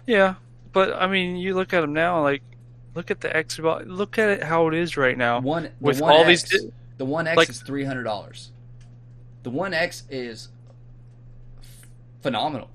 Yeah, 0.07 0.35
but 0.73 0.93
I 0.93 1.07
mean, 1.07 1.37
you 1.37 1.55
look 1.55 1.73
at 1.73 1.81
them 1.81 1.93
now, 1.93 2.23
like 2.23 2.43
look 2.95 3.11
at 3.11 3.21
the 3.21 3.29
Xbox. 3.29 3.85
Look 3.87 4.19
at 4.19 4.29
it 4.29 4.43
how 4.43 4.69
it 4.69 4.75
is 4.75 4.97
right 4.97 5.17
now. 5.17 5.41
One 5.41 5.65
the 5.65 5.71
with 5.81 6.01
One 6.01 6.13
all 6.13 6.25
X, 6.25 6.43
these 6.49 6.63
di- 6.63 6.73
the 6.99 7.05
One 7.05 7.27
X 7.27 7.37
like- 7.37 7.49
is 7.49 7.63
three 7.63 7.85
hundred 7.85 8.05
dollars. 8.05 8.53
The 9.43 9.51
One 9.51 9.73
X 9.73 10.05
is 10.11 10.49
phenomenal. 12.21 12.71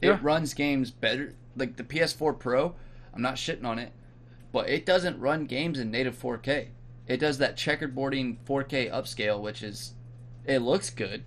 Yeah. 0.00 0.14
It 0.14 0.22
runs 0.22 0.54
games 0.54 0.90
better. 0.90 1.34
Like 1.56 1.76
the 1.76 1.84
PS4 1.84 2.38
Pro, 2.38 2.74
I'm 3.12 3.22
not 3.22 3.34
shitting 3.34 3.64
on 3.64 3.78
it, 3.78 3.92
but 4.52 4.68
it 4.68 4.86
doesn't 4.86 5.18
run 5.18 5.46
games 5.46 5.78
in 5.80 5.90
native 5.90 6.16
4K. 6.16 6.68
It 7.08 7.16
does 7.16 7.38
that 7.38 7.56
checkerboarding 7.56 8.36
4K 8.46 8.92
upscale, 8.92 9.40
which 9.40 9.60
is 9.62 9.94
it 10.44 10.60
looks 10.60 10.90
good, 10.90 11.24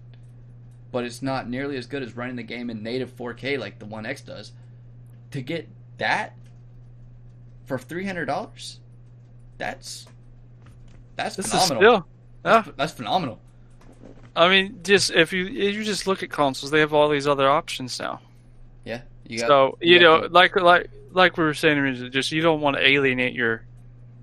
but 0.92 1.04
it's 1.06 1.22
not 1.22 1.50
nearly 1.50 1.78
as 1.78 1.86
good 1.88 2.04
as 2.04 2.16
running 2.16 2.36
the 2.36 2.44
game 2.44 2.70
in 2.70 2.84
native 2.84 3.16
4K 3.16 3.58
like 3.60 3.80
the 3.80 3.86
One 3.86 4.06
X 4.06 4.22
does. 4.22 4.52
To 5.32 5.42
get 5.42 5.70
that 5.98 6.36
for 7.66 7.78
three 7.78 8.06
hundred 8.06 8.26
dollars, 8.26 8.80
that's 9.58 10.08
that's 11.16 11.36
This 11.36 11.54
is 11.54 11.68
phenomenal. 11.68 11.82
still. 11.82 12.08
Yeah, 12.44 12.64
That's, 12.64 12.78
that's 12.78 12.94
phenomenal. 12.94 13.40
I 14.36 14.50
mean, 14.50 14.80
just 14.84 15.12
if 15.12 15.34
you 15.34 15.46
if 15.48 15.76
you 15.76 15.84
just 15.84 16.08
look 16.08 16.24
at 16.24 16.30
consoles, 16.30 16.72
they 16.72 16.80
have 16.80 16.94
all 16.94 17.10
these 17.10 17.28
other 17.28 17.50
options 17.50 18.00
now. 18.00 18.20
Yeah, 18.86 19.02
you 19.26 19.40
got. 19.40 19.48
so 19.48 19.78
you, 19.82 20.00
got 20.00 20.22
know, 20.24 20.28
like 20.32 20.56
like 20.56 20.90
like 21.12 21.38
we 21.38 21.44
were 21.44 21.54
saying, 21.54 22.12
just 22.12 22.32
you 22.32 22.42
don't 22.42 22.62
want 22.62 22.78
to 22.78 22.86
alienate 22.88 23.34
your. 23.34 23.66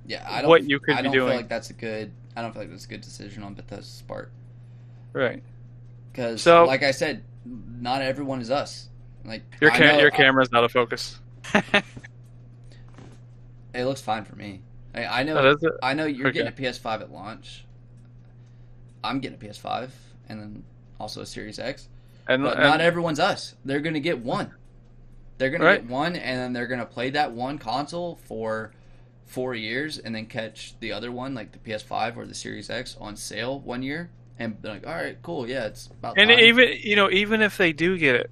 yeah, 0.06 0.26
I 0.28 0.42
don't. 0.42 0.48
what 0.48 0.64
you 0.68 0.80
could 0.80 0.96
I 0.96 1.02
don't 1.02 1.12
doing. 1.12 1.28
feel 1.28 1.36
like 1.36 1.48
that's 1.48 1.70
a 1.70 1.74
good. 1.74 2.12
I 2.36 2.42
don't 2.42 2.52
feel 2.52 2.62
like 2.62 2.70
that's 2.70 2.84
a 2.84 2.88
good 2.88 3.00
decision 3.00 3.42
on 3.42 3.54
Bethesda's 3.54 4.02
part 4.06 4.30
Right. 5.12 5.42
Because, 6.18 6.42
So- 6.42 6.64
like 6.64 6.82
I 6.82 6.90
said, 6.90 7.22
not 7.44 8.02
everyone 8.02 8.40
is 8.40 8.50
us. 8.50 8.88
Like 9.24 9.42
Your 9.60 9.70
I 9.70 9.78
ca- 9.78 9.84
know- 9.92 9.98
your 10.00 10.10
camera's 10.10 10.48
out 10.52 10.64
of 10.64 10.72
focus. 10.72 11.20
It 13.74 13.84
looks 13.84 14.00
fine 14.00 14.24
for 14.24 14.34
me. 14.34 14.62
I, 14.94 15.04
I 15.20 15.22
know. 15.22 15.36
Oh. 15.62 15.70
I 15.82 15.94
know 15.94 16.06
you're 16.06 16.28
Okay. 16.28 16.42
getting 16.42 16.52
a 16.52 16.70
PS5 16.70 17.02
at 17.02 17.12
launch. 17.12 17.64
I'm 19.04 19.20
getting 19.20 19.38
a 19.40 19.40
PS5 19.44 19.90
and 20.28 20.40
then 20.40 20.64
also 20.98 21.20
a 21.20 21.26
Series 21.26 21.58
X. 21.60 21.88
And, 22.26 22.42
But 22.42 22.54
and- 22.54 22.62
not 22.64 22.80
everyone's 22.80 23.20
us. 23.20 23.54
They're 23.64 23.80
gonna 23.80 24.00
get 24.00 24.18
one. 24.18 24.52
They're 25.36 25.50
gonna 25.50 25.64
Right. 25.64 25.82
get 25.82 25.90
one, 25.90 26.16
and 26.16 26.40
then 26.40 26.52
they're 26.54 26.66
gonna 26.66 26.86
play 26.86 27.10
that 27.10 27.30
one 27.32 27.58
console 27.58 28.16
for 28.24 28.72
four 29.26 29.54
years, 29.54 29.98
and 29.98 30.14
then 30.14 30.26
catch 30.26 30.74
the 30.80 30.90
other 30.90 31.12
one, 31.12 31.34
like 31.34 31.52
the 31.52 31.58
PS5 31.58 32.16
or 32.16 32.26
the 32.26 32.34
Series 32.34 32.70
X, 32.70 32.96
on 32.98 33.14
sale 33.14 33.60
one 33.60 33.82
year, 33.82 34.10
and 34.39 34.61
be 34.61 34.68
like, 34.68 34.86
"All 34.86 34.95
right, 34.95 35.16
cool, 35.22 35.49
yeah, 35.49 35.66
it's 35.66 35.86
about 35.86 36.18
And 36.18 36.30
time." 36.30 36.39
even 36.41 36.68
you 36.80 36.97
know, 36.97 37.11
even 37.11 37.43
if 37.43 37.57
they 37.57 37.72
do 37.72 37.99
get 37.99 38.14
it, 38.14 38.30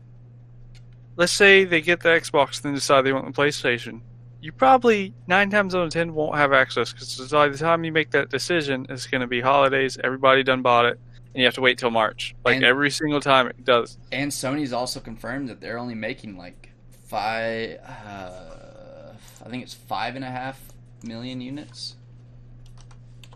let's 1.17 1.33
say 1.33 1.65
they 1.65 1.81
get 1.81 2.01
the 2.01 2.11
Xbox, 2.11 2.61
then 2.61 2.75
decide 2.75 3.03
they 3.03 3.13
want 3.13 3.27
the 3.27 3.43
PlayStation. 3.43 4.01
You 4.41 4.53
probably 4.53 5.13
nine 5.27 5.51
times 5.51 5.75
out 5.75 5.83
of 5.85 5.91
ten 5.91 6.15
won't 6.15 6.37
have 6.37 6.53
access 6.53 6.93
because 6.93 7.31
by 7.33 7.49
the 7.49 7.59
time 7.59 7.85
you 7.85 7.91
make 7.93 8.11
that 8.13 8.31
decision, 8.31 8.87
it's 8.89 9.07
going 9.07 9.23
to 9.23 9.27
be 9.27 9.41
holidays. 9.41 9.99
Everybody 10.05 10.43
done 10.45 10.63
bought 10.63 10.85
it, 10.85 11.01
and 11.35 11.37
you 11.41 11.45
have 11.47 11.55
to 11.55 11.61
wait 11.61 11.79
till 11.79 11.91
March. 11.91 12.35
Like 12.45 12.57
And- 12.57 12.65
every 12.65 12.91
single 12.91 13.21
time 13.21 13.49
it 13.49 13.65
does. 13.65 13.99
and 14.13 14.31
Sony's 14.31 14.73
also 14.73 15.01
confirmed 15.01 15.49
that 15.49 15.61
they're 15.61 15.79
only 15.79 15.95
making 15.97 16.37
like 16.37 16.71
five. 17.09 17.79
Uh, 17.81 19.13
I 19.45 19.49
think 19.49 19.63
it's 19.65 19.75
five 19.75 20.15
and 20.17 20.25
a 20.25 20.31
half 20.31 20.61
million 21.03 21.41
units 21.41 21.97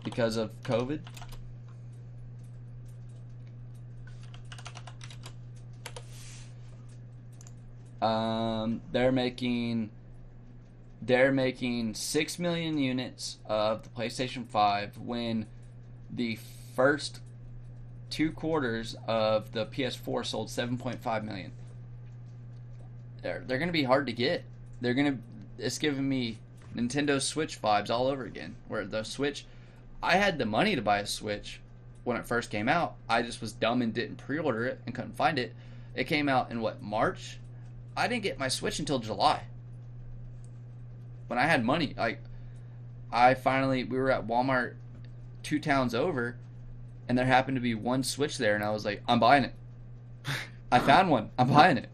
because 0.03 0.37
of 0.37 0.51
COVID. 0.63 0.99
Um, 8.01 8.81
they're 8.91 9.11
making 9.11 9.91
they're 11.01 11.31
making 11.31 11.95
six 11.95 12.37
million 12.37 12.77
units 12.77 13.37
of 13.45 13.83
the 13.83 13.89
PlayStation 13.89 14.47
Five 14.47 14.97
when 14.97 15.45
the 16.09 16.37
first 16.75 17.21
two 18.09 18.31
quarters 18.31 18.95
of 19.07 19.51
the 19.53 19.65
PS4 19.65 20.25
sold 20.25 20.49
7.5 20.49 21.23
million. 21.23 21.51
They're 23.23 23.43
they're 23.45 23.59
gonna 23.59 23.71
be 23.71 23.83
hard 23.83 24.07
to 24.07 24.13
get. 24.13 24.43
They're 24.81 24.93
gonna. 24.93 25.17
It's 25.57 25.77
giving 25.77 26.07
me 26.07 26.39
Nintendo 26.75 27.21
Switch 27.21 27.61
vibes 27.61 27.89
all 27.89 28.07
over 28.07 28.25
again. 28.25 28.55
Where 28.67 28.85
the 28.85 29.03
Switch, 29.03 29.45
I 30.01 30.17
had 30.17 30.37
the 30.37 30.45
money 30.45 30.75
to 30.75 30.81
buy 30.81 30.99
a 30.99 31.05
Switch 31.05 31.61
when 32.03 32.17
it 32.17 32.25
first 32.25 32.49
came 32.49 32.67
out. 32.67 32.95
I 33.07 33.21
just 33.21 33.41
was 33.41 33.53
dumb 33.53 33.81
and 33.81 33.93
didn't 33.93 34.17
pre-order 34.17 34.65
it 34.65 34.79
and 34.85 34.95
couldn't 34.95 35.15
find 35.15 35.37
it. 35.37 35.53
It 35.95 36.05
came 36.05 36.27
out 36.27 36.49
in 36.49 36.61
what 36.61 36.81
March. 36.81 37.37
I 37.95 38.07
didn't 38.07 38.23
get 38.23 38.39
my 38.39 38.47
Switch 38.47 38.79
until 38.79 38.99
July. 38.99 39.43
When 41.27 41.39
I 41.39 41.45
had 41.45 41.63
money, 41.63 41.93
like 41.97 42.21
I 43.11 43.33
finally 43.33 43.83
we 43.83 43.97
were 43.97 44.11
at 44.11 44.27
Walmart 44.27 44.75
two 45.43 45.59
towns 45.59 45.93
over, 45.95 46.37
and 47.07 47.17
there 47.17 47.25
happened 47.25 47.55
to 47.55 47.61
be 47.61 47.75
one 47.75 48.03
Switch 48.03 48.37
there, 48.37 48.55
and 48.55 48.63
I 48.63 48.71
was 48.71 48.85
like, 48.85 49.01
I'm 49.07 49.19
buying 49.19 49.43
it. 49.43 49.55
I 50.71 50.79
found 50.79 51.09
one. 51.09 51.31
I'm 51.37 51.49
buying 51.49 51.77
it. 51.77 51.89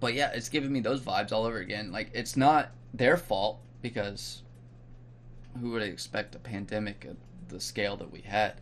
But 0.00 0.14
yeah, 0.14 0.32
it's 0.34 0.48
giving 0.48 0.72
me 0.72 0.80
those 0.80 1.00
vibes 1.00 1.30
all 1.30 1.44
over 1.44 1.58
again. 1.58 1.92
Like 1.92 2.10
it's 2.12 2.36
not 2.36 2.70
their 2.92 3.16
fault 3.16 3.60
because 3.80 4.42
who 5.60 5.70
would 5.70 5.82
expect 5.82 6.34
a 6.34 6.38
pandemic 6.38 7.06
at 7.08 7.16
the 7.48 7.60
scale 7.60 7.96
that 7.98 8.10
we 8.10 8.22
had? 8.22 8.54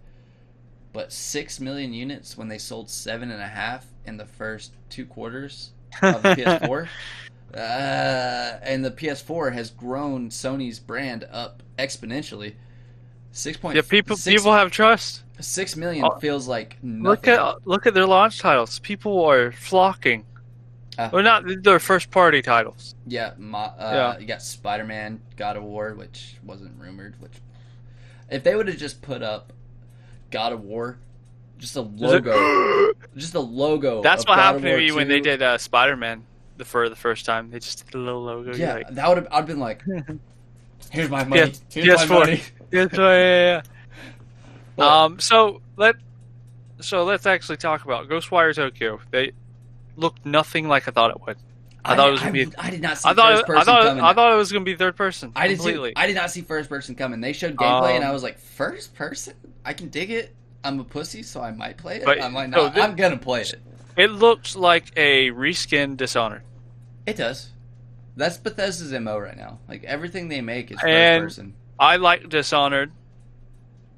But 0.92 1.12
six 1.12 1.60
million 1.60 1.94
units 1.94 2.36
when 2.36 2.48
they 2.48 2.58
sold 2.58 2.90
seven 2.90 3.30
and 3.30 3.40
a 3.40 3.46
half 3.48 3.86
in 4.10 4.16
the 4.18 4.26
first 4.26 4.74
two 4.90 5.06
quarters 5.06 5.70
of 6.02 6.22
the 6.22 6.28
PS4. 6.34 6.88
Uh, 7.54 8.58
and 8.62 8.84
the 8.84 8.90
PS4 8.90 9.52
has 9.52 9.70
grown 9.70 10.28
Sony's 10.28 10.78
brand 10.78 11.26
up 11.32 11.62
exponentially. 11.78 12.54
Six 13.32 13.56
point. 13.56 13.76
Yeah, 13.76 13.82
people 13.88 14.16
six, 14.16 14.36
people 14.42 14.52
have 14.52 14.70
trust. 14.70 15.22
six 15.40 15.76
million 15.76 16.04
Oh, 16.04 16.18
feels 16.18 16.46
like 16.48 16.76
nothing. 16.82 17.02
Look 17.04 17.28
at 17.28 17.66
look 17.66 17.86
at 17.86 17.94
their 17.94 18.06
launch 18.06 18.40
titles. 18.40 18.80
People 18.80 19.24
are 19.24 19.52
flocking. 19.52 20.26
Uh. 20.98 21.08
well, 21.12 21.22
not 21.22 21.44
their 21.62 21.78
first 21.78 22.10
party 22.10 22.42
titles. 22.42 22.94
Yeah, 23.06 23.32
my, 23.38 23.64
uh, 23.66 23.72
Yeah. 24.14 24.18
you 24.18 24.26
got 24.26 24.42
Spider 24.42 24.84
Man, 24.84 25.20
God 25.36 25.56
of 25.56 25.62
War, 25.62 25.94
which 25.94 26.36
wasn't 26.44 26.78
rumored. 26.78 27.14
Which, 27.20 27.32
if 28.28 28.42
they 28.42 28.54
would 28.56 28.66
have 28.68 28.76
just 28.76 29.00
put 29.00 29.22
up 29.22 29.52
God 30.32 30.52
of 30.52 30.62
War, 30.62 30.98
just 31.60 31.76
a 31.76 31.82
logo, 31.82 32.92
just 33.16 33.34
a 33.34 33.40
logo. 33.40 34.02
That's 34.02 34.24
of 34.24 34.28
what 34.28 34.36
God 34.36 34.40
of 34.40 34.44
happened 34.46 34.64
to 34.64 34.70
War 34.70 34.78
me 34.78 34.92
when 34.92 35.08
they 35.08 35.20
did 35.20 35.42
uh, 35.42 35.58
Spider 35.58 35.96
Man 35.96 36.24
the 36.56 36.64
for 36.64 36.88
the 36.88 36.96
first 36.96 37.24
time. 37.26 37.50
They 37.50 37.58
just 37.60 37.84
did 37.86 37.94
a 37.94 37.98
little 37.98 38.22
logo. 38.24 38.54
Yeah, 38.54 38.74
like, 38.74 38.88
that 38.94 39.08
would 39.08 39.18
have. 39.18 39.28
I'd 39.30 39.46
been 39.46 39.60
like, 39.60 39.82
here's 40.90 41.10
my 41.10 41.24
money. 41.24 41.42
Yes, 41.42 41.62
here's 41.70 41.86
yes, 41.86 41.98
my 42.00 42.06
for- 42.06 42.20
money. 42.26 42.42
yeah, 42.72 42.86
yeah, 42.92 43.02
yeah. 43.02 43.62
But- 44.76 44.88
Um, 44.88 45.18
so 45.20 45.60
let 45.76 45.96
so 46.80 47.04
let's 47.04 47.26
actually 47.26 47.58
talk 47.58 47.84
about 47.84 48.08
Ghostwire 48.08 48.54
Tokyo. 48.54 49.00
They 49.10 49.32
looked 49.96 50.24
nothing 50.24 50.68
like 50.68 50.88
I 50.88 50.90
thought 50.90 51.10
it 51.10 51.20
would. 51.26 51.36
I 51.84 51.96
thought 51.96 52.08
it 52.08 52.12
was 52.12 52.20
gonna 52.20 52.32
be- 52.32 52.52
I 52.58 52.70
did 52.70 52.80
not 52.82 52.98
see 52.98 53.08
I 53.08 53.14
thought 53.14 53.32
first 53.34 53.46
person 53.46 53.60
I 53.60 53.64
thought 53.64 53.82
coming. 53.84 54.04
I 54.04 54.12
thought 54.14 54.32
it 54.32 54.36
was 54.36 54.52
going 54.52 54.64
to 54.64 54.70
be 54.70 54.76
third 54.76 54.96
person. 54.96 55.32
I 55.34 55.48
did 55.48 55.54
too. 55.54 55.62
completely. 55.62 55.92
I 55.96 56.06
did 56.06 56.14
not 56.16 56.30
see 56.30 56.42
first 56.42 56.68
person 56.68 56.94
coming. 56.94 57.20
They 57.20 57.32
showed 57.32 57.56
gameplay, 57.56 57.94
and 57.94 58.04
Um, 58.04 58.10
I 58.10 58.12
was 58.12 58.22
like, 58.22 58.38
first 58.38 58.94
person? 58.94 59.34
I 59.64 59.72
can 59.72 59.88
dig 59.88 60.10
it. 60.10 60.34
I'm 60.62 60.78
a 60.80 60.84
pussy, 60.84 61.22
so 61.22 61.40
I 61.40 61.50
might 61.52 61.76
play 61.78 61.96
it. 61.96 62.04
But- 62.04 62.22
I 62.22 62.28
might 62.28 62.50
no, 62.50 62.64
not. 62.68 62.78
I'm 62.78 62.96
gonna 62.96 63.16
play 63.16 63.42
it. 63.42 63.54
It 63.96 64.10
looks 64.10 64.54
like 64.56 64.92
a 64.96 65.30
reskin 65.30 65.96
Dishonored. 65.96 66.42
It 67.06 67.16
does. 67.16 67.50
That's 68.16 68.36
Bethesda's 68.36 68.92
mo 69.00 69.18
right 69.18 69.36
now. 69.36 69.58
Like 69.68 69.84
everything 69.84 70.28
they 70.28 70.40
make 70.40 70.70
is 70.70 70.78
first 70.78 70.86
And- 70.88 71.24
person. 71.24 71.54
I 71.78 71.96
like 71.96 72.28
Dishonored. 72.28 72.92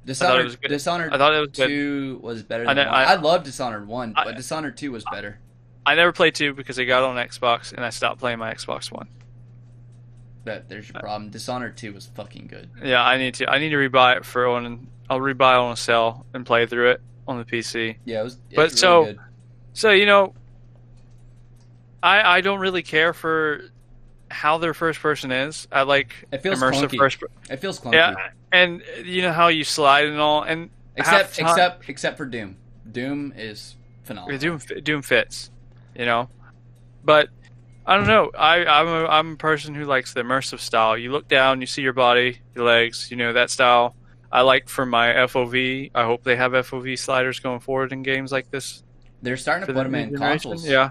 Dishonored, 0.05 0.59
good. 0.61 0.67
Dishonored 0.67 1.13
I 1.13 1.17
thought 1.17 1.33
it 1.33 1.39
was 1.39 1.49
good. 1.49 1.67
two 1.67 2.19
was 2.21 2.43
better 2.43 2.63
I 2.67 2.73
than 2.73 2.85
know- 2.85 2.91
one. 2.91 2.99
I- 3.01 3.11
I, 3.11 3.15
love 3.15 3.43
Dishonored 3.43 3.87
one, 3.87 4.13
I- 4.17 4.25
but 4.25 4.35
Dishonored 4.35 4.77
two 4.77 4.91
was 4.91 5.03
better. 5.11 5.39
I 5.85 5.95
never 5.95 6.11
played 6.11 6.35
two 6.35 6.53
because 6.53 6.79
I 6.79 6.85
got 6.85 7.03
on 7.03 7.15
Xbox 7.17 7.73
and 7.73 7.83
I 7.85 7.89
stopped 7.89 8.19
playing 8.19 8.39
my 8.39 8.53
Xbox 8.53 8.89
One. 8.91 9.07
That 10.45 10.67
there's 10.69 10.89
your 10.89 10.99
problem. 10.99 11.29
Dishonored 11.29 11.77
two 11.77 11.93
was 11.93 12.05
fucking 12.07 12.47
good. 12.47 12.69
Yeah, 12.83 13.03
I 13.03 13.17
need 13.17 13.33
to. 13.35 13.49
I 13.49 13.59
need 13.59 13.69
to 13.69 13.75
rebuy 13.77 14.17
it 14.17 14.25
for 14.25 14.47
on. 14.47 14.87
I'll 15.09 15.19
rebuy 15.19 15.59
on 15.59 15.71
a 15.73 15.75
sale 15.75 16.25
and 16.33 16.45
play 16.45 16.65
through 16.65 16.91
it 16.91 17.01
on 17.27 17.37
the 17.37 17.45
PC. 17.45 17.97
Yeah, 18.05 18.21
it 18.21 18.23
was. 18.23 18.35
But 18.55 18.57
really 18.57 18.69
so- 18.77 19.05
good. 19.05 19.19
So 19.73 19.91
you 19.91 20.05
know, 20.05 20.33
I 22.01 22.37
I 22.37 22.41
don't 22.41 22.59
really 22.59 22.83
care 22.83 23.13
for 23.13 23.61
how 24.29 24.57
their 24.57 24.73
first 24.73 24.99
person 24.99 25.31
is. 25.31 25.67
I 25.71 25.83
like 25.83 26.27
It 26.31 26.39
feels 26.41 26.59
immersive 26.59 26.89
clunky. 26.89 26.97
first. 26.97 27.23
it 27.49 27.57
feels 27.57 27.79
clunky. 27.79 27.93
Yeah, 27.93 28.15
and 28.51 28.83
you 29.03 29.21
know 29.21 29.31
how 29.31 29.47
you 29.49 29.63
slide 29.63 30.05
and 30.05 30.19
all, 30.19 30.43
and 30.43 30.69
except 30.95 31.35
time- 31.37 31.47
except 31.47 31.89
except 31.89 32.17
for 32.17 32.25
Doom. 32.25 32.57
Doom 32.91 33.33
is 33.35 33.75
phenomenal. 34.03 34.37
Doom 34.39 34.59
Doom 34.83 35.01
fits, 35.01 35.49
you 35.95 36.05
know. 36.05 36.29
But 37.03 37.29
I 37.85 37.97
don't 37.97 38.07
know. 38.07 38.31
I 38.37 38.65
I'm 38.65 38.87
a, 38.87 39.05
I'm 39.07 39.31
a 39.33 39.37
person 39.37 39.75
who 39.75 39.85
likes 39.85 40.13
the 40.13 40.21
immersive 40.21 40.59
style. 40.59 40.97
You 40.97 41.11
look 41.11 41.27
down, 41.27 41.61
you 41.61 41.67
see 41.67 41.81
your 41.81 41.93
body, 41.93 42.39
your 42.55 42.65
legs, 42.65 43.09
you 43.11 43.17
know 43.17 43.33
that 43.33 43.49
style. 43.49 43.95
I 44.33 44.41
like 44.41 44.67
for 44.67 44.83
my 44.83 45.09
FOV. 45.09 45.91
I 45.93 46.03
hope 46.05 46.23
they 46.23 46.35
have 46.35 46.53
FOV 46.53 46.97
sliders 46.97 47.39
going 47.39 47.59
forward 47.59 47.93
in 47.93 48.01
games 48.01 48.31
like 48.31 48.49
this. 48.49 48.81
They're 49.21 49.37
starting 49.37 49.67
to 49.67 49.71
the 49.71 49.79
put 49.79 49.83
them 49.83 49.93
in 49.93 50.15
consoles. 50.17 50.67
Yeah. 50.67 50.89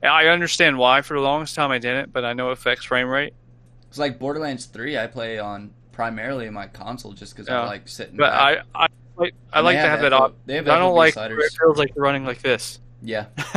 And 0.00 0.12
I 0.12 0.26
understand 0.28 0.78
why. 0.78 1.02
For 1.02 1.14
the 1.14 1.20
longest 1.20 1.56
time, 1.56 1.72
I 1.72 1.78
didn't, 1.78 2.12
but 2.12 2.24
I 2.24 2.34
know 2.34 2.50
it 2.50 2.52
affects 2.52 2.84
frame 2.84 3.08
rate. 3.08 3.34
It's 3.88 3.98
like 3.98 4.20
Borderlands 4.20 4.66
three. 4.66 4.96
I 4.96 5.08
play 5.08 5.40
on 5.40 5.72
primarily 5.90 6.48
my 6.50 6.68
console 6.68 7.12
just 7.12 7.34
because 7.34 7.48
Yeah. 7.48 7.62
I 7.62 7.66
like 7.66 7.88
sitting. 7.88 8.16
But 8.16 8.30
back. 8.30 8.64
I 8.74 8.84
I 8.84 8.88
like 9.16 9.34
I 9.52 9.60
like 9.60 9.76
to 9.76 9.80
have 9.80 10.00
that 10.02 10.12
option. 10.12 10.36
I 10.48 10.60
don't 10.78 10.94
like 10.94 11.14
sliders. 11.14 11.44
it 11.52 11.58
feels 11.58 11.76
like 11.78 11.94
you're 11.96 12.04
running 12.04 12.24
like 12.24 12.42
this. 12.42 12.80
Yeah, 13.02 13.26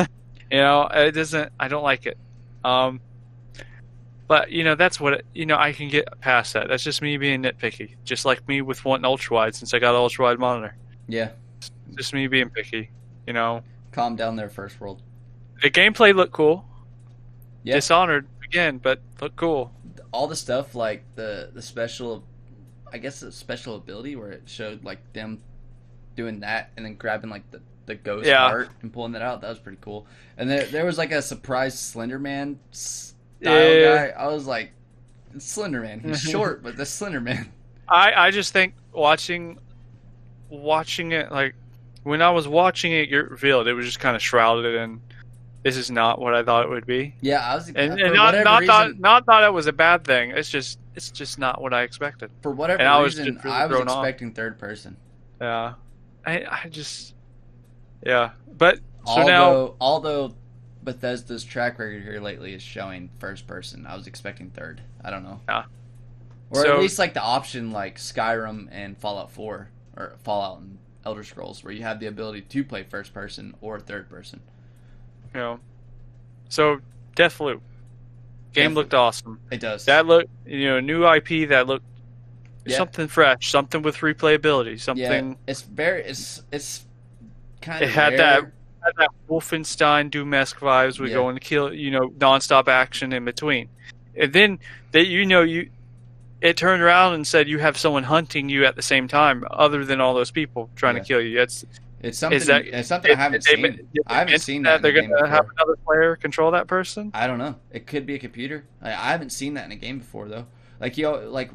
You 0.52 0.58
know, 0.58 0.88
it 0.92 1.12
doesn't. 1.12 1.52
I 1.60 1.68
don't 1.68 1.84
like 1.84 2.06
it. 2.06 2.18
Um, 2.66 3.00
but 4.28 4.52
you 4.52 4.64
know, 4.64 4.76
that's 4.76 5.00
what 5.00 5.14
it, 5.14 5.26
you 5.34 5.46
know. 5.46 5.58
I 5.58 5.72
can 5.74 5.88
get 5.90 6.08
past 6.22 6.54
that. 6.54 6.68
That's 6.68 6.84
just 6.84 7.02
me 7.02 7.18
being 7.18 7.44
nitpicky. 7.44 7.96
Just 8.04 8.26
like 8.26 8.48
me 8.48 8.62
with 8.62 8.84
wanting 8.86 9.06
ultra 9.06 9.36
wide 9.36 9.56
since 9.56 9.74
I 9.74 9.80
got 9.80 9.92
an 9.92 10.02
ultra 10.02 10.26
wide 10.26 10.40
monitor. 10.40 10.76
yeah. 11.08 11.30
Just 11.96 12.14
me 12.14 12.28
being 12.28 12.50
picky. 12.50 12.92
You 13.26 13.34
know, 13.34 13.64
Calm 13.92 14.16
down 14.16 14.36
there, 14.36 14.50
first 14.50 14.80
world. 14.80 15.02
the 15.62 15.70
gameplay 15.72 16.14
looked 16.16 16.34
cool. 16.34 16.66
Yeah. 17.64 17.76
Dishonored 17.76 18.28
again, 18.44 18.78
but 18.78 19.02
looked 19.22 19.36
cool. 19.36 19.72
All 20.12 20.28
the 20.28 20.36
stuff 20.36 20.76
like 20.76 21.04
the 21.16 21.50
the 21.54 21.62
special, 21.62 22.24
I 22.94 22.98
guess 23.00 23.20
the 23.22 23.32
special 23.32 23.76
ability 23.76 24.16
where 24.16 24.32
it 24.32 24.44
showed 24.46 24.84
like 24.84 25.00
them 25.14 25.42
doing 26.16 26.40
that 26.42 26.72
and 26.78 26.86
then 26.86 26.96
grabbing 26.96 27.30
like 27.30 27.50
the 27.52 27.62
the 27.86 27.96
ghost 27.96 28.28
Yeah. 28.28 28.48
heart 28.48 28.70
and 28.82 28.92
pulling 28.94 29.14
that 29.14 29.22
out. 29.22 29.42
That 29.42 29.50
was 29.50 29.60
pretty 29.60 29.80
cool. 29.82 30.06
And 30.38 30.50
there 30.50 30.66
there 30.66 30.86
was 30.86 30.98
like 30.98 31.12
a 31.12 31.22
surprise 31.22 31.78
Slender 31.80 32.20
Man 32.20 32.60
style 33.42 33.74
Yeah. 33.74 34.08
guy. 34.08 34.14
I 34.24 34.28
was 34.28 34.46
like, 34.48 34.72
Slender 35.38 35.82
Man. 35.82 36.00
He's 36.00 36.22
short, 36.32 36.64
but 36.64 36.78
the 36.78 36.86
Slender 36.86 37.22
Man. 37.22 37.52
I 37.88 38.12
I 38.14 38.32
just 38.32 38.54
think 38.54 38.74
watching 38.94 39.60
watching 40.50 41.12
it 41.12 41.32
like 41.32 41.56
when 42.04 42.22
I 42.22 42.30
was 42.32 42.48
watching 42.48 42.92
it 42.94 43.08
get 43.08 43.30
revealed, 43.30 43.68
it 43.68 43.74
was 43.74 43.86
just 43.86 44.00
kind 44.00 44.16
of 44.16 44.22
shrouded 44.22 44.76
in. 44.76 45.02
This 45.64 45.76
is 45.76 45.92
not 45.92 46.20
what 46.22 46.34
I 46.34 46.44
thought 46.44 46.64
it 46.64 46.70
would 46.70 46.86
be. 46.86 47.14
Yeah, 47.20 47.40
I 47.46 47.56
was 47.56 47.68
and, 47.68 47.78
and 48.00 48.14
not 48.14 48.34
not 48.44 48.62
reason, 48.62 48.68
that 48.68 49.00
not 49.00 49.26
that 49.26 49.44
it 49.44 49.52
was 49.52 49.68
a 49.68 49.74
bad 49.74 50.06
thing. 50.06 50.32
It's 50.32 50.50
just 50.50 50.80
it's 50.96 51.12
just 51.12 51.40
not 51.40 51.62
what 51.62 51.74
I 51.74 51.82
expected. 51.82 52.32
for 52.42 52.52
whatever 52.52 52.80
and 52.80 52.88
I 52.88 53.00
was 53.00 53.18
reason 53.18 53.40
really 53.44 53.56
I 53.56 53.66
was 53.66 53.76
thrown 53.76 53.90
off. 53.90 54.06
expecting 54.06 54.32
third 54.34 54.58
person. 54.60 54.96
Yeah, 55.42 55.74
I 56.26 56.46
I 56.46 56.70
just 56.70 57.16
yeah. 58.06 58.32
But 58.58 58.78
so 58.78 58.82
although 59.08 59.26
now 59.26 59.74
although 59.82 60.36
Bethesda's 60.88 61.44
track 61.44 61.78
record 61.80 62.02
here 62.02 62.22
lately 62.22 62.54
is 62.54 62.62
showing 62.62 63.10
first 63.20 63.46
person, 63.46 63.86
I 63.86 63.94
was 63.98 64.08
expecting 64.08 64.50
third. 64.52 64.80
I 65.04 65.10
don't 65.12 65.24
know. 65.24 65.42
Yeah. 65.50 65.64
Or 66.50 66.62
So- 66.62 66.76
at 66.76 66.80
least 66.80 66.98
like 66.98 67.14
the 67.14 67.22
option 67.22 67.72
like 67.72 67.98
Skyrim 67.98 68.70
and 68.72 68.98
Fallout 68.98 69.30
4 69.30 69.68
or 69.98 70.16
Fallout 70.24 70.60
and 70.62 70.78
Elder 71.06 71.26
Scrolls 71.26 71.62
where 71.62 71.74
you 71.74 71.84
have 71.84 72.00
the 72.00 72.06
ability 72.06 72.40
to 72.42 72.64
play 72.64 72.84
first 72.84 73.14
person 73.14 73.54
or 73.60 73.82
third 73.82 74.10
person. 74.10 74.40
you 75.34 75.42
know, 75.42 75.60
so 76.48 76.80
Deathloop 77.18 77.60
game 78.54 78.72
Deathloop. 78.72 78.76
looked 78.76 78.94
awesome. 78.94 79.40
It 79.52 79.60
does. 79.60 79.84
That 79.86 80.06
look, 80.06 80.26
you 80.46 80.68
know 80.68 80.80
new 80.80 81.06
IP 81.06 81.44
that 81.50 81.68
looked 81.68 81.86
Yeah. 82.66 82.78
something 82.78 83.10
fresh, 83.10 83.52
something 83.52 83.82
with 83.82 83.98
replayability, 83.98 84.80
something. 84.80 85.32
yeah, 85.32 85.36
it's 85.48 85.64
very 85.64 86.04
it's 86.06 86.44
it's 86.50 86.86
kind 87.62 87.84
of. 87.84 87.90
It 87.90 87.94
had 87.94 88.10
rare. 88.14 88.18
that 88.18 88.52
that 88.98 89.10
Wolfenstein 89.30 90.10
Doom-esque 90.12 90.60
vibes 90.60 91.00
with 91.00 91.10
Yeah. 91.10 91.16
going 91.18 91.36
to 91.36 91.40
kill, 91.42 91.74
you 91.74 91.92
know, 91.92 92.10
nonstop 92.18 92.68
action 92.68 93.14
in 93.14 93.26
between. 93.26 93.70
And 94.16 94.34
then 94.34 94.60
that 94.92 95.08
you 95.08 95.26
know 95.26 95.42
you 95.42 95.70
it 96.42 96.56
turned 96.56 96.84
around 96.84 97.16
and 97.16 97.26
said 97.26 97.48
you 97.48 97.58
have 97.60 97.78
someone 97.78 98.04
hunting 98.04 98.48
you 98.48 98.64
at 98.66 98.76
the 98.76 98.82
same 98.84 99.08
time, 99.08 99.44
other 99.50 99.84
than 99.84 100.00
all 100.00 100.14
those 100.14 100.30
people 100.32 100.70
trying 100.76 100.96
Yeah. 100.98 101.02
to 101.02 101.08
kill 101.08 101.22
you. 101.22 101.38
That's 101.38 101.64
It's 101.64 102.10
It's 102.10 102.20
something. 102.20 102.40
that- 102.46 102.68
it's 102.68 102.88
something 102.88 103.12
I 103.12 103.16
haven't 103.16 103.44
seen. 103.44 103.88
I 104.06 104.14
haven't 104.20 104.40
seen 104.40 104.62
that 104.64 104.70
that. 104.74 104.82
they're 104.84 104.92
in 104.92 104.98
a 104.98 105.02
game 105.02 105.10
going 105.10 105.24
to 105.24 105.30
have 105.30 105.48
before. 105.48 105.54
another 105.58 105.76
player 105.84 106.16
control 106.16 106.52
that 106.52 106.68
person. 106.68 107.10
I 107.16 107.26
don't 107.26 107.40
know. 107.40 107.56
It 107.72 107.88
could 107.88 108.06
be 108.06 108.14
a 108.14 108.20
computer. 108.20 108.66
I, 108.84 108.90
I 108.90 109.12
haven't 109.12 109.32
seen 109.32 109.56
that 109.56 109.66
in 109.66 109.72
a 109.72 109.76
game 109.76 109.98
before 109.98 110.28
though. 110.28 110.46
Like 110.80 110.96
you, 111.00 111.06
know, 111.06 111.16
like 111.28 111.50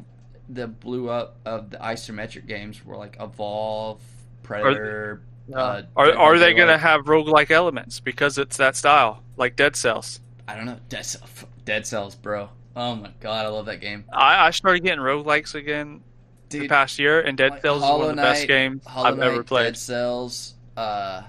the 0.49 0.67
blew 0.67 1.09
up 1.09 1.37
of 1.45 1.69
the 1.69 1.77
isometric 1.77 2.45
games 2.45 2.83
were 2.85 2.97
like 2.97 3.15
Evolve, 3.21 4.01
Predator. 4.43 5.21
Uh, 5.53 5.83
are 5.95 6.13
are 6.15 6.33
by 6.33 6.37
they 6.39 6.53
going 6.53 6.67
to 6.67 6.73
Daylight. 6.77 6.79
have 6.81 7.01
roguelike 7.05 7.51
elements 7.51 7.99
because 7.99 8.37
it's 8.37 8.57
that 8.57 8.75
style, 8.75 9.23
like 9.37 9.55
Dead 9.55 9.75
Cells? 9.75 10.19
I 10.47 10.55
don't 10.55 10.65
know. 10.65 10.79
Dead, 10.89 11.05
Cell, 11.05 11.27
Dead 11.65 11.85
Cells, 11.87 12.15
bro. 12.15 12.49
Oh 12.75 12.95
my 12.95 13.11
god, 13.19 13.45
I 13.45 13.49
love 13.49 13.65
that 13.67 13.81
game, 13.81 14.03
I, 14.11 14.47
I 14.47 14.49
started 14.51 14.83
getting 14.83 14.99
roguelikes 14.99 15.53
again 15.55 16.01
the 16.49 16.67
past 16.67 16.97
year, 16.99 17.21
and 17.21 17.37
Dead 17.37 17.51
like 17.51 17.61
Cells 17.61 17.83
is 17.83 17.89
one 17.89 18.01
of 18.01 18.07
the 18.15 18.21
best 18.21 18.47
games 18.47 18.85
Hollow 18.85 19.09
I've 19.09 19.19
ever 19.19 19.43
played. 19.43 19.63
Dead 19.65 19.77
Cells, 19.77 20.55
uh, 20.77 21.23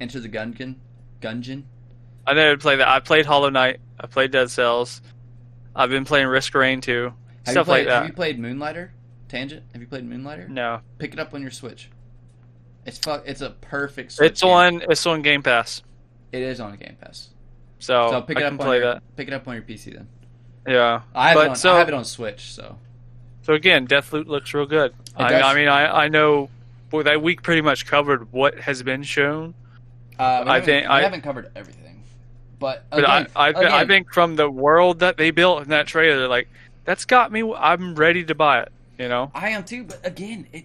Enter 0.00 0.20
the 0.20 0.28
Gungeon, 0.28 0.76
Gungeon. 1.20 1.64
I 2.26 2.34
never 2.34 2.56
played 2.56 2.80
that. 2.80 2.88
I 2.88 3.00
played 3.00 3.26
Hollow 3.26 3.50
Knight. 3.50 3.80
I 4.00 4.06
played 4.06 4.30
Dead 4.30 4.50
Cells. 4.50 5.00
I've 5.76 5.90
been 5.90 6.04
playing 6.04 6.26
Risk 6.28 6.54
Rain 6.54 6.80
too. 6.80 7.12
Have 7.46 7.52
Stuff 7.52 7.66
played, 7.66 7.80
like 7.80 7.88
that. 7.88 7.98
Have 8.00 8.06
you 8.08 8.12
played 8.14 8.38
Moonlighter? 8.38 8.90
Tangent. 9.28 9.62
Have 9.72 9.80
you 9.82 9.88
played 9.88 10.08
Moonlighter? 10.08 10.48
No, 10.48 10.80
Pick 10.98 11.12
it 11.12 11.18
up 11.18 11.34
on 11.34 11.42
your 11.42 11.50
Switch. 11.50 11.90
It's 12.86 12.98
fuck. 12.98 13.22
It's 13.26 13.40
a 13.40 13.50
perfect. 13.50 14.12
Switch 14.12 14.30
it's 14.32 14.42
game. 14.42 14.50
on. 14.50 14.82
It's 14.88 15.06
on 15.06 15.22
Game 15.22 15.42
Pass, 15.42 15.82
It 16.32 16.42
is 16.42 16.60
on 16.60 16.76
Game 16.76 16.96
Pass. 17.00 17.30
so, 17.78 18.10
So 18.10 18.22
pick 18.22 18.38
it 18.38 18.42
up 18.42 18.52
on 18.52 18.58
play 18.58 18.78
your, 18.78 18.94
that. 18.94 19.02
Pick 19.16 19.28
it 19.28 19.34
up 19.34 19.46
on 19.48 19.54
your 19.54 19.62
PC 19.62 19.94
then. 19.94 20.08
Yeah, 20.66 21.02
I 21.14 21.28
have, 21.28 21.36
But 21.36 21.46
it 21.46 21.50
on, 21.50 21.56
so- 21.56 21.74
I 21.74 21.78
have 21.78 21.88
it 21.88 21.94
on 21.94 22.04
Switch, 22.04 22.52
so 22.52 22.78
So 23.42 23.52
again, 23.54 23.86
Deathloop 23.86 24.26
looks 24.26 24.52
real 24.54 24.66
good. 24.66 24.94
I. 25.16 25.34
I 25.40 25.54
mean, 25.54 25.68
I, 25.68 26.04
I 26.04 26.08
know. 26.08 26.48
Boy, 26.90 27.02
that 27.04 27.20
week 27.22 27.42
pretty 27.42 27.60
much 27.62 27.86
covered 27.86 28.32
what 28.32 28.58
has 28.60 28.82
been 28.82 29.02
shown. 29.02 29.54
uh, 30.18 30.22
I 30.22 30.54
haven't- 30.56 30.64
think- 30.64 30.86
I- 30.88 31.02
haven't 31.02 31.22
covered 31.22 31.50
everything. 31.56 31.80
But 32.58 32.84
But 32.88 33.00
again, 33.00 33.26
I, 33.36 33.46
I, 33.46 33.48
again, 33.50 33.72
I 33.72 33.84
think 33.84 34.12
from 34.12 34.36
the 34.36 34.48
world 34.48 35.00
that 35.00 35.16
they 35.16 35.30
built 35.30 35.62
in 35.64 35.68
that 35.70 35.86
trailer, 35.86 36.28
like 36.28 36.48
that's 36.84 37.04
got 37.04 37.30
me. 37.32 37.42
I'm 37.52 37.94
ready 37.94 38.24
to 38.24 38.34
buy 38.34 38.60
it. 38.62 38.72
You 38.98 39.08
know, 39.08 39.30
I 39.34 39.50
am 39.50 39.64
too. 39.64 39.84
But 39.84 40.00
again, 40.06 40.46
it 40.52 40.64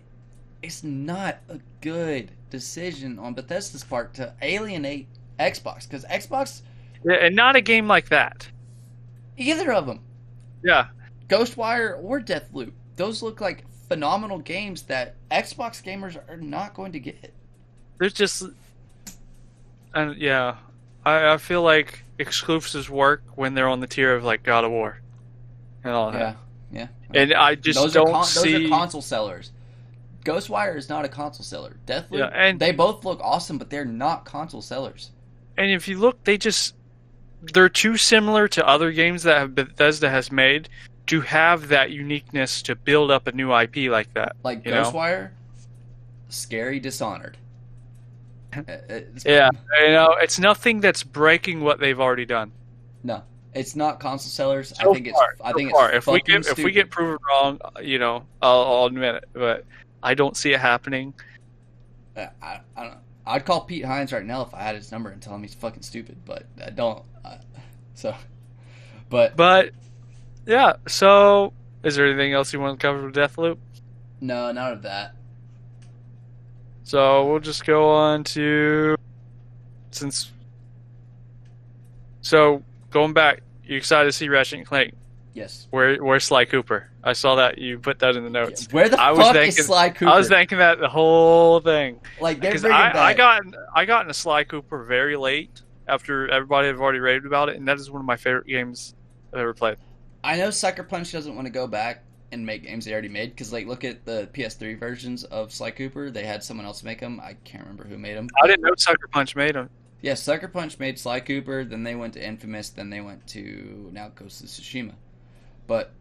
it's 0.61 0.83
not 0.83 1.37
a 1.49 1.59
good 1.81 2.31
decision 2.49 3.19
on 3.19 3.33
Bethesda's 3.33 3.83
part 3.83 4.13
to 4.15 4.33
alienate 4.41 5.07
Xbox 5.39 5.87
because 5.87 6.05
Xbox, 6.05 6.61
yeah, 7.05 7.13
and 7.15 7.35
not 7.35 7.55
a 7.55 7.61
game 7.61 7.87
like 7.87 8.09
that. 8.09 8.49
either 9.37 9.71
of 9.71 9.85
them, 9.85 10.01
Yeah, 10.63 10.87
Ghostwire 11.27 12.01
or 12.03 12.19
Deathloop, 12.19 12.71
those 12.95 13.21
look 13.21 13.39
like 13.41 13.63
phenomenal 13.87 14.39
games 14.39 14.83
that 14.83 15.15
Xbox 15.31 15.81
gamers 15.83 16.17
are 16.29 16.37
not 16.37 16.73
going 16.73 16.91
to 16.91 16.99
get. 16.99 17.33
there's 17.99 18.13
just, 18.13 18.43
and 19.93 20.15
yeah, 20.17 20.57
I, 21.05 21.33
I 21.33 21.37
feel 21.37 21.61
like 21.63 22.03
exclusives 22.17 22.89
work 22.89 23.23
when 23.35 23.53
they're 23.53 23.69
on 23.69 23.79
the 23.79 23.87
tier 23.87 24.15
of 24.15 24.23
like 24.23 24.43
God 24.43 24.65
of 24.65 24.71
War, 24.71 24.99
and 25.83 25.93
all 25.93 26.11
that. 26.11 26.37
Yeah, 26.71 26.87
yeah. 27.13 27.19
And 27.21 27.33
I 27.33 27.55
just 27.55 27.79
those 27.79 27.93
don't 27.93 28.09
are 28.09 28.13
con- 28.13 28.25
see. 28.25 28.51
those 28.53 28.65
are 28.65 28.69
console 28.69 29.01
sellers. 29.01 29.51
Ghostwire 30.29 30.77
is 30.77 30.89
not 30.89 31.05
a 31.05 31.09
console 31.09 31.43
seller. 31.43 31.77
Deathloop, 31.87 32.19
Yeah, 32.19 32.27
and- 32.27 32.59
they 32.59 32.71
both 32.71 33.03
look 33.03 33.19
awesome, 33.23 33.57
but 33.57 33.69
they're 33.69 33.85
not 33.85 34.25
console 34.25 34.61
sellers. 34.61 35.11
And 35.57 35.71
if 35.71 35.87
you 35.87 35.97
look, 35.97 36.23
they 36.23 36.37
just 36.37 36.75
they're 37.41 37.69
too 37.69 37.95
similar 37.97 38.47
to 38.49 38.67
other 38.67 38.91
games 38.91 39.23
that 39.23 39.37
have 39.37 39.55
Bethesda 39.55 40.09
has 40.09 40.31
made 40.31 40.67
to 41.07 41.21
have 41.21 41.69
that 41.69 41.89
uniqueness 41.91 42.61
to 42.63 42.75
build 42.75 43.09
up 43.11 43.27
a 43.27 43.31
new 43.31 43.51
IP 43.53 43.89
like 43.89 44.13
that. 44.13 44.35
Like 44.43 44.65
You 44.65 44.71
know? 44.71 44.83
Ghostwire, 44.83 45.31
scary 46.29 46.79
Dishonored. 46.79 47.37
Uh, 48.51 48.63
Yeah, 49.25 49.49
you 49.81 49.89
know, 49.89 50.15
it's 50.19 50.39
nothing 50.39 50.79
that's 50.79 51.03
breaking 51.03 51.61
what 51.61 51.79
they've 51.79 51.99
already 51.99 52.25
done. 52.25 52.51
No, 53.03 53.21
it's 53.53 53.75
not 53.75 53.99
console 53.99 54.31
sellers. 54.31 54.69
So 54.69 54.89
I 54.89 54.93
think 54.93 55.09
far, 55.09 55.31
it's. 55.31 55.41
I 55.41 55.53
think 55.53 55.71
it's 55.71 55.93
if 55.93 56.07
we 56.07 56.21
get 56.21 56.47
if 56.47 56.57
we 56.57 56.71
get 56.71 56.89
proven 56.89 57.17
wrong, 57.27 57.59
you 57.81 57.99
know, 57.99 58.25
I'll, 58.41 58.61
I'll 58.61 58.85
admit 58.85 59.15
it. 59.15 59.29
But 59.33 59.65
I 60.01 60.13
don't 60.13 60.35
see 60.37 60.53
it 60.53 60.59
happening. 60.59 61.13
Uh, 62.15 62.27
I, 62.41 62.61
I 62.75 62.83
don't. 62.83 62.97
I'd 63.25 63.45
call 63.45 63.61
Pete 63.61 63.85
Hines 63.85 64.11
right 64.11 64.25
now 64.25 64.41
if 64.41 64.53
I 64.53 64.61
had 64.61 64.75
his 64.75 64.91
number 64.91 65.09
and 65.09 65.21
tell 65.21 65.35
him 65.35 65.43
he's 65.43 65.53
fucking 65.53 65.83
stupid, 65.83 66.17
but 66.25 66.45
I 66.63 66.69
don't. 66.71 67.03
Uh, 67.23 67.37
so, 67.93 68.15
but 69.09 69.35
But 69.35 69.71
yeah, 70.45 70.73
so 70.87 71.53
is 71.83 71.95
there 71.95 72.07
anything 72.07 72.33
else 72.33 72.51
you 72.53 72.59
want 72.59 72.79
to 72.79 72.85
cover 72.87 73.05
with 73.05 73.15
Deathloop? 73.15 73.57
no, 74.21 74.51
none 74.51 74.73
of 74.73 74.81
that. 74.81 75.15
So 76.83 77.29
we'll 77.29 77.39
just 77.39 77.65
go 77.65 77.89
on 77.89 78.23
to 78.25 78.95
since. 79.91 80.31
So 82.21 82.63
going 82.89 83.13
back, 83.13 83.41
you 83.63 83.77
excited 83.77 84.07
to 84.07 84.11
see 84.11 84.27
Ratchet 84.27 84.57
and 84.57 84.67
Clank? 84.67 84.93
Yes. 85.39 85.67
Where 85.71 86.03
where's 86.03 86.25
Sly 86.25 86.43
Cooper? 86.43 86.89
I 87.01 87.13
saw 87.13 87.35
that 87.35 87.57
you 87.59 87.79
put 87.79 87.99
that 87.99 88.17
in 88.17 88.25
the 88.25 88.29
notes. 88.29 88.67
Where 88.71 88.89
the 88.89 88.99
I 88.99 89.11
was 89.11 89.19
fuck 89.19 89.33
thinking- 89.33 89.57
is 89.59 89.67
Sly 89.67 89.89
Cooper? 89.89 90.11
I 90.11 90.17
was 90.17 90.27
thinking 90.27 90.57
that 90.57 90.79
the 90.79 90.89
whole 90.89 91.61
thing 91.61 92.01
like 92.19 92.41
they're 92.41 92.51
because 92.51 92.65
I. 92.65 92.91
I 92.91 93.13
got 93.13 93.41
I 93.73 93.85
got 93.85 94.01
into 94.01 94.13
Sly 94.13 94.43
Cooper 94.43 94.83
very 94.83 95.15
late 95.15 95.61
after 95.87 96.29
everybody 96.29 96.67
had 96.67 96.75
already 96.75 96.99
raved 96.99 97.25
about 97.25 97.47
it, 97.47 97.55
and 97.55 97.65
that 97.69 97.77
is 97.77 97.89
one 97.89 98.01
of 98.01 98.05
my 98.05 98.17
favorite 98.17 98.47
games 98.47 98.95
I've 99.31 99.39
ever 99.39 99.53
played. 99.53 99.77
I 100.25 100.35
know 100.35 100.49
Sucker 100.49 100.83
Punch 100.83 101.13
doesn't 101.13 101.33
want 101.33 101.45
to 101.45 101.51
go 101.51 101.67
back 101.67 102.03
and 102.33 102.45
make 102.45 102.63
games 102.63 102.83
they 102.83 102.91
already 102.91 103.07
made 103.07 103.29
because, 103.29 103.53
like, 103.53 103.65
look 103.65 103.83
at 103.85 104.05
the 104.05 104.29
PS3 104.33 104.77
versions 104.77 105.23
of 105.23 105.53
Sly 105.53 105.71
Cooper. 105.71 106.11
They 106.11 106.25
had 106.25 106.43
someone 106.43 106.65
else 106.65 106.83
make 106.83 106.99
them. 106.99 107.21
I 107.23 107.35
can't 107.45 107.63
remember 107.63 107.85
who 107.85 107.97
made 107.97 108.17
them. 108.17 108.27
I 108.43 108.45
didn't 108.45 108.61
know 108.61 108.73
Sucker 108.77 109.07
Punch 109.07 109.35
made 109.37 109.55
them. 109.55 109.69
Yeah, 110.01 110.13
Sucker 110.13 110.47
Punch 110.47 110.77
made 110.79 110.99
Sly 110.99 111.21
Cooper. 111.21 111.63
Then 111.63 111.83
they 111.83 111.95
went 111.95 112.13
to 112.13 112.25
Infamous. 112.25 112.69
Then 112.69 112.89
they 112.89 113.01
went 113.01 113.25
to 113.27 113.89
now 113.93 114.09
Ghost 114.13 114.41
of 114.41 114.47
Tsushima. 114.47 114.93
But 115.69 115.91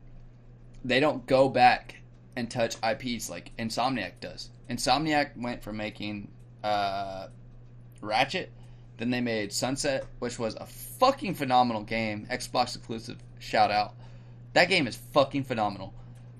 they 0.83 0.99
don't 0.99 1.27
go 1.27 1.51
back 1.51 1.97
and 2.35 2.51
touch 2.51 2.77
IPs 2.83 3.29
like 3.29 3.53
Insomniac 3.59 4.13
does. 4.21 4.49
Insomniac 4.71 5.37
went 5.37 5.63
from 5.63 5.77
making 5.77 6.29
uh, 6.65 7.29
Ratchet, 8.01 8.51
then 8.97 9.11
they 9.11 9.21
made 9.21 9.53
Sunset, 9.53 10.07
which 10.21 10.39
was 10.39 10.55
a 10.57 10.65
fucking 10.65 11.35
phenomenal 11.35 11.83
game. 11.83 12.27
Xbox 12.31 12.77
exclusive. 12.77 13.19
Shout 13.39 13.71
out. 13.71 13.95
That 14.55 14.69
game 14.69 14.87
is 14.87 14.97
fucking 14.97 15.45
phenomenal. 15.45 15.93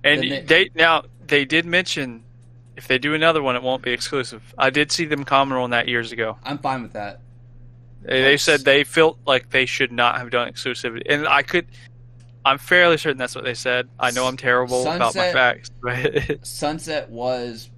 And 0.03 0.23
Then 0.23 0.47
they, 0.47 0.71
now 0.75 1.05
they 1.27 1.45
did 1.45 1.67
mention 1.67 2.25
if 2.77 2.89
they 2.89 2.99
do 2.99 3.13
another 3.13 3.43
one, 3.43 3.57
it 3.57 3.63
won't 3.63 3.83
be 3.83 3.93
exclusive. 3.93 4.55
I 4.57 4.71
did 4.71 4.91
see 4.91 5.05
them 5.05 5.25
comment 5.25 5.61
on 5.61 5.71
that 5.71 5.89
years 5.89 6.13
ago. 6.13 6.39
I'm 6.45 6.59
fine 6.59 6.83
with 6.83 6.95
that. 6.95 7.21
They, 8.03 8.23
they 8.23 8.37
said 8.37 8.61
they 8.61 8.85
felt 8.85 9.19
like 9.27 9.51
they 9.51 9.67
should 9.67 9.93
not 9.93 10.17
have 10.19 10.31
done 10.31 10.51
exclusivity, 10.51 11.03
and 11.07 11.27
I 11.27 11.43
could. 11.43 11.67
I'm 12.45 12.59
fairly 12.59 12.97
certain 12.97 13.19
that's 13.19 13.35
what 13.35 13.45
they 13.45 13.55
said. 13.55 13.89
I 13.99 14.11
know 14.11 14.27
I'm 14.27 14.37
terrible 14.37 14.83
about 14.83 15.15
my 15.15 15.33
facts, 15.33 15.71
but 15.83 16.47
Sunset 16.47 17.11
was 17.11 17.69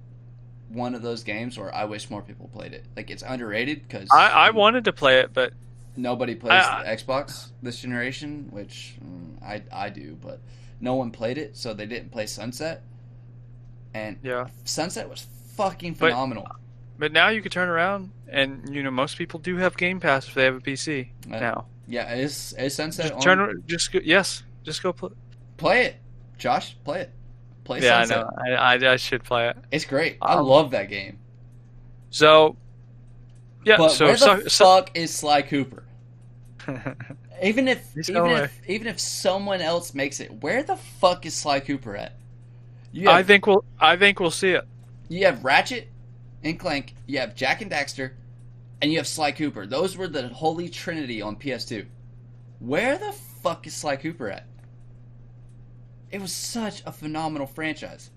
one 0.69 0.95
of 0.95 1.01
those 1.01 1.23
games 1.23 1.57
where 1.57 1.73
I 1.73 1.85
wish 1.85 2.09
more 2.09 2.21
people 2.21 2.47
played 2.53 2.73
it. 2.73 2.85
Like 2.95 3.09
it's 3.09 3.23
underrated 3.23 3.81
because 3.87 4.07
I, 4.11 4.29
I 4.29 4.49
wanted 4.51 4.85
to 4.85 4.93
play 4.93 5.19
it, 5.19 5.33
but 5.33 5.53
nobody 5.97 6.35
plays 6.35 6.63
I- 6.63 6.95
Xbox 6.95 7.49
this 7.61 7.79
generation, 7.81 8.47
which 8.51 8.95
mm, 9.03 9.41
I 9.43 9.61
I 9.71 9.89
do, 9.89 10.17
but 10.21 10.39
no 10.79 10.95
one 10.95 11.11
played 11.11 11.37
it, 11.37 11.57
so 11.57 11.73
they 11.73 11.85
didn't 11.85 12.11
play 12.11 12.25
Sunset. 12.25 12.83
And 13.93 14.17
yeah. 14.23 14.47
Sunset 14.63 15.09
was 15.09 15.27
fucking 15.55 15.95
phenomenal. 15.95 16.47
But 16.97 17.11
now 17.11 17.29
you 17.29 17.41
could 17.41 17.51
turn 17.51 17.67
around, 17.67 18.11
and 18.29 18.73
you 18.73 18.83
know 18.83 18.91
most 18.91 19.17
people 19.17 19.39
do 19.39 19.57
have 19.57 19.75
Game 19.75 19.99
Pass 19.99 20.27
if 20.27 20.33
they 20.35 20.45
have 20.45 20.55
a 20.55 20.59
PC 20.61 21.09
Yeah. 21.27 21.39
now. 21.39 21.65
yeah, 21.87 22.13
is 22.13 22.53
is 22.57 22.75
Sunset 22.75 23.07
Just 23.07 23.27
on? 23.27 23.37
turn, 23.37 23.63
just 23.67 23.93
yes, 23.93 24.43
just 24.63 24.81
go 24.83 24.93
play. 24.93 25.09
play 25.57 25.85
it, 25.85 25.95
Josh. 26.37 26.75
Play 26.83 27.01
it. 27.01 27.11
Play 27.63 27.81
Yeah, 27.81 28.03
Sunset. 28.03 28.25
I 28.45 28.49
know. 28.49 28.55
I, 28.55 28.75
I, 28.75 28.93
I 28.93 28.95
should 28.97 29.23
play 29.23 29.49
it. 29.49 29.57
It's 29.71 29.85
great. 29.85 30.17
I 30.21 30.35
Um, 30.35 30.45
love 30.47 30.71
that 30.71 30.89
game. 30.89 31.19
So, 32.09 32.57
yeah. 33.63 33.77
but 33.77 33.89
so, 33.89 34.05
where 34.05 34.13
the 34.13 34.19
so, 34.19 34.39
so 34.47 34.65
fuck 34.65 34.91
is 34.95 35.13
Sly 35.13 35.41
Cooper? 35.43 35.83
Even 37.43 37.67
if 37.67 37.91
He's 37.95 38.09
even 38.09 38.21
going 38.21 38.43
if 38.43 38.61
even 38.67 38.87
if 38.87 38.99
someone 38.99 39.61
else 39.61 39.93
makes 39.95 40.19
it, 40.19 40.31
where 40.43 40.61
the 40.63 40.75
fuck 40.75 41.25
is 41.25 41.33
Sly 41.35 41.59
Cooper 41.59 41.95
at? 41.95 42.13
You 42.91 43.09
I 43.09 43.23
think 43.23 43.47
we'll. 43.47 43.63
I 43.79 43.95
think 43.97 44.19
we'll 44.19 44.29
see 44.31 44.49
it. 44.51 44.65
you 45.09 45.25
have 45.25 45.43
Ratchet 45.43 45.87
and 46.43 46.59
Clank, 46.59 46.93
you 47.07 47.17
have 47.19 47.33
Jack 47.35 47.61
and 47.61 47.71
Daxter, 47.71 48.11
and 48.81 48.91
you 48.91 48.97
have 48.99 49.07
Sly 49.07 49.31
Cooper. 49.31 49.65
Those 49.65 49.97
were 49.97 50.07
the 50.07 50.27
holy 50.27 50.69
trinity 50.69 51.21
on 51.21 51.35
PS2. 51.35 51.85
Where 52.59 52.97
the 52.99 53.11
fuck 53.11 53.65
is 53.65 53.75
Sly 53.75 53.95
Cooper 53.95 54.29
at? 54.29 54.45
It 56.11 56.21
was 56.21 56.33
such 56.33 56.83
a 56.85 56.91
phenomenal 56.91 57.47
franchise. 57.47 58.11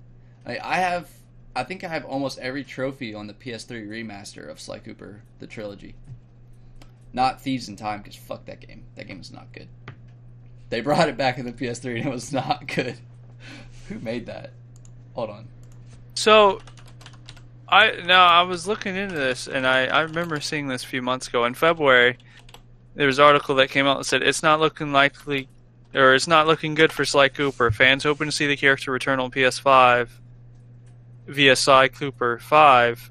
Like, 0.46 0.60
I 0.62 0.76
have, 0.76 1.08
I 1.54 1.64
think 1.64 1.84
I 1.84 1.88
have 1.88 2.04
almost 2.04 2.38
every 2.38 2.64
trophy 2.64 3.14
on 3.14 3.26
the 3.26 3.34
PS3 3.34 3.88
remaster 3.88 4.48
of 4.48 4.60
Sly 4.60 4.78
Cooper, 4.80 5.22
the 5.38 5.46
trilogy. 5.46 5.94
Not 7.12 7.40
Thieves 7.40 7.68
in 7.68 7.76
Time, 7.76 8.00
because 8.00 8.16
fuck 8.16 8.44
that 8.46 8.60
game. 8.60 8.84
That 8.96 9.06
game 9.06 9.18
was 9.18 9.32
not 9.32 9.52
good. 9.52 9.68
They 10.70 10.80
brought 10.80 11.08
it 11.08 11.16
back 11.16 11.38
in 11.38 11.46
the 11.46 11.52
PS3 11.52 11.98
and 11.98 12.06
it 12.06 12.12
was 12.12 12.32
not 12.32 12.66
good. 12.74 12.96
Who 13.88 13.98
made 14.00 14.26
that? 14.26 14.50
Hold 15.14 15.30
on. 15.30 15.48
So, 16.14 16.60
I 17.68 18.02
no, 18.04 18.14
I 18.14 18.42
was 18.42 18.66
looking 18.66 18.96
into 18.96 19.14
this, 19.14 19.46
and 19.46 19.66
I 19.66 19.86
I 19.86 20.00
remember 20.02 20.40
seeing 20.40 20.68
this 20.68 20.84
a 20.84 20.86
few 20.86 21.02
months 21.02 21.28
ago 21.28 21.44
in 21.44 21.54
February. 21.54 22.18
There 22.94 23.06
was 23.06 23.18
an 23.18 23.24
article 23.24 23.56
that 23.56 23.70
came 23.70 23.86
out 23.86 23.98
that 23.98 24.04
said 24.04 24.22
it's 24.22 24.42
not 24.42 24.60
looking 24.60 24.92
likely, 24.92 25.48
or 25.94 26.14
it's 26.14 26.26
not 26.26 26.46
looking 26.46 26.74
good 26.74 26.92
for 26.92 27.04
Sly 27.04 27.28
Cooper. 27.28 27.70
Fans 27.70 28.02
hoping 28.02 28.26
to 28.26 28.32
see 28.32 28.46
the 28.46 28.56
character 28.56 28.90
return 28.90 29.20
on 29.20 29.30
PS5 29.30 30.08
via 31.26 31.56
Sly 31.56 31.88
Cooper 31.88 32.38
5. 32.38 33.10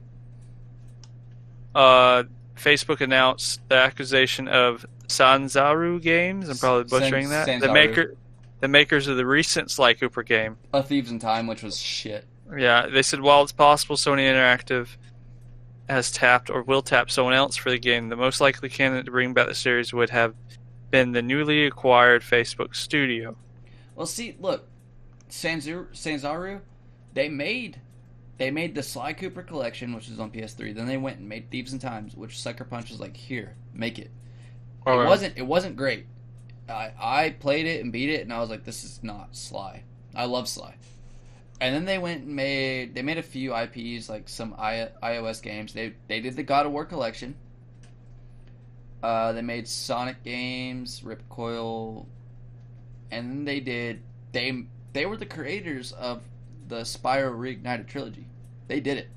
Uh, 1.73 2.23
Facebook 2.55 3.01
announced 3.01 3.61
the 3.69 3.75
accusation 3.75 4.47
of 4.47 4.85
Sanzaru 5.07 6.01
Games. 6.01 6.49
I'm 6.49 6.57
probably 6.57 6.83
butchering 6.83 7.27
San- 7.27 7.59
that. 7.59 7.67
The 7.67 7.73
maker, 7.73 8.15
the 8.59 8.67
makers 8.67 9.07
of 9.07 9.17
the 9.17 9.25
recent 9.25 9.71
Sly 9.71 9.93
Cooper 9.93 10.23
game. 10.23 10.57
A 10.73 10.83
Thieves 10.83 11.11
in 11.11 11.19
Time, 11.19 11.47
which 11.47 11.63
was 11.63 11.79
shit. 11.79 12.25
Yeah, 12.55 12.87
they 12.87 13.01
said 13.01 13.21
while 13.21 13.41
it's 13.41 13.51
possible 13.51 13.95
Sony 13.95 14.21
Interactive 14.21 14.89
has 15.89 16.11
tapped 16.11 16.49
or 16.49 16.63
will 16.63 16.81
tap 16.81 17.09
someone 17.11 17.33
else 17.33 17.55
for 17.55 17.69
the 17.69 17.79
game, 17.79 18.09
the 18.09 18.15
most 18.15 18.39
likely 18.39 18.69
candidate 18.69 19.05
to 19.05 19.11
bring 19.11 19.33
back 19.33 19.47
the 19.47 19.55
series 19.55 19.93
would 19.93 20.09
have 20.09 20.35
been 20.93 21.11
the 21.11 21.23
newly 21.23 21.65
acquired 21.65 22.21
Facebook 22.21 22.75
studio. 22.75 23.35
Well, 23.95 24.05
see, 24.05 24.35
look, 24.39 24.67
Sanzaru, 25.27 25.87
Sanzaru, 25.91 26.61
they 27.15 27.29
made 27.29 27.81
they 28.37 28.51
made 28.51 28.75
the 28.75 28.83
Sly 28.83 29.13
Cooper 29.13 29.41
collection, 29.41 29.93
which 29.93 30.07
is 30.07 30.19
on 30.19 30.29
PS3. 30.29 30.75
Then 30.75 30.85
they 30.85 30.97
went 30.97 31.17
and 31.17 31.27
made 31.27 31.49
Thieves 31.49 31.71
and 31.71 31.81
Times, 31.81 32.15
which 32.15 32.39
Sucker 32.39 32.63
Punch 32.63 32.91
was 32.91 32.99
like, 32.99 33.17
here, 33.17 33.55
make 33.73 33.97
it. 33.97 34.11
Oh, 34.85 34.91
it 34.91 34.93
Alright. 34.93 35.09
wasn't 35.09 35.37
it 35.37 35.47
wasn't 35.47 35.75
great. 35.75 36.05
I 36.69 36.91
I 36.99 37.29
played 37.39 37.65
it 37.65 37.83
and 37.83 37.91
beat 37.91 38.11
it, 38.11 38.21
and 38.21 38.31
I 38.31 38.39
was 38.39 38.51
like, 38.51 38.63
this 38.63 38.83
is 38.83 38.99
not 39.01 39.35
Sly. 39.35 39.81
I 40.13 40.25
love 40.25 40.47
Sly. 40.47 40.75
And 41.59 41.73
then 41.73 41.85
they 41.85 41.97
went 41.97 42.25
and 42.25 42.35
made 42.35 42.93
they 42.93 43.01
made 43.01 43.17
a 43.17 43.23
few 43.23 43.55
IPs 43.55 44.09
like 44.09 44.29
some 44.29 44.53
I, 44.59 44.89
iOS 45.01 45.41
games. 45.41 45.73
They 45.73 45.93
they 46.07 46.19
did 46.19 46.35
the 46.35 46.43
God 46.43 46.67
of 46.67 46.71
War 46.71 46.85
collection. 46.85 47.33
Uh, 49.03 49.33
they 49.33 49.41
made 49.41 49.67
Sonic 49.67 50.23
games, 50.23 51.01
Ripcoil, 51.01 52.05
and 53.11 53.29
then 53.29 53.45
they 53.45 53.59
did 53.59 54.01
they 54.31 54.63
they 54.93 55.05
were 55.05 55.17
the 55.17 55.25
creators 55.25 55.91
of 55.91 56.21
the 56.69 56.81
Spyro 56.81 57.33
Reignited 57.37 57.87
trilogy. 57.87 58.25
They 58.67 58.79
did 58.79 58.97
it. 58.97 59.09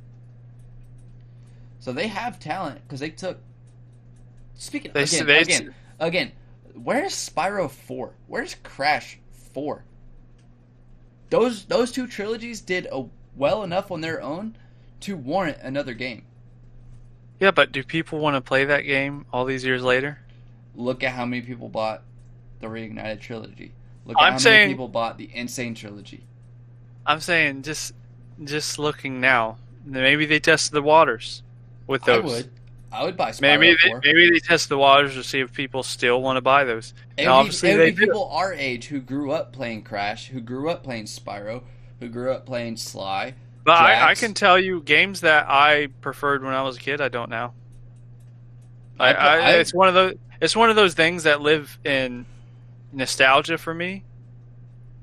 So 1.79 1.93
they 1.93 2.09
have 2.09 2.41
talent 2.41 2.83
because 2.83 2.99
they 2.99 3.11
took. 3.11 3.39
Speaking 4.57 4.93
They 4.93 5.05
again, 5.05 5.27
they- 5.27 5.41
again, 5.41 5.75
again, 6.01 6.33
where's 6.75 7.13
Spyro 7.13 7.71
four? 7.71 8.15
Where's 8.27 8.57
Crash 8.57 9.19
four? 9.31 9.85
Those 11.31 11.65
those 11.67 11.93
two 11.93 12.07
trilogies 12.09 12.61
did 12.61 12.89
a, 12.91 13.05
well 13.37 13.63
enough 13.63 13.93
on 13.93 14.01
their 14.01 14.21
own 14.21 14.57
to 15.01 15.17
warrant 15.17 15.59
another 15.63 15.95
game. 15.95 16.25
Yeah, 17.41 17.51
but 17.51 17.73
do 17.73 17.83
people 17.83 18.19
want 18.19 18.35
to 18.37 18.41
play 18.41 18.65
that 18.65 18.83
game 18.83 19.27
all 19.33 19.45
these 19.45 19.65
years 19.65 19.83
later? 19.83 20.19
Look 20.75 21.03
at 21.03 21.13
how 21.13 21.27
many 21.27 21.43
people 21.43 21.69
bought 21.69 22.03
the 22.61 22.67
Reignited 22.67 23.21
trilogy. 23.21 23.73
Look 24.07 24.17
at 24.19 24.23
I'm 24.23 24.33
how 24.33 24.39
saying- 24.39 24.61
many 24.69 24.73
people 24.75 24.89
bought 24.89 25.19
the 25.19 25.31
N. 25.35 25.49
Sane 25.49 25.75
trilogy. 25.75 26.25
I'm 27.05 27.21
saying 27.21 27.63
just 27.63 27.93
just 28.45 28.79
looking 28.79 29.21
now, 29.21 29.57
maybe 29.85 30.27
they 30.27 30.39
tested 30.41 30.73
the 30.75 30.83
waters 30.83 31.43
with 31.87 32.03
those. 32.05 32.25
I 32.25 32.27
would, 32.27 32.51
I 32.93 33.05
would 33.05 33.17
buy 33.17 33.31
Spyro 33.31 33.41
Maybe 33.41 33.71
they, 33.83 33.89
four. 33.89 34.01
maybe 34.05 34.31
they 34.31 34.39
test 34.41 34.69
the 34.69 34.77
waters 34.79 35.15
to 35.15 35.23
see 35.25 35.41
if 35.41 35.53
people 35.53 35.83
still 35.83 36.21
want 36.21 36.37
to 36.37 36.41
buy 36.43 36.65
those. 36.65 36.93
It 37.17 37.23
And 37.23 37.29
would 37.31 37.33
obviously 37.39 37.69
be, 37.71 37.73
it 37.75 37.77
would 37.79 37.87
they 37.87 37.91
be 37.93 37.97
do. 37.97 38.07
people 38.07 38.29
our 38.31 38.53
age 38.53 38.87
who 38.87 39.01
grew 39.01 39.31
up 39.33 39.53
playing 39.53 39.83
Crash, 39.83 40.29
who 40.29 40.41
grew 40.41 40.69
up 40.69 40.83
playing 40.85 41.05
Spyro, 41.05 41.63
who 42.01 42.09
grew 42.09 42.31
up 42.33 42.45
playing 42.47 42.77
Sly. 42.77 43.35
But 43.67 43.73
I, 43.83 44.11
I 44.11 44.15
can 44.15 44.33
tell 44.33 44.59
you 44.59 44.81
games 44.81 45.23
that 45.23 45.47
I 45.49 45.89
preferred 46.01 46.43
when 46.45 46.55
I 46.55 46.63
was 46.63 46.77
a 46.77 46.81
kid. 46.81 47.01
I 47.01 47.09
don't 47.09 47.29
now. 47.29 47.53
I, 48.99 49.13
I 49.13 49.51
it's 49.57 49.75
one 49.75 49.89
of 49.89 49.95
those. 49.95 50.15
It's 50.41 50.55
one 50.57 50.71
of 50.71 50.77
those 50.77 50.95
things 50.95 51.25
that 51.25 51.41
live 51.41 51.77
in 51.85 52.27
nostalgia 52.93 53.59
for 53.59 53.75
me. 53.75 54.05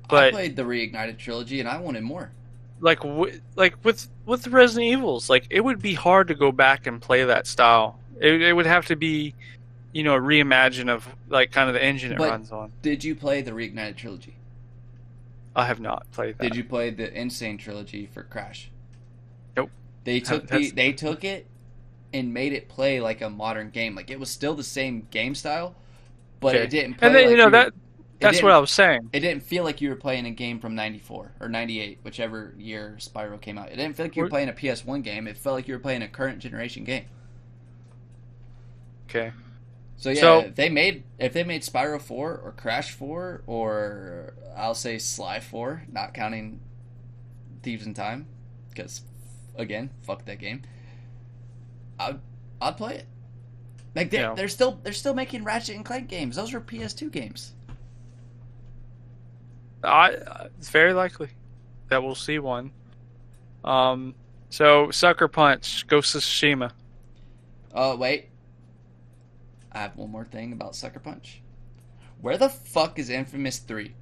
But 0.09 0.25
I 0.29 0.31
played 0.31 0.55
the 0.55 0.63
Reignited 0.63 1.17
trilogy 1.17 1.59
and 1.59 1.67
I 1.67 1.77
wanted 1.77 2.03
more. 2.03 2.31
like, 2.79 3.01
w- 3.01 3.39
like 3.55 3.75
with 3.83 4.07
with 4.25 4.43
the 4.43 4.49
Resident 4.49 4.85
Evils, 4.85 5.29
like 5.29 5.45
it 5.49 5.61
would 5.61 5.81
be 5.81 5.93
hard 5.93 6.27
to 6.29 6.35
go 6.35 6.51
back 6.51 6.87
and 6.87 7.01
play 7.01 7.23
that 7.25 7.45
style. 7.47 7.99
It, 8.21 8.41
it 8.41 8.53
would 8.53 8.65
have 8.65 8.85
to 8.87 8.95
be, 8.95 9.33
you 9.91 10.03
know, 10.03 10.15
a 10.15 10.19
reimagine 10.19 10.89
of 10.89 11.07
like 11.29 11.51
kind 11.51 11.67
of 11.67 11.73
the 11.73 11.83
engine 11.83 12.13
it 12.13 12.17
But- 12.17 12.29
runs 12.29 12.51
on. 12.51 12.71
Did 12.81 13.03
you 13.03 13.13
play 13.15 13.41
the 13.41 13.51
Reignited 13.51 13.97
trilogy? 13.97 14.35
I 15.55 15.65
have 15.65 15.79
not 15.79 16.09
played 16.11 16.37
that. 16.37 16.43
Did 16.43 16.55
you 16.55 16.63
play 16.63 16.89
the 16.89 17.13
N. 17.13 17.29
Sane 17.29 17.57
trilogy 17.57 18.05
for 18.07 18.23
Crash? 18.23 18.71
Nope. 19.55 19.69
They 20.03 20.19
took 20.19 20.47
the, 20.47 20.71
they 20.71 20.91
took 20.93 21.23
it 21.23 21.47
and 22.13 22.33
made 22.33 22.53
it 22.53 22.67
play 22.69 22.99
like 22.99 23.21
a 23.21 23.29
modern 23.29 23.69
game. 23.69 23.95
Like 23.95 24.09
it 24.09 24.19
was 24.19 24.29
still 24.29 24.55
the 24.55 24.63
same 24.63 25.07
game 25.11 25.35
style, 25.35 25.75
but 26.39 26.55
Okay. 26.55 26.63
it 26.63 26.69
didn't 26.69 26.95
play 26.95 27.07
And 27.07 27.15
then 27.15 27.23
like 27.25 27.31
you 27.31 27.37
know 27.37 27.45
were- 27.45 27.51
that 27.51 27.67
it 27.67 27.73
that's 28.19 28.41
what 28.41 28.51
I 28.51 28.57
was 28.59 28.71
saying. 28.71 29.09
It 29.11 29.19
didn't 29.19 29.43
feel 29.43 29.63
like 29.63 29.81
you 29.81 29.89
were 29.89 29.95
playing 29.95 30.25
a 30.25 30.31
game 30.31 30.59
from 30.59 30.75
'94 30.75 31.33
or 31.41 31.49
'98, 31.49 31.99
whichever 32.03 32.53
year 32.57 32.95
Spyro 32.99 33.39
came 33.41 33.57
out. 33.57 33.69
It 33.71 33.75
didn't 33.75 33.95
feel 33.97 34.05
like 34.05 34.15
you 34.15 34.21
were 34.21 34.25
We're- 34.27 34.45
playing 34.45 34.49
a 34.49 34.53
PS1 34.53 35.01
game. 35.03 35.27
It 35.27 35.37
felt 35.37 35.55
like 35.55 35.67
you 35.67 35.73
were 35.73 35.79
playing 35.79 36.01
a 36.03 36.07
current 36.07 36.39
generation 36.39 36.83
game. 36.83 37.05
Okay. 39.09 39.31
So 40.03 40.09
yeah, 40.09 40.19
So- 40.19 40.39
if 40.41 40.55
they 40.55 40.67
made 40.67 41.03
if 41.17 41.31
they 41.31 41.45
made 41.45 41.61
Spyro 41.61 42.01
4 42.01 42.35
or 42.35 42.51
Crash 42.57 42.91
4 42.91 43.41
or 43.47 44.33
I'll 44.53 44.75
say 44.75 44.97
Sly 44.99 45.39
4, 45.39 45.83
not 45.89 46.13
counting 46.13 46.59
Thieves 47.61 47.85
in 47.85 47.93
Time, 47.93 48.27
because 48.67 49.03
again, 49.55 49.91
fuck 50.01 50.25
that 50.25 50.39
game. 50.39 50.63
I'd 51.97 52.19
I'd 52.61 52.75
play 52.75 52.95
it. 52.95 53.05
Like 53.95 54.09
they're, 54.09 54.21
Yeah. 54.23 54.33
they're 54.33 54.49
still 54.49 54.77
they're 54.83 54.91
still 54.91 55.13
making 55.13 55.45
Ratchet 55.45 55.77
and 55.77 55.85
Clank 55.85 56.09
games. 56.09 56.35
Those 56.35 56.53
are 56.53 56.59
PS2 56.59 57.09
games. 57.09 57.53
I 59.85 60.17
it's 60.57 60.69
very 60.69 60.91
likely 60.91 61.29
that 61.87 62.03
we'll 62.03 62.13
see 62.13 62.39
one. 62.39 62.71
Um, 63.63 64.15
so 64.49 64.91
Sucker 64.91 65.29
Punch, 65.29 65.87
Ghost 65.87 66.13
of 66.13 66.21
Tsushima. 66.23 66.71
Oh 67.73 67.95
wait, 67.95 68.27
I 69.73 69.79
have 69.79 69.95
one 69.95 70.11
more 70.11 70.25
thing 70.25 70.53
about 70.53 70.75
Sucker 70.75 70.99
Punch. 70.99 71.41
Where 72.21 72.37
the 72.37 72.49
fuck 72.49 72.99
is 72.99 73.09
Infamous 73.09 73.59
3? 73.59 73.93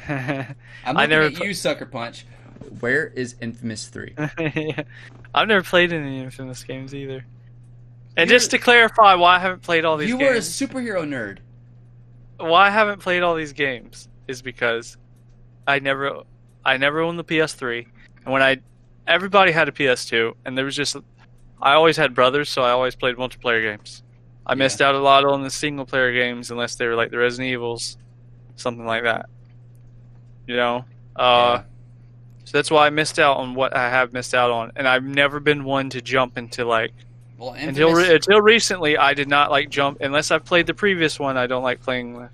I'm 0.08 0.56
I 0.84 1.06
never 1.06 1.24
at 1.26 1.34
pl- 1.34 1.46
you, 1.46 1.54
Sucker 1.54 1.86
Punch. 1.86 2.26
Where 2.80 3.06
is 3.06 3.36
Infamous 3.40 3.88
3? 3.88 4.14
I've 5.34 5.48
never 5.48 5.62
played 5.62 5.92
any 5.92 6.20
Infamous 6.20 6.64
games 6.64 6.94
either. 6.94 7.24
And 8.16 8.28
You're- 8.28 8.38
just 8.38 8.50
to 8.50 8.58
clarify, 8.58 9.14
why 9.14 9.36
I 9.36 9.38
haven't 9.38 9.62
played 9.62 9.84
all 9.84 9.96
these 9.96 10.08
You 10.08 10.18
were 10.18 10.34
a 10.34 10.38
superhero 10.38 11.06
nerd. 11.06 11.38
why 12.38 12.66
I 12.66 12.70
haven't 12.70 13.00
played 13.00 13.22
all 13.22 13.34
these 13.34 13.52
games 13.52 14.08
is 14.26 14.42
because 14.42 14.96
I 15.66 15.78
never, 15.78 16.22
I 16.64 16.76
never 16.76 17.00
owned 17.00 17.18
the 17.18 17.24
PS3, 17.24 17.86
and 18.24 18.32
when 18.32 18.42
I, 18.42 18.58
everybody 19.06 19.52
had 19.52 19.68
a 19.68 19.72
PS2, 19.72 20.34
and 20.44 20.56
there 20.58 20.64
was 20.64 20.74
just, 20.76 20.96
I 21.62 21.74
always 21.74 21.96
had 21.96 22.14
brothers, 22.14 22.48
so 22.50 22.62
I 22.62 22.70
always 22.70 22.94
played 22.96 23.16
multiplayer 23.16 23.62
games. 23.62 24.02
I 24.48 24.52
Yeah. 24.52 24.56
missed 24.56 24.80
out 24.80 24.94
a 24.94 24.98
lot 24.98 25.24
on 25.24 25.42
the 25.42 25.50
single 25.50 25.84
player 25.84 26.12
games 26.12 26.50
unless 26.50 26.74
they 26.76 26.86
were 26.86 26.94
like 26.94 27.10
the 27.10 27.18
Resident 27.18 27.52
Evils, 27.52 27.98
something 28.56 28.86
like 28.86 29.02
that. 29.04 29.26
You 30.46 30.56
know, 30.56 30.84
uh, 31.16 31.58
Yeah. 31.58 31.62
so 32.44 32.52
that's 32.56 32.70
why 32.70 32.86
I 32.86 32.90
missed 32.90 33.18
out 33.18 33.36
on 33.36 33.54
what 33.54 33.76
I 33.76 33.90
have 33.90 34.12
missed 34.12 34.34
out 34.34 34.50
on, 34.50 34.72
and 34.76 34.88
I've 34.88 35.04
never 35.04 35.38
been 35.40 35.64
one 35.64 35.90
to 35.90 36.00
jump 36.00 36.38
into 36.38 36.64
like 36.64 36.92
Well, 37.36 37.52
until 37.52 37.92
re- 37.92 38.14
until 38.14 38.40
recently. 38.40 38.96
I 38.96 39.12
did 39.14 39.28
not 39.28 39.50
like 39.50 39.68
jump 39.68 40.00
unless 40.00 40.30
I've 40.30 40.44
played 40.44 40.66
the 40.66 40.74
previous 40.74 41.20
one. 41.20 41.36
I 41.36 41.46
don't 41.46 41.62
like 41.62 41.80
playing. 41.82 42.14
with- 42.14 42.30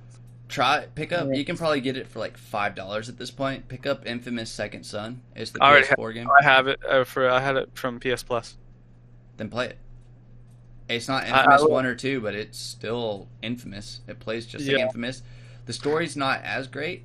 try 0.46 0.86
pick 0.94 1.10
up. 1.10 1.26
Yeah. 1.28 1.34
You 1.34 1.44
can 1.44 1.56
probably 1.56 1.80
get 1.80 1.96
it 1.96 2.06
for 2.06 2.20
like 2.20 2.36
five 2.36 2.76
dollars 2.76 3.08
at 3.08 3.18
this 3.18 3.30
point. 3.32 3.66
Pick 3.66 3.86
up 3.86 4.06
Infamous 4.06 4.50
Second 4.50 4.84
Son. 4.84 5.20
It's 5.34 5.50
the 5.50 5.58
I 5.64 5.80
PS4 5.82 6.12
game. 6.14 6.28
I 6.30 6.44
have 6.44 6.68
it 6.68 6.78
uh, 6.88 7.02
for 7.02 7.28
I 7.28 7.40
had 7.40 7.56
it 7.56 7.70
from 7.74 7.98
PS 7.98 8.22
Plus. 8.22 8.56
Then 9.36 9.48
play 9.50 9.66
it. 9.70 9.78
It's 10.88 11.08
not 11.08 11.24
I- 11.24 11.28
I 11.28 11.38
Infamous 11.44 11.64
one 11.70 11.86
or 11.86 11.94
two, 11.94 12.20
but 12.20 12.34
it's 12.34 12.58
still 12.58 13.28
Infamous. 13.42 14.00
It 14.06 14.20
plays 14.20 14.46
just 14.46 14.66
like 14.66 14.78
Infamous. 14.78 15.22
The 15.66 15.72
story's 15.72 16.16
not 16.16 16.42
as 16.42 16.66
great, 16.68 17.04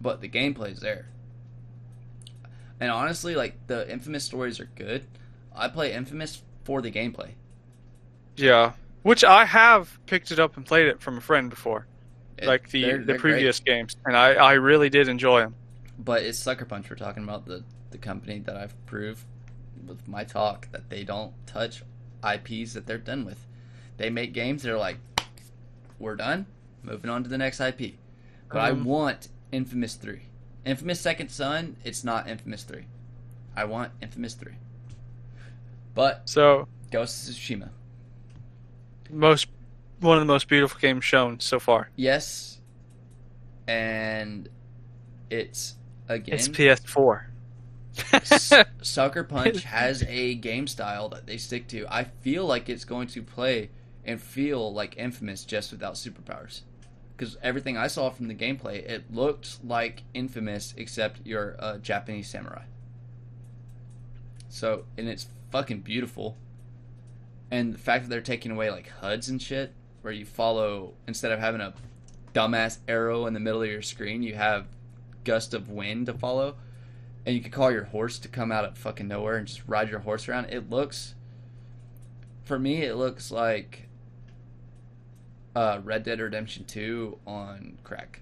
but 0.00 0.20
the 0.20 0.28
gameplay's 0.28 0.80
there. 0.80 1.06
And 2.80 2.90
honestly, 2.90 3.34
like 3.34 3.66
the 3.66 3.90
Infamous 3.90 4.24
stories 4.24 4.60
are 4.60 4.70
good. 4.74 5.04
I 5.54 5.68
play 5.68 5.92
Infamous 5.92 6.42
for 6.64 6.80
the 6.80 6.90
gameplay. 6.90 7.30
Yeah, 8.36 8.72
which 9.02 9.24
I 9.24 9.44
have 9.44 9.98
picked 10.06 10.30
it 10.30 10.38
up 10.38 10.56
and 10.56 10.64
played 10.64 10.86
it 10.86 11.00
from 11.02 11.18
a 11.18 11.20
friend 11.20 11.50
before, 11.50 11.86
It- 12.38 12.46
like 12.46 12.70
the 12.70 12.82
they're- 12.82 12.98
the 12.98 13.04
they're 13.04 13.18
great. 13.18 13.32
previous 13.32 13.60
games, 13.60 13.96
and 14.06 14.16
I 14.16 14.34
I 14.34 14.52
really 14.54 14.88
did 14.88 15.08
enjoy 15.08 15.40
them. 15.40 15.54
But 15.98 16.22
it's 16.22 16.38
Sucker 16.38 16.64
Punch. 16.64 16.88
We're 16.88 16.96
talking 16.96 17.24
about 17.24 17.44
the 17.46 17.64
the 17.90 17.98
company 17.98 18.38
that 18.40 18.56
I've 18.56 18.74
proved 18.86 19.24
with 19.86 20.06
my 20.06 20.22
talk 20.22 20.68
that 20.72 20.88
they 20.90 21.02
don't 21.04 21.32
touch 21.46 21.82
IPs 22.24 22.74
that 22.74 22.86
they're 22.86 22.98
done 22.98 23.24
with. 23.24 23.44
They 23.96 24.10
make 24.10 24.32
games. 24.32 24.62
They're 24.62 24.78
like, 24.78 24.98
we're 25.98 26.16
done. 26.16 26.46
Moving 26.82 27.10
on 27.10 27.22
to 27.24 27.28
the 27.28 27.38
next 27.38 27.60
IP. 27.60 27.94
But 28.50 28.58
I 28.58 28.70
Um, 28.70 28.84
want 28.84 29.28
Infamous 29.52 29.94
Three, 29.94 30.22
Infamous 30.64 31.00
Second 31.00 31.30
Son. 31.30 31.76
It's 31.84 32.04
not 32.04 32.28
Infamous 32.28 32.62
Three. 32.62 32.84
I 33.56 33.64
want 33.64 33.92
Infamous 34.00 34.34
Three. 34.34 34.54
But 35.94 36.22
So 36.28 36.68
Ghost 36.90 37.28
of 37.28 37.34
Tsushima, 37.34 37.70
most 39.10 39.48
one 40.00 40.16
of 40.16 40.20
the 40.22 40.32
most 40.32 40.48
beautiful 40.48 40.78
games 40.80 41.04
shown 41.04 41.40
so 41.40 41.58
far. 41.58 41.90
yes, 41.96 42.60
and 43.66 44.48
it's 45.30 45.74
again 46.08 46.34
It's 46.36 46.48
PS4. 46.48 47.24
Sucker 48.82 49.24
Punch 49.24 49.64
has 49.64 50.02
a 50.04 50.34
game 50.34 50.66
style 50.66 51.08
that 51.10 51.26
they 51.26 51.36
stick 51.36 51.68
to. 51.68 51.86
I 51.88 52.04
feel 52.04 52.46
like 52.46 52.68
it's 52.68 52.84
going 52.84 53.08
to 53.08 53.22
play 53.22 53.70
and 54.04 54.20
feel 54.20 54.72
like 54.72 54.96
Infamous 54.96 55.44
just 55.44 55.72
without 55.72 55.94
superpowers. 55.94 56.62
Because 57.16 57.36
everything 57.42 57.76
I 57.76 57.88
saw 57.88 58.10
from 58.10 58.28
the 58.28 58.34
gameplay, 58.34 58.88
it 58.88 59.12
looked 59.12 59.64
like 59.64 60.04
Infamous 60.14 60.74
except 60.76 61.20
you're 61.24 61.56
a 61.58 61.78
Japanese 61.78 62.28
samurai. 62.28 62.62
So, 64.48 64.84
and 64.96 65.08
it's 65.08 65.26
fucking 65.50 65.80
beautiful. 65.80 66.36
And 67.50 67.74
the 67.74 67.78
fact 67.78 68.04
that 68.04 68.10
they're 68.10 68.20
taking 68.20 68.52
away 68.52 68.70
like 68.70 68.88
HUDs 69.00 69.28
and 69.28 69.42
shit, 69.42 69.72
where 70.02 70.12
you 70.12 70.24
follow 70.24 70.94
instead 71.06 71.32
of 71.32 71.40
having 71.40 71.60
a 71.60 71.74
dumbass 72.32 72.78
arrow 72.86 73.26
in 73.26 73.34
the 73.34 73.40
middle 73.40 73.62
of 73.62 73.68
your 73.68 73.82
screen, 73.82 74.22
you 74.22 74.34
have 74.34 74.66
gust 75.24 75.54
of 75.54 75.68
wind 75.68 76.06
to 76.06 76.14
follow 76.14 76.56
and 77.26 77.34
you 77.34 77.42
can 77.42 77.50
call 77.50 77.70
your 77.70 77.84
horse 77.84 78.18
to 78.20 78.28
come 78.28 78.50
out 78.50 78.64
of 78.64 78.78
fucking 78.78 79.08
nowhere 79.08 79.36
and 79.36 79.46
just 79.46 79.62
ride 79.66 79.90
your 79.90 80.00
horse 80.00 80.28
around. 80.28 80.46
It 80.46 80.70
looks, 80.70 81.14
for 82.44 82.58
me, 82.58 82.82
it 82.82 82.94
looks 82.94 83.30
like 83.30 83.88
uh, 85.54 85.80
Red 85.84 86.04
Dead 86.04 86.20
Redemption 86.20 86.64
Two 86.64 87.18
on 87.26 87.78
crack. 87.84 88.20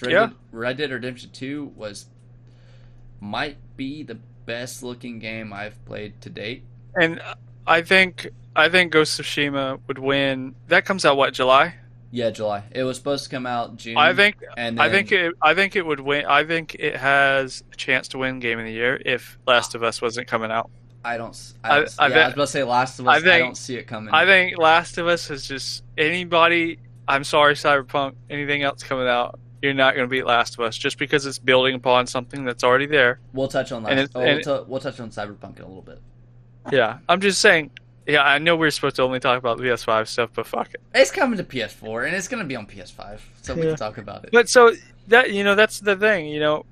Red, 0.00 0.10
Yeah. 0.10 0.26
Dead, 0.26 0.34
Red 0.52 0.76
Dead 0.78 0.90
Redemption 0.90 1.30
Two 1.30 1.72
was 1.76 2.06
might 3.20 3.56
be 3.76 4.02
the 4.02 4.18
best 4.46 4.82
looking 4.82 5.18
game 5.18 5.52
I've 5.52 5.82
played 5.84 6.20
to 6.22 6.30
date. 6.30 6.64
And 7.00 7.20
I 7.66 7.82
think 7.82 8.28
I 8.54 8.68
think 8.68 8.92
Ghost 8.92 9.18
of 9.20 9.26
Tsushima 9.26 9.80
would 9.86 9.98
win. 9.98 10.54
That 10.68 10.84
comes 10.84 11.04
out 11.04 11.16
what 11.16 11.34
July? 11.34 11.74
Yeah, 12.10 12.30
July. 12.30 12.62
It 12.70 12.84
was 12.84 12.96
supposed 12.96 13.24
to 13.24 13.30
come 13.30 13.46
out 13.46 13.76
June. 13.76 13.96
I 13.96 14.14
think 14.14 14.36
and 14.56 14.80
I 14.80 14.88
think 14.90 15.10
it 15.12 15.34
I 15.42 15.54
think 15.54 15.76
it 15.76 15.84
would 15.84 16.00
win. 16.00 16.24
I 16.26 16.44
think 16.44 16.74
it 16.76 16.96
has 16.96 17.62
a 17.72 17.76
chance 17.76 18.08
to 18.08 18.18
win 18.18 18.38
Game 18.40 18.58
of 18.58 18.64
the 18.64 18.72
Year 18.72 19.00
if 19.04 19.38
Last 19.46 19.74
of 19.74 19.82
Us 19.82 20.00
wasn't 20.00 20.26
coming 20.28 20.50
out. 20.50 20.70
I 21.04 21.16
don't. 21.18 21.36
I, 21.62 21.76
don't 21.76 21.94
I- 21.98 22.04
I 22.04 22.08
yeah, 22.08 22.14
bet- 22.14 22.22
I 22.22 22.26
was 22.26 22.34
about 22.34 22.42
to 22.44 22.50
say 22.52 22.64
Last 22.64 22.98
of 23.00 23.08
Us. 23.08 23.22
I 23.24 23.34
I, 23.34 23.38
don't 23.38 23.56
see 23.56 23.76
it 23.76 23.86
coming. 23.86 24.12
I 24.14 24.24
think 24.24 24.56
Last 24.58 24.98
of 24.98 25.06
Us 25.06 25.30
is 25.30 25.46
just 25.46 25.84
anybody. 25.98 26.78
I'm 27.08 27.22
sorry, 27.24 27.54
Cyberpunk. 27.54 28.14
Anything 28.30 28.62
else 28.62 28.82
coming 28.82 29.06
out, 29.06 29.38
you're 29.62 29.74
not 29.74 29.94
going 29.94 30.06
to 30.06 30.10
beat 30.10 30.26
Last 30.26 30.54
of 30.54 30.60
Us 30.60 30.76
just 30.76 30.98
because 30.98 31.24
it's 31.26 31.38
building 31.38 31.74
upon 31.76 32.06
something 32.06 32.44
that's 32.44 32.64
already 32.64 32.86
there. 32.86 33.20
we'll 33.32 33.46
touch 33.48 33.70
on 33.72 33.84
and 33.86 33.98
Last. 33.98 34.04
it's- 34.04 34.10
oh, 34.16 34.20
and 34.20 34.28
we'll, 34.28 34.38
it- 34.38 34.44
tou- 34.44 34.64
we'll 34.70 34.80
touch 34.80 34.98
on 35.00 35.10
Cyberpunk 35.10 35.56
in 35.58 35.62
a 35.64 35.68
little 35.68 35.82
bit. 35.82 36.00
Yeah, 36.72 36.98
I'm 37.08 37.20
just 37.20 37.40
saying. 37.40 37.70
Yeah, 38.06 38.22
I 38.22 38.38
know 38.38 38.54
we're 38.56 38.70
supposed 38.70 38.96
to 38.96 39.02
only 39.02 39.18
talk 39.18 39.38
about 39.38 39.58
PS5 39.58 40.06
stuff, 40.06 40.30
but 40.32 40.46
fuck 40.46 40.72
it. 40.74 40.80
It's 40.94 41.10
coming 41.10 41.36
to 41.38 41.44
PS4 41.44 42.06
and 42.06 42.14
it's 42.14 42.28
gonna 42.28 42.44
be 42.44 42.54
on 42.54 42.66
PS5, 42.66 43.20
so 43.42 43.54
we 43.54 43.62
can 43.62 43.76
talk 43.76 43.98
about 43.98 44.24
it. 44.24 44.30
But 44.32 44.48
so 44.48 44.72
that 45.08 45.32
you 45.32 45.42
know 45.42 45.54
that's 45.56 45.80
the 45.80 45.96
thing, 45.96 46.26
you 46.26 46.38
know. 46.40 46.64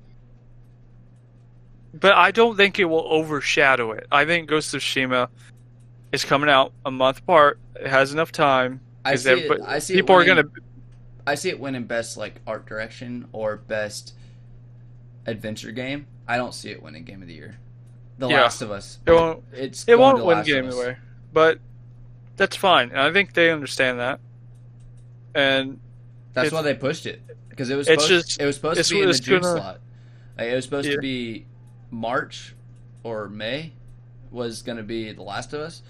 But 1.93 2.13
I 2.13 2.31
don't 2.31 2.55
think 2.57 2.79
it 2.79 2.85
will 2.85 3.05
overshadow 3.09 3.91
it. 3.91 4.07
I 4.11 4.25
think 4.25 4.49
Ghost 4.49 4.73
of 4.73 4.81
Tsushima 4.81 5.29
is 6.11 6.25
coming 6.25 6.49
out 6.49 6.73
a 6.85 6.91
month 6.91 7.19
apart. 7.19 7.59
It 7.75 7.87
has 7.87 8.13
enough 8.13 8.31
time. 8.31 8.81
I 9.03 9.11
'cause 9.11 9.23
see. 9.23 9.31
It, 9.31 9.61
I 9.65 9.79
see. 9.79 9.93
it 9.93 9.97
people 9.97 10.15
are 10.15 10.25
gonna. 10.25 10.45
I 11.27 11.35
see 11.35 11.49
it 11.49 11.59
winning 11.59 11.83
best 11.85 12.17
like 12.17 12.41
art 12.47 12.65
direction 12.65 13.27
or 13.33 13.57
best 13.57 14.13
adventure 15.25 15.71
game. 15.71 16.07
I 16.27 16.37
don't 16.37 16.53
see 16.53 16.69
it 16.69 16.81
winning 16.81 17.03
Game 17.03 17.21
of 17.21 17.27
the 17.27 17.33
Year. 17.33 17.57
The 18.19 18.29
Yeah. 18.29 18.43
Last 18.43 18.61
of 18.61 18.71
Us. 18.71 18.99
It 19.05 19.11
won't. 19.11 19.43
It's 19.53 19.85
It 19.87 19.99
won't 19.99 20.17
win 20.25 20.37
Last 20.37 20.49
of 20.49 20.69
the 20.69 20.91
Us. 20.91 20.95
But 21.35 21.59
that's 22.37 22.55
fine. 22.55 22.89
And 22.91 22.99
I 22.99 23.11
think 23.11 23.33
they 23.33 23.51
understand 23.51 23.99
that. 23.99 24.21
And 25.35 25.81
That's 26.33 26.51
why 26.53 26.61
they 26.61 26.73
pushed 26.73 27.05
it 27.05 27.21
because 27.49 27.69
it 27.69 27.75
was 27.75 27.87
supposed, 27.87 28.07
just- 28.07 28.41
it 28.41 28.45
was 28.45 28.55
supposed 28.55 28.83
to 28.83 28.93
be 28.95 29.01
in 29.01 29.07
the 29.09 29.13
June 29.13 29.41
gonna- 29.41 29.57
slot. 29.59 29.81
Like, 30.37 30.47
it 30.47 30.55
was 30.55 30.63
supposed 30.65 30.87
Yeah. 30.87 30.95
to 30.95 31.01
be 31.01 31.45
March 31.91 32.55
or 33.03 33.27
May 33.29 33.73
was 34.31 34.61
going 34.61 34.77
to 34.77 34.83
be 34.83 35.11
The 35.11 35.21
Last 35.23 35.53
of 35.53 35.59
Us, 35.61 35.81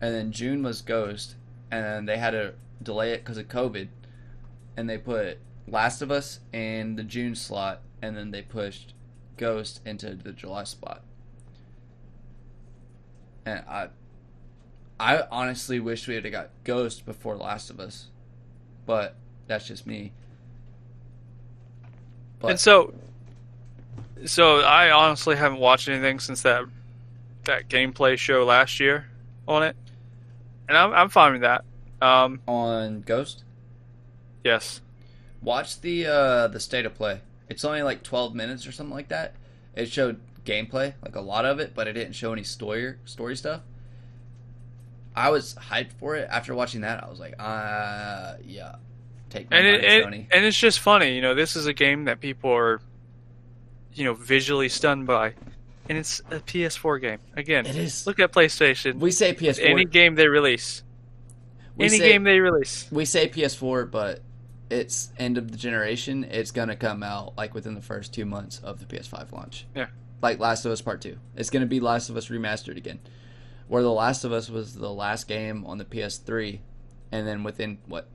and 0.00 0.14
then 0.14 0.32
June 0.32 0.62
was 0.62 0.80
Ghost, 0.82 1.36
and 1.70 1.84
then 1.84 2.04
they 2.06 2.16
had 2.18 2.30
to 2.30 2.54
delay 2.82 3.12
it 3.12 3.18
because 3.18 3.36
of 3.38 3.48
COVID, 3.48 3.88
and 4.76 4.88
they 4.88 4.98
put 4.98 5.38
Last 5.68 6.00
of 6.02 6.10
Us 6.10 6.40
in 6.52 6.96
the 6.96 7.04
June 7.04 7.34
slot, 7.34 7.82
and 8.02 8.16
then 8.16 8.30
they 8.30 8.42
pushed 8.42 8.92
Ghost 9.36 9.80
into 9.86 10.14
the 10.14 10.32
July 10.32 10.64
spot. 10.64 11.02
And 13.46 13.62
I, 13.68 13.88
I 14.98 15.24
honestly 15.30 15.78
wish 15.78 16.08
we 16.08 16.14
had 16.14 16.30
got 16.30 16.50
Ghost 16.64 17.04
before 17.04 17.36
Last 17.36 17.70
of 17.70 17.80
Us, 17.80 18.06
but 18.86 19.14
that's 19.46 19.66
just 19.66 19.86
me. 19.86 20.12
But 22.38 22.52
and 22.52 22.60
so, 22.60 22.94
so 24.24 24.60
I 24.60 24.90
honestly 24.90 25.36
haven't 25.36 25.58
watched 25.58 25.88
anything 25.88 26.20
since 26.20 26.42
that 26.42 26.64
that 27.44 27.68
gameplay 27.68 28.16
show 28.18 28.44
last 28.44 28.80
year 28.80 29.06
on 29.46 29.62
it, 29.62 29.76
and 30.68 30.76
I'm 30.76 30.92
I'm 30.92 31.08
fine 31.08 31.32
with 31.32 31.42
that. 31.42 31.64
Um, 32.00 32.40
on 32.46 33.02
Ghost, 33.02 33.44
yes, 34.44 34.80
watch 35.42 35.80
the 35.80 36.06
uh 36.06 36.48
the 36.48 36.60
state 36.60 36.86
of 36.86 36.94
play. 36.94 37.20
It's 37.48 37.64
only 37.64 37.82
like 37.82 38.02
12 38.02 38.34
minutes 38.34 38.66
or 38.66 38.72
something 38.72 38.94
like 38.94 39.08
that. 39.08 39.34
It 39.76 39.90
showed 39.90 40.20
gameplay, 40.44 40.94
like 41.02 41.14
a 41.14 41.20
lot 41.20 41.44
of 41.44 41.60
it, 41.60 41.74
but 41.74 41.86
it 41.86 41.92
didn't 41.92 42.14
show 42.14 42.32
any 42.32 42.42
story 42.42 42.94
story 43.04 43.36
stuff. 43.36 43.60
I 45.16 45.30
was 45.30 45.54
hyped 45.54 45.92
for 45.98 46.14
it 46.16 46.28
after 46.30 46.54
watching 46.54 46.82
that. 46.82 47.02
I 47.02 47.08
was 47.08 47.18
like, 47.18 47.34
uh, 47.38 48.34
yeah, 48.44 48.76
take 49.30 49.50
my 49.50 49.56
and 49.56 49.66
money, 49.82 49.86
it 49.86 50.04
Sony. 50.04 50.26
and 50.36 50.44
it's 50.44 50.58
just 50.58 50.80
funny, 50.80 51.14
you 51.14 51.22
know. 51.22 51.34
This 51.34 51.56
is 51.56 51.66
a 51.66 51.72
game 51.72 52.04
that 52.04 52.20
people 52.20 52.50
are, 52.52 52.80
you 53.94 54.04
know, 54.04 54.12
visually 54.14 54.68
stunned 54.68 55.06
by, 55.06 55.32
and 55.88 55.96
it's 55.96 56.20
a 56.30 56.40
PS4 56.40 57.00
game. 57.00 57.18
Again, 57.34 57.64
It 57.66 57.76
is. 57.76 58.06
look 58.06 58.20
at 58.20 58.30
PlayStation. 58.32 58.98
We 58.98 59.10
say 59.10 59.32
PS4. 59.34 59.64
Any 59.64 59.84
game 59.86 60.16
they 60.16 60.28
release, 60.28 60.82
we 61.76 61.86
any 61.86 61.98
say, 61.98 62.10
game 62.12 62.24
they 62.24 62.38
release. 62.40 62.86
we 62.92 63.04
say 63.06 63.28
PS4, 63.28 63.90
but 63.90 64.20
it's 64.68 65.12
end 65.18 65.38
of 65.38 65.50
the 65.50 65.56
generation. 65.56 66.24
It's 66.24 66.50
gonna 66.50 66.76
come 66.76 67.02
out 67.02 67.36
like 67.38 67.54
within 67.54 67.74
the 67.74 67.80
first 67.82 68.12
two 68.12 68.26
months 68.26 68.58
of 68.62 68.80
the 68.80 68.84
PS5 68.84 69.32
launch. 69.32 69.66
Yeah. 69.74 69.86
Like 70.20 70.40
Last 70.40 70.64
of 70.66 70.72
Us 70.72 70.82
Part 70.82 71.00
Two. 71.00 71.18
It's 71.36 71.48
gonna 71.50 71.66
be 71.66 71.80
Last 71.80 72.08
of 72.10 72.16
Us 72.18 72.28
remastered 72.28 72.76
again. 72.76 72.98
Where 73.68 73.82
The 73.82 73.90
Last 73.92 74.24
of 74.24 74.32
Us 74.32 74.48
was 74.48 74.74
the 74.74 74.92
last 74.92 75.26
game 75.26 75.64
on 75.66 75.78
the 75.78 75.84
PS3, 75.84 76.60
and 77.12 77.26
then 77.26 77.42
within 77.42 77.78
what 77.86 78.08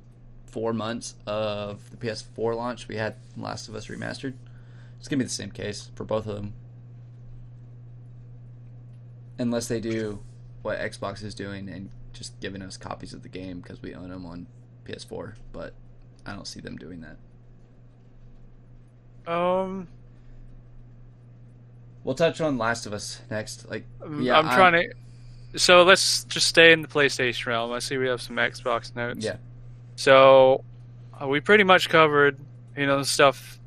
four 0.46 0.74
months 0.74 1.16
of 1.26 1.90
the 1.92 1.98
PS4 1.98 2.56
launch, 2.56 2.88
we 2.88 2.96
had 2.98 3.16
Last 3.38 3.68
of 3.68 3.76
Us 3.76 3.88
remastered. 3.88 4.34
It's 5.00 5.08
gonna 5.08 5.20
be 5.20 5.26
the 5.26 5.30
same 5.30 5.52
case 5.52 5.90
for 5.96 6.04
both 6.04 6.26
of 6.28 6.36
them, 6.36 6.54
unless 9.40 9.68
they 9.68 9.80
do 9.80 10.20
what 10.62 10.80
Xbox 10.80 11.24
is 11.24 11.34
doing 11.34 11.68
and 11.70 11.90
just 12.14 12.40
giving 12.40 12.62
us 12.62 12.78
copies 12.78 13.14
of 13.14 13.24
the 13.24 13.30
game 13.30 13.60
because 13.62 13.82
we 13.82 13.94
own 13.96 14.10
them 14.10 14.26
on 14.26 14.48
PS4. 14.86 15.36
But 15.52 15.74
I 16.26 16.34
don't 16.34 16.48
see 16.48 16.60
them 16.60 16.78
doing 16.78 17.02
that. 17.02 17.18
Um, 19.32 19.88
We'll 22.04 22.16
touch 22.16 22.42
on 22.42 22.58
Last 22.58 22.86
of 22.88 22.94
Us 22.94 23.22
next. 23.30 23.70
Like, 23.70 23.86
I'm- 24.02 24.22
Yeah, 24.22 24.38
I'm 24.40 24.46
trying 24.56 24.74
to. 24.74 24.94
So 25.56 25.84
let's 25.84 26.24
just 26.26 26.48
stay 26.48 26.72
in 26.72 26.82
the 26.82 26.88
PlayStation 26.88 27.48
realm. 27.48 27.72
I 27.72 27.80
see 27.80 27.98
we 27.98 28.08
have 28.08 28.22
some 28.22 28.38
Xbox 28.38 28.96
notes. 28.96 29.26
Yeah. 29.26 29.36
So 29.96 30.64
uh, 31.22 31.28
we 31.28 31.40
pretty 31.42 31.64
much 31.64 31.90
covered, 31.90 32.38
you 32.78 32.86
know, 32.86 32.98
the 33.00 33.06
stuff 33.06 33.60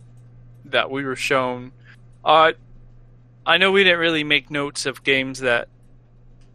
that 0.66 0.90
we 0.90 1.04
were 1.04 1.16
shown. 1.16 1.72
Uh, 2.24 2.52
I 3.46 3.58
know 3.58 3.70
we 3.70 3.84
didn't 3.84 3.98
really 4.00 4.24
make 4.24 4.50
notes 4.50 4.86
of 4.86 5.04
games 5.04 5.40
that, 5.40 5.68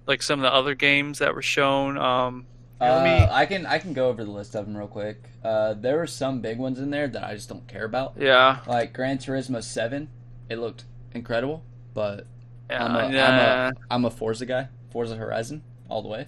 like 0.07 0.23
some 0.23 0.39
of 0.39 0.43
the 0.43 0.53
other 0.53 0.73
games 0.73 1.19
that 1.19 1.35
were 1.35 1.43
shown. 1.43 1.97
Um, 1.97 2.47
let 2.81 3.03
me- 3.03 3.09
Uh, 3.25 3.31
I 3.31 3.45
can 3.45 3.65
I 3.67 3.77
can 3.77 3.93
go 3.93 4.09
over 4.09 4.23
the 4.23 4.31
list 4.31 4.55
of 4.55 4.65
them 4.65 4.75
real 4.75 4.87
quick. 4.87 5.29
Uh, 5.43 5.75
there 5.75 5.97
were 5.97 6.07
some 6.07 6.41
big 6.41 6.57
ones 6.57 6.79
in 6.79 6.89
there 6.89 7.07
that 7.07 7.23
I 7.23 7.35
just 7.35 7.47
don't 7.49 7.67
care 7.67 7.85
about. 7.85 8.13
yeah, 8.17 8.61
Like 8.65 8.93
Gran 8.93 9.19
Turismo 9.19 9.61
Seven, 9.63 10.09
it 10.49 10.57
looked 10.57 10.85
incredible, 11.13 11.63
but 11.93 12.25
yeah, 12.69 12.83
I'm 12.83 12.95
a, 12.95 12.99
I'm 12.99 13.13
yeah. 13.13 13.69
a 13.69 13.93
I'm 13.93 14.05
a 14.05 14.09
Forza 14.09 14.45
guy. 14.47 14.69
Forza 14.91 15.15
Horizon 15.15 15.63
all 15.89 16.01
the 16.01 16.07
way. 16.07 16.27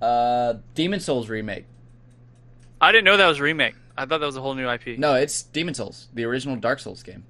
Uh, 0.00 0.54
Demon's 0.74 1.04
Souls 1.04 1.28
remake. 1.28 1.66
I 2.80 2.92
didn't 2.92 3.04
know 3.04 3.16
that 3.16 3.26
was 3.26 3.40
a 3.40 3.42
remake. 3.42 3.74
I 3.96 4.06
thought 4.06 4.18
that 4.20 4.26
was 4.26 4.36
a 4.36 4.40
whole 4.40 4.54
new 4.54 4.68
IP. 4.68 4.98
No, 4.98 5.14
it's 5.14 5.42
Demon's 5.42 5.78
Souls, 5.78 6.08
the 6.12 6.24
original 6.24 6.56
Dark 6.56 6.80
Souls 6.80 7.02
game. 7.02 7.24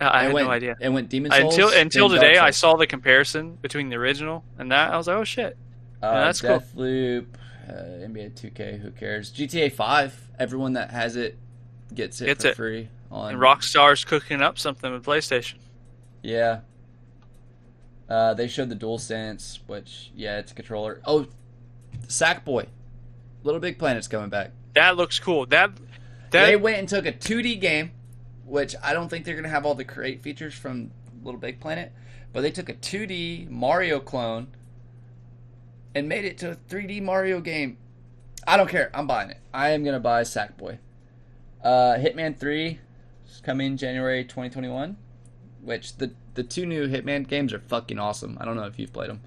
I 0.00 0.22
It 0.22 0.24
had 0.24 0.32
went, 0.32 0.46
no 0.48 0.52
idea. 0.52 0.76
It 0.80 0.88
went 0.88 1.08
Demon's 1.08 1.36
Souls 1.36 1.54
Until 1.54 1.68
until 1.80 2.08
today, 2.08 2.38
I 2.38 2.50
saw 2.50 2.76
the 2.76 2.86
comparison 2.86 3.56
between 3.62 3.88
the 3.88 3.96
original 3.96 4.44
and 4.58 4.72
that. 4.72 4.92
I 4.92 4.96
was 4.96 5.06
like, 5.06 5.16
oh 5.16 5.24
shit. 5.24 5.56
Uh, 6.02 6.06
Yeah, 6.06 6.24
that's 6.24 6.40
cool. 6.40 6.58
Deathloop, 6.58 7.26
uh, 7.68 7.72
NBA 7.72 8.32
2K. 8.34 8.80
Who 8.80 8.90
cares? 8.90 9.32
GTA 9.32 9.72
5. 9.72 10.28
Everyone 10.40 10.72
that 10.72 10.90
has 10.90 11.14
it 11.14 11.38
gets 11.94 12.20
it 12.20 12.26
Gets 12.26 12.42
for 12.44 12.50
it. 12.50 12.56
free 12.56 12.88
on 13.12 13.34
And 13.34 13.40
Rockstar's 13.40 14.04
cooking 14.04 14.42
up 14.42 14.58
something 14.58 14.92
with 14.92 15.04
PlayStation. 15.04 15.58
Yeah. 16.22 16.60
Uh, 18.12 18.34
they 18.34 18.46
showed 18.46 18.68
the 18.68 18.74
Dual 18.74 18.98
Sense, 18.98 19.60
which 19.66 20.10
yeah, 20.14 20.38
it's 20.38 20.52
a 20.52 20.54
controller. 20.54 21.00
Oh, 21.06 21.28
Sackboy, 22.08 22.66
Little 23.42 23.58
Big 23.58 23.78
Planet's 23.78 24.06
coming 24.06 24.28
back. 24.28 24.50
That 24.74 24.98
looks 24.98 25.18
cool. 25.18 25.46
That 25.46 25.70
that 26.30 26.44
they 26.44 26.56
went 26.56 26.78
and 26.78 26.86
took 26.86 27.06
a 27.06 27.12
2D 27.12 27.58
game, 27.58 27.92
which 28.44 28.74
I 28.82 28.92
don't 28.92 29.08
think 29.08 29.24
they're 29.24 29.34
gonna 29.34 29.48
have 29.48 29.64
all 29.64 29.74
the 29.74 29.86
create 29.86 30.22
features 30.22 30.52
from 30.52 30.90
Little 31.24 31.40
Big 31.40 31.58
Planet, 31.58 31.90
but 32.34 32.42
they 32.42 32.50
took 32.50 32.68
a 32.68 32.74
2D 32.74 33.48
Mario 33.48 33.98
clone 33.98 34.48
and 35.94 36.06
made 36.06 36.26
it 36.26 36.36
to 36.38 36.50
a 36.50 36.54
3D 36.54 37.00
Mario 37.00 37.40
game. 37.40 37.78
I 38.46 38.58
don't 38.58 38.68
care. 38.68 38.90
I'm 38.92 39.06
buying 39.06 39.30
it. 39.30 39.38
I 39.54 39.70
am 39.70 39.84
gonna 39.84 40.00
buy 40.00 40.20
Sackboy. 40.20 40.76
Uh, 41.64 41.94
Hitman 41.96 42.36
3 42.36 42.78
is 43.26 43.40
coming 43.40 43.78
January 43.78 44.22
2021, 44.22 44.98
which 45.62 45.96
the 45.96 46.12
the 46.34 46.42
two 46.42 46.66
new 46.66 46.86
Hitman 46.88 47.26
games 47.26 47.52
are 47.52 47.58
fucking 47.60 47.98
awesome. 47.98 48.36
I 48.40 48.44
don't 48.44 48.56
know 48.56 48.64
if 48.64 48.78
you've 48.78 48.92
played 48.92 49.10
them. 49.10 49.20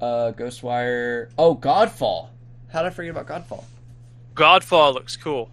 Uh, 0.00 0.32
Ghostwire. 0.36 1.30
Oh, 1.38 1.54
Godfall. 1.56 2.28
How 2.72 2.82
did 2.82 2.88
I 2.88 2.90
forget 2.90 3.16
about 3.16 3.26
Godfall? 3.26 3.64
Godfall 4.34 4.92
looks 4.94 5.16
cool. 5.16 5.50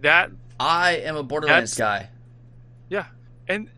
That 0.00 0.30
I 0.58 0.96
am 0.96 1.16
a 1.16 1.22
Borderlands 1.22 1.74
guy. 1.74 2.08
yeah, 2.88 3.06
and 3.48 3.68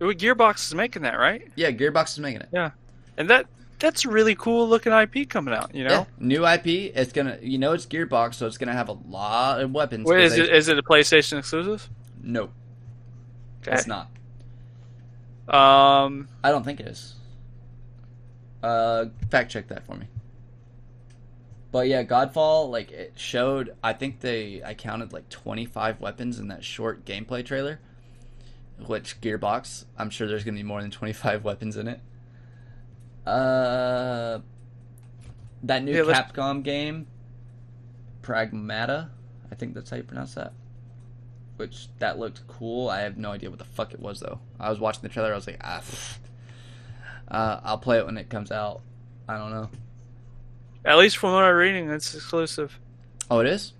Gearbox 0.00 0.66
is 0.66 0.74
making 0.74 1.02
that 1.02 1.14
right, 1.14 1.48
Yeah, 1.56 1.70
Gearbox 1.70 2.10
is 2.10 2.18
making 2.18 2.42
it. 2.42 2.48
Yeah, 2.52 2.70
and 3.16 3.30
that 3.30 3.46
that's 3.78 4.04
a 4.04 4.08
really 4.08 4.34
cool 4.34 4.68
looking 4.68 4.92
IP 4.92 5.28
coming 5.28 5.54
out. 5.54 5.74
You 5.74 5.84
know, 5.84 5.90
Yeah, 5.90 6.04
new 6.18 6.46
IP. 6.46 6.66
It's 6.94 7.12
gonna, 7.12 7.38
you 7.40 7.58
know, 7.58 7.72
it's 7.72 7.86
Gearbox, 7.86 8.34
so 8.34 8.46
it's 8.46 8.58
gonna 8.58 8.72
have 8.72 8.88
a 8.88 8.96
lot 9.08 9.60
of 9.60 9.70
weapons. 9.72 10.06
Wait, 10.06 10.24
is 10.24 10.34
they- 10.36 10.42
it 10.42 10.50
is 10.50 10.68
it 10.68 10.78
a 10.78 10.82
PlayStation 10.82 11.38
exclusive? 11.38 11.88
No, 12.22 12.50
Okay. 13.68 13.76
it's 13.76 13.86
not. 13.86 14.08
Um, 15.48 16.28
I 16.42 16.50
don't 16.50 16.64
think 16.64 16.80
it 16.80 16.86
is. 16.88 17.14
Uh, 18.62 19.06
fact 19.30 19.50
check 19.50 19.68
that 19.68 19.86
for 19.86 19.94
me. 19.96 20.06
But 21.72 21.88
yeah, 21.88 22.04
Godfall, 22.04 22.70
like 22.70 22.90
it 22.90 23.12
showed. 23.16 23.76
I 23.82 23.92
think 23.92 24.20
they, 24.20 24.62
I 24.64 24.74
counted 24.74 25.12
like 25.12 25.28
twenty 25.28 25.66
five 25.66 26.00
weapons 26.00 26.38
in 26.38 26.48
that 26.48 26.64
short 26.64 27.04
gameplay 27.04 27.44
trailer. 27.44 27.80
Which 28.86 29.20
Gearbox, 29.20 29.84
I'm 29.96 30.10
sure 30.10 30.26
there's 30.26 30.44
gonna 30.44 30.56
be 30.56 30.62
more 30.62 30.82
than 30.82 30.90
twenty 30.90 31.12
five 31.12 31.44
weapons 31.44 31.76
in 31.76 31.88
it. 31.88 32.00
Uh, 33.26 34.40
that 35.64 35.82
new 35.82 35.92
Yeah, 35.92 36.12
Capcom 36.12 36.62
game, 36.62 37.06
Pragmata. 38.22 39.10
I 39.50 39.54
think 39.54 39.74
that's 39.74 39.90
how 39.90 39.96
you 39.96 40.02
pronounce 40.02 40.34
that. 40.34 40.52
Which 41.56 41.88
that 41.98 42.18
looked 42.18 42.46
cool. 42.48 42.88
I 42.88 43.00
have 43.00 43.16
no 43.16 43.32
idea 43.32 43.48
what 43.50 43.58
the 43.58 43.64
fuck 43.64 43.94
it 43.94 44.00
was 44.00 44.20
though. 44.20 44.40
I 44.60 44.68
was 44.68 44.78
watching 44.78 45.02
the 45.02 45.08
trailer. 45.08 45.32
I 45.32 45.36
was 45.36 45.46
like, 45.46 45.60
ah. 45.62 45.82
Uh, 47.28 47.60
I'll 47.64 47.78
play 47.78 47.98
it 47.98 48.06
when 48.06 48.18
it 48.18 48.28
comes 48.28 48.52
out. 48.52 48.82
I 49.28 49.36
don't 49.38 49.50
know. 49.50 49.70
at 50.84 50.98
least 50.98 51.16
from 51.16 51.32
what 51.32 51.42
I'm 51.44 51.56
reading, 51.56 51.90
it's 51.90 52.14
exclusive. 52.14 52.78
Oh, 53.30 53.40
it 53.40 53.46
is. 53.46 53.72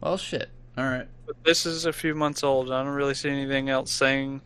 Well, 0.00 0.16
shit. 0.16 0.48
All 0.76 0.84
right. 0.84 1.06
But 1.26 1.36
this 1.44 1.66
is 1.66 1.84
a 1.84 1.92
few 1.92 2.14
months 2.14 2.42
old. 2.42 2.70
I 2.70 2.82
don't 2.82 2.94
really 2.94 3.14
see 3.14 3.28
anything 3.28 3.68
else 3.68 3.90
saying 3.90 4.40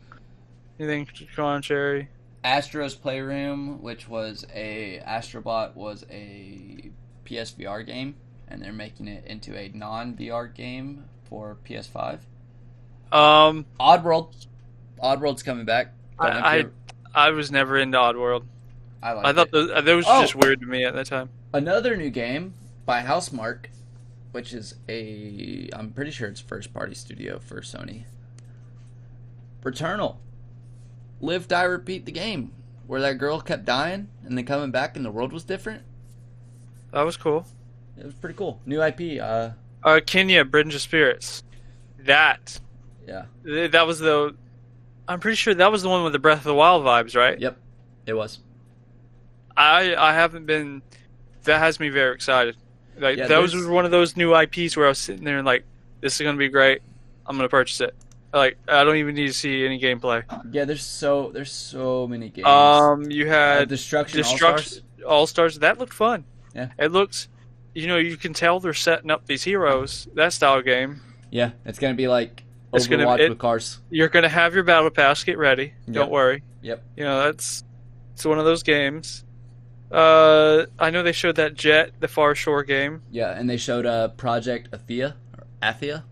anything 0.80 1.08
contrary. 1.36 2.08
Astro's 2.42 2.94
Playroom, 2.96 3.80
which 3.82 4.08
was 4.08 4.44
a 4.52 5.00
Astrobot, 5.06 5.76
was 5.76 6.04
a 6.10 6.90
PSVR 7.24 7.86
game, 7.86 8.16
and 8.48 8.60
they're 8.60 8.72
making 8.72 9.06
it 9.06 9.24
into 9.26 9.56
a 9.56 9.68
non-VR 9.68 10.52
game 10.52 11.04
for 11.32 11.56
PS5. 11.66 12.18
Um, 13.10 13.64
Oddworld, 13.80 14.34
Oddworld's 15.02 15.42
coming 15.42 15.64
back. 15.64 15.94
Don't 16.20 16.30
know 16.30 16.38
if 16.38 16.44
I, 16.44 16.58
I 17.14 17.28
I 17.28 17.30
was 17.30 17.50
never 17.50 17.78
into 17.78 17.96
Oddworld. 17.96 18.44
I, 19.02 19.12
like 19.12 19.24
I 19.26 19.32
thought 19.32 19.46
it. 19.46 19.52
those, 19.52 19.68
that 19.84 19.94
was 19.94 20.04
Oh. 20.06 20.20
just 20.20 20.34
weird 20.34 20.60
to 20.60 20.66
me 20.66 20.84
at 20.84 20.94
that 20.94 21.06
time. 21.06 21.30
another 21.54 21.96
new 21.96 22.10
game 22.10 22.52
by 22.84 23.00
Housemarque, 23.02 23.66
which 24.32 24.52
is 24.52 24.74
a 24.90 25.70
I'm 25.72 25.92
pretty 25.92 26.10
sure 26.10 26.28
it's 26.28 26.40
first 26.40 26.74
party 26.74 26.94
studio 26.94 27.38
for 27.38 27.62
Sony. 27.62 28.04
Returnal. 29.62 30.16
Live 31.22 31.48
die 31.48 31.62
repeat 31.62 32.04
the 32.04 32.12
game. 32.12 32.52
Where 32.86 33.00
that 33.00 33.14
girl 33.16 33.40
kept 33.40 33.64
dying 33.64 34.08
and 34.26 34.36
then 34.36 34.44
coming 34.44 34.70
back 34.70 34.96
and 34.96 35.04
the 35.04 35.10
world 35.10 35.32
was 35.32 35.44
different. 35.44 35.82
That 36.92 37.02
was 37.02 37.16
cool. 37.16 37.46
It 37.96 38.04
was 38.04 38.14
pretty 38.14 38.34
cool. 38.36 38.60
New 38.66 38.82
IP, 38.82 39.18
uh 39.22 39.50
Uh, 39.84 40.00
Kena, 40.04 40.48
Bridge 40.48 40.74
of 40.74 40.80
Spirits. 40.80 41.42
That 42.00 42.60
yeah. 43.06 43.24
th- 43.44 43.72
that 43.72 43.86
was 43.86 43.98
the. 44.00 44.34
I'm 45.08 45.20
pretty 45.20 45.36
sure 45.36 45.54
that 45.54 45.70
was 45.72 45.82
the 45.82 45.88
one 45.88 46.04
with 46.04 46.12
the 46.12 46.18
Breath 46.18 46.38
of 46.38 46.44
the 46.44 46.54
Wild 46.54 46.84
vibes, 46.84 47.16
right? 47.16 47.38
Yep. 47.38 47.56
It 48.06 48.14
was. 48.14 48.40
I 49.56 49.94
I 49.94 50.12
haven't 50.14 50.46
been. 50.46 50.82
That 51.44 51.58
has 51.58 51.80
me 51.80 51.88
very 51.88 52.14
excited. 52.14 52.56
Like 52.98 53.18
Yeah, 53.18 53.26
that 53.28 53.38
was 53.40 53.54
one 53.66 53.84
of 53.84 53.90
those 53.90 54.16
new 54.16 54.36
IPs 54.36 54.76
where 54.76 54.86
I 54.86 54.90
was 54.90 54.98
sitting 54.98 55.24
there 55.24 55.38
and 55.38 55.46
like, 55.46 55.64
this 56.00 56.20
is 56.20 56.24
gonna 56.24 56.38
be 56.38 56.48
great. 56.48 56.82
I'm 57.26 57.36
gonna 57.36 57.48
purchase 57.48 57.80
it. 57.80 57.94
Like 58.32 58.56
I 58.68 58.84
don't 58.84 58.96
even 58.96 59.14
need 59.14 59.26
to 59.26 59.32
see 59.32 59.64
any 59.64 59.80
gameplay. 59.80 60.24
Yeah, 60.50 60.64
there's 60.64 60.84
so 60.84 61.30
there's 61.32 61.52
so 61.52 62.06
many 62.06 62.30
games. 62.30 62.46
Um, 62.46 63.10
you 63.10 63.26
Uh, 63.26 63.30
had 63.30 63.68
Destruction, 63.68 64.16
Destruction 64.18 64.82
All 65.06 65.26
Stars. 65.26 65.58
That 65.58 65.78
looked 65.78 65.92
fun. 65.92 66.24
Yeah. 66.54 66.70
It 66.78 66.92
looks. 66.92 67.28
You 67.74 67.86
know, 67.86 67.96
you 67.96 68.16
can 68.16 68.32
tell 68.34 68.60
they're 68.60 68.74
setting 68.74 69.10
up 69.10 69.26
these 69.26 69.42
heroes. 69.42 70.06
That 70.14 70.32
style 70.32 70.60
game. 70.62 71.00
Yeah, 71.30 71.52
it's 71.64 71.78
gonna 71.78 71.94
be 71.94 72.08
like 72.08 72.44
It's 72.74 72.86
Overwatch 72.86 72.90
gonna- 72.90 73.16
it- 73.22 73.28
with 73.30 73.38
cars. 73.38 73.80
You're 73.90 74.08
gonna 74.08 74.28
have 74.28 74.54
your 74.54 74.64
battle 74.64 74.90
pass. 74.90 75.24
Get 75.24 75.38
ready. 75.38 75.72
Yep. 75.86 75.94
Don't 75.94 76.10
worry. 76.10 76.42
Yep. 76.62 76.82
You 76.96 77.04
know 77.04 77.22
that's. 77.24 77.64
It's 78.14 78.24
one 78.26 78.38
of 78.38 78.44
those 78.44 78.62
games. 78.62 79.24
Uh, 79.90 80.66
I 80.78 80.90
know 80.90 81.02
they 81.02 81.12
showed 81.12 81.36
that 81.36 81.54
Jet, 81.54 81.92
the 82.00 82.08
Far 82.08 82.34
Shore 82.34 82.62
game. 82.62 83.02
Yeah, 83.10 83.30
and 83.38 83.48
they 83.48 83.56
showed 83.56 83.84
uh 83.86 84.08
Project 84.08 84.70
Athia 84.70 85.14
or 85.36 85.46
Athea, 85.62 86.02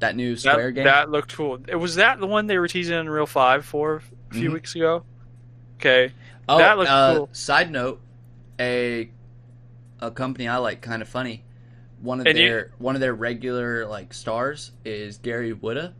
that 0.00 0.16
new 0.16 0.34
That, 0.34 0.40
Square 0.40 0.70
game. 0.72 0.84
that 0.84 1.10
looked 1.10 1.34
cool. 1.36 1.58
It 1.68 1.76
was 1.76 1.96
that 1.96 2.18
the 2.20 2.26
one 2.26 2.46
they 2.46 2.58
were 2.58 2.68
teasing 2.68 2.98
in 2.98 3.08
Real 3.08 3.26
Five 3.26 3.64
for 3.64 4.02
a 4.30 4.34
few 4.34 4.50
Mhm. 4.50 4.54
weeks 4.54 4.74
ago. 4.74 5.04
Okay. 5.78 6.12
Oh, 6.48 6.58
That 6.58 6.78
looked 6.78 6.90
uh, 6.90 7.14
cool. 7.16 7.28
Side 7.32 7.70
note, 7.70 8.00
a 8.58 9.10
a 10.00 10.10
company 10.10 10.48
I 10.48 10.56
like, 10.58 10.80
kind 10.80 11.02
of 11.02 11.08
funny. 11.08 11.44
One 12.00 12.20
of 12.20 12.26
And 12.26 12.38
you- 12.38 12.48
their 12.48 12.70
one 12.78 12.94
of 12.94 13.00
their 13.00 13.14
regular 13.14 13.86
like 13.86 14.14
stars 14.14 14.72
is 14.84 15.18
Gary 15.18 15.52
Whitta, 15.52 15.94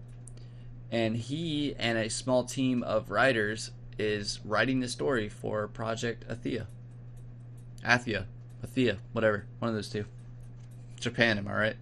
and 0.93 1.17
he 1.17 1.75
and 1.79 1.99
a 1.99 2.09
small 2.09 2.45
team 2.45 2.83
of 2.85 3.11
writers 3.11 3.73
is 3.99 4.39
writing 4.45 4.79
the 4.81 4.89
story 4.89 5.29
for 5.29 5.67
Project 5.67 6.27
Athia. 6.29 6.67
Athea, 7.85 8.27
Athea, 8.65 8.99
whatever, 9.13 9.47
one 9.59 9.69
of 9.69 9.75
those 9.75 9.89
two. 9.89 10.05
Japan, 11.01 11.39
am 11.39 11.49
I 11.49 11.55
right? 11.55 11.77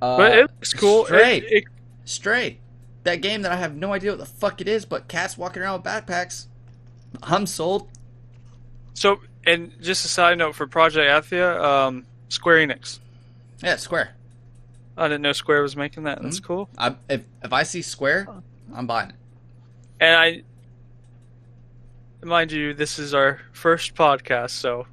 Uh, 0.00 0.16
But 0.16 0.38
it 0.38 0.50
looks 0.50 0.72
cool. 0.74 1.04
Stray. 1.06 1.38
It- 1.38 1.52
it- 1.52 1.64
Stray. 2.04 2.60
That 3.04 3.16
game 3.16 3.42
that 3.42 3.52
I 3.52 3.56
have 3.56 3.74
no 3.74 3.92
idea 3.92 4.10
what 4.12 4.18
the 4.18 4.26
fuck 4.26 4.60
it 4.60 4.68
is, 4.68 4.84
but 4.84 5.08
cats 5.08 5.36
walking 5.38 5.62
around 5.62 5.82
with 5.82 5.86
backpacks. 5.90 6.46
I'm 7.22 7.46
sold. 7.46 7.88
so, 8.94 9.20
and 9.46 9.72
just 9.80 10.04
a 10.04 10.08
side 10.08 10.38
note 10.38 10.54
for 10.54 10.66
Project 10.66 11.08
Athia, 11.08 11.60
um, 11.62 12.06
Square 12.28 12.66
Enix. 12.66 12.98
Yeah, 13.62 13.76
Square. 13.76 14.10
I 14.96 15.08
didn't 15.08 15.22
know 15.22 15.32
Square 15.32 15.62
was 15.62 15.76
making 15.76 16.04
that. 16.04 16.22
That's 16.22 16.38
Mm-hmm. 16.38 16.46
cool. 16.46 16.68
I, 16.78 16.94
if 17.08 17.24
if 17.42 17.52
I 17.52 17.62
see 17.64 17.82
Square, 17.82 18.28
I'm 18.74 18.86
buying 18.86 19.10
it. 19.10 19.16
And 20.00 20.16
I, 20.16 20.42
mind 22.26 22.52
you, 22.52 22.74
this 22.74 22.98
is 22.98 23.14
our 23.14 23.40
first 23.52 23.94
podcast, 23.94 24.50
so 24.50 24.86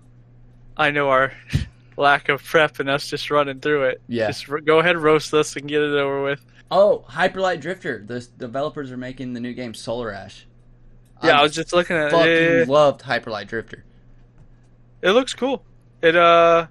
I 0.78 0.91
know 0.91 1.10
our 1.10 1.34
lack 1.98 2.30
of 2.30 2.44
prep 2.44 2.80
and 2.80 2.90
us 2.90 3.07
just 3.07 3.30
running 3.32 3.60
through 3.60 3.86
it. 3.86 4.02
Yeah. 4.07 4.28
Just 4.28 4.48
go 4.65 4.80
ahead, 4.80 4.98
roast 4.98 5.34
us, 5.34 5.56
and 5.56 5.68
get 5.68 5.82
it 5.82 5.94
over 5.94 6.23
with. 6.23 6.44
Oh, 6.69 7.03
Hyperlight 7.10 7.60
Drifter. 7.61 8.03
The 8.06 8.22
developers 8.38 8.91
are 8.91 8.98
making 8.98 9.34
the 9.34 9.40
new 9.40 9.53
game 9.53 9.73
Solar 9.73 10.11
Ash. 10.11 10.45
Yeah, 11.23 11.36
I 11.38 11.40
I 11.40 11.44
was 11.44 11.53
just 11.53 11.73
looking 11.73 11.95
at 11.98 12.11
fucking 12.11 12.26
it. 12.32 12.68
loved 12.69 13.02
Hyperlight 13.02 13.48
Drifter. 13.48 13.84
It 15.02 15.11
looks 15.11 15.34
cool. 15.34 15.64
It 16.02 16.15
uh 16.15 16.68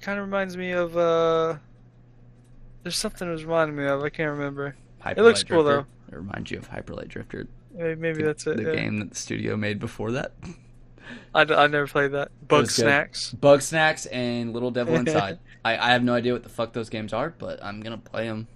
kind 0.00 0.18
of 0.18 0.24
reminds 0.24 0.56
me 0.56 0.72
of 0.72 0.96
uh 0.96 1.56
there's 2.82 2.96
something 2.96 3.28
it 3.28 3.30
was 3.30 3.44
reminding 3.44 3.76
me 3.76 3.86
of. 3.86 4.02
I 4.02 4.08
can't 4.08 4.30
remember. 4.30 4.76
Hyperlight 5.04 5.16
looks 5.16 5.44
cool, 5.44 5.62
Drifter. 5.62 5.86
It 6.10 6.16
reminds 6.16 6.50
you 6.50 6.58
of 6.58 6.68
Hyperlight 6.70 7.08
Drifter, 7.08 7.46
Maybe, 7.74 8.00
maybe 8.00 8.18
the, 8.18 8.26
that's 8.26 8.46
it. 8.46 8.56
the 8.56 8.64
yeah. 8.64 8.74
game 8.74 8.98
that 8.98 9.10
the 9.10 9.16
studio 9.16 9.56
made 9.56 9.78
before 9.78 10.12
that. 10.12 10.32
I, 11.34 11.42
I 11.42 11.66
never 11.66 11.86
played 11.86 12.12
that. 12.12 12.30
Bug 12.46 12.62
was 12.62 12.76
good. 12.76 12.82
Snacks. 12.82 13.32
Bug 13.32 13.62
Snacks 13.62 14.06
and 14.06 14.52
Little 14.52 14.70
Devil 14.70 14.94
Inside. 14.96 15.38
I, 15.64 15.76
I 15.76 15.92
have 15.92 16.02
no 16.02 16.14
idea 16.14 16.32
what 16.32 16.42
the 16.42 16.48
fuck 16.48 16.72
those 16.72 16.88
games 16.88 17.12
are, 17.12 17.30
but 17.38 17.62
I'm 17.62 17.80
gonna 17.80 17.98
play 17.98 18.26
them. 18.26 18.48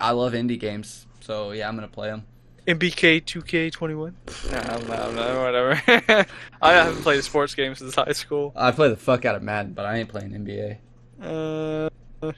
I 0.00 0.10
love 0.12 0.32
indie 0.32 0.58
games, 0.58 1.06
so 1.20 1.52
yeah, 1.52 1.68
I'm 1.68 1.74
gonna 1.74 1.88
play 1.88 2.08
them. 2.10 2.24
NBA 2.66 3.24
2K21. 3.24 4.12
No, 4.50 4.58
I'm 4.58 4.86
not, 4.86 5.00
I'm 5.00 5.14
not, 5.14 5.36
whatever. 5.36 6.26
I 6.62 6.72
haven't 6.72 7.02
played 7.02 7.18
a 7.18 7.22
sports 7.22 7.54
game 7.54 7.74
since 7.74 7.94
high 7.94 8.12
school. 8.12 8.52
I 8.54 8.70
play 8.70 8.88
the 8.88 8.96
fuck 8.96 9.24
out 9.24 9.34
of 9.34 9.42
Madden, 9.42 9.72
but 9.72 9.84
I 9.84 9.98
ain't 9.98 10.08
playing 10.08 10.30
NBA. 10.30 10.78
Uh, 11.20 11.88
oh, 12.22 12.32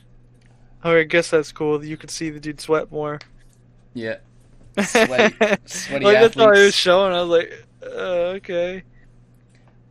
I 0.83 1.03
guess 1.05 1.31
that's 1.31 1.53
cool. 1.53 1.85
You 1.85 1.97
can 1.97 2.09
see 2.09 2.31
the 2.31 2.41
dude 2.41 2.61
sweat 2.61 2.91
more. 2.91 3.21
Yeah. 3.93 4.17
Sweaty, 4.83 5.37
sweaty 5.67 6.05
like 6.05 6.15
that's 6.15 6.37
all 6.37 6.53
he 6.53 6.65
was 6.65 6.75
showing. 6.75 7.13
I 7.13 7.21
was 7.23 7.31
like, 7.31 7.67
uh, 7.81 8.35
okay. 8.39 8.83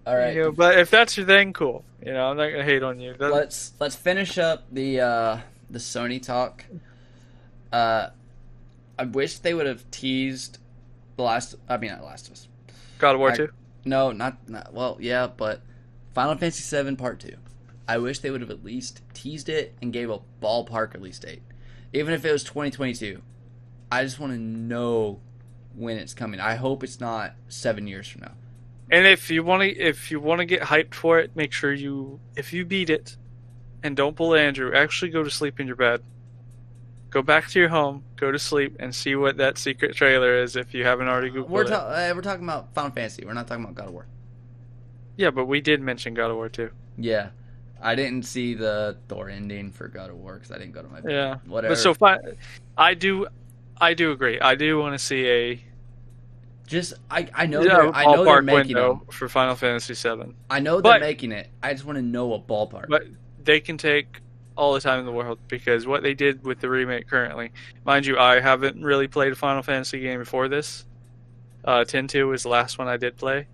All 0.06 0.18
right, 0.18 0.36
You 0.36 0.44
know, 0.44 0.52
but 0.52 0.78
if 0.78 0.90
that's 0.90 1.16
your 1.16 1.26
thing, 1.26 1.54
cool. 1.54 1.86
You 2.06 2.12
know, 2.12 2.30
I'm 2.30 2.36
not 2.36 2.50
gonna 2.50 2.66
hate 2.66 2.84
on 2.84 3.00
you. 3.00 3.14
That- 3.14 3.32
let's 3.32 3.72
let's 3.80 3.96
finish 3.96 4.38
up 4.38 4.66
the 4.74 5.00
uh 5.00 5.38
the 5.70 5.80
Sony 5.80 6.22
talk. 6.22 6.66
Uh, 7.72 8.10
I 8.98 9.06
wish 9.06 9.40
they 9.40 9.53
would 9.53 9.65
have 9.65 9.90
teased 9.91 10.60
the 11.18 11.24
last. 11.24 11.56
I 11.68 11.78
mean, 11.78 11.91
not 11.91 12.03
Last 12.03 12.28
of 12.28 12.34
Us. 12.34 12.48
God 12.98 13.15
of 13.15 13.20
War 13.20 13.32
I- 13.32 13.36
two. 13.36 13.49
No, 13.86 14.11
not, 14.14 14.48
not 14.48 14.74
well, 14.74 14.98
yeah, 15.02 15.28
but 15.28 15.61
Final 16.14 16.36
Fantasy 16.36 16.64
seven 16.64 16.95
Part 16.95 17.20
Two. 17.20 17.36
I 17.88 17.98
wish 17.98 18.20
they 18.20 18.32
would 18.32 18.41
have 18.41 18.49
at 18.49 18.64
least 18.64 19.02
teased 19.14 19.49
it 19.49 19.76
and 19.82 19.91
gave 19.91 20.10
a 20.10 20.20
ballpark 20.41 20.94
release 20.94 21.20
date, 21.20 21.41
even 21.91 22.14
if 22.14 22.24
it 22.24 22.32
was 22.32 22.44
2022. 22.45 23.22
I 23.91 24.03
just 24.03 24.20
want 24.20 24.32
to 24.32 24.40
know 24.40 25.20
when 25.76 25.98
it's 25.98 26.14
coming. 26.14 26.40
I 26.40 26.56
hope 26.56 26.84
it's 26.84 27.02
not 27.02 27.34
seven 27.49 27.88
years 27.88 28.07
from 28.07 28.22
now. 28.22 28.32
And 28.90 29.06
if 29.06 29.30
you 29.30 29.44
want 29.44 29.64
to, 29.64 29.70
if 29.70 30.11
you 30.11 30.20
want 30.20 30.40
to 30.40 30.45
get 30.45 30.61
hyped 30.61 30.94
for 30.94 31.20
it, 31.20 31.36
make 31.36 31.52
sure 31.52 31.74
you, 31.74 32.20
if 32.36 32.53
you 32.53 32.65
beat 32.65 32.90
it, 32.90 33.18
and 33.82 33.98
don't 33.98 34.15
pull 34.15 34.34
Andrew, 34.34 34.74
actually 34.74 35.11
go 35.11 35.24
to 35.24 35.30
sleep 35.30 35.60
in 35.60 35.68
your 35.68 35.76
bed. 35.76 36.02
Go 37.14 37.22
back 37.22 37.48
to 37.49 37.60
your 37.60 37.69
home, 37.69 38.03
go 38.15 38.31
to 38.31 38.40
sleep, 38.40 38.76
and 38.80 38.94
see 38.94 39.15
what 39.15 39.38
that 39.38 39.60
secret 39.60 39.95
trailer 39.95 40.35
is. 40.41 40.56
If 40.56 40.73
you 40.73 40.84
haven't 40.84 41.07
already 41.07 41.30
googled 41.30 41.48
We're 41.49 41.61
it. 41.61 41.72
uh, 41.72 42.11
we're 42.15 42.22
talking 42.23 42.44
about 42.44 42.73
Final 42.73 42.90
Fantasy. 42.90 43.23
We're 43.23 43.34
not 43.34 43.48
talking 43.48 43.64
about 43.64 43.76
God 43.76 43.88
of 43.90 43.94
War. 43.94 44.07
yeah, 45.15 45.30
but 45.30 45.45
we 45.45 45.61
did 45.61 45.80
mention 45.80 46.15
God 46.15 46.31
of 46.31 46.38
War 46.38 46.49
too. 46.49 46.72
Yeah, 46.98 47.30
I 47.80 47.94
didn't 47.94 48.23
see 48.23 48.56
the 48.56 48.98
Thor 49.10 49.30
ending 49.30 49.72
for 49.72 49.88
God 49.88 50.10
of 50.10 50.15
War 50.15 50.34
because 50.34 50.49
I 50.52 50.57
didn't 50.57 50.72
go 50.73 50.81
to 50.81 50.90
my 50.90 51.02
Yeah, 51.07 51.35
whatever. 51.45 51.76
but 51.76 51.80
so 51.80 51.94
fi- 51.94 52.18
I 52.76 52.95
do, 52.95 53.27
I 53.80 53.94
do 53.94 54.11
agree. 54.11 54.40
I 54.40 54.56
do 54.56 54.80
want 54.80 54.94
to 54.95 54.99
see 54.99 55.27
a 55.27 55.64
just 56.65 56.94
I 57.11 57.27
I 57.35 57.45
know 57.45 57.61
yeah, 57.61 57.76
they're, 57.76 57.95
I 57.95 58.06
know 58.06 58.23
they're 58.26 58.41
making 58.41 58.76
them. 58.76 59.02
for 59.11 59.27
Final 59.30 59.53
Fantasy 59.56 59.94
VII. 59.94 60.34
I 60.49 60.60
know 60.60 60.81
they're 60.81 60.94
But- 60.94 61.02
making 61.02 61.31
it. 61.31 61.49
I 61.61 61.73
just 61.73 61.85
want 61.85 61.98
to 61.98 62.02
know 62.02 62.34
a 62.34 62.40
ballpark. 62.40 62.88
But 62.90 63.03
they 63.44 63.60
can 63.60 63.77
take 63.77 64.19
all 64.56 64.74
the 64.74 64.80
time 64.80 65.00
in 65.00 65.06
the 65.06 65.12
world 65.12 65.40
because 65.48 65.88
what 65.88 66.04
they 66.04 66.14
did 66.14 66.44
with 66.44 66.60
the 66.60 66.70
remake 66.70 67.08
currently, 67.08 67.52
mind 67.86 68.06
you, 68.06 68.18
I 68.18 68.40
haven't 68.40 68.84
really 68.84 69.08
played 69.08 69.32
a 69.32 69.36
Final 69.36 69.64
Fantasy 69.64 70.00
game 70.00 70.20
before 70.20 70.48
this. 70.48 70.86
Uh, 71.66 71.86
10-2 71.88 72.28
was 72.28 72.44
the 72.44 72.50
last 72.50 72.78
one 72.78 72.88
I 72.88 72.98
did 72.98 73.16
play, 73.18 73.48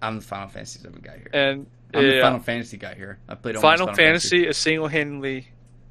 I'm 0.00 0.16
the 0.16 0.24
Final 0.24 0.48
Fantasy 0.48 0.80
guy 1.02 1.16
here. 1.18 1.30
and 1.32 1.66
I'm 1.92 2.02
the 2.02 2.14
yeah, 2.16 2.22
Final 2.22 2.40
Fantasy 2.40 2.76
guy 2.76 2.94
here. 2.94 3.18
I 3.28 3.34
played 3.34 3.56
Final, 3.56 3.86
Final 3.86 3.94
Fantasy 3.94 4.46
is 4.46 4.56
single-handedly 4.56 5.48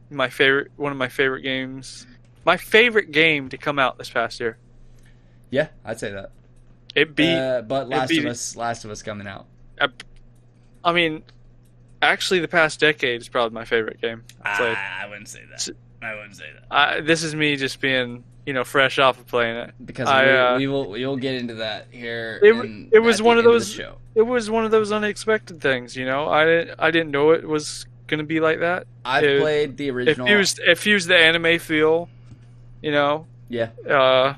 my 0.10 0.30
favorite, 0.30 0.72
one 0.78 0.92
of 0.92 0.98
my 0.98 1.10
favorite 1.10 1.42
games, 1.42 2.08
my 2.46 2.58
favorite 2.58 3.12
game 3.12 3.50
to 3.50 3.58
come 3.58 3.78
out 3.80 3.98
this 3.98 4.10
past 4.10 4.40
year. 4.40 4.58
Yeah, 5.50 5.68
I'd 5.84 6.00
say 6.00 6.12
that. 6.12 6.32
It 6.96 7.16
beat 7.16 7.36
uh, 7.36 7.62
but 7.62 7.90
Last 7.90 8.10
beat- 8.10 8.26
of 8.26 8.32
Us, 8.32 8.56
Last 8.56 8.86
of 8.86 8.92
Us 8.92 9.02
coming 9.04 9.28
out. 9.28 9.46
I 10.84 10.94
mean, 10.94 11.24
actually, 12.02 12.40
the 12.40 12.48
past 12.48 12.80
decade 12.80 13.22
is 13.22 13.30
probably 13.30 13.54
my 13.54 13.66
favorite 13.66 14.02
game. 14.02 14.24
I 14.42 14.58
played. 14.58 14.76
Ah, 14.78 15.04
I 15.04 15.08
wouldn't 15.10 15.28
say 15.28 15.42
that. 15.50 15.70
I 16.02 16.14
wouldn't 16.16 16.36
say 16.36 16.46
that 16.54 16.64
I, 16.76 17.02
this 17.02 17.24
is 17.24 17.34
me 17.36 17.56
just 17.56 17.82
being, 17.82 18.24
you 18.46 18.54
know, 18.54 18.64
fresh 18.64 19.00
off 19.00 19.20
of 19.20 19.26
playing 19.28 19.58
it. 19.58 19.74
because 19.84 20.08
I, 20.08 20.24
we, 20.26 20.32
uh, 20.32 20.58
we 20.60 20.68
will 20.68 20.90
we 20.92 21.06
will 21.06 21.18
get 21.18 21.36
into 21.36 21.56
that 21.56 21.88
here. 21.92 22.40
It- 22.44 22.54
in- 22.56 22.90
it 22.94 23.00
was 23.00 23.22
one 23.22 23.38
of 23.38 23.44
those- 23.44 23.76
the 23.76 23.82
show. 23.84 23.98
It 24.16 24.22
was 24.24 24.50
one 24.50 24.66
of 24.66 24.72
those 24.72 24.92
unexpected 24.92 25.62
things, 25.62 25.96
you 25.96 26.06
know. 26.06 26.28
I 26.28 26.44
didn't, 26.46 26.80
I 26.80 26.90
didn't 26.92 27.12
know 27.12 27.32
it 27.32 27.48
was 27.48 27.86
going 28.08 28.18
to 28.20 28.24
be 28.26 28.40
like 28.40 28.60
that. 28.62 28.88
I 29.06 29.22
it- 29.24 29.42
played 29.42 29.78
the 29.78 29.88
It 29.90 29.92
original. 29.92 30.26
fused, 30.28 30.60
it 30.60 30.78
fused 30.78 31.08
the 31.08 31.18
anime 31.18 31.60
feel, 31.60 32.10
you 32.82 32.92
know. 32.92 33.28
Yeah, 33.50 33.70
Uh, 33.88 34.36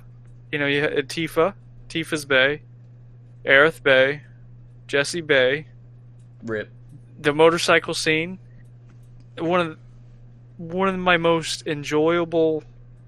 you 0.52 0.60
know, 0.60 0.66
you 0.68 0.82
had 0.82 1.08
Tifa, 1.10 1.54
Tifa's 1.90 2.26
Bay, 2.26 2.62
Aerith 3.46 3.82
Bay, 3.82 4.22
Jesse 4.88 5.22
Bay, 5.22 5.68
rip. 6.44 6.70
The 7.20 7.34
motorcycle 7.34 7.94
scene. 7.94 8.40
One 9.38 9.60
of 9.60 9.78
one 10.58 10.90
of 10.90 10.98
my 10.98 11.18
most 11.18 11.68
enjoyable 11.68 12.64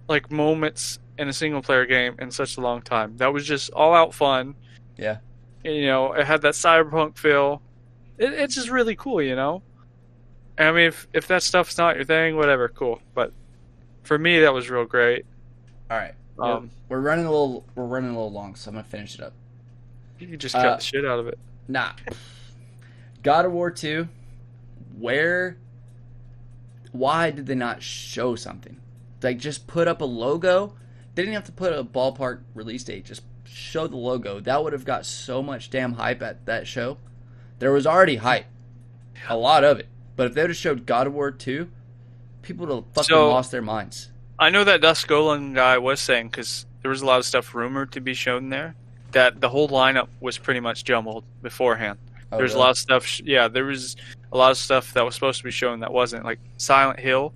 like 0.08 0.32
moments 0.32 1.00
in 1.18 1.28
a 1.28 1.34
single 1.34 1.62
player 1.62 1.86
game 1.86 2.16
in 2.20 2.32
such 2.32 2.58
a 2.58 2.62
long 2.62 2.82
time. 2.82 3.18
That 3.18 3.34
was 3.34 3.46
just 3.46 3.72
all 3.72 3.94
out 3.94 4.14
fun. 4.14 4.56
Yeah. 4.98 5.18
You 5.64 5.86
know, 5.86 6.14
it 6.14 6.26
had 6.26 6.42
that 6.42 6.54
cyberpunk 6.54 7.18
feel. 7.18 7.62
It, 8.18 8.34
it's 8.34 8.56
just 8.56 8.70
really 8.70 8.96
cool, 8.96 9.22
you 9.22 9.36
know. 9.36 9.62
I 10.58 10.72
mean, 10.72 10.88
if 10.88 11.08
if 11.14 11.28
that 11.28 11.44
stuff's 11.44 11.78
not 11.78 11.96
your 11.96 12.06
thing, 12.06 12.36
whatever, 12.36 12.70
cool. 12.70 13.02
But 13.14 13.32
for 14.04 14.18
me, 14.18 14.40
that 14.42 14.54
was 14.54 14.70
real 14.70 14.86
great. 14.86 15.26
All 15.90 15.98
right, 15.98 16.14
Um, 16.40 16.70
we're, 16.88 17.02
running 17.02 17.26
a 17.26 17.30
little 17.32 17.66
we're 17.76 17.86
running 17.86 18.10
a 18.12 18.14
little 18.14 18.32
long, 18.32 18.56
so 18.56 18.70
I'm 18.70 18.76
gonna 18.76 18.88
finish 18.88 19.16
it 19.16 19.22
up. 19.22 19.34
you 20.20 20.28
can 20.28 20.40
just 20.40 20.56
cut 20.56 20.66
Uh, 20.66 20.76
the 20.78 20.82
shit 20.82 21.06
out 21.06 21.20
of 21.20 21.28
it. 21.28 21.38
Nah. 21.68 21.92
God 23.24 23.46
of 23.46 23.52
War 23.52 23.70
2, 23.72 24.08
where 24.98 25.58
why 26.92 27.32
did 27.32 27.46
they 27.46 27.56
not 27.56 27.82
show 27.82 28.36
something? 28.36 28.78
Like 29.22 29.38
just 29.38 29.68
put 29.68 29.88
up 29.88 30.02
a 30.02 30.06
logo. 30.06 30.74
They 31.16 31.24
didn't 31.24 31.36
have 31.36 31.46
to 31.46 31.52
put 31.52 31.74
a 31.74 31.84
ballpark 31.84 32.40
release 32.54 32.84
date, 32.84 33.06
just 33.06 33.22
show 33.46 33.88
the 33.88 33.98
logo. 33.98 34.40
That 34.40 34.64
would 34.64 34.74
have 34.74 34.86
got 34.86 35.06
so 35.06 35.42
much 35.44 35.70
damn 35.70 35.94
hype 35.94 36.22
at 36.22 36.46
that 36.46 36.68
show. 36.68 36.98
There 37.60 37.72
was 37.72 37.86
already 37.86 38.18
hype. 38.18 38.46
A 39.30 39.38
lot 39.38 39.64
of 39.64 39.80
it. 39.80 39.88
But 40.16 40.28
if 40.28 40.34
they 40.34 40.42
would 40.42 40.50
have 40.50 40.58
showed 40.58 40.86
God 40.86 41.08
of 41.08 41.14
War 41.14 41.32
2, 41.32 41.70
people 42.42 42.66
would 42.66 42.74
have 42.76 42.86
fucking 42.94 43.08
So- 43.16 43.30
lost 43.30 43.52
their 43.52 43.62
minds. 43.62 44.10
I 44.40 44.50
know 44.50 44.64
that 44.64 44.82
Dusk 44.82 45.08
Golem 45.08 45.54
guy 45.54 45.78
was 45.78 46.00
saying 46.00 46.30
because 46.30 46.66
there 46.82 46.90
was 46.90 47.02
a 47.04 47.06
lot 47.06 47.20
of 47.20 47.26
stuff 47.26 47.54
rumored 47.54 47.92
to 47.92 48.02
be 48.02 48.16
shown 48.16 48.50
there 48.50 48.76
that 49.12 49.40
the 49.40 49.50
whole 49.50 49.70
lineup 49.70 50.08
was 50.20 50.40
pretty 50.40 50.60
much 50.60 50.84
jumbled 50.84 51.24
beforehand. 51.44 52.00
Oh, 52.32 52.38
There's 52.38 52.52
really? 52.52 52.62
a 52.62 52.64
lot 52.64 52.70
of 52.72 52.78
stuff. 52.78 53.06
Sh- 53.06 53.22
yeah, 53.26 53.48
there 53.48 53.66
was 53.66 53.96
a 54.32 54.38
lot 54.38 54.52
of 54.52 54.58
stuff 54.58 54.94
that 54.94 55.04
was 55.04 55.16
supposed 55.16 55.40
to 55.40 55.44
be 55.44 55.52
shown 55.52 55.82
that 55.82 55.92
wasn't. 55.92 56.24
Like 56.24 56.40
Silent 56.58 57.00
Hill. 57.00 57.34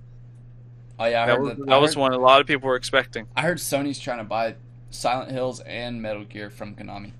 Oh 0.98 1.06
yeah, 1.06 1.24
I 1.24 1.26
that 1.26 1.36
heard 1.36 1.42
was, 1.42 1.58
that, 1.58 1.68
that 1.68 1.82
was 1.82 1.96
one 1.98 2.14
a 2.14 2.18
lot 2.18 2.40
of 2.40 2.48
people 2.48 2.68
were 2.68 2.78
expecting. 2.78 3.28
I 3.36 3.42
heard 3.42 3.58
Sony's 3.58 4.00
trying 4.00 4.20
to 4.20 4.24
buy 4.24 4.56
Silent 4.90 5.32
Hills 5.32 5.60
and 5.62 6.02
Metal 6.02 6.24
Gear 6.24 6.50
from 6.50 6.76
Konami. 6.76 7.12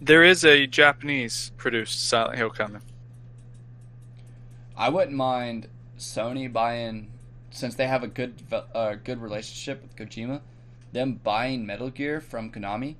There 0.00 0.22
is 0.22 0.44
a 0.44 0.66
Japanese 0.66 1.50
produced 1.56 2.08
Silent 2.08 2.36
Hill 2.36 2.50
coming. 2.50 2.82
I 4.76 4.88
wouldn't 4.88 5.16
mind 5.16 5.68
Sony 5.98 6.52
buying, 6.52 7.10
since 7.50 7.74
they 7.74 7.86
have 7.86 8.02
a 8.02 8.08
good 8.08 8.42
uh, 8.74 8.94
good 9.02 9.20
relationship 9.20 9.82
with 9.82 9.96
Kojima, 9.96 10.40
them 10.92 11.20
buying 11.22 11.66
Metal 11.66 11.90
Gear 11.90 12.20
from 12.20 12.50
Konami, 12.50 12.96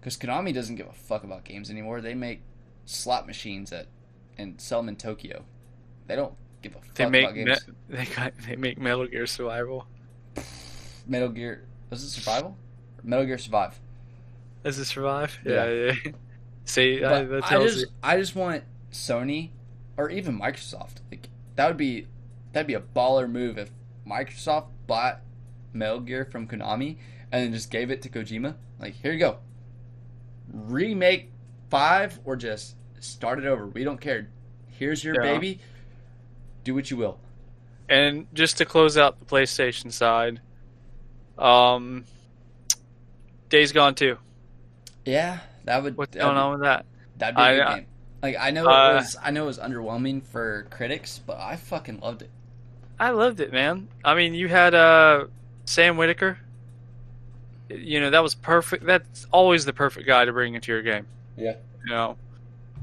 because 0.00 0.16
Konami 0.16 0.52
doesn't 0.52 0.76
give 0.76 0.86
a 0.86 0.92
fuck 0.92 1.24
about 1.24 1.44
games 1.44 1.70
anymore. 1.70 2.00
They 2.00 2.14
make 2.14 2.42
slot 2.88 3.26
machines 3.26 3.72
at 3.72 3.86
and 4.38 4.60
sell 4.60 4.80
them 4.80 4.88
in 4.88 4.96
Tokyo. 4.96 5.44
They 6.06 6.16
don't 6.16 6.34
give 6.62 6.72
a 6.74 6.80
fuck 6.80 6.94
They 6.94 7.06
make 7.06 7.24
about 7.24 7.36
me- 7.36 7.74
they 7.88 8.04
got, 8.06 8.32
they 8.46 8.56
make 8.56 8.78
Metal 8.78 9.06
Gear 9.06 9.26
Survival. 9.26 9.86
Metal 11.06 11.28
Gear 11.28 11.66
was 11.90 12.02
it 12.02 12.08
Survival? 12.08 12.56
Metal 13.02 13.26
Gear 13.26 13.38
Survive. 13.38 13.78
Is 14.64 14.78
it 14.78 14.86
survive? 14.86 15.38
Yeah. 15.44 15.66
Yeah, 15.68 15.92
yeah. 16.04 16.12
See, 16.64 17.02
I, 17.04 17.20
I 17.42 17.62
just 17.62 17.80
you. 17.80 17.86
I 18.02 18.16
just 18.18 18.34
want 18.34 18.64
Sony 18.92 19.50
or 19.96 20.10
even 20.10 20.38
Microsoft. 20.38 20.96
Like 21.10 21.28
that 21.56 21.68
would 21.68 21.76
be 21.76 22.06
that'd 22.52 22.66
be 22.66 22.74
a 22.74 22.80
baller 22.80 23.30
move 23.30 23.56
if 23.56 23.70
Microsoft 24.06 24.66
bought 24.86 25.20
Metal 25.72 26.00
Gear 26.00 26.24
from 26.24 26.46
Konami 26.48 26.96
and 27.32 27.44
then 27.44 27.52
just 27.52 27.70
gave 27.70 27.90
it 27.90 28.02
to 28.02 28.08
Kojima. 28.08 28.54
Like 28.78 28.94
here 28.94 29.12
you 29.12 29.18
go. 29.18 29.38
Remake 30.52 31.30
5 31.70 32.20
or 32.24 32.36
just 32.36 32.76
start 33.00 33.38
it 33.38 33.46
over. 33.46 33.66
We 33.66 33.84
don't 33.84 34.00
care. 34.00 34.28
Here's 34.68 35.02
your 35.04 35.14
Yeah. 35.14 35.32
baby. 35.32 35.60
Do 36.64 36.74
what 36.74 36.90
you 36.90 36.96
will. 36.96 37.18
And 37.88 38.26
just 38.34 38.58
to 38.58 38.64
close 38.64 38.96
out 38.98 39.18
the 39.18 39.24
PlayStation 39.24 39.92
side, 39.92 40.40
um, 41.38 42.04
Days 43.48 43.72
Gone 43.72 43.94
too. 43.94 44.18
Yeah, 45.04 45.38
that 45.64 45.82
would 45.82 45.96
What's 45.96 46.14
going 46.14 46.36
on 46.36 46.52
with 46.52 46.60
that? 46.62 46.84
That'd 47.16 47.36
be 47.36 47.42
a 47.42 47.44
I- 47.44 47.54
good 47.54 47.62
uh, 47.62 47.74
game. 47.76 47.86
Like 48.22 48.36
I 48.38 48.50
know 48.50 48.66
uh, 48.68 48.90
it 48.90 48.94
was 48.96 49.16
I 49.22 49.30
know 49.30 49.44
it 49.44 49.46
was 49.46 49.58
underwhelming 49.60 50.24
for 50.24 50.66
critics, 50.70 51.20
but 51.24 51.38
I 51.38 51.54
fucking 51.54 52.00
loved 52.00 52.22
it. 52.22 52.30
I 52.98 53.10
loved 53.10 53.38
it, 53.38 53.52
man. 53.52 53.86
I 54.04 54.16
mean, 54.16 54.34
you 54.34 54.48
had 54.48 54.74
uh, 54.74 55.26
Sam 55.66 55.96
Whitaker. 55.96 56.36
You 57.70 58.00
know 58.00 58.10
that 58.10 58.22
was 58.22 58.34
perfect. 58.34 58.84
That's 58.84 59.26
always 59.30 59.64
the 59.64 59.72
perfect 59.72 60.06
guy 60.06 60.24
to 60.24 60.32
bring 60.32 60.54
into 60.54 60.72
your 60.72 60.82
game. 60.82 61.06
Yeah. 61.38 61.54
You 61.84 61.90
know, 61.90 62.16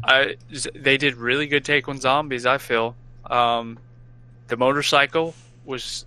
I 0.04 0.36
they 0.74 0.98
did 0.98 1.16
really 1.16 1.48
good 1.48 1.66
take 1.66 1.88
on 1.88 2.00
zombies. 2.00 2.46
I 2.46 2.58
feel 2.58 2.96
um, 3.30 3.78
the 4.48 4.58
motorcycle 4.58 5.36
was 5.66 6.06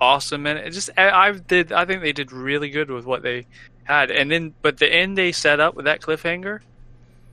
awesome, 0.00 0.46
and 0.46 0.58
it 0.58 0.70
just 0.72 0.90
I, 0.96 1.10
I 1.10 1.32
did. 1.32 1.72
I 1.72 1.84
think 1.84 2.02
they 2.02 2.12
did 2.12 2.32
really 2.32 2.70
good 2.70 2.90
with 2.90 3.04
what 3.04 3.22
they 3.22 3.46
had, 3.84 4.10
and 4.10 4.30
then 4.30 4.54
but 4.62 4.78
the 4.78 4.92
end 4.92 5.18
they 5.18 5.32
set 5.32 5.60
up 5.60 5.74
with 5.74 5.84
that 5.84 6.00
cliffhanger, 6.00 6.60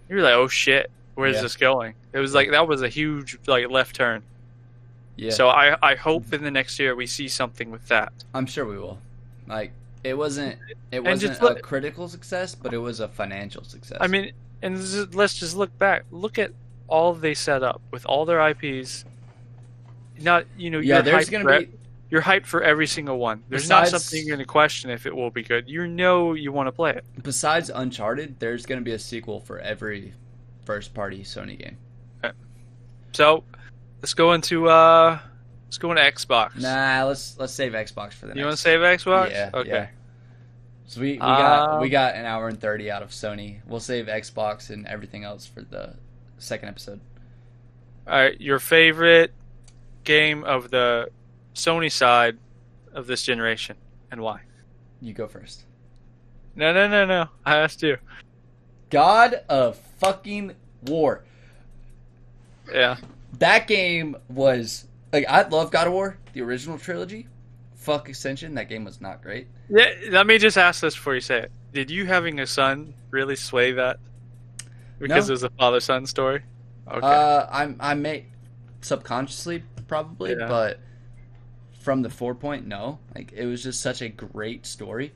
you're 0.10 0.22
like, 0.22 0.34
oh 0.34 0.48
shit, 0.48 0.92
where's 1.16 1.36
Yeah. 1.38 1.42
this 1.44 1.56
going? 1.56 1.94
It 2.14 2.20
was 2.20 2.34
like 2.34 2.52
that 2.52 2.68
was 2.68 2.82
a 2.82 2.90
huge 2.90 3.38
like 3.48 3.70
left 3.70 3.96
turn. 3.96 4.24
Yeah. 5.16 5.32
So 5.32 5.50
I, 5.50 5.76
I 5.82 5.96
hope 5.96 6.32
in 6.32 6.44
the 6.44 6.52
next 6.52 6.78
year 6.78 6.96
we 6.96 7.08
see 7.08 7.28
something 7.28 7.72
with 7.72 7.88
that. 7.88 8.12
I'm 8.36 8.46
sure 8.46 8.66
we 8.66 8.78
will. 8.78 9.00
Like 9.48 9.72
it 10.04 10.16
wasn't 10.16 10.58
it 10.92 11.04
wasn't 11.04 11.40
a 11.40 11.44
look- 11.44 11.62
critical 11.62 12.08
success, 12.08 12.54
but 12.54 12.74
it 12.74 12.78
was 12.78 13.00
a 13.00 13.08
financial 13.08 13.64
success. 13.64 13.98
I 14.02 14.08
mean, 14.08 14.32
and 14.62 15.16
let's 15.16 15.34
just 15.36 15.56
look 15.56 15.78
back. 15.78 16.06
Look 16.12 16.40
at 16.40 16.52
all 16.88 17.14
they 17.14 17.34
set 17.34 17.64
up 17.64 17.82
with 17.92 18.06
all 18.06 18.26
their 18.26 18.50
IPs. 18.50 19.06
Not 20.20 20.46
you 20.58 20.70
know 20.70 20.80
yeah, 20.80 20.96
you're 20.96 21.04
there's 21.04 21.30
gonna 21.30 21.44
for, 21.44 21.60
be 21.60 21.70
you're 22.10 22.22
hyped 22.22 22.46
for 22.46 22.64
every 22.64 22.88
single 22.88 23.18
one. 23.18 23.44
There's 23.50 23.70
not 23.70 23.88
something 23.88 24.20
you're 24.20 24.36
going 24.36 24.46
to 24.46 24.50
question 24.50 24.90
if 24.90 25.06
it 25.06 25.16
will 25.16 25.30
be 25.30 25.44
good. 25.44 25.68
You 25.68 25.88
know 25.88 26.34
you 26.34 26.52
want 26.52 26.68
to 26.68 26.72
play 26.72 26.92
it. 26.92 27.04
besides 27.22 27.70
Uncharted, 27.70 28.40
there's 28.40 28.66
gonna 28.66 28.82
be 28.82 28.94
a 28.94 29.00
sequel 29.00 29.40
for 29.42 29.60
every 29.60 30.14
first 30.66 30.94
party 30.94 31.22
Sony 31.24 31.58
game. 31.58 31.78
So 33.14 33.44
let's 34.02 34.14
go 34.14 34.34
into 34.34 34.70
uh 34.70 35.18
let's 35.66 35.78
go 35.78 35.92
into 35.92 36.04
Xbox. 36.04 36.62
Nah, 36.62 37.06
let's 37.06 37.38
let's 37.40 37.54
save 37.54 37.74
Xbox 37.74 38.14
for 38.14 38.28
the 38.28 38.36
you 38.36 38.44
want 38.44 38.56
to 38.56 38.62
save 38.62 38.80
Xbox? 38.82 39.32
Yeah. 39.32 39.50
Okay. 39.54 39.70
yeah. 39.70 39.88
So 40.88 41.02
we, 41.02 41.14
we 41.14 41.18
got 41.18 41.70
Um, 41.70 41.82
we 41.82 41.90
got 41.90 42.16
an 42.16 42.26
hour 42.26 42.48
and 42.48 42.60
thirty 42.60 42.90
out 42.90 43.04
of 43.04 43.10
Sony. 43.10 43.60
We'll 43.68 43.80
save 43.82 44.08
Xbox 44.08 44.70
and 44.70 44.88
everything 44.88 45.24
else 45.24 45.46
for 45.46 45.62
the 45.62 45.96
second 46.38 46.70
episode. 46.70 47.02
All 48.08 48.16
right. 48.16 48.40
Your 48.40 48.60
favorite 48.60 49.34
game 50.06 50.44
of 50.46 50.72
the 50.72 51.10
Sony 51.54 51.92
side 51.92 52.38
of 52.94 53.06
this 53.08 53.24
generation 53.24 53.76
and 54.12 54.22
why? 54.22 54.42
You 55.02 55.14
go 55.14 55.28
first. 55.28 55.66
No, 56.56 56.74
no, 56.74 56.88
no, 56.88 57.06
no. 57.06 57.30
I 57.46 57.58
asked 57.58 57.84
you. 57.84 57.98
God 58.90 59.42
of 59.50 59.78
fucking 60.00 60.54
War. 60.84 61.26
Yeah. 62.74 62.98
That 63.40 63.68
game 63.68 64.16
was 64.30 64.86
like 65.12 65.26
I 65.28 65.46
love 65.48 65.72
God 65.72 65.88
of 65.88 65.94
War, 65.94 66.18
the 66.32 66.42
original 66.42 66.78
trilogy. 66.80 67.28
Fuck 67.88 68.10
Ascension, 68.10 68.54
that 68.56 68.68
game 68.68 68.84
was 68.84 69.00
not 69.00 69.22
great. 69.22 69.48
Yeah. 69.70 69.86
Let 70.10 70.28
me 70.28 70.38
just 70.40 70.58
ask 70.58 70.82
this 70.82 70.94
before 70.94 71.16
you 71.16 71.22
say 71.22 71.44
it. 71.44 71.52
Did 71.72 71.90
you 71.90 72.06
having 72.06 72.38
a 72.42 72.46
son 72.46 72.94
really 73.12 73.38
sway 73.38 73.72
that? 73.72 73.98
Because 75.00 75.30
No. 75.30 75.32
it 75.32 75.36
was 75.36 75.44
a 75.44 75.50
father-son 75.52 76.06
story. 76.06 76.42
Okay. 76.86 77.00
Uh, 77.08 77.48
I 77.50 77.74
I 77.80 77.94
may 77.94 78.26
subconsciously 78.82 79.64
probably, 79.88 80.32
Yeah. 80.32 80.48
but 80.50 80.82
from 81.80 82.02
the 82.02 82.10
four 82.10 82.36
point, 82.36 82.68
no. 82.68 83.00
Like 83.16 83.32
it 83.32 83.46
was 83.46 83.64
just 83.64 83.80
such 83.80 84.02
a 84.02 84.10
great 84.10 84.66
story. 84.66 85.14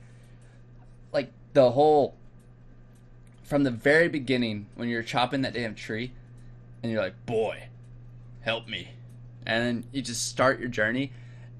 Like 1.12 1.30
the 1.52 1.72
whole 1.72 2.16
from 3.44 3.64
the 3.64 3.70
very 3.70 4.08
beginning 4.08 4.64
when 4.76 4.88
you're 4.88 5.02
chopping 5.02 5.42
that 5.42 5.52
damn 5.52 5.74
tree, 5.74 6.12
and 6.82 6.90
you're 6.90 7.02
like, 7.02 7.26
boy, 7.26 7.64
help 8.40 8.66
me, 8.66 8.92
and 9.44 9.62
then 9.62 9.84
you 9.92 10.00
just 10.00 10.26
start 10.26 10.58
your 10.58 10.70
journey. 10.70 11.12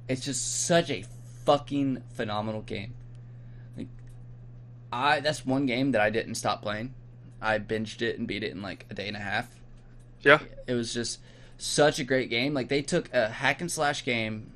It's 0.09 0.25
just 0.25 0.67
such 0.67 0.91
a 0.91 1.05
fucking 1.45 2.03
phenomenal 2.15 2.63
game. 2.63 2.95
Like, 3.77 3.89
I 4.93 5.21
that's 5.21 5.47
one 5.47 5.67
game 5.67 5.93
that 5.93 6.01
I 6.01 6.11
didn't 6.11 6.35
stop 6.35 6.63
playing. 6.63 6.95
I 7.41 7.59
binged 7.59 8.03
it 8.03 8.19
and 8.19 8.29
beat 8.29 8.43
it 8.43 8.53
in 8.53 8.63
like 8.63 8.87
a 8.91 8.95
day 8.95 9.09
and 9.09 9.17
a 9.17 9.21
half 9.21 9.49
yeah. 10.25 10.39
it 10.67 10.75
was 10.75 10.95
just 10.95 11.21
such 11.59 11.99
a 11.99 12.05
great 12.05 12.31
game. 12.31 12.55
Like 12.55 12.69
they 12.69 12.83
took 12.83 13.13
a 13.13 13.29
hack 13.29 13.61
and 13.61 13.71
slash 13.71 14.05
game, 14.05 14.53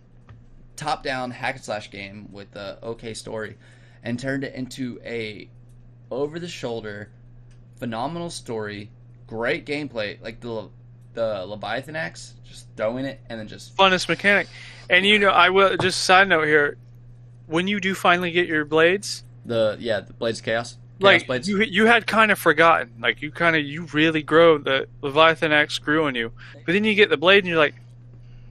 top 0.76 1.02
down 1.02 1.30
hack 1.30 1.56
and 1.56 1.64
slash 1.64 1.90
game 1.90 2.28
with 2.32 2.54
a 2.56 2.78
okay 2.82 3.14
story, 3.14 3.56
and 4.02 4.18
turned 4.18 4.44
it 4.44 4.54
into 4.54 5.00
a 5.04 5.48
over 6.10 6.38
the 6.38 6.48
shoulder, 6.48 7.10
phenomenal 7.78 8.30
story, 8.30 8.90
great 9.26 9.66
gameplay. 9.66 10.20
Like 10.20 10.40
the 10.40 10.68
the 11.16 11.44
Leviathan 11.46 11.96
axe, 11.96 12.34
just 12.44 12.68
throwing 12.76 13.04
it 13.04 13.20
and 13.28 13.40
then 13.40 13.48
just 13.48 13.76
Funnest 13.76 14.08
mechanic. 14.08 14.46
And 14.88 15.04
you 15.04 15.18
know, 15.18 15.30
I 15.30 15.50
will 15.50 15.76
just 15.76 16.04
side 16.04 16.28
note 16.28 16.44
here. 16.46 16.76
When 17.46 17.66
you 17.66 17.80
do 17.80 17.94
finally 17.94 18.30
get 18.30 18.46
your 18.46 18.64
blades, 18.64 19.24
the 19.44 19.76
yeah 19.80 20.00
the 20.00 20.12
Blades 20.12 20.38
of 20.38 20.44
Chaos. 20.44 20.72
Chaos 20.72 20.80
like 21.00 21.26
Blades. 21.26 21.48
you 21.48 21.62
you 21.62 21.86
had 21.86 22.06
kind 22.06 22.30
of 22.30 22.38
forgotten 22.38 22.90
like 23.00 23.20
you 23.22 23.30
kind 23.30 23.54
of 23.56 23.62
you 23.64 23.82
really 23.92 24.22
grow 24.22 24.56
the 24.56 24.88
leviathan 25.02 25.52
axe 25.52 25.78
grew 25.78 26.06
on 26.06 26.14
you 26.14 26.32
but 26.64 26.72
then 26.72 26.84
you 26.84 26.94
get 26.94 27.10
the 27.10 27.18
blade 27.18 27.40
and 27.40 27.48
you're 27.48 27.58
like 27.58 27.74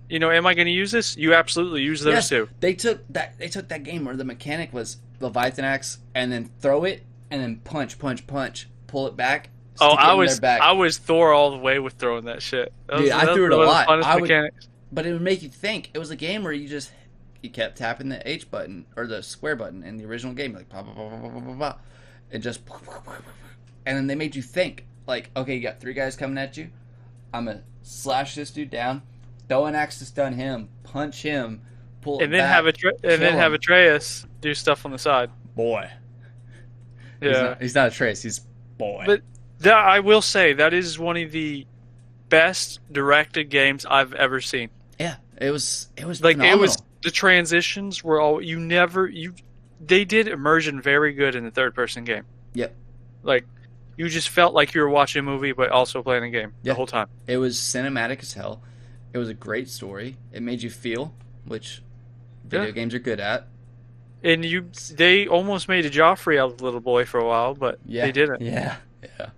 you 0.10 0.20
know 0.20 0.30
am 0.30 0.46
i 0.46 0.54
going 0.54 0.68
to 0.68 0.72
use 0.72 0.92
this 0.92 1.18
you 1.18 1.34
absolutely 1.34 1.82
use 1.82 2.02
those 2.02 2.14
Yes, 2.14 2.30
two 2.30 2.48
They 2.60 2.76
took 2.76 3.02
that. 3.10 3.40
They 3.40 3.48
took 3.48 3.68
that 3.70 3.82
game 3.82 4.06
where 4.06 4.16
the 4.16 4.24
mechanic 4.24 4.72
was 4.74 4.98
Leviathan 5.20 5.66
axe 5.66 5.98
and 6.14 6.32
then 6.32 6.52
throw 6.60 6.84
it 6.84 7.04
and 7.32 7.42
then 7.42 7.56
punch, 7.64 7.98
punch, 7.98 8.28
punch, 8.28 8.68
pull 8.86 9.08
it 9.08 9.18
back. 9.18 9.50
Oh 9.82 9.96
i 9.96 10.14
was 10.14 10.42
i 10.44 10.72
was 10.72 10.98
thor 10.98 11.34
all 11.34 11.52
the 11.52 11.58
way 11.58 11.80
with 11.80 11.94
throwing 11.96 12.26
that 12.26 12.42
shit 12.42 12.72
that 12.88 12.98
Dude, 12.98 13.04
was, 13.06 13.12
I 13.12 13.34
threw 13.34 13.46
it 13.48 13.54
a 13.54 13.58
one 13.58 13.68
of 13.68 13.74
the 13.88 13.94
lot. 13.94 14.04
I 14.04 14.16
would- 14.16 14.22
mechanics. 14.24 14.68
but 14.92 15.06
it 15.06 15.12
would 15.14 15.22
make 15.22 15.42
you 15.42 15.50
think. 15.50 15.90
It 15.94 16.00
was 16.00 16.12
a 16.12 16.16
game 16.16 16.44
where 16.44 16.54
you 16.54 16.68
just 16.70 16.92
you 17.42 17.50
kept 17.50 17.78
tapping 17.78 18.10
the 18.10 18.28
H 18.28 18.50
button 18.50 18.86
or 18.96 19.06
the 19.06 19.22
square 19.22 19.56
button 19.56 19.84
in 19.84 19.98
the 19.98 20.06
original 20.06 20.34
game, 20.34 20.54
like 20.54 20.70
pop, 20.70 20.86
pop, 20.86 20.96
pop, 20.96 21.12
pop, 21.12 21.22
pop, 21.34 21.46
pop, 21.46 21.60
pop, 21.60 21.82
and 22.32 22.42
just, 22.42 22.62
and 23.86 23.98
then 23.98 24.08
they 24.08 24.16
made 24.16 24.36
you 24.36 24.42
think. 24.42 24.86
Like, 25.08 25.30
okay, 25.38 25.56
you 25.56 25.62
got 25.62 25.80
three 25.80 25.94
guys 25.94 26.16
coming 26.16 26.38
at 26.38 26.58
you. 26.58 26.70
I'm 27.34 27.46
gonna 27.46 27.62
slash 27.84 28.34
this 28.36 28.50
dude 28.52 28.70
down, 28.72 29.02
throw 29.50 29.66
an 29.66 29.76
axe 29.76 30.00
to 30.00 30.06
stun 30.06 30.34
him, 30.34 30.70
punch 30.84 31.22
him, 31.22 31.62
pull 32.02 32.20
it 32.20 32.24
and 32.24 32.34
then 32.34 32.40
back. 32.40 32.50
have 32.56 32.66
Atre- 32.66 32.92
and 33.04 33.22
then 33.22 33.32
kill 33.32 33.40
have 33.40 33.52
him. 33.52 33.56
Atreus 33.56 34.26
do 34.42 34.54
stuff 34.56 34.86
on 34.86 34.92
the 34.92 34.98
side 34.98 35.30
boy. 35.56 35.90
He's 37.22 37.32
yeah 37.32 37.42
not, 37.42 37.62
he's 37.62 37.76
not 37.76 37.88
Atreus. 37.90 38.22
He's 38.24 38.40
boy. 38.78 39.04
But- 39.06 39.22
that 39.66 39.76
i 39.86 40.00
will 40.00 40.22
say 40.22 40.54
that 40.54 40.74
is 40.74 40.98
one 40.98 41.18
of 41.18 41.32
the 41.32 41.66
best 42.30 42.80
directed 42.92 43.50
games 43.50 43.86
i've 43.86 44.14
ever 44.14 44.40
seen 44.42 44.70
yeah, 44.98 45.18
it 45.38 45.52
was 45.52 45.90
it 45.98 46.06
was 46.06 46.22
like 46.24 46.38
phenomenal. 46.38 46.58
it 46.58 46.62
was 46.62 46.78
the 47.04 47.12
transitions 47.12 48.04
were 48.04 48.20
all 48.22 48.42
you 48.42 48.60
never 48.60 49.08
you 49.08 49.34
they 49.86 50.06
did 50.06 50.28
immersion 50.28 50.82
very 50.82 51.12
good 51.14 51.36
in 51.36 51.44
the 51.44 51.52
third 51.52 51.76
person 51.76 52.04
game 52.06 52.24
Yep. 52.54 52.74
like 53.24 53.46
you 53.98 54.08
just 54.10 54.30
felt 54.30 54.54
like 54.54 54.74
you 54.74 54.82
were 54.82 54.90
watching 54.90 55.20
a 55.20 55.24
movie 55.24 55.52
but 55.52 55.70
also 55.70 56.02
playing 56.02 56.24
a 56.24 56.30
game 56.30 56.54
Yeah. 56.64 56.72
the 56.72 56.76
whole 56.76 56.88
time 56.88 57.08
It 57.28 57.38
was 57.38 57.58
cinematic 57.58 58.22
as 58.22 58.34
hell. 58.34 58.62
It 59.14 59.18
was 59.18 59.30
a 59.30 59.34
great 59.34 59.70
story. 59.70 60.18
It 60.34 60.42
made 60.44 60.62
you 60.62 60.70
feel, 60.70 61.14
which 61.46 61.82
video 62.44 62.66
Yeah. 62.68 62.72
games 62.72 62.94
are 62.94 63.00
good 63.00 63.20
at. 63.22 63.48
and 64.24 64.44
you 64.44 64.70
they 64.94 65.28
almost 65.28 65.68
made 65.70 65.86
a 65.86 65.90
joffrey 65.90 66.38
out 66.40 66.52
of 66.52 66.58
the 66.58 66.64
little 66.66 66.80
boy 66.82 67.06
for 67.06 67.20
a 67.20 67.26
while 67.26 67.54
but 67.54 67.80
Yeah, 67.86 68.06
they 68.06 68.12
didn't 68.14 68.42
Yeah, 68.42 68.78
yeah. 69.04 69.30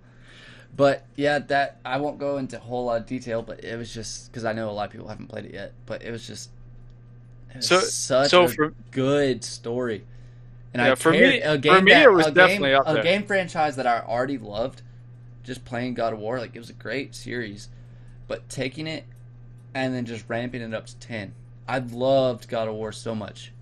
But 0.78 1.04
yeah, 1.16 1.40
that 1.40 1.80
I 1.84 1.96
won't 1.98 2.18
go 2.18 2.38
into 2.38 2.56
a 2.56 2.60
whole 2.60 2.84
lot 2.86 3.00
of 3.00 3.06
detail, 3.06 3.42
but 3.42 3.64
it 3.64 3.76
was 3.76 3.92
just 3.92 4.30
because 4.30 4.44
I 4.44 4.52
know 4.52 4.70
a 4.70 4.72
lot 4.72 4.86
of 4.86 4.92
people 4.92 5.08
haven't 5.08 5.26
played 5.26 5.44
it 5.44 5.52
yet. 5.52 5.72
But 5.86 6.02
it 6.02 6.10
was 6.12 6.24
just 6.26 6.50
it 7.50 7.56
was 7.56 7.66
So- 7.68 7.80
such 7.80 8.30
so 8.30 8.44
a 8.44 8.48
for 8.48 8.72
good 8.92 9.42
story. 9.44 10.06
And 10.72 10.80
Yeah, 10.80 10.92
I 10.92 10.94
for 10.94 11.10
cared- 11.12 11.34
me- 11.34 11.40
a 11.40 11.60
for 11.74 11.82
me, 11.82 11.92
that, 11.92 12.04
it 12.04 12.12
was 12.12 12.26
a 12.26 12.30
definitely 12.30 12.70
game, 12.70 12.78
up 12.78 12.86
a 12.86 13.02
game 13.02 13.24
franchise 13.24 13.74
that 13.76 13.86
I 13.88 14.00
already 14.00 14.38
loved. 14.38 14.82
Just 15.42 15.64
playing 15.64 15.94
God 15.94 16.12
of 16.12 16.20
War, 16.20 16.38
like 16.38 16.54
it 16.54 16.58
was 16.60 16.70
a 16.70 16.74
great 16.74 17.14
series, 17.14 17.68
but 18.28 18.48
taking 18.48 18.86
it 18.86 19.04
and 19.74 19.94
then 19.94 20.04
just 20.06 20.26
ramping 20.28 20.62
it 20.62 20.72
up 20.74 20.86
to 20.86 20.96
ten. 20.98 21.32
I 21.66 21.78
loved 21.80 22.48
God 22.48 22.68
of 22.68 22.74
War 22.74 22.92
so 22.92 23.14
much, 23.16 23.52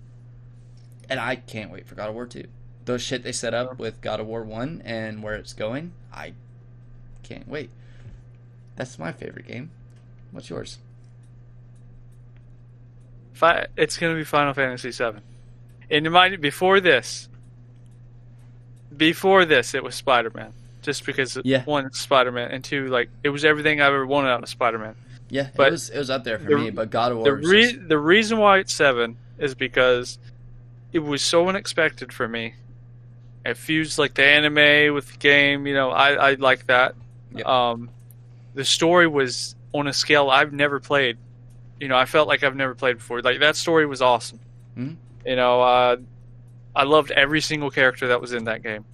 and 1.09 1.19
I 1.19 1.35
can't 1.37 1.71
wait 1.71 1.87
for 1.87 1.95
God 1.95 2.09
of 2.09 2.13
War 2.15 2.27
two. 2.27 2.45
Those 2.85 3.01
shit 3.01 3.23
they 3.23 3.31
set 3.31 3.53
up 3.55 3.79
with 3.79 4.01
God 4.01 4.19
of 4.19 4.27
War 4.27 4.43
one 4.43 4.81
and 4.85 5.23
where 5.23 5.33
it's 5.35 5.53
going, 5.53 5.93
I 6.13 6.33
can't 7.27 7.47
wait. 7.47 7.69
That's 8.75 8.97
my 8.99 9.11
favorite 9.11 9.47
game. 9.47 9.71
What's 10.31 10.49
yours? 10.49 10.77
Fi- 13.33 13.67
it's 13.75 13.97
going 13.97 14.13
to 14.13 14.17
be 14.19 14.23
final 14.23 14.53
fantasy 14.53 14.91
7 14.91 15.21
and 15.91 16.11
might 16.11 16.39
before 16.41 16.79
this 16.79 17.29
before 18.95 19.45
this 19.45 19.75
it 19.75 19.83
was 19.83 19.93
spider-man 19.93 20.53
just 20.81 21.05
because 21.05 21.37
Yeah. 21.43 21.63
one 21.63 21.91
spider-man 21.93 22.49
and 22.51 22.63
two 22.63 22.87
like 22.87 23.09
it 23.23 23.29
was 23.29 23.45
everything 23.45 23.79
i 23.79 23.85
ever 23.85 24.05
wanted 24.07 24.29
out 24.29 24.41
of 24.41 24.49
spider-man 24.49 24.95
Yeah, 25.29 25.49
But 25.55 25.67
it 25.67 25.71
was 25.71 25.89
it 25.91 25.97
was 25.99 26.09
up 26.09 26.23
there 26.23 26.39
for 26.39 26.49
the- 26.49 26.57
me, 26.57 26.69
but 26.71 26.89
God 26.89 27.11
of 27.11 27.17
War. 27.19 27.25
the 27.25 27.33
re- 27.35 27.71
just- 27.73 27.87
the 27.89 27.99
reason 27.99 28.37
why 28.39 28.57
it's 28.59 28.73
seven 28.73 29.17
is 29.37 29.53
because 29.53 30.17
it 30.93 30.99
was 30.99 31.21
so 31.21 31.47
unexpected 31.49 32.11
for 32.13 32.27
me. 32.29 32.53
It 33.45 33.55
fused 33.57 33.99
like 33.99 34.13
the 34.15 34.23
anime 34.25 34.93
with 34.95 35.11
the 35.11 35.17
game. 35.19 35.67
You 35.67 35.73
know, 35.75 35.91
I 35.91 36.13
I 36.31 36.33
like 36.35 36.67
that. 36.67 36.95
Yep. 37.35 37.45
Um, 37.45 37.89
the 38.53 38.65
story 38.65 39.07
was 39.07 39.55
on 39.73 39.87
a 39.87 39.93
scale 39.93 40.29
I've 40.29 40.53
never 40.53 40.79
played. 40.79 41.17
You 41.79 41.87
know, 41.87 41.97
I 41.97 42.05
felt 42.05 42.27
like 42.27 42.43
I've 42.43 42.55
never 42.55 42.73
played 42.73 42.97
before. 42.97 43.21
Like 43.21 43.39
that 43.39 43.55
story 43.55 43.85
was 43.85 44.01
awesome. 44.01 44.39
Mhm. 44.77 44.95
You 45.25 45.35
know, 45.35 45.61
uh, 45.61 45.97
I 46.75 46.83
loved 46.83 47.11
every 47.11 47.41
single 47.41 47.69
character 47.69 48.07
that 48.07 48.19
was 48.21 48.33
in 48.33 48.45
that 48.45 48.63
game. 48.63 48.85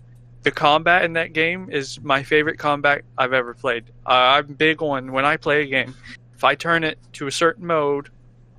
The 0.43 0.51
combat 0.51 1.05
in 1.05 1.14
that 1.14 1.31
game 1.34 1.69
is 1.72 2.01
my 2.01 2.23
favorite 2.23 2.57
combat 2.60 3.03
I've 3.18 3.31
ever 3.34 3.53
played. 3.53 3.85
Uh, 4.05 4.10
I'm 4.41 4.47
big 4.53 4.81
on 4.81 5.11
when 5.14 5.23
I 5.26 5.38
play 5.38 5.61
a 5.64 5.65
game. 5.65 5.95
If 6.35 6.43
I 6.43 6.55
turn 6.55 6.84
it 6.84 6.97
to 7.14 7.27
a 7.27 7.31
certain 7.31 7.65
mode, 7.65 8.10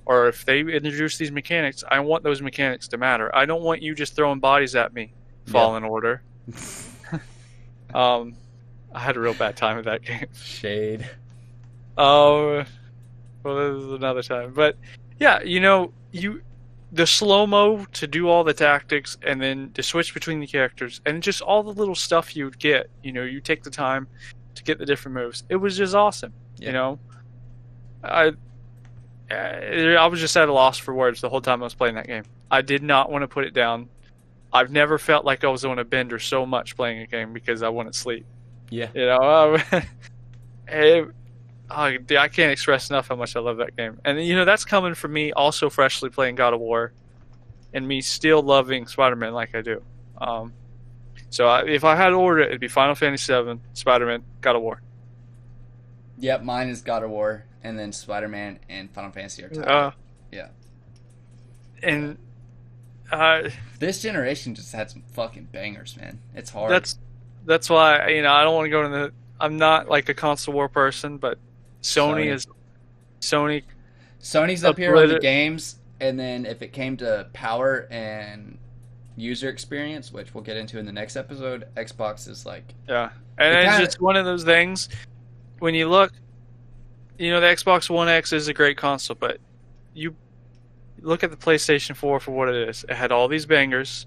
or 0.07 0.27
if 0.27 0.45
they 0.45 0.61
introduce 0.61 1.17
these 1.17 1.31
mechanics, 1.31 1.83
I 1.87 1.99
want 1.99 2.23
those 2.23 2.41
mechanics 2.41 2.87
to 2.89 2.97
matter. 2.97 3.35
I 3.35 3.45
don't 3.45 3.61
want 3.61 3.83
you 3.83 3.93
just 3.93 4.15
throwing 4.15 4.39
bodies 4.39 4.75
at 4.75 4.93
me. 4.93 5.13
Fallen 5.45 5.83
Order. 5.83 6.23
Um, 7.93 8.35
I 8.95 8.99
had 8.99 9.17
a 9.17 9.19
real 9.19 9.33
bad 9.33 9.57
time 9.57 9.75
with 9.75 9.85
that 9.85 10.03
game. 10.03 10.25
Shade. 10.33 11.09
Oh, 11.97 12.63
well, 13.43 13.55
this 13.73 13.83
is 13.83 13.91
another 13.91 14.23
time. 14.23 14.53
But 14.53 14.77
yeah, 15.19 15.43
you 15.43 15.59
know, 15.59 15.91
you 16.11 16.41
the 16.93 17.05
slow 17.05 17.45
mo 17.45 17.85
to 17.91 18.07
do 18.07 18.29
all 18.29 18.45
the 18.45 18.53
tactics 18.53 19.17
and 19.21 19.41
then 19.41 19.69
to 19.73 19.83
switch 19.83 20.13
between 20.13 20.39
the 20.39 20.47
characters 20.47 21.01
and 21.05 21.21
just 21.21 21.41
all 21.41 21.61
the 21.61 21.73
little 21.73 21.93
stuff 21.93 22.37
you'd 22.37 22.57
get. 22.57 22.89
You 23.03 23.11
know, 23.11 23.23
you 23.23 23.41
take 23.41 23.63
the 23.63 23.69
time 23.69 24.07
to 24.55 24.63
get 24.63 24.79
the 24.79 24.85
different 24.85 25.15
moves. 25.15 25.43
It 25.49 25.57
was 25.57 25.75
just 25.75 25.93
awesome. 25.93 26.33
Yeah. 26.57 26.67
You 26.67 26.73
know, 26.73 26.99
I 28.01 28.31
eh, 29.29 29.95
I 29.95 30.07
was 30.07 30.21
just 30.21 30.37
at 30.37 30.47
a 30.47 30.53
loss 30.53 30.77
for 30.77 30.93
words 30.93 31.19
the 31.19 31.29
whole 31.29 31.41
time 31.41 31.61
I 31.61 31.65
was 31.65 31.75
playing 31.75 31.95
that 31.95 32.07
game. 32.07 32.23
I 32.49 32.61
did 32.61 32.81
not 32.81 33.11
want 33.11 33.23
to 33.23 33.27
put 33.27 33.43
it 33.43 33.53
down. 33.53 33.89
I've 34.53 34.71
never 34.71 34.97
felt 34.97 35.25
like 35.25 35.43
I 35.43 35.49
was 35.49 35.65
on 35.65 35.79
a 35.79 35.83
bender 35.83 36.17
so 36.17 36.45
much 36.45 36.77
playing 36.77 37.01
a 37.01 37.07
game 37.07 37.33
because 37.33 37.61
I 37.61 37.67
wouldn't 37.67 37.95
sleep. 37.95 38.25
Yeah. 38.69 38.89
You 38.93 39.05
know, 39.05 39.19
um, 39.71 39.81
it, 40.67 41.07
I, 41.69 41.97
I 42.17 42.27
can't 42.27 42.51
express 42.51 42.89
enough 42.89 43.07
how 43.07 43.15
much 43.15 43.35
I 43.35 43.39
love 43.39 43.57
that 43.57 43.75
game. 43.75 43.99
And 44.05 44.23
you 44.23 44.35
know, 44.35 44.45
that's 44.45 44.65
coming 44.65 44.93
from 44.93 45.13
me 45.13 45.31
also 45.31 45.69
freshly 45.69 46.09
playing 46.09 46.35
God 46.35 46.53
of 46.53 46.59
War, 46.59 46.91
and 47.73 47.87
me 47.87 48.01
still 48.01 48.41
loving 48.41 48.87
Spider-Man 48.87 49.33
like 49.33 49.55
I 49.55 49.61
do. 49.61 49.81
Um, 50.19 50.53
so 51.29 51.47
I, 51.47 51.65
if 51.65 51.83
I 51.83 51.95
had 51.95 52.09
to 52.09 52.15
order 52.15 52.41
it, 52.41 52.47
it'd 52.49 52.61
be 52.61 52.67
Final 52.67 52.95
Fantasy 52.95 53.33
VII, 53.33 53.59
Spider-Man, 53.73 54.23
God 54.41 54.55
of 54.55 54.61
War. 54.61 54.81
Yep, 56.17 56.43
mine 56.43 56.69
is 56.69 56.81
God 56.81 57.03
of 57.03 57.09
War, 57.09 57.45
and 57.63 57.77
then 57.77 57.91
Spider 57.91 58.27
Man 58.27 58.59
and 58.69 58.89
Final 58.91 59.11
Fantasy 59.11 59.43
are 59.43 59.49
tied. 59.49 59.67
Uh, 59.67 59.91
Yeah. 60.31 60.47
And 61.83 62.17
uh, 63.11 63.49
This 63.79 64.01
generation 64.01 64.55
just 64.55 64.71
had 64.71 64.89
some 64.89 65.03
fucking 65.11 65.49
bangers, 65.51 65.97
man. 65.97 66.19
It's 66.33 66.51
hard. 66.51 66.71
that's 66.71 66.97
that's 67.45 67.69
why 67.69 68.09
you 68.09 68.21
know 68.21 68.31
I 68.31 68.43
don't 68.43 68.55
want 68.55 68.65
to 68.65 68.69
go 68.69 68.85
into. 68.85 68.97
The, 68.97 69.13
I'm 69.39 69.57
not 69.57 69.89
like 69.89 70.09
a 70.09 70.13
console 70.13 70.53
war 70.53 70.69
person, 70.69 71.17
but 71.17 71.37
Sony, 71.81 72.25
Sony. 72.27 72.33
is 72.33 72.47
Sony. 73.21 73.63
Sony's 74.21 74.63
up 74.63 74.77
here 74.77 74.95
on 74.95 75.07
the 75.07 75.19
games, 75.19 75.77
and 75.99 76.19
then 76.19 76.45
if 76.45 76.61
it 76.61 76.73
came 76.73 76.97
to 76.97 77.27
power 77.33 77.87
and 77.91 78.57
user 79.15 79.49
experience, 79.49 80.11
which 80.11 80.33
we'll 80.33 80.43
get 80.43 80.57
into 80.57 80.79
in 80.79 80.85
the 80.85 80.91
next 80.91 81.15
episode, 81.15 81.67
Xbox 81.75 82.27
is 82.27 82.45
like 82.45 82.73
Yeah, 82.87 83.09
and 83.37 83.55
it's 83.55 83.69
kinda- 83.71 83.85
just 83.85 84.01
one 84.01 84.15
of 84.15 84.25
those 84.25 84.43
things. 84.43 84.89
When 85.59 85.73
you 85.73 85.87
look, 85.87 86.11
you 87.17 87.29
know, 87.31 87.39
the 87.39 87.47
Xbox 87.47 87.89
One 87.89 88.09
X 88.09 88.33
is 88.33 88.47
a 88.47 88.53
great 88.53 88.77
console, 88.77 89.15
but 89.19 89.37
you 89.93 90.15
look 91.01 91.23
at 91.23 91.31
the 91.31 91.37
PlayStation 91.37 91.95
4 91.95 92.19
for 92.19 92.31
what 92.31 92.49
it 92.49 92.67
is. 92.67 92.83
It 92.89 92.95
had 92.95 93.11
all 93.11 93.27
these 93.27 93.45
bangers 93.45 94.05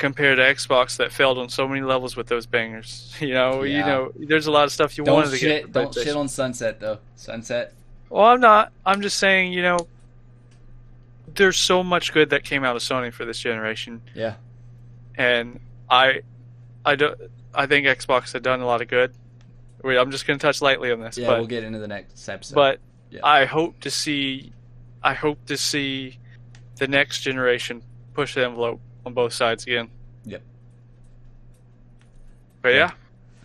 compared 0.00 0.38
to 0.38 0.42
Xbox 0.42 0.96
that 0.96 1.12
failed 1.12 1.38
on 1.38 1.50
so 1.50 1.68
many 1.68 1.82
levels 1.82 2.16
with 2.16 2.26
those 2.26 2.46
bangers. 2.46 3.14
You 3.20 3.34
know, 3.34 3.62
you 3.62 3.80
know, 3.80 4.12
there's 4.16 4.46
a 4.46 4.50
lot 4.50 4.64
of 4.64 4.72
stuff 4.72 4.96
you 4.96 5.04
don't 5.04 5.14
wanted 5.14 5.30
to 5.32 5.36
shit, 5.36 5.66
get. 5.66 5.72
don't 5.72 5.94
shit 5.94 6.16
on 6.16 6.26
Sunset 6.26 6.80
though. 6.80 6.98
Sunset, 7.16 7.74
Well, 8.08 8.24
I'm 8.24 8.40
not. 8.40 8.72
I'm 8.84 9.02
just 9.02 9.18
saying, 9.18 9.52
you 9.52 9.62
know, 9.62 9.86
there's 11.34 11.58
so 11.58 11.84
much 11.84 12.14
good 12.14 12.30
that 12.30 12.42
came 12.44 12.64
out 12.64 12.74
of 12.74 12.82
Sony 12.82 13.12
for 13.12 13.26
this 13.26 13.38
generation, 13.38 14.00
yeah, 14.14 14.36
and 15.16 15.60
I, 15.88 16.22
I 16.84 16.96
don't. 16.96 17.20
I 17.54 17.66
think 17.66 17.86
Xbox 17.86 18.32
had 18.32 18.42
done 18.42 18.62
a 18.62 18.66
lot 18.66 18.80
of 18.80 18.88
good. 18.88 19.12
Wait, 19.84 19.98
I'm 19.98 20.10
just 20.10 20.26
going 20.26 20.38
to 20.38 20.42
touch 20.42 20.62
lightly 20.62 20.90
on 20.90 21.00
this, 21.00 21.18
yeah. 21.18 21.26
but 21.26 21.38
we'll 21.38 21.46
get 21.46 21.62
into 21.62 21.78
the 21.78 21.88
next 21.88 22.26
episode. 22.28 22.54
but 22.54 22.80
Yeah. 23.10 23.20
I 23.22 23.44
hope 23.44 23.80
to 23.80 23.90
see, 23.90 24.52
I 25.02 25.12
hope 25.14 25.44
to 25.46 25.58
see 25.58 26.18
the 26.76 26.88
next 26.88 27.20
generation 27.20 27.82
push 28.14 28.34
the 28.34 28.44
envelope 28.46 28.80
on 29.06 29.14
both 29.14 29.32
sides 29.32 29.64
again. 29.64 29.88
Yep. 30.24 30.42
But 32.62 32.74
Yeah. 32.74 32.90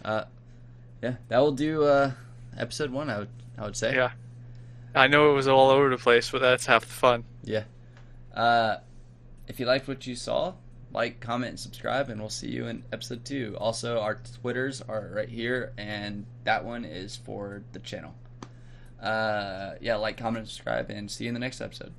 yeah, 0.03 0.10
uh, 0.11 0.26
yeah, 1.02 1.15
that 1.30 1.40
will 1.40 1.52
do 1.53 1.84
uh, 1.84 2.11
episode 2.57 2.91
one. 2.91 3.10
I 3.10 3.19
would, 3.19 3.30
I 3.57 3.64
would 3.64 3.76
say. 3.77 3.95
yeah. 3.95 4.11
I 4.94 5.07
know 5.07 5.32
it 5.32 5.34
was 5.36 5.48
all 5.48 5.69
over 5.72 5.90
the 5.90 5.98
place, 5.98 6.30
but 6.32 6.41
that's 6.41 6.65
half 6.65 6.82
the 6.86 6.94
fun. 6.94 7.23
Yeah. 7.44 7.64
Uh, 8.34 8.77
if 9.48 9.60
you 9.60 9.65
liked 9.65 9.88
what 9.88 10.07
you 10.07 10.15
saw, 10.15 10.53
like, 10.94 11.19
comment, 11.19 11.49
and 11.52 11.60
subscribe, 11.60 12.10
and 12.10 12.19
we'll 12.22 12.30
see 12.30 12.48
you 12.49 12.68
in 12.68 12.84
episode 12.94 13.26
two. 13.26 13.57
Also, 13.60 13.99
our 13.99 14.15
Twitters 14.41 14.82
are 14.82 15.11
right 15.14 15.27
here, 15.27 15.73
and 15.77 16.26
that 16.45 16.64
one 16.64 16.86
is 16.86 17.15
for 17.18 17.61
the 17.73 17.80
channel. 17.80 18.15
Uh, 19.02 19.76
yeah, 19.82 19.95
like, 19.98 20.15
comment, 20.15 20.48
subscribe, 20.48 20.90
and 20.90 21.11
see 21.11 21.26
you 21.26 21.27
in 21.30 21.34
the 21.34 21.40
next 21.41 21.60
episode. 21.60 21.91